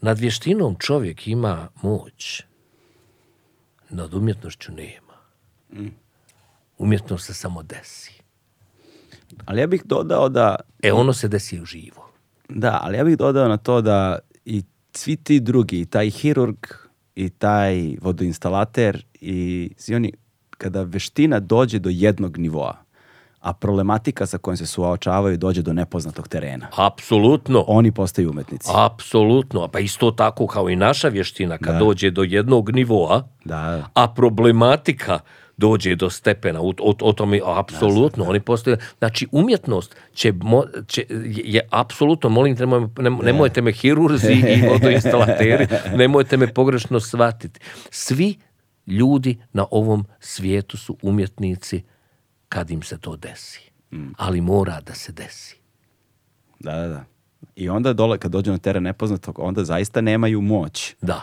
[0.00, 2.42] Nad vještinom čovjek ima moć,
[3.88, 5.16] nad umjetnošću nema.
[6.78, 8.22] Umjetnost se samo desi.
[9.44, 10.56] Ali ja bih dodao da...
[10.82, 12.10] E, ono se desi uživo.
[12.48, 14.62] Da, ali ja bih dodao na to da i
[14.96, 16.56] svi ti drugi, i taj hirurg,
[17.14, 20.12] i taj vodoinstalater, i svi oni,
[20.58, 22.76] kada veština dođe do jednog nivoa,
[23.40, 26.66] a problematika sa kojom se suočavaju dođe do nepoznatog terena.
[26.76, 27.64] Apsolutno.
[27.66, 28.70] Oni postaju umetnici.
[28.74, 29.68] Apsolutno.
[29.68, 31.78] Pa isto tako kao i naša vještina, kad Da.
[31.78, 35.18] dođe do jednog nivoa, Da, a problematika
[35.56, 41.06] dođe do stepena, o, o, o tome, apsolutno, oni postaju, znači umjetnost će, mo- će
[41.26, 47.60] je apsolutno, molim te, nemoj, nem- nemojte me hirurzi i vodoinstalateri, nemojte me pogrešno shvatiti.
[47.90, 48.34] Svi
[48.86, 51.82] ljudi na ovom svijetu su umjetnici
[52.48, 53.60] kad im se to desi.
[54.16, 55.56] Ali mora da se desi.
[56.58, 57.04] da, da, da.
[57.56, 61.22] I onda dole, kad dođu na teren nepoznatog, onda zaista nemaju moć, Da.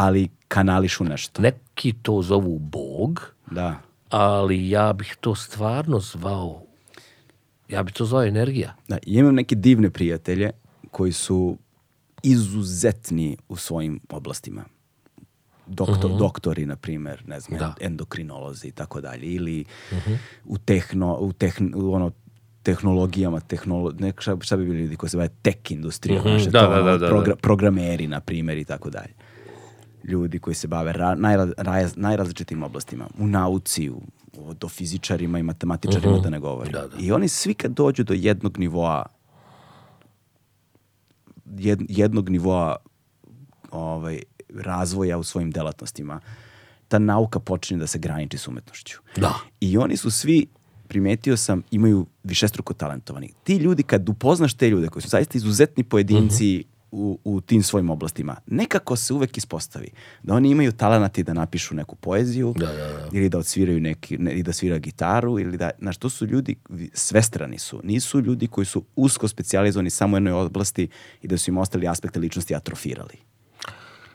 [0.00, 1.42] Ali kanališu nešto.
[1.42, 3.80] Neki to zovu Bog, Da.
[4.08, 6.62] ali ja bih to stvarno zvao,
[7.68, 8.74] ja bih to zvao energija.
[8.88, 10.50] Da, i imam neke divne prijatelje
[10.90, 11.56] koji su
[12.22, 14.64] izuzetni u svojim oblastima.
[15.66, 17.60] Doktor, Doktori, na primjer, ne znam, Mhm.
[17.60, 17.68] Da.
[17.70, 17.76] Mhm.
[17.82, 19.26] endokrinolozi i tako dalje.
[19.26, 19.64] Ili
[20.44, 22.10] u, tehno, u, tehn, u ono,
[22.62, 26.60] tehnologijama, tehnolo, ne, šta, šta bi bili ljudi koji se bave tech industrija, znaš, Da,
[26.60, 29.12] to, da, da, da, progra- programeri, na primjer, i tako dalje.
[30.04, 33.08] Ljudi koji se bave ra, najra- raz- najrazličitim oblastima.
[33.18, 34.00] U nauci, u,
[34.54, 36.72] do fizičarima i matematičarima, da ne govorim.
[36.72, 36.96] Da, da.
[36.98, 39.06] I oni svi kad dođu do jednog nivoa
[41.46, 42.76] jed- jednog nivoa
[43.70, 44.22] ovaj,
[44.54, 46.20] razvoja u svojim delatnostima,
[46.88, 48.98] ta nauka počinje da se graniči s umetnošću.
[49.16, 49.34] Da.
[49.60, 50.46] I oni su svi,
[50.88, 53.32] primetio sam, imaju višestruko talentovani.
[53.44, 57.90] Ti ljudi, kad upoznaš te ljude koji su zaista izuzetni pojedinci u, u tim svojim
[57.90, 59.90] oblastima, nekako se uvek ispostavi
[60.22, 63.08] da oni imaju talenati da napišu neku poeziju Da, da, da.
[63.12, 66.56] ili da odsviraju neki, ne, ili da sviraju gitaru ili da, znaš, to su ljudi,
[66.92, 70.88] svestrani su, nisu ljudi koji su usko specijalizovani samo u jednoj oblasti
[71.22, 73.14] i da su im ostali aspekte ličnosti atrofirali.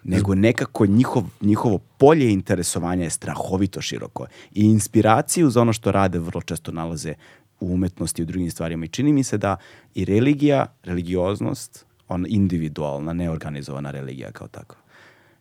[0.04, 4.26] Nego nekako njihov, njihovo polje interesovanja je strahovito široko.
[4.52, 7.14] I inspiraciju za ono što rade vrlo često nalaze
[7.60, 8.86] u umetnosti i u drugim stvarima.
[8.86, 9.58] I čini mi se da
[9.96, 14.76] i religija, religioznost, on individualna, neorganizovana religija kao tako,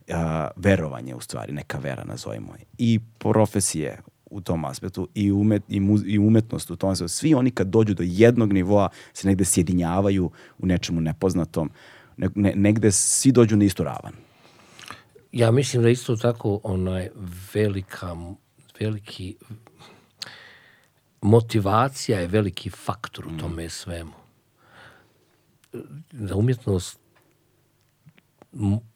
[0.08, 2.64] a, verovanje u stvari, neka vera nazovimo je.
[2.78, 7.08] I profesije u tom aspektu i, umet, i, mu- i umetnost u tom aspektu.
[7.08, 11.70] Svi oni kad dođu do jednog nivoa se negde sjedinjavaju u nečemu nepoznatom,
[12.16, 14.12] ne, ne- negde svi dođu na istu ravan.
[15.32, 17.08] Ja mislim da isto tako onaj
[17.54, 18.16] velika,
[18.80, 19.36] veliki
[21.22, 24.12] motivacija je veliki faktor u tome svemu.
[26.12, 26.98] Da umjetnost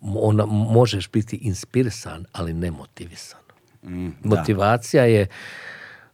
[0.00, 3.40] ona možeš biti inspirisan, ali ne motivisan.
[4.22, 5.26] Motivacija je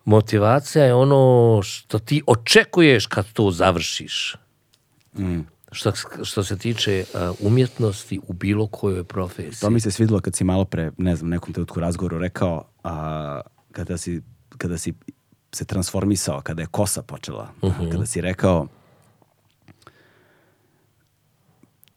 [0.04, 4.36] motivacija je ono što ti očekuješ kad to završiš.
[5.72, 9.60] Što, što se tiče uh, umjetnosti u bilo kojoj profesiji.
[9.60, 13.40] To mi se svidilo kad si malo pre, ne znam, nekom trenutku razgovoru rekao, a,
[13.72, 14.22] kada, si,
[14.58, 14.94] kada si
[15.52, 17.50] se transformisao, kada je kosa počela,
[17.92, 18.66] kada si rekao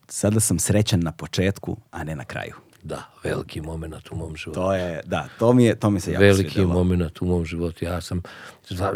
[0.07, 2.53] sada sam srećan na početku, a ne na kraju.
[2.83, 4.59] Da, veliki moment u mom životu.
[4.59, 6.73] To je, da, to mi, je, to mi se jako veliki svidjelo.
[6.73, 7.85] moment u mom životu.
[7.85, 8.21] Ja sam,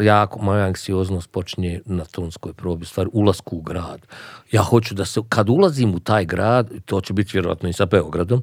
[0.00, 4.06] jako, moja anksioznost počinje na tonskoj probi, stvar ulasku u grad.
[4.52, 7.86] Ja hoću da se, kad ulazim u taj grad, to će biti vjerojatno i sa
[7.86, 8.42] Beogradom,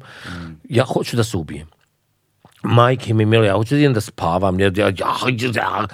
[0.70, 1.68] ja hoću da se ubijem.
[2.64, 4.60] Majke mi mili, ja hoću da idem da spavam.
[4.60, 5.16] Ja, ja, ja,
[5.56, 5.88] ja.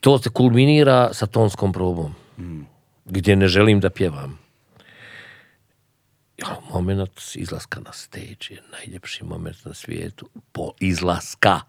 [0.00, 2.14] To se kulminira sa tonskom probom,
[3.04, 4.41] gdje ne želim da pjevam.
[6.42, 10.28] Ja, moment izlaska na stage je najljepši moment na svijetu.
[10.52, 11.60] Po izlaska.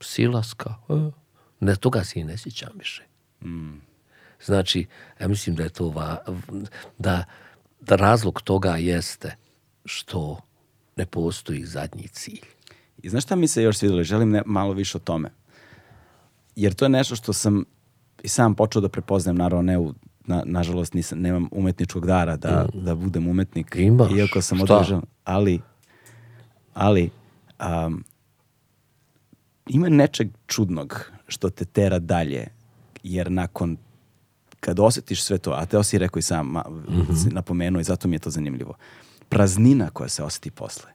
[0.00, 0.74] Silaska.
[0.88, 1.10] e.
[1.60, 3.02] Ne, toga se i ne sjećam više.
[4.44, 4.86] Znači,
[5.20, 6.24] ja mislim da je to va,
[6.98, 7.24] da,
[7.80, 9.36] da razlog toga jeste
[9.84, 10.40] što
[10.96, 12.46] ne postoji zadnji cilj.
[13.02, 14.02] I znaš šta mi se još svidjelo?
[14.02, 15.30] Želim ne, malo više o tome.
[16.56, 17.64] Jer to je nešto što sam
[18.22, 19.94] i sam počeo da prepoznajem, naravno ne u,
[20.26, 23.76] na, nažalost nisam, nemam umetničkog dara da, da budem umetnik.
[23.78, 24.12] Imaš.
[24.12, 25.02] Iako sam održan.
[25.24, 25.60] Ali,
[26.74, 27.10] ali
[27.86, 28.04] um,
[29.66, 32.46] ima nečeg čudnog što te tera dalje.
[33.02, 33.76] Jer nakon
[34.60, 36.64] kad osjetiš sve to, a te si rekao i sam, ma,
[37.22, 38.74] si napomenuo i zato mi je to zanimljivo,
[39.28, 40.90] praznina koja se osjeti posle.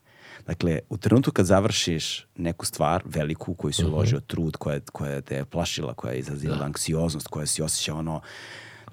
[0.45, 5.35] Dakle, u trenutku kad završiš neku stvar veliku koju si uložio trud, koja, koja te
[5.35, 8.21] je plašila, koja je izazivala anksioznost, koja si osjećao ono,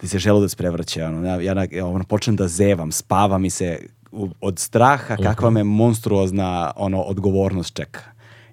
[0.00, 3.78] ti se želudac prevrće, ono, ja, ja, ono, počnem da zevam, spava mi se
[4.12, 8.00] u- od straha kakva me monstruozna ono, odgovornost čeka.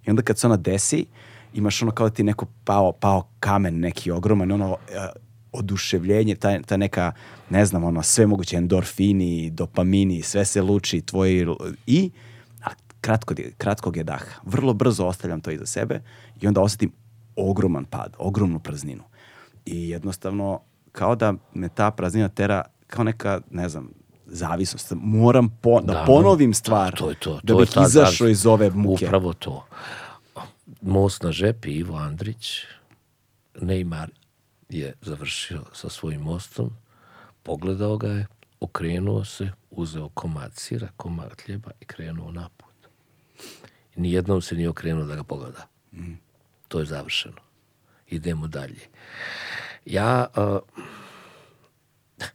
[0.06, 1.06] I onda kad se ona desi,
[1.54, 5.08] imaš ono kao da ti neko pao, pao kamen neki ogroman, ono e,
[5.52, 7.12] oduševljenje, ta, ta neka,
[7.50, 11.46] ne znam, ono, sve moguće endorfini, dopamini, sve se luči, tvoji,
[11.88, 12.12] i
[13.02, 14.26] kratko, kratkog je daha.
[14.44, 16.02] Vrlo brzo ostavljam to iza sebe
[16.42, 16.92] i onda osjetim
[17.36, 19.04] ogroman pad, ogromnu prazninu.
[19.66, 20.60] I jednostavno,
[20.94, 23.90] kao da me ta praznina tera kao neka, ne znam,
[24.26, 24.94] zavisnost.
[24.96, 27.34] Moram po- da, Da, ponovim stvar To je to.
[27.34, 29.06] da to bih izašao iz ove muke.
[29.06, 29.66] Upravo to.
[30.82, 32.62] Most na žepi, Ivo Andrić,
[33.56, 34.08] Neymar
[34.70, 36.70] je završio sa svojim mostom,
[37.44, 38.28] pogledao ga je,
[38.60, 42.74] okrenuo se, uzeo komad sira, komad hljeba i krenuo naput.
[43.96, 45.68] Nijednom se nije okrenuo da ga pogleda.
[46.68, 47.38] To je završeno.
[48.08, 48.80] Idemo dalje.
[49.86, 50.60] Ja, uh,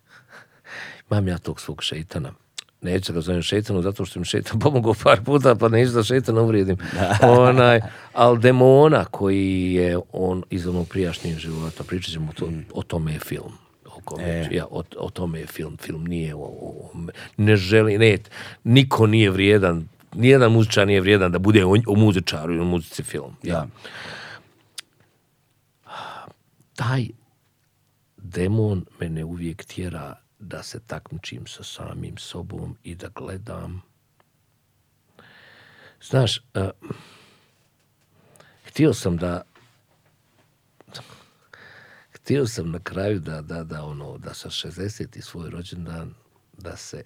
[1.10, 2.32] imam ja tog svog šeitana.
[2.80, 6.40] Neću ga zovem šeitanom zato što mi šeitan pomogao par puta, pa neću da šeitana
[6.42, 6.76] uvrijedim.
[7.22, 7.80] Onaj,
[8.12, 13.18] ali demona koji je on iz onog prijašnjeg života, pričat ćemo to, o tome je
[13.20, 13.52] film.
[13.86, 15.76] O, kome, ja, o, o tome je film.
[15.76, 16.90] Film nije o, o-
[17.36, 18.18] ne želi, ne,
[18.64, 23.02] niko nije vrijedan, nijedan muzičar nije vrijedan da bude o, o muzičaru i o muzici
[23.02, 23.36] film.
[23.42, 23.66] Ja.
[26.74, 27.08] taj
[28.28, 33.82] demon mene uvijek tjera da se takmičim sa samim sobom i da gledam.
[36.02, 36.70] Znaš, uh,
[38.64, 39.42] htio sam da
[42.12, 45.20] htio sam na kraju da, da, da, ono, da sa 60.
[45.20, 46.14] svoj rođendan
[46.52, 47.02] da se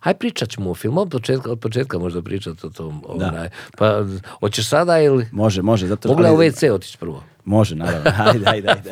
[0.00, 3.02] Aj pričat ćemo o filmu, od početka, od početka možda pričati o tom.
[3.06, 3.50] Onaj.
[3.78, 4.04] Pa,
[4.40, 5.28] hoćeš sada ili...
[5.32, 5.86] Može, može.
[5.86, 7.24] Zato, Mogu li u WC otići prvo?
[7.44, 8.10] Može, naravno.
[8.18, 8.90] Ajde, ajde, ajde.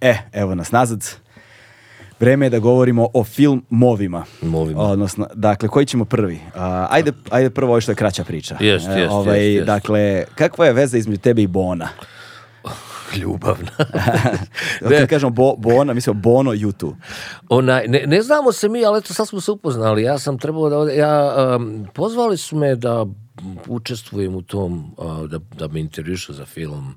[0.00, 1.04] e, evo nas nazad.
[2.20, 4.24] Vreme je da govorimo o filmovima.
[4.42, 4.80] Movima.
[4.80, 6.40] Odnosno, dakle, koji ćemo prvi?
[6.54, 8.56] A, ajde, ajde prvo ovo što je kraća priča.
[8.60, 9.66] Jest, E, jest, ovaj, jest, jest.
[9.66, 11.88] Dakle, kakva je veza između tebe i Bona?
[13.20, 13.70] Ljubavna.
[14.98, 16.94] Kad kažemo bo, Bona, mislimo Bono YouTube.
[17.48, 20.02] Onaj, ne, ne znamo se mi, ali eto sad smo se upoznali.
[20.02, 20.92] Ja sam trebao da...
[20.92, 23.06] Ja, um, pozvali su me da
[23.68, 26.94] učestvujem u tom, uh, da, da me intervjušu za film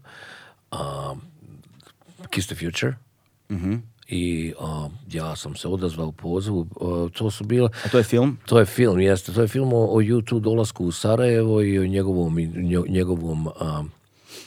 [0.71, 1.21] um,
[2.29, 2.95] Kiss the Future.
[4.07, 6.67] I uh, ja sam se odazvao pozivu.
[6.75, 7.69] Uh, to su bile...
[7.85, 8.37] A to je film?
[8.45, 9.33] To je film, jeste.
[9.33, 12.37] To je film o, o YouTube dolasku u Sarajevo i o njegovom,
[12.87, 13.83] njegovom, a,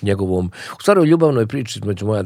[0.03, 2.25] njegovom, u stvari o ljubavnoj priči između moja,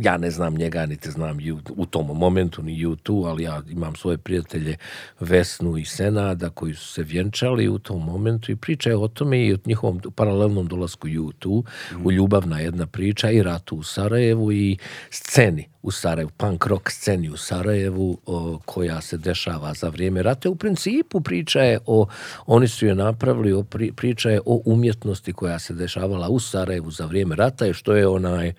[0.00, 3.94] ja ne znam njega, niti znam ju, u tom momentu ni YouTube, ali ja imam
[3.94, 4.76] svoje prijatelje
[5.20, 9.46] Vesnu i Senada koji su se vjenčali u tom momentu i priča je o tome
[9.46, 11.62] i o njihovom paralelnom dolasku YouTube,
[12.04, 14.78] u ljubavna jedna priča i ratu u Sarajevu i
[15.10, 20.50] sceni u Sarajevu, punk rock sceni u Sarajevu o, koja se dešava za vrijeme rata.
[20.50, 22.06] U principu priča je o,
[22.46, 26.90] oni su je napravili, o, pri- priča je o umjetnosti koja se dešavala u Sarajevu
[26.90, 28.52] za vrijeme rata i što je onaj,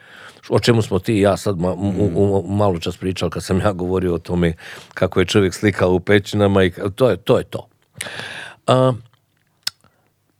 [0.49, 3.59] o čemu smo ti i ja sad ma, u- u- malo čas pričali kad sam
[3.59, 4.53] ja govorio o tome
[4.93, 7.37] kako je čovjek slikao u pećinama i to je to.
[7.37, 7.67] Je to.
[8.67, 8.93] A,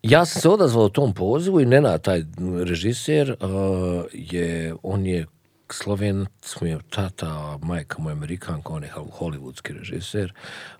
[0.03, 2.23] ja sam se odazvao tom pozivu i Nena, taj
[2.65, 3.47] režiser, uh,
[4.13, 5.25] je, on je
[5.73, 10.33] Slovenac mu je tata, a majka mu je Amerikanka, on je hollywoodski režiser.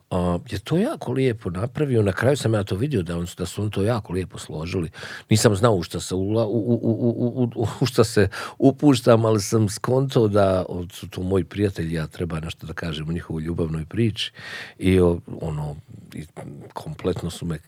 [0.10, 2.04] A, je to jako lijepo napravio.
[2.04, 4.90] Na kraju sam ja to vidio da, on, da su on to jako lijepo složili.
[5.30, 9.42] Nisam znao u šta se, ula, u, u, u, u, u šta se upuštam, ali
[9.42, 13.86] sam skontao da su to moji prijatelji, ja treba nešto da kažem o njihovoj ljubavnoj
[13.86, 14.32] priči.
[14.80, 15.00] I
[15.42, 15.76] ono,
[16.14, 16.26] i
[16.74, 17.60] kompletno su me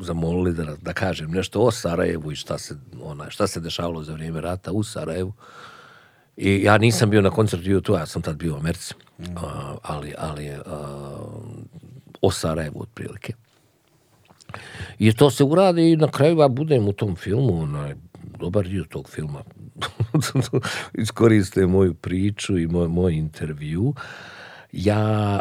[0.00, 4.12] zamolili da, da kažem nešto o Sarajevu i šta se, ona, šta se dešavalo za
[4.12, 5.32] vrijeme rata u Sarajevu.
[6.36, 9.24] I ja nisam bio na koncertu YouTube, ja sam tad bio u Americi, mm.
[9.24, 9.42] uh,
[9.82, 10.56] ali, ali uh,
[12.22, 13.32] o Sarajevu otprilike.
[14.98, 17.94] I to se uradi i na kraju ja budem u tom filmu, onaj,
[18.38, 19.42] dobar dio tog filma.
[21.02, 23.94] Iskoriste moju priču i moj, moj intervju.
[24.72, 25.40] Ja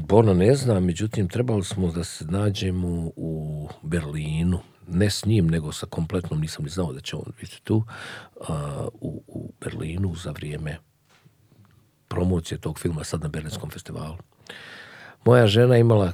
[0.00, 5.72] Bona ne znam, međutim trebali smo da se nađemo u Berlinu ne s njim, nego
[5.72, 8.46] sa kompletnom, nisam ni znao da će on biti tu, uh,
[9.00, 10.78] u, u Berlinu za vrijeme
[12.08, 14.16] promocije tog filma sad na Berlinskom festivalu.
[15.24, 16.12] Moja žena imala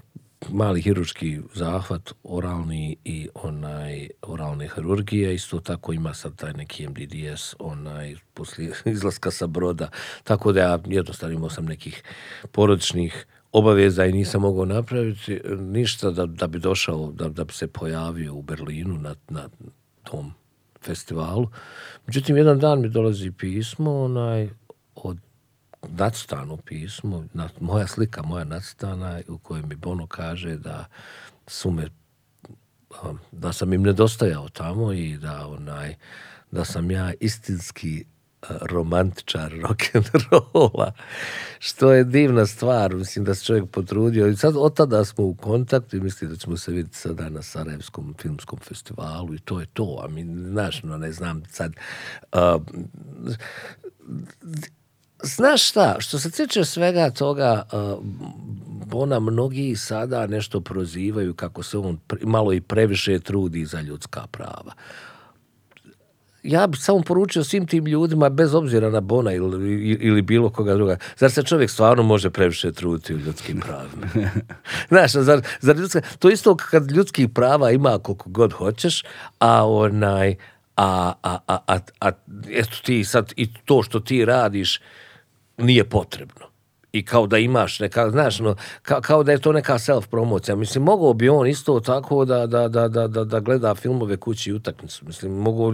[0.48, 7.54] mali hiruški zahvat, oralni i onaj oralne hirurgije, isto tako ima sad taj neki MDDS,
[7.58, 9.88] onaj poslije izlaska sa broda,
[10.24, 12.02] tako da ja jednostavno imao sam nekih
[12.52, 17.66] porodičnih obaveza i nisam mogao napraviti ništa da, da bi došao, da, da bi se
[17.66, 19.48] pojavio u Berlinu na, na
[20.02, 20.32] tom
[20.80, 21.48] festivalu.
[22.06, 24.48] Međutim, jedan dan mi dolazi pismo onaj,
[24.94, 25.18] od
[25.88, 30.84] nacrtano pismo, na, moja slika, moja nacrtana u kojoj mi Bono kaže da
[31.46, 31.88] su me
[33.32, 35.94] da sam im nedostajao tamo i da onaj
[36.50, 38.04] da sam ja istinski
[38.48, 40.92] romantičar rock'n'rolla,
[41.58, 44.26] što je divna stvar, mislim da se čovjek potrudio.
[44.26, 47.42] I sad od tada smo u kontaktu i mislim da ćemo se vidjeti sada na
[47.42, 51.72] Sarajevskom filmskom festivalu i to je to, a mi, znaš, no ne znam sad,
[52.32, 52.62] uh,
[55.22, 58.04] Znaš šta, što se tiče svega toga, uh,
[58.92, 64.72] ona mnogi sada nešto prozivaju kako se on malo i previše trudi za ljudska prava
[66.42, 70.74] ja bih samo poručio svim tim ljudima, bez obzira na Bona ili, ili bilo koga
[70.74, 74.30] druga, zar se čovjek stvarno može previše truditi u ljudskim pravima?
[74.90, 79.04] Znaš, zar, zar ljudska, to isto kad ljudskih prava ima koliko god hoćeš,
[79.38, 80.36] a onaj,
[80.76, 82.10] a, a, a, a, a
[82.50, 84.80] eto ti sad, i to što ti radiš
[85.58, 86.49] nije potrebno
[86.92, 90.56] i kao da imaš neka, znaš, no, ka, kao da je to neka self promocija.
[90.56, 94.50] Mislim, mogao bi on isto tako da, da, da, da, da, da gleda filmove kući
[94.50, 95.06] i utakmicu.
[95.06, 95.72] Mislim, mogu,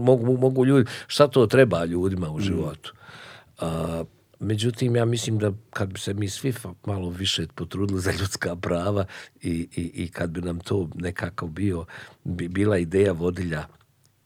[0.00, 2.92] mogu, mogu ljudi, šta to treba ljudima u životu?
[2.94, 3.64] Mm.
[3.64, 4.04] A,
[4.40, 6.54] međutim, ja mislim da kad bi se mi svi
[6.86, 9.04] malo više potrudili za ljudska prava
[9.42, 11.84] i, i, i kad bi nam to nekako bio,
[12.24, 13.64] bi bila ideja vodilja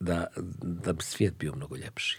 [0.01, 0.27] da,
[0.63, 2.19] da bi svijet bio mnogo ljepši.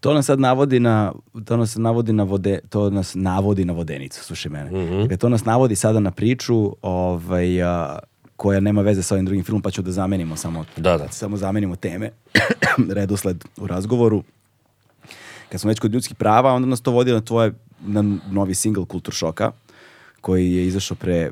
[0.00, 1.12] To nas sad navodi na
[1.44, 4.70] to nas navodi na vode, to nas navodi na vodenicu, slušaj mene.
[4.70, 5.02] Mm -hmm.
[5.02, 7.98] Dakle, to nas navodi sada na priču, ovaj a,
[8.36, 11.08] koja nema veze sa ovim drugim filmom, pa ću da zamenimo samo da, da.
[11.08, 12.10] samo zamenimo teme,
[12.98, 14.22] redosled u razgovoru.
[15.48, 18.84] Kad smo već kod ljudskih prava, onda nas to vodi na tvoje na novi single
[18.84, 19.52] Kultur šoka,
[20.20, 21.30] koji je izašao pre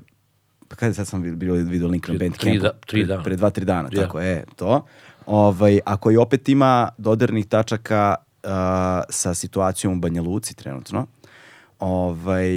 [0.69, 3.23] pa kada sad sam bio video link na Bandcamp da, tri dana.
[3.23, 4.03] pre, pre dva, tri dana, ja.
[4.03, 4.87] tako je, to.
[5.27, 8.15] Ovaj, a koji opet ima dodirnih tačaka
[9.11, 11.07] sa situacijom u Banja Luci trenutno
[11.79, 12.51] ovaj,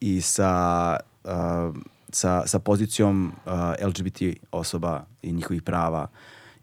[0.00, 1.76] i sa, uh,
[2.10, 3.52] sa, sa pozicijom uh,
[3.88, 6.06] LGBT osoba i njihovih prava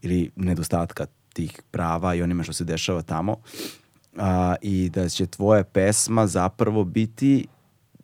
[0.02, 3.32] ili nedostatka tih prava i onime što se dešava tamo.
[3.32, 4.22] Uh,
[4.62, 7.48] I da će tvoja pesma zapravo biti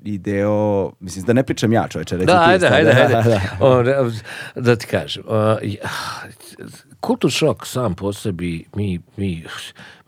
[0.04, 2.32] i deo, mislim, da ne pričam ja čoveče, da, ti.
[2.32, 3.66] Ajde, ajde, da, ajde, da, da.
[3.66, 3.84] O,
[4.56, 5.24] da ti kažem.
[5.28, 5.58] Uh,
[7.00, 9.46] kultur šok sam po sebi, mi, mi,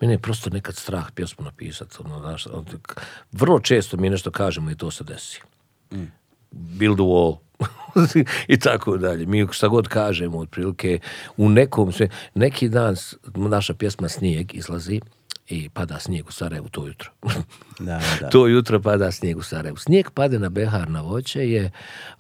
[0.01, 1.95] mene je prosto nekad strah pjesmu napisati.
[2.05, 2.47] Ono, znaš,
[3.31, 5.41] vrlo često mi nešto kažemo i to se desi.
[5.91, 6.11] Mm.
[6.51, 7.37] Build a wall.
[8.47, 9.25] i tako dalje.
[9.25, 10.99] Mi šta god kažemo, otprilike,
[11.37, 12.95] u nekom sve, neki dan
[13.35, 15.01] naša pjesma Snijeg izlazi,
[15.51, 17.11] i pada snijeg u Sarajevu to jutro.
[17.79, 18.29] da, da.
[18.29, 19.77] to jutro pada snijeg u Sarajevu.
[19.77, 21.71] Snijeg pade na Behar na voće je,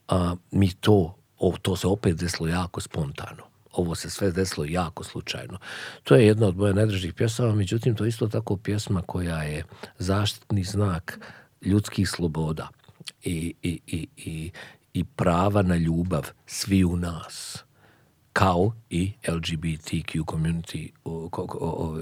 [0.07, 3.50] a, mi to, o, to se opet desilo jako spontano.
[3.71, 5.57] Ovo se sve desilo jako slučajno.
[6.03, 9.63] To je jedna od moje najdražih pjesama, međutim to je isto tako pjesma koja je
[9.97, 11.19] zaštitni znak
[11.61, 12.67] ljudskih sloboda
[13.23, 14.51] i, i, i, i,
[14.93, 17.63] i prava na ljubav svi u nas
[18.33, 21.97] kao i LGBTQ community o,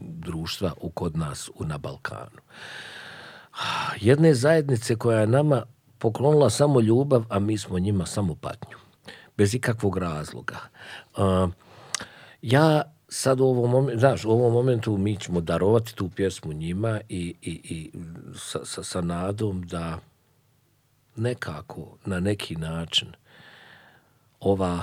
[0.00, 2.40] društva u kod nas u, na Balkanu.
[4.00, 5.62] Jedne zajednice koja je nama
[5.98, 8.76] poklonila samo ljubav, a mi smo njima samo patnju.
[9.36, 10.58] Bez ikakvog razloga.
[11.16, 11.50] Uh,
[12.42, 17.00] ja sad u ovom momentu, znaš, u ovom momentu mi ćemo darovati tu pjesmu njima
[17.08, 17.90] i, i, i
[18.38, 19.98] sa, sa, sa nadom da
[21.16, 23.08] nekako, na neki način,
[24.40, 24.82] ova...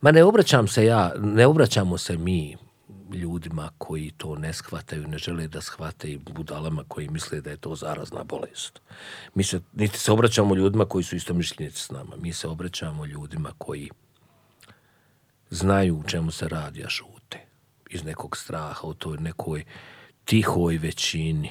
[0.00, 2.56] Ma ne obraćam se ja, ne obraćamo se mi
[3.14, 7.56] ljudima koji to ne shvataju, ne žele da shvate i budalama koji misle da je
[7.56, 8.80] to zarazna bolest.
[9.34, 12.16] Mi se, niti se obraćamo ljudima koji su isto mišljenici s nama.
[12.16, 13.90] Mi se obraćamo ljudima koji
[15.50, 17.38] znaju u čemu se radi, a šute.
[17.90, 19.64] Iz nekog straha, u toj nekoj
[20.24, 21.50] tihoj većini,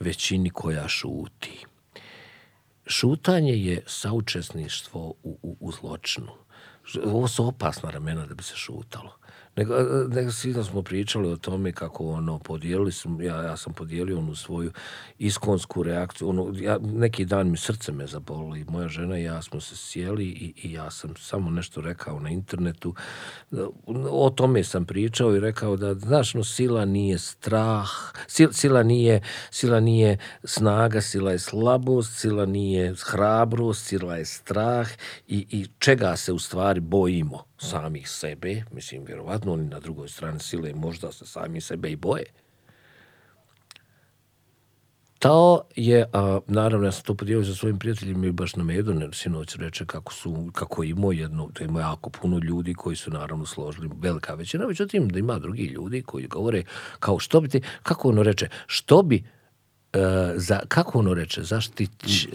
[0.00, 1.64] većini koja šuti.
[2.86, 6.32] Šutanje je saučesništvo u, u, u zločinu.
[7.04, 9.19] Ovo su opasna ramena da bi se šutalo.
[9.56, 9.74] Nego,
[10.08, 14.18] nego svi da smo pričali o tome kako ono, podijelili smo, ja, ja sam podijelio
[14.18, 14.72] onu svoju
[15.18, 19.42] iskonsku reakciju, ono, ja, neki dan mi srce me zabolo i moja žena i ja
[19.42, 22.94] smo se sjeli i, i ja sam samo nešto rekao na internetu,
[24.10, 27.90] o tome sam pričao i rekao da, znaš, no, sila nije strah,
[28.26, 34.88] sila, sila nije, sila nije snaga, sila je slabost, sila nije hrabrost, sila je strah
[35.28, 40.40] i, i čega se u stvari bojimo samih sebe, mislim, vjerovatno oni na drugoj strani
[40.40, 42.24] sile možda se sami sebe i boje.
[45.18, 49.08] To je, a, naravno, ja sam to podijelio sa svojim prijateljima i baš na Medone,
[49.12, 53.46] sinoć reče kako su, kako imao jedno, da ima jako puno ljudi koji su naravno
[53.46, 56.64] složili, velika većina, međutim da ima drugi ljudi koji govore
[56.98, 59.24] kao što bi ti, kako ono reče, što bi
[60.36, 62.26] za, kako ono reče, zaštić...
[62.26, 62.32] Uh,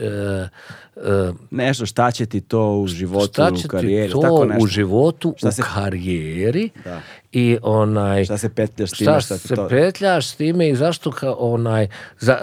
[0.95, 4.45] uh, Nešto šta će ti to u životu, šta u će karijeri, ti to tako
[4.45, 4.63] nešto.
[4.63, 7.01] u životu, Šta u se- karijeri Da.
[7.31, 8.25] i onaj...
[8.25, 9.67] Šta se petljaš s time, šta šta ti se to...
[9.67, 11.87] petljaš s time i zašto kao onaj...
[12.19, 12.37] Za,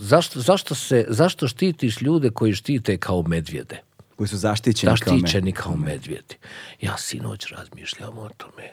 [0.00, 3.80] zašto, zašto, se, zašto štitiš ljude koji štite kao medvjede?
[4.16, 5.16] Koji su zaštićeni, kao.
[5.16, 6.36] Zaštićeni kao medvjedi.
[6.80, 8.70] Ja sinoć razmišljam o tome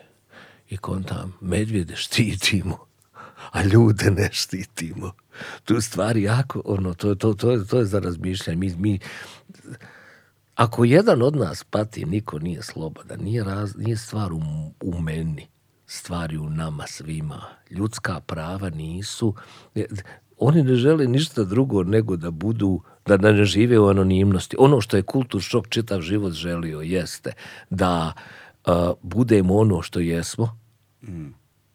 [0.69, 2.77] i kontam, medvjede štitimo,
[3.52, 5.11] a ljude ne štitimo.
[5.64, 8.58] Tu stvari jako, ono, to, to, to, to je za razmišljanje.
[8.58, 9.00] Mi, mi,
[10.56, 13.20] ako jedan od nas pati, niko nije slobodan.
[13.20, 14.42] Nije, raz, nije stvar u,
[14.82, 15.48] u meni,
[15.86, 17.42] stvari u nama svima.
[17.70, 19.36] Ljudska prava nisu...
[20.44, 24.56] Oni ne žele ništa drugo nego da budu, da, ne žive u anonimnosti.
[24.60, 27.32] Ono što je kultur šok čitav život želio jeste
[27.70, 28.14] da
[28.66, 30.58] uh, budemo ono što jesmo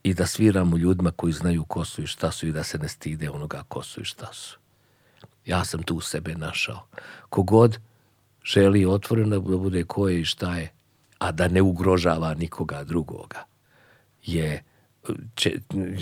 [0.06, 2.88] i da sviramo ljudima koji znaju ko su i šta su i da se ne
[2.88, 4.58] stide onoga ko su i šta su.
[5.46, 6.86] Ja sam tu sebe našao.
[7.28, 7.78] Kogod
[8.44, 10.72] želi otvoreno da bude ko je i šta je,
[11.18, 13.44] a da ne ugrožava nikoga drugoga,
[14.22, 14.62] je,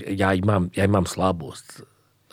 [0.09, 1.83] ja, imam, ja imam slabost.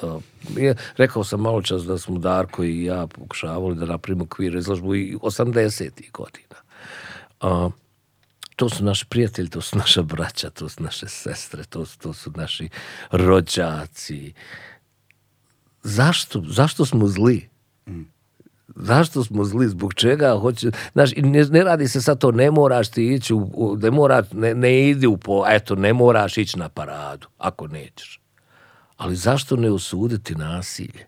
[0.01, 0.21] Uh,
[0.57, 4.95] je- rekao sam malo čas da smo Darko i ja pokušavali da napravimo kvir izložbu
[4.95, 6.11] i 80.
[6.11, 6.55] godina.
[7.41, 7.71] Uh,
[8.61, 12.13] to su naši prijatelji, to su naša braća, to su naše sestre, to, su- to
[12.13, 12.69] su naši
[13.11, 14.33] rođaci.
[15.83, 17.49] Zašto, zašto smo zli?
[18.75, 19.67] Zašto smo zli?
[19.67, 20.37] Zbog čega?
[20.39, 23.91] Hoće, znaš, ne, ne radi se sad to, ne moraš ti ići, u, u- ne,
[23.91, 28.19] mora, ne, ne idi u po, eto, ne moraš ići na paradu, ako nećeš.
[28.97, 31.07] Ali zašto ne osuditi nasilje?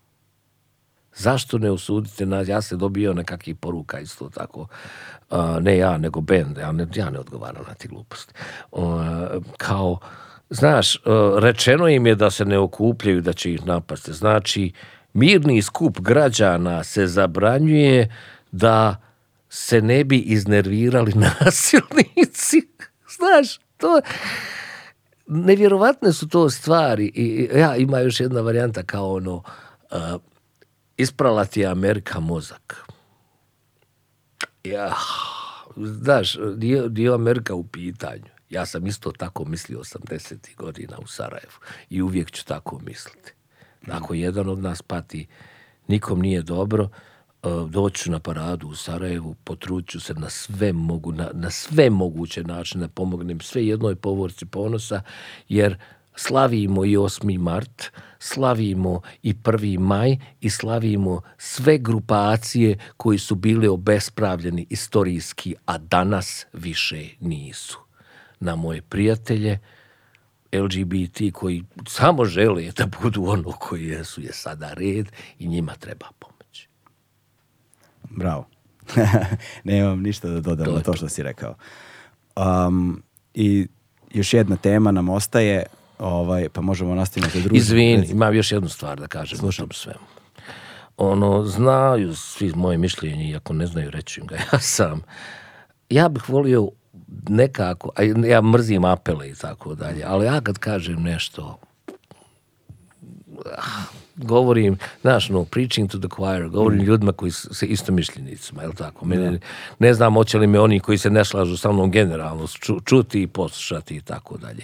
[1.16, 2.48] Zašto ne osudite nas?
[2.48, 4.68] Ja se dobio nekakvih poruka isto tako.
[5.30, 6.58] A, ne ja, nego bend.
[6.58, 8.34] Ja ne, ja ne odgovaram na ti gluposti.
[8.72, 9.28] A,
[9.58, 10.00] kao,
[10.50, 11.00] znaš, a,
[11.38, 14.14] rečeno im je da se ne okupljaju, da će ih napasti.
[14.14, 14.72] Znači,
[15.14, 18.16] mirni skup građana se zabranjuje
[18.52, 18.96] da
[19.50, 22.62] se ne bi iznervirali nasilnici.
[23.10, 24.00] Znaš, to
[25.28, 29.36] nevjerovatne su to stvari i- ja ima još jedna varijanta kao ono
[29.92, 29.98] uh,
[30.98, 32.86] isprala ti je Amerika mozak.
[34.64, 34.96] Ja,
[35.76, 38.34] znaš, nije, nije Amerika u pitanju.
[38.50, 40.56] Ja sam isto tako mislio 80.
[40.56, 41.54] godina u Sarajevu
[41.90, 43.34] i uvijek ću tako misliti.
[43.88, 45.28] Ako jedan od nas pati,
[45.88, 46.90] nikom nije dobro,
[47.44, 51.90] uh, doći ću na paradu u Sarajevu, potrudit se na sve, mogu, na, na sve
[51.90, 55.02] moguće načine pomognem sve jednoj povorci ponosa,
[55.50, 55.78] jer
[56.16, 57.38] slavimo i 8.
[57.38, 57.84] mart,
[58.20, 59.80] slavimo i 1.
[59.80, 67.80] maj i slavimo sve grupacije koji su bile obespravljeni istorijski, a danas više nisu.
[68.40, 69.60] Na moje prijatelje,
[70.54, 76.08] LGBT koji samo žele da budu ono koji jesu je sada red i njima treba
[76.20, 76.68] pomoć.
[78.10, 78.48] Bravo.
[79.64, 80.94] Nemam ništa da dodam To na to.
[80.94, 81.56] što si rekao.
[82.36, 83.68] Um, I
[84.14, 85.66] još jedna tema nam ostaje,
[86.04, 87.56] ovaj, pa možemo nastaviti za drugu.
[87.56, 90.00] Izvini, imam još jednu stvar da kažem o tom svemu.
[90.98, 95.02] Ono, znaju svi moje mišljenje, iako ne znaju reći ga ja sam.
[95.90, 96.70] Ja bih volio
[97.30, 101.58] nekako, a ja mrzim apele i tako dalje, ali ja kad kažem nešto,
[103.58, 103.84] ah,
[104.16, 106.84] govorim, znaš, no, preaching to the choir, govorim Mm.
[106.84, 109.06] ljudima koji se istomišljenicima, je li tako?
[109.06, 109.40] Mene,
[109.80, 113.22] ne znam hoće li me oni koji se ne slažu sa mnom generalno ču- čuti
[113.22, 114.64] i poslušati i tako dalje.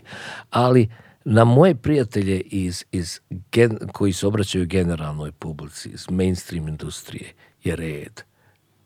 [0.52, 0.90] Ali
[1.32, 3.20] na moje prijatelje iz, iz
[3.52, 7.34] gen- koji se obraćaju generalnoj publici, iz mainstream industrije,
[7.64, 8.22] je red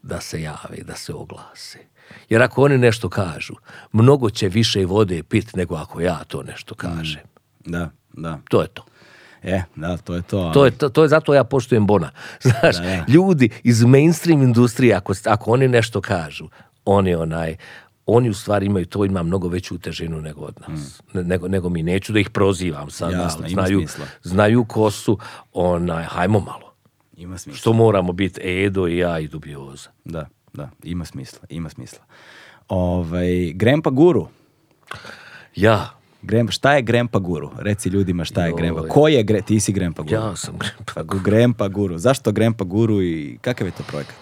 [0.01, 1.79] da se jave, da se oglase.
[2.29, 3.53] Jer ako oni nešto kažu,
[3.91, 7.21] mnogo će više vode pit nego ako ja to nešto kažem.
[7.65, 8.39] Da, da.
[8.49, 8.85] To je to.
[9.43, 10.51] E, da, to je to.
[10.53, 12.11] To je, to, to je zato ja poštujem Bona.
[12.41, 13.05] Znaš, Da, da.
[13.07, 16.49] ljudi iz mainstream industrije, ako, ako oni nešto kažu,
[16.85, 17.55] oni onaj,
[18.05, 21.01] oni u stvari imaju to, ima mnogo veću težinu nego od nas.
[21.13, 23.19] Ne- Nego, nego mi neću da ih prozivam sada, Mm.
[23.19, 23.87] Jasno, znaju,
[24.23, 25.17] znaju ko su,
[25.53, 26.73] onaj, hajmo malo.
[27.17, 27.57] Ima smisla.
[27.57, 29.89] Što moramo biti Edo i ja i Dubioza.
[30.05, 31.99] Da, da, ima smisla, ima smisla.
[32.69, 34.27] Ovaj, Grandpa Guru.
[35.55, 35.89] Ja,
[36.21, 37.51] Grem, šta je Grandpa Guru?
[37.57, 38.57] Reci ljudima šta je Joj.
[38.57, 38.87] Grandpa.
[38.87, 40.15] Ko je Gre, ti si Grandpa Guru?
[40.15, 40.57] ja sam
[40.87, 41.97] Pa, gu- Grandpa Guru.
[41.97, 44.15] Zašto Grandpa Guru i kakav je to projekat?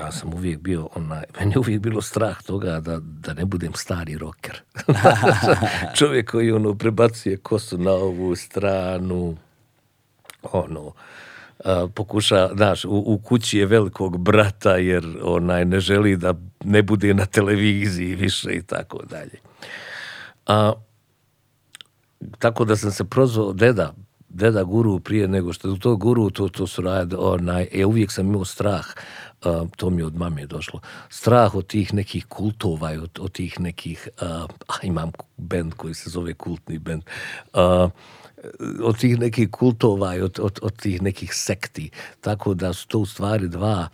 [0.00, 3.72] Ja sam uvijek bio onaj, meni je uvijek bilo strah toga da, da ne budem
[3.74, 4.60] stari roker.
[5.98, 9.36] Čovjek koji ono prebacuje kosu na ovu stranu,
[10.42, 10.92] ono,
[11.64, 16.82] a, pokuša, znaš, u, u kući je velikog brata jer onaj ne želi da ne
[16.82, 19.38] bude na televiziji više i tako dalje.
[20.46, 20.72] A,
[22.38, 23.94] tako da sam se prozvao deda,
[24.28, 28.26] deda guru prije nego što to guru, to, to su rad, onaj, e, uvijek sam
[28.26, 28.86] imao strah,
[29.44, 33.60] a, to mi od mame došlo, strah od tih nekih kultova i od, od tih
[33.60, 34.46] nekih, a,
[34.82, 37.02] imam bend koji se zove kultni bend,
[38.82, 42.98] od tih nekih kultova i od, od, od tih nekih sekti, tako da su to
[42.98, 43.88] u stvari dva,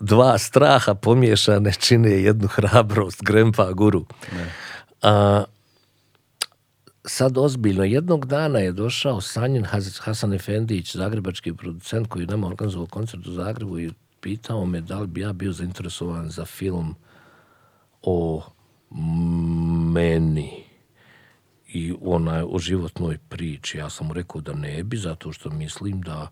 [0.00, 4.06] dva straha pomiješane čine jednu hrabrost, grempa guru.
[5.02, 5.44] A,
[7.04, 9.64] sad ozbiljno, jednog dana je došao Sanjin
[10.00, 13.90] Hasan Efendić, zagrebački producent koji je nama organizovao koncert u Zagrebu i
[14.20, 16.94] pitao me da li bi ja bio zainteresovan za film
[18.02, 18.42] o
[19.92, 20.64] meni
[21.68, 23.78] i onaj o životnoj priči.
[23.78, 26.28] Ja sam mu rekao da ne bi, zato što mislim da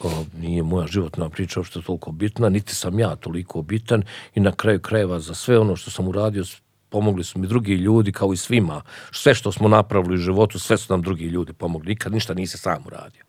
[0.00, 4.02] o, nije moja životna priča uopšte toliko bitna, niti sam ja toliko bitan
[4.34, 6.44] i na kraju krajeva za sve ono što sam uradio
[6.88, 8.82] pomogli su mi drugi ljudi kao i svima.
[9.10, 11.88] Sve što smo napravili u životu, sve su nam drugi ljudi pomogli.
[11.88, 13.24] Nikad ništa nisi sam uradio.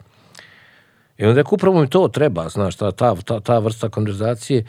[1.18, 4.66] I onda rekao, upravo mi to treba, znaš, ta, ta, ta, ta vrsta konverzacije.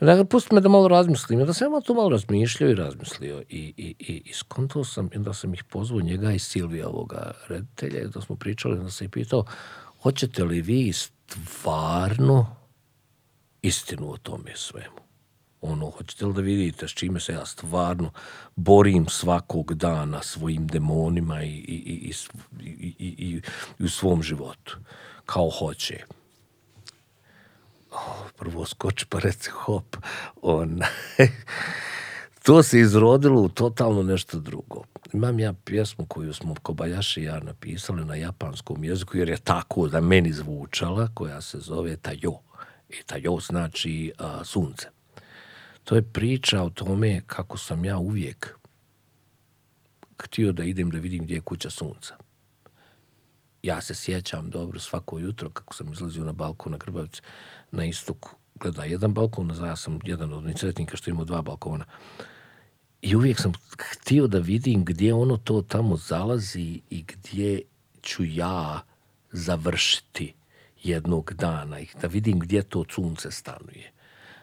[0.00, 1.38] Onda pusti me da malo razmislim.
[1.38, 3.42] I onda sam ja to malo razmišljao i razmislio.
[3.48, 7.32] I, i, i, i skontao sam, i onda sam ih pozvao njega i Silvija ovoga
[7.48, 9.44] reditelja, da smo pričali, onda sam ih pitao,
[10.02, 12.56] hoćete li vi stvarno
[13.62, 15.00] istinu o tome svemu?
[15.60, 18.10] Ono, hoćete li da vidite s čime se ja stvarno
[18.56, 22.12] borim svakog dana svojim demonima i, i,
[22.60, 23.42] i, i,
[23.78, 24.78] i u svom životu?
[25.32, 26.04] Kao hoće.
[28.36, 29.96] Prvo skoči pa reci hop.
[30.42, 30.80] On,
[32.44, 34.82] to se izrodilo u totalno nešto drugo.
[35.12, 39.88] Imam ja pjesmu koju smo Kobayashi i ja napisali na japanskom jeziku, jer je tako
[39.88, 42.38] da meni zvučala, koja se zove Tajo.
[42.88, 42.96] I
[43.40, 44.88] znači a, sunce.
[45.84, 48.56] To je priča o tome kako sam ja uvijek
[50.22, 52.29] htio da idem da vidim gdje je kuća sunca.
[53.62, 57.22] Ja se sjećam dobro svako jutro kako sam izlazio na balkon na Grbavici
[57.70, 61.84] na istok gleda jedan balkon, a ja sam jedan od nesretnika što ima dva balkona.
[63.02, 67.62] I uvijek sam htio da vidim gdje ono to tamo zalazi i gdje
[68.02, 68.82] ću ja
[69.32, 70.34] završiti
[70.82, 73.92] jednog dana i da vidim gdje to sunce stanuje.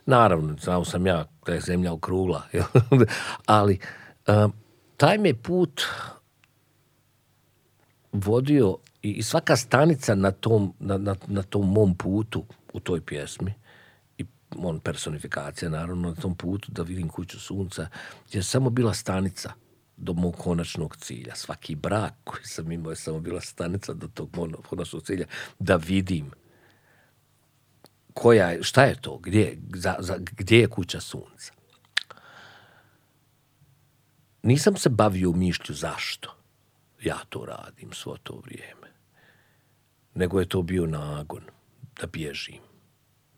[0.06, 2.44] Naravno, znao sam ja da je zemlja okrugla,
[3.46, 3.80] ali
[4.28, 4.50] a,
[4.98, 5.82] taj me put
[8.12, 13.02] vodio i, i svaka stanica na tom, na, na, na tom mom putu u toj
[13.02, 13.54] pjesmi
[14.18, 14.26] i
[14.58, 17.88] on personifikacija naravno na tom putu da vidim kuću sunca
[18.32, 19.54] je samo bila stanica
[19.98, 21.36] do mog konačnog cilja.
[21.36, 25.26] Svaki brak koji sam imao je samo bila stanica do tog mog konačnog cilja
[25.60, 26.32] da vidim
[28.14, 31.54] koja je, šta je to, gdje, za, za, gdje je kuća sunca.
[34.44, 36.36] Nisam se bavio mišlju zašto
[37.04, 38.87] ja to radim svo to vrijeme.
[40.18, 41.44] Nego je to bio nagon
[42.02, 42.62] da bježim.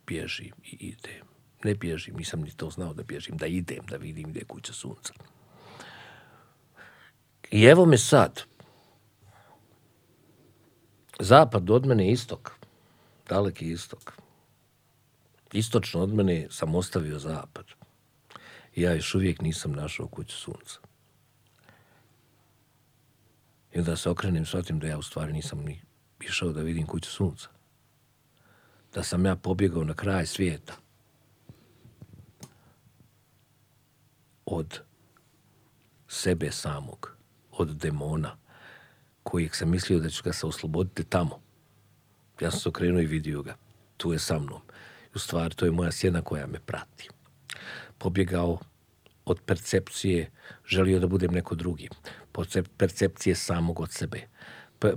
[0.08, 1.26] Bježim i idem.
[1.64, 4.74] Ne bježim, nisam ni to znao da bježim, da idem, da vidim gdje je kuća
[4.74, 5.14] sunca.
[7.52, 8.42] I evo me sad.
[11.20, 12.52] Zapad od mene je istok.
[13.30, 14.14] Daleki istok.
[15.54, 17.66] Istočno od mene sam ostavio zapad.
[18.76, 20.80] Ja još uvijek nisam našao kuću sunca.
[23.74, 25.89] I onda se okrenem, shvatim da ja u stvari nisam ni
[26.20, 27.48] išao da vidim kuću sunca.
[28.94, 30.74] Da sam ja pobjegao na kraj svijeta.
[34.46, 34.80] Od
[36.08, 37.16] sebe samog,
[37.52, 38.38] od demona,
[39.24, 41.42] kojeg sam mislio da ću ga se osloboditi tamo.
[42.42, 43.56] Ja sam se okrenuo i vidio ga.
[43.98, 44.62] Tu je sa mnom.
[45.16, 47.10] U stvari, to je moja sjena koja me prati.
[47.98, 48.60] Pobjegao
[49.26, 50.32] od percepcije,
[50.66, 51.90] želio da budem neko drugi.
[52.78, 54.28] Percepcije samog od sebe.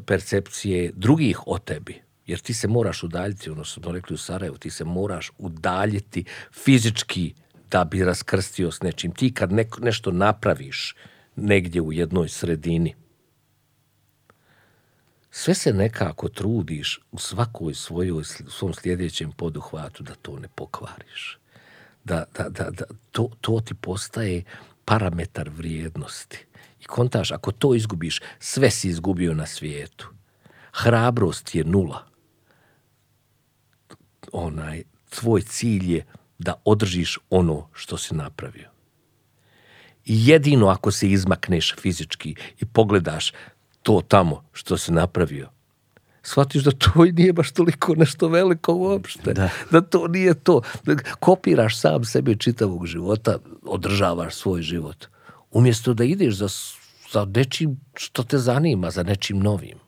[0.07, 2.03] Percepcije drugih o tebi.
[2.27, 6.25] Jer ti se moraš udaljiti, ono što smo rekli u Sarajevu, ti se moraš udaljiti
[6.53, 7.35] fizički
[7.71, 9.13] da bi raskrstio s nečim.
[9.13, 10.97] Ti kad neko, nešto napraviš
[11.37, 12.95] negdje u jednoj sredini,
[15.31, 21.39] sve se nekako trudiš u svakoj svojoj, svom sljedećem poduhvatu da to ne pokvariš.
[22.05, 24.45] Da, da, da, da to, to ti postaje
[24.85, 26.47] parametar vrijednosti.
[26.83, 30.09] I kontaš, ako to izgubiš, sve si izgubio na svijetu.
[30.73, 32.05] Hrabrost je nula.
[34.33, 36.07] Onaj, tvoj cilj je
[36.39, 38.71] da održiš ono što si napravio.
[40.05, 43.33] I jedino ako se izmakneš fizički i pogledaš
[43.83, 45.49] to tamo što se napravio,
[46.23, 49.33] shvatiš da to i nije baš toliko nešto veliko uopšte.
[49.35, 49.49] Da.
[49.71, 50.61] da to nije to.
[51.21, 55.07] Kopiraš sam sebe čitavog života, održavaš svoj život.
[55.53, 56.49] Umjesto da ideš za,
[57.13, 59.79] za nečim što te zanima, za nečim novim.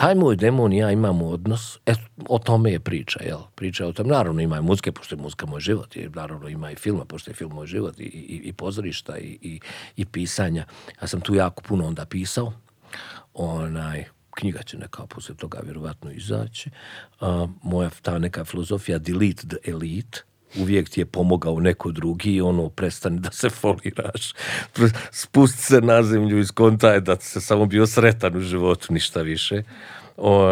[0.00, 1.94] taj moj demon i ja imamo odnos, e,
[2.28, 3.40] o tome je priča, jel?
[3.54, 6.70] Priča o tome, naravno ima i muzike, pošto je muzika moj život, i naravno ima
[6.70, 9.60] i filma, pošto je film moj život, i, i, i pozorišta, i, i,
[9.96, 10.64] i pisanja.
[11.02, 12.52] Ja sam tu jako puno onda pisao,
[13.34, 16.70] onaj, knjiga će neka poslije toga vjerovatno izaći.
[17.20, 20.18] Uh, moja ta neka filozofija delete the elite,
[20.58, 24.34] uvijek ti je pomogao neko drugi i ono, prestani da se foliraš.
[25.10, 29.62] Spusti se na zemlju iz konta da se samo bio sretan u životu, ništa više.
[30.16, 30.48] O,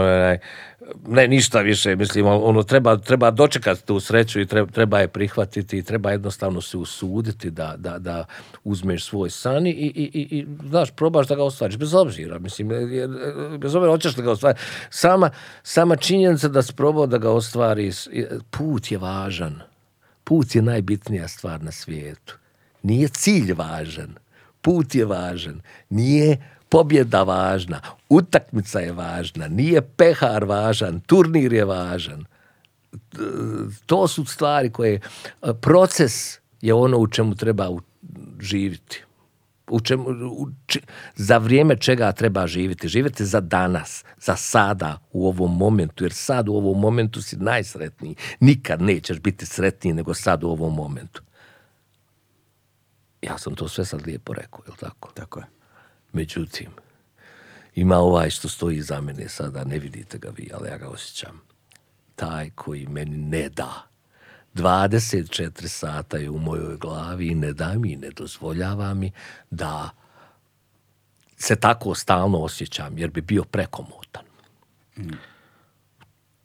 [1.09, 5.79] ne, ništa više, mislim, ono, treba, treba dočekati tu sreću i treba, treba je prihvatiti
[5.79, 8.25] i treba jednostavno se usuditi da, da, da
[8.65, 12.69] uzmeš svoj san i, i, i, i, znaš, probaš da ga ostvariš, bez obzira, mislim,
[13.59, 14.61] bez obzira hoćeš da ga ostvariš.
[14.91, 15.31] Sama,
[15.63, 17.97] sama činjenica da si probao da ga ostvariš,
[18.51, 19.68] put je važan
[20.29, 22.37] Put je najbitnija stvar na svijetu.
[22.83, 24.15] Nije cilj važan,
[24.61, 26.37] put je važan, nije
[26.69, 32.25] pobjeda važna, utakmica je važna, nije pehar važan, turnir je važan.
[33.87, 35.01] To su stvari koje,
[35.61, 37.69] proces je ono u čemu treba
[38.41, 39.05] živjeti
[39.71, 40.47] u čemu, u
[41.15, 42.89] za vrijeme čega treba živjeti.
[42.89, 48.15] Živjeti za danas, za sada, u ovom momentu, jer sad u ovom momentu si najsretniji.
[48.41, 51.23] Nikad nećeš biti sretniji nego sad u ovom momentu.
[53.23, 55.11] Ja sam to sve sad lijepo rekao, je tako?
[55.15, 55.47] Tako je.
[56.13, 56.69] Međutim,
[57.75, 61.41] ima ovaj što stoji za mene sada, ne vidite ga vi, ali ja ga osjećam.
[62.17, 63.88] Taj koji meni ne da
[64.55, 69.13] 24 sata je u mojoj glavi i ne da mi, ne dozvoljava mi
[69.51, 69.91] da
[71.37, 74.25] se tako stalno osjećam, jer bi bio prekomotan.
[74.97, 75.11] Mm.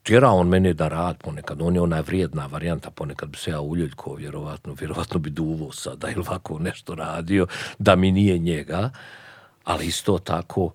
[0.03, 3.61] Tjera on mene da rad ponekad, on je ona vrijedna varijanta, ponekad bi se ja
[3.61, 7.47] uljuljko, vjerovatno, vjerovatno bi duvo sada ili ovako nešto radio,
[7.79, 8.89] da mi nije njega,
[9.63, 10.71] ali isto tako,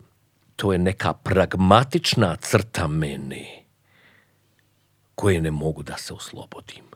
[0.57, 3.63] to je neka pragmatična crta mene
[5.15, 6.88] koje ne mogu da se oslobodim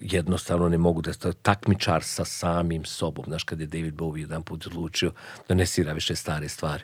[0.00, 3.24] jednostavno ne mogu da je takmičar sa samim sobom.
[3.24, 5.12] Znaš, kad je David Bowie jedan put odlučio
[5.48, 6.82] da ne sira više stare stvari,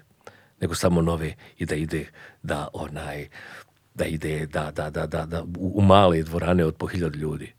[0.61, 2.07] nego samo nove i da ide
[2.43, 3.29] da onaj
[3.95, 7.53] da ide da, da, da, da, da u, male dvorane od po hiljad ljudi.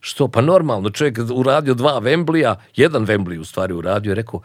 [0.00, 0.28] Što?
[0.28, 4.40] Pa normalno, čovjek uradio dva Vemblija, jedan Vemblij u stvari uradio i rekao,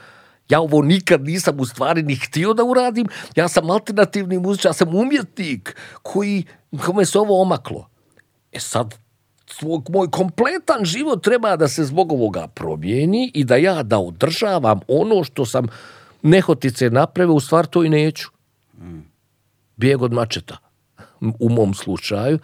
[0.50, 4.74] ja ovo nikad nisam u stvari ni htio da uradim, ja sam alternativni muzičar, ja
[4.74, 6.44] sam umjetnik koji,
[6.86, 7.90] kome se ovo omaklo.
[8.52, 8.96] E sad,
[9.60, 14.80] svog, moj kompletan život treba da se zbog ovoga promijeni i da ja da održavam
[14.88, 15.68] ono što sam
[16.22, 18.30] nehotice napravio, u stvar to i neću.
[19.78, 20.58] Bijeg od mačeta.
[21.40, 22.40] U mom slučaju,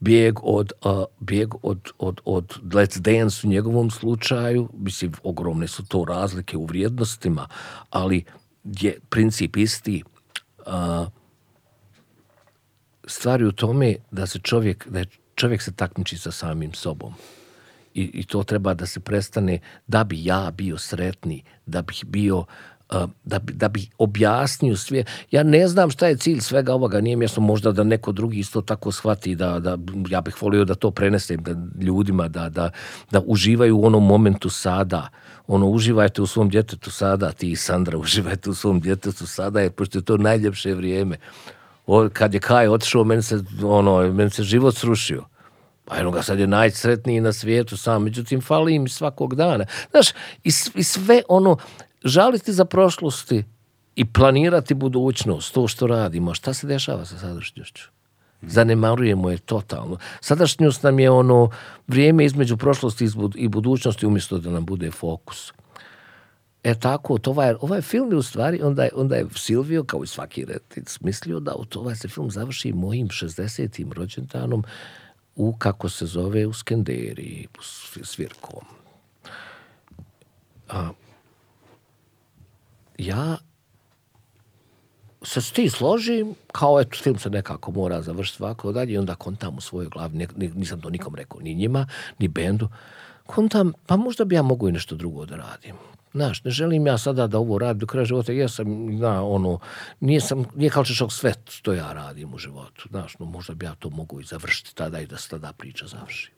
[0.00, 5.86] bijeg od, uh, bijeg od, od, od Let's Dance u njegovom slučaju, mislim, ogromne su
[5.86, 7.48] to razlike u vrijednostima,
[7.90, 8.24] ali
[8.64, 10.02] je princip isti.
[10.66, 11.06] Uh,
[13.06, 17.14] stvari u tome da se čovjek, da je čovjek se takmiči sa samim sobom.
[17.94, 22.44] I, I to treba da se prestane da bi ja bio sretni, da bih bio
[23.24, 25.04] da bi, da bi objasnio sve.
[25.30, 28.60] Ja ne znam šta je cilj svega ovoga, nije mjesto možda da neko drugi isto
[28.60, 29.78] tako shvati, da, da
[30.10, 31.54] ja bih volio da to prenesem da,
[31.84, 32.70] ljudima, da, da,
[33.10, 35.08] da uživaju u onom momentu sada,
[35.46, 39.72] ono, uživajte u svom djetetu sada, ti i Sandra, uživajte u svom djetetu sada, jer
[39.72, 41.16] pošto je to najljepše vrijeme.
[42.12, 45.24] Kad je Kaj otišao, meni se, ono, meni se život srušio.
[45.84, 49.64] Pa eno ga sad je najsretniji na svijetu sam, međutim fali im svakog dana.
[49.90, 50.10] Znaš,
[50.44, 51.56] i, i sve ono,
[52.04, 53.44] žaliti za prošlosti
[53.96, 57.88] i planirati budućnost, to što radimo, šta se dešava sa sadašnjošću?
[58.42, 59.96] Zanemarujemo je totalno.
[60.20, 61.50] Sadašnjost nam je ono
[61.86, 65.52] vrijeme između prošlosti i budućnosti umjesto da nam bude fokus.
[66.64, 70.04] E tako, to ovaj, ovaj film je u stvari, onda je, onda je Silvio, kao
[70.04, 73.92] i svaki retic, mislio da ovaj se film završi mojim 60.
[73.92, 74.64] rođendanom
[75.36, 77.48] u, kako se zove, u Skenderiji,
[78.02, 78.64] s Virkom.
[80.68, 80.90] A,
[82.98, 83.36] ja
[85.22, 89.14] se s tim složim, kao eto, film se nekako mora završiti ovako dalje i onda
[89.14, 91.86] kontam u svojoj glavi, nisam to nikom rekao, ni njima,
[92.18, 92.68] ni bendu,
[93.26, 95.74] kontam, pa možda bi ja mogu i nešto drugo da radim.
[96.14, 99.58] Znaš, ne želim ja sada da ovo radim do kraja života, ja sam, na, ono,
[100.00, 102.88] nije, sam, nije kao šok sve što ja radim u životu.
[102.90, 105.86] Znaš, no, možda bi ja to mogu i završiti tada i da se tada priča
[105.86, 106.30] završi.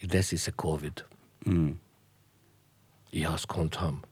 [0.00, 1.00] I desi se COVID.
[1.46, 1.68] Mm.
[3.12, 4.02] I ja skontam,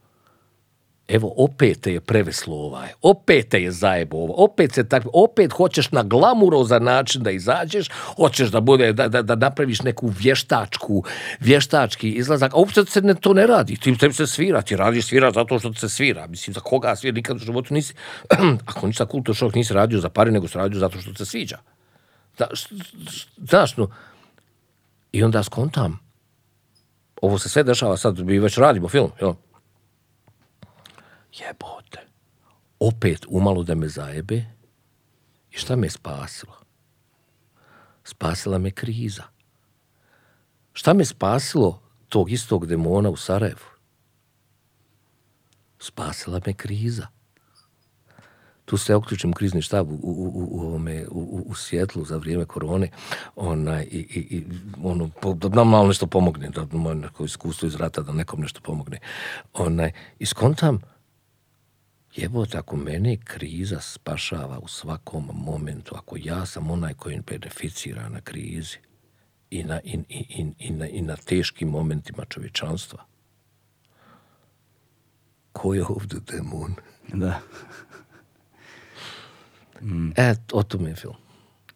[1.09, 6.03] evo opet je preveslo ovaj, opet je zajebo ovo, opet se tako, opet hoćeš na
[6.03, 11.05] glamurozan način da izađeš, hoćeš da bude, da, da, da napraviš neku vještačku,
[11.41, 15.07] vještački izlazak, a uopšte se ne, to ne radi, ti tebi se svira, ti radiš
[15.07, 17.95] svira zato što se svira, mislim, za koga svira, nikad u životu nisi,
[18.67, 21.59] ako ništa kultur šok nisi radio za pare, nego se radio zato što se sviđa.
[22.39, 22.49] Da,
[23.37, 23.91] znaš, no,
[25.13, 26.01] i onda skontam,
[27.23, 29.35] ovo se sve dešava sad, mi već radimo film, jel?
[31.39, 32.07] Jebote.
[32.79, 34.45] Opet umalo da me zajebe.
[35.51, 36.55] I šta me spasilo?
[38.05, 39.23] Spasila me kriza.
[40.73, 43.67] Šta me spasilo tog istog demona u Sarajevu?
[45.79, 47.07] Spasila me kriza.
[48.65, 52.45] Tu se uključim u krizni štab u, u, u, ovome, u, u Sjetlu za vrijeme
[52.45, 52.91] korone
[53.37, 54.45] onaj, i, i, i
[54.83, 58.61] ono, da nam malo nešto pomogne, da moje neko iskustvo iz rata da nekom nešto
[58.61, 58.99] pomogne.
[59.53, 60.81] Onaj, I skontam,
[62.17, 68.21] jebote, ako mene kriza spašava u svakom momentu, ako ja sam onaj koji beneficira na
[68.21, 68.79] krizi
[69.51, 73.05] i na, i, i, i, na, i na teškim momentima čovječanstva,
[75.53, 76.75] ko je ovdje demon?
[77.09, 77.41] Da.
[79.81, 80.13] Mm.
[80.17, 81.15] E, o tome je film.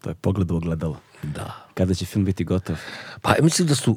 [0.00, 1.00] To je pogled u ogledalo.
[1.22, 1.68] Da.
[1.74, 2.76] Kada će film biti gotov?
[3.22, 3.96] Pa mislim da su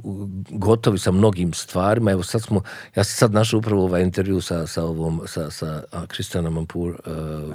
[0.50, 2.11] gotovi sa mnogim stvarima.
[2.11, 2.61] Evo sad smo,
[2.95, 6.95] ja sam sad našao upravo ovaj intervju sa, sa ovom, sa, sa Kristijanom Ampur uh,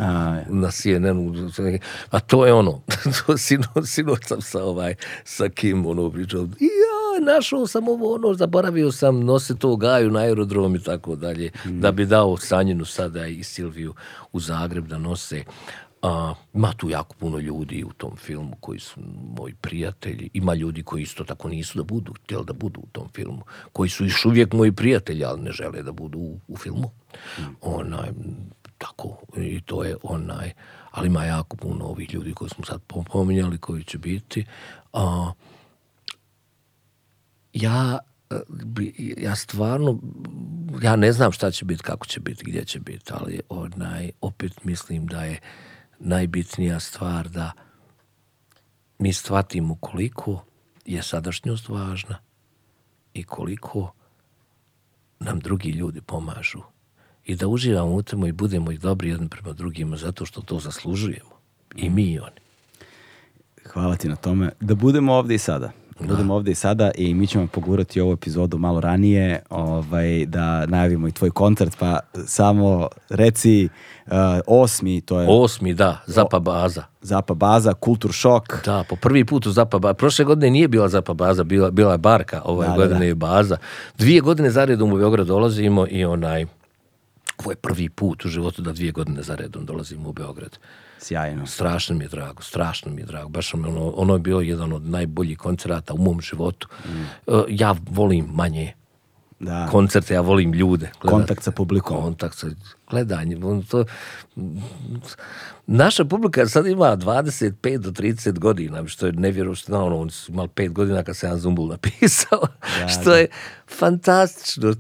[0.01, 1.33] a, na CNN-u.
[2.11, 2.83] A to je ono,
[3.27, 6.41] to sino, sino sam sa ovaj, sa kim ono pričao.
[6.41, 11.51] Ja, našao sam ovo ono, zaboravio sam nose to gaju na aerodrom i tako dalje,
[11.65, 11.81] mm.
[11.81, 13.95] da bi dao Sanjinu sada i Silviju
[14.33, 15.45] u Zagreb da nose.
[16.07, 19.01] A, ima tu jako puno ljudi u tom filmu koji su
[19.39, 20.31] moji prijatelji.
[20.33, 23.43] Ima ljudi koji isto tako nisu da budu, htjeli da budu u tom filmu.
[23.73, 26.91] Koji su još uvijek moji prijatelji, ali ne žele da budu u, u filmu.
[27.39, 27.43] Mm.
[27.61, 28.09] Onaj,
[28.79, 30.53] tako, i to je onaj,
[30.91, 32.81] ali ima jako puno ovih ljudi koji smo sad
[33.13, 34.45] pominjali, koji će biti.
[34.93, 35.33] A,
[37.53, 37.99] ja
[39.17, 39.99] ja stvarno
[40.83, 44.65] ja ne znam šta će biti, kako će biti, gdje će biti, ali onaj, opet
[44.65, 45.41] mislim da je
[45.99, 47.53] najbitnija stvar da
[48.99, 50.45] mi shvatimo koliko
[50.85, 52.19] je sadašnjost važna
[53.15, 53.93] i koliko
[55.19, 56.63] nam drugi ljudi pomažu
[57.25, 60.59] i da uživamo u temu i budemo i dobri jedan prema drugima zato što to
[60.59, 61.31] zaslužujemo.
[61.77, 62.41] I mi i oni.
[63.67, 64.51] Hvala ti na tome.
[64.61, 65.73] Da budemo ovdje i sada.
[66.01, 66.07] Da.
[66.07, 71.09] Budemo ovdje i sada i mi ćemo pogurati ovu epizodu malo ranije ovaj, da najavimo
[71.09, 73.69] i tvoj koncert, pa samo reci
[74.07, 74.13] uh,
[74.47, 75.27] osmi, to je...
[75.31, 76.85] Osmi, da, Zapa Baza.
[77.01, 78.65] Zapa Baza, Kultur Šok.
[78.65, 79.95] Da, po prvi put u Zapa Baza.
[79.95, 83.15] Prošle godine nije bila Zapa Baza, bila, bila je Barka, ove da, godine da, je
[83.15, 83.57] Baza.
[83.99, 86.47] Dvije godine zaredom u Beograd dolazimo i onaj,
[87.39, 90.59] ovo je prvi put u životu da dvije godine zaredom dolazimo u Beograd.
[90.99, 91.47] Sjajno.
[91.47, 93.29] Strašno mi je drago, strašno mi je drago.
[93.29, 96.69] Baš ono, ono je bio jedan od najboljih koncerata u mom životu.
[96.89, 97.33] Mm.
[97.49, 98.73] Ja volim manje
[99.39, 99.67] Da.
[99.67, 100.91] koncerte, ja volim ljude.
[101.01, 102.03] Kontakt sa publikom.
[102.03, 102.47] Kontakt sa
[102.91, 103.37] gledanje.
[103.71, 103.85] To,
[105.67, 110.49] naša publika sad ima 25 do 30 godina, što je nevjerovatno, ono, oni su imali
[110.49, 112.41] 5 godina kad sam ja Zumbul napisao,
[112.93, 113.29] što je
[113.69, 114.75] fantastično.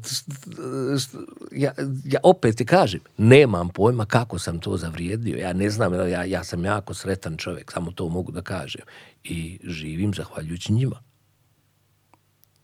[0.99, 1.18] Što-
[1.52, 1.73] Ja,
[2.05, 6.44] ja opet ti kažem, nemam pojma kako sam to zavrijedio, ja ne znam, ja, ja
[6.44, 8.83] sam jako sretan čovjek, samo to mogu da kažem.
[9.25, 11.02] I živim zahvaljujući njima.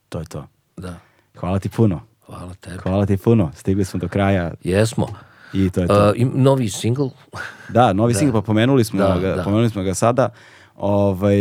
[0.09, 0.47] To je to.
[0.77, 1.01] Da,
[1.35, 2.01] Hvala ti puno.
[2.27, 2.79] hvala tebi.
[2.79, 3.51] Hvala ti puno.
[3.55, 5.07] Stigli smo do kraja Jesmo.
[5.53, 6.13] i to je to.
[6.19, 7.11] Uh, novi single,
[7.69, 9.43] Da, novi single, pa pomenuli smo, Da, ga, da.
[9.43, 10.29] pomenuli smo ga sada.
[10.77, 11.37] Ovaj,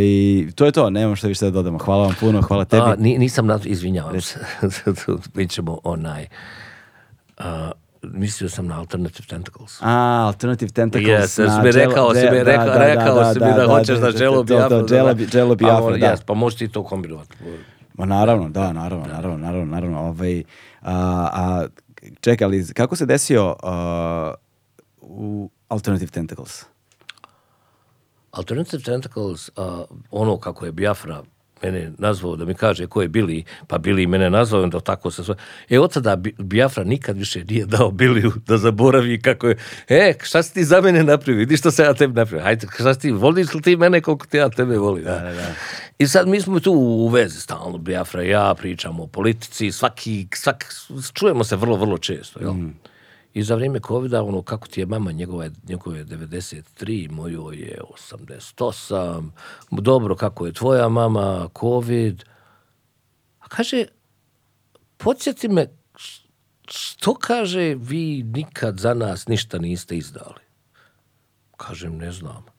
[0.54, 1.78] to je to, nemam što više da dodamo.
[1.78, 2.82] Hvala vam puno, hvala tebi.
[2.82, 4.38] A, ni- nisam na to, izvinjavam se.
[5.34, 6.26] Mi ćemo onaj...
[7.38, 7.70] a,
[8.02, 9.78] mislio sam na Alternative Tentacles.
[9.80, 9.90] A,
[10.26, 11.38] Alternative Tentacles.
[11.38, 13.98] Yes, na mi rekao, si mi da, rekao, da, rekao da, si mi da, hoćeš
[13.98, 14.68] da Jello to- to- Biafra.
[14.80, 16.06] to, Jello Bi- Jello Biafra, da.
[16.06, 17.36] Jes, pa možeš ti to kombinovati.
[17.94, 20.00] Ma naravno, da, naravno, naravno, naravno, naravno.
[20.00, 20.42] Ovaj,
[20.80, 21.66] a, a,
[22.20, 24.34] čekaj, ali kako se desio a,
[25.00, 26.64] u Alternative Tentacles?
[28.30, 31.22] Alternative Tentacles, a, ono kako je Biafra
[31.62, 35.24] mene nazvao da mi kaže ko je Bili, pa Bili mene nazvao onda tako se
[35.24, 35.34] sve.
[35.68, 39.56] E, od tada Bi- Biafra nikad više nije dao Biliju da zaboravi kako je,
[39.88, 42.94] e, šta si ti za mene napravio, vidi što sam ja tebi napravio, hajde, šta
[42.94, 45.32] si ti, voliš li ti mene koliko ti ja tebe volim, da,
[45.98, 50.64] I sad mi smo tu u vezi stalno, Biafra ja, pričamo o politici, svaki, svak,
[51.12, 52.54] čujemo se vrlo, vrlo često, jel?
[53.34, 57.56] I za vrijeme covida, ono, kako ti je mama, njegova je, njegova je 93, mojoj
[57.56, 57.80] je
[58.10, 59.30] 88,
[59.70, 62.24] dobro, kako je tvoja mama, covid.
[63.40, 63.84] A kaže,
[64.96, 65.66] podsjeti me,
[66.66, 70.40] što kaže, vi nikad za nas ništa niste izdali?
[71.56, 72.51] Kažem, ne znam.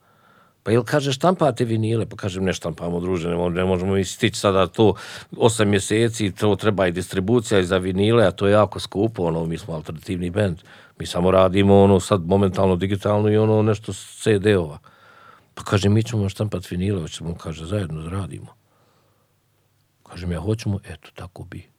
[0.64, 2.06] Pa jel kaže štampate vinile?
[2.08, 4.94] Pa kažem ne štampamo druže, ne, mo- ne možemo i stići sada to
[5.36, 9.44] osam mjeseci, to treba i distribucija i za vinile, a to je jako skupo, ono,
[9.44, 10.58] mi smo alternativni band.
[10.98, 14.78] Mi samo radimo ono sad momentalno digitalno i ono nešto CD-ova.
[15.54, 18.56] Pa kaže mi ćemo štampat vinile, hoćemo, kaže, zajedno radimo.
[20.02, 21.73] Kažem ja hoćemo, eto, tako bi.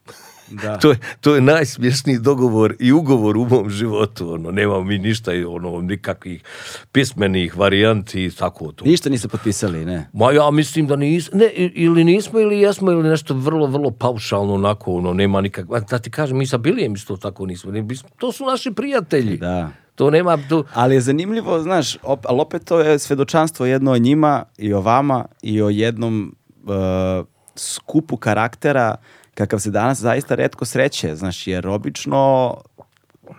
[0.49, 0.77] Da.
[0.77, 4.33] to, je, to je najsmješniji dogovor i ugovor u mom životu.
[4.33, 6.43] Ono, nemamo mi ništa, ono, nikakvih
[6.91, 8.85] pismenih varijanti i tako to.
[8.85, 10.09] Ništa niste potpisali, ne?
[10.13, 14.53] Ma ja mislim da nis, ne, ili nismo ili jesmo ili nešto vrlo, vrlo paušalno
[14.53, 17.71] onako, ono, nema nikakva, da ti kažem, mi sa Bilijem isto tako nismo,
[18.17, 19.37] to su naši prijatelji.
[19.37, 19.71] Da.
[19.95, 23.97] To nema, to, Ali je zanimljivo, znaš, op, ali opet to je svedočanstvo jedno o
[23.97, 27.25] njima i o vama i o jednom uh,
[27.55, 28.95] skupu karaktera
[29.35, 32.55] kakav se danas zaista redko sreće, znaš, jer obično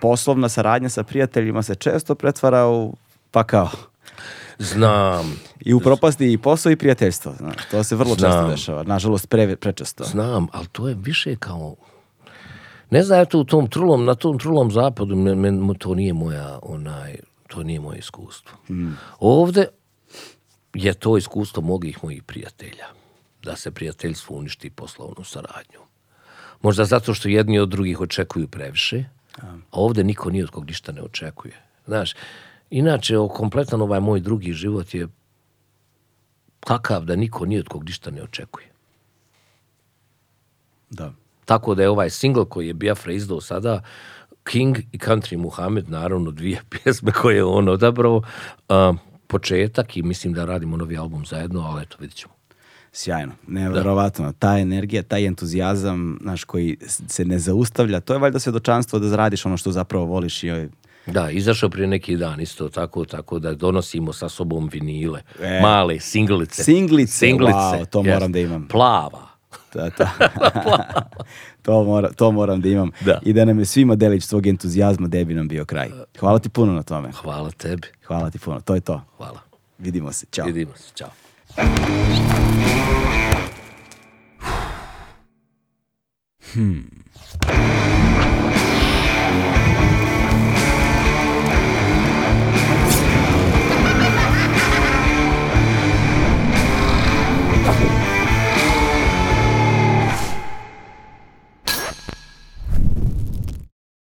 [0.01, 2.95] poslovna saradnja sa prijateljima se često pretvara u
[3.31, 3.71] pa kao
[4.59, 8.51] znam, i u propasti i posao i prijateljstvo, znaš, to se vrlo često Znam.
[8.51, 10.05] dešava, nažalost pre, prečesto.
[10.05, 11.77] znam, ali to je više kao,
[12.91, 16.59] ne znam, eto u tom trulom, na tom trulom zapadu, men, men, to nije moja,
[16.63, 17.17] onaj,
[17.49, 18.57] to nije moje iskustvo.
[19.19, 19.67] Ovde
[20.75, 22.87] je to iskustvo mnogih mojih prijatelja,
[23.43, 25.86] da se prijateljstvo uništi poslovnu saradnju.
[26.63, 29.05] Možda zato što jedni od drugih očekuju previše,
[29.43, 31.55] a ovde niko ni od kog ništa ne očekuje.
[31.87, 32.15] Znaš,
[32.71, 35.09] inače, o- kompletan ovaj moj drugi život je
[36.61, 38.67] takav da niko ni od kog ništa ne očekuje.
[40.91, 41.13] Da.
[41.45, 43.83] Tako da je ovaj single koji je Biafra izdao sada,
[44.45, 48.23] King i Country Muhammed, naravno dvije pjesme koje je on odabrao,
[48.69, 48.93] a,
[49.27, 52.36] početak i mislim da radimo novi album zajedno, ali eto, vidit ćemo.
[52.97, 54.33] Sjajno, nevjerovatno.
[54.33, 56.77] Ta energija, taj entuzijazam, znaš, koji
[57.09, 60.69] se ne zaustavlja, to je valjda svjedočanstvo da radiš ono što zapravo voliš i
[61.07, 65.61] Da, izašao prije neki dan isto tako, tako da donosimo sa sobom vinile, E.
[65.63, 66.65] male singlice.
[66.65, 68.69] Singlice, wow, to moram da imam.
[68.69, 69.27] Plava.
[69.75, 70.11] Da, da.
[71.63, 72.91] to, mora, to moram da imam.
[73.01, 73.19] Da.
[73.23, 75.89] I da nam je svima delić svog entuzijazma, da bi nam bio kraj.
[76.21, 77.13] Hvala ti puno na tome.
[77.13, 77.89] Hvala tebi.
[78.07, 78.61] Hvala ti puno.
[78.61, 79.03] To je to.
[79.17, 79.41] Hvala.
[79.79, 80.27] Vidimo se.
[80.33, 80.47] Ćao.
[80.47, 80.95] Vidimo se.
[80.95, 81.26] Ćao.
[86.57, 86.97] Hmm.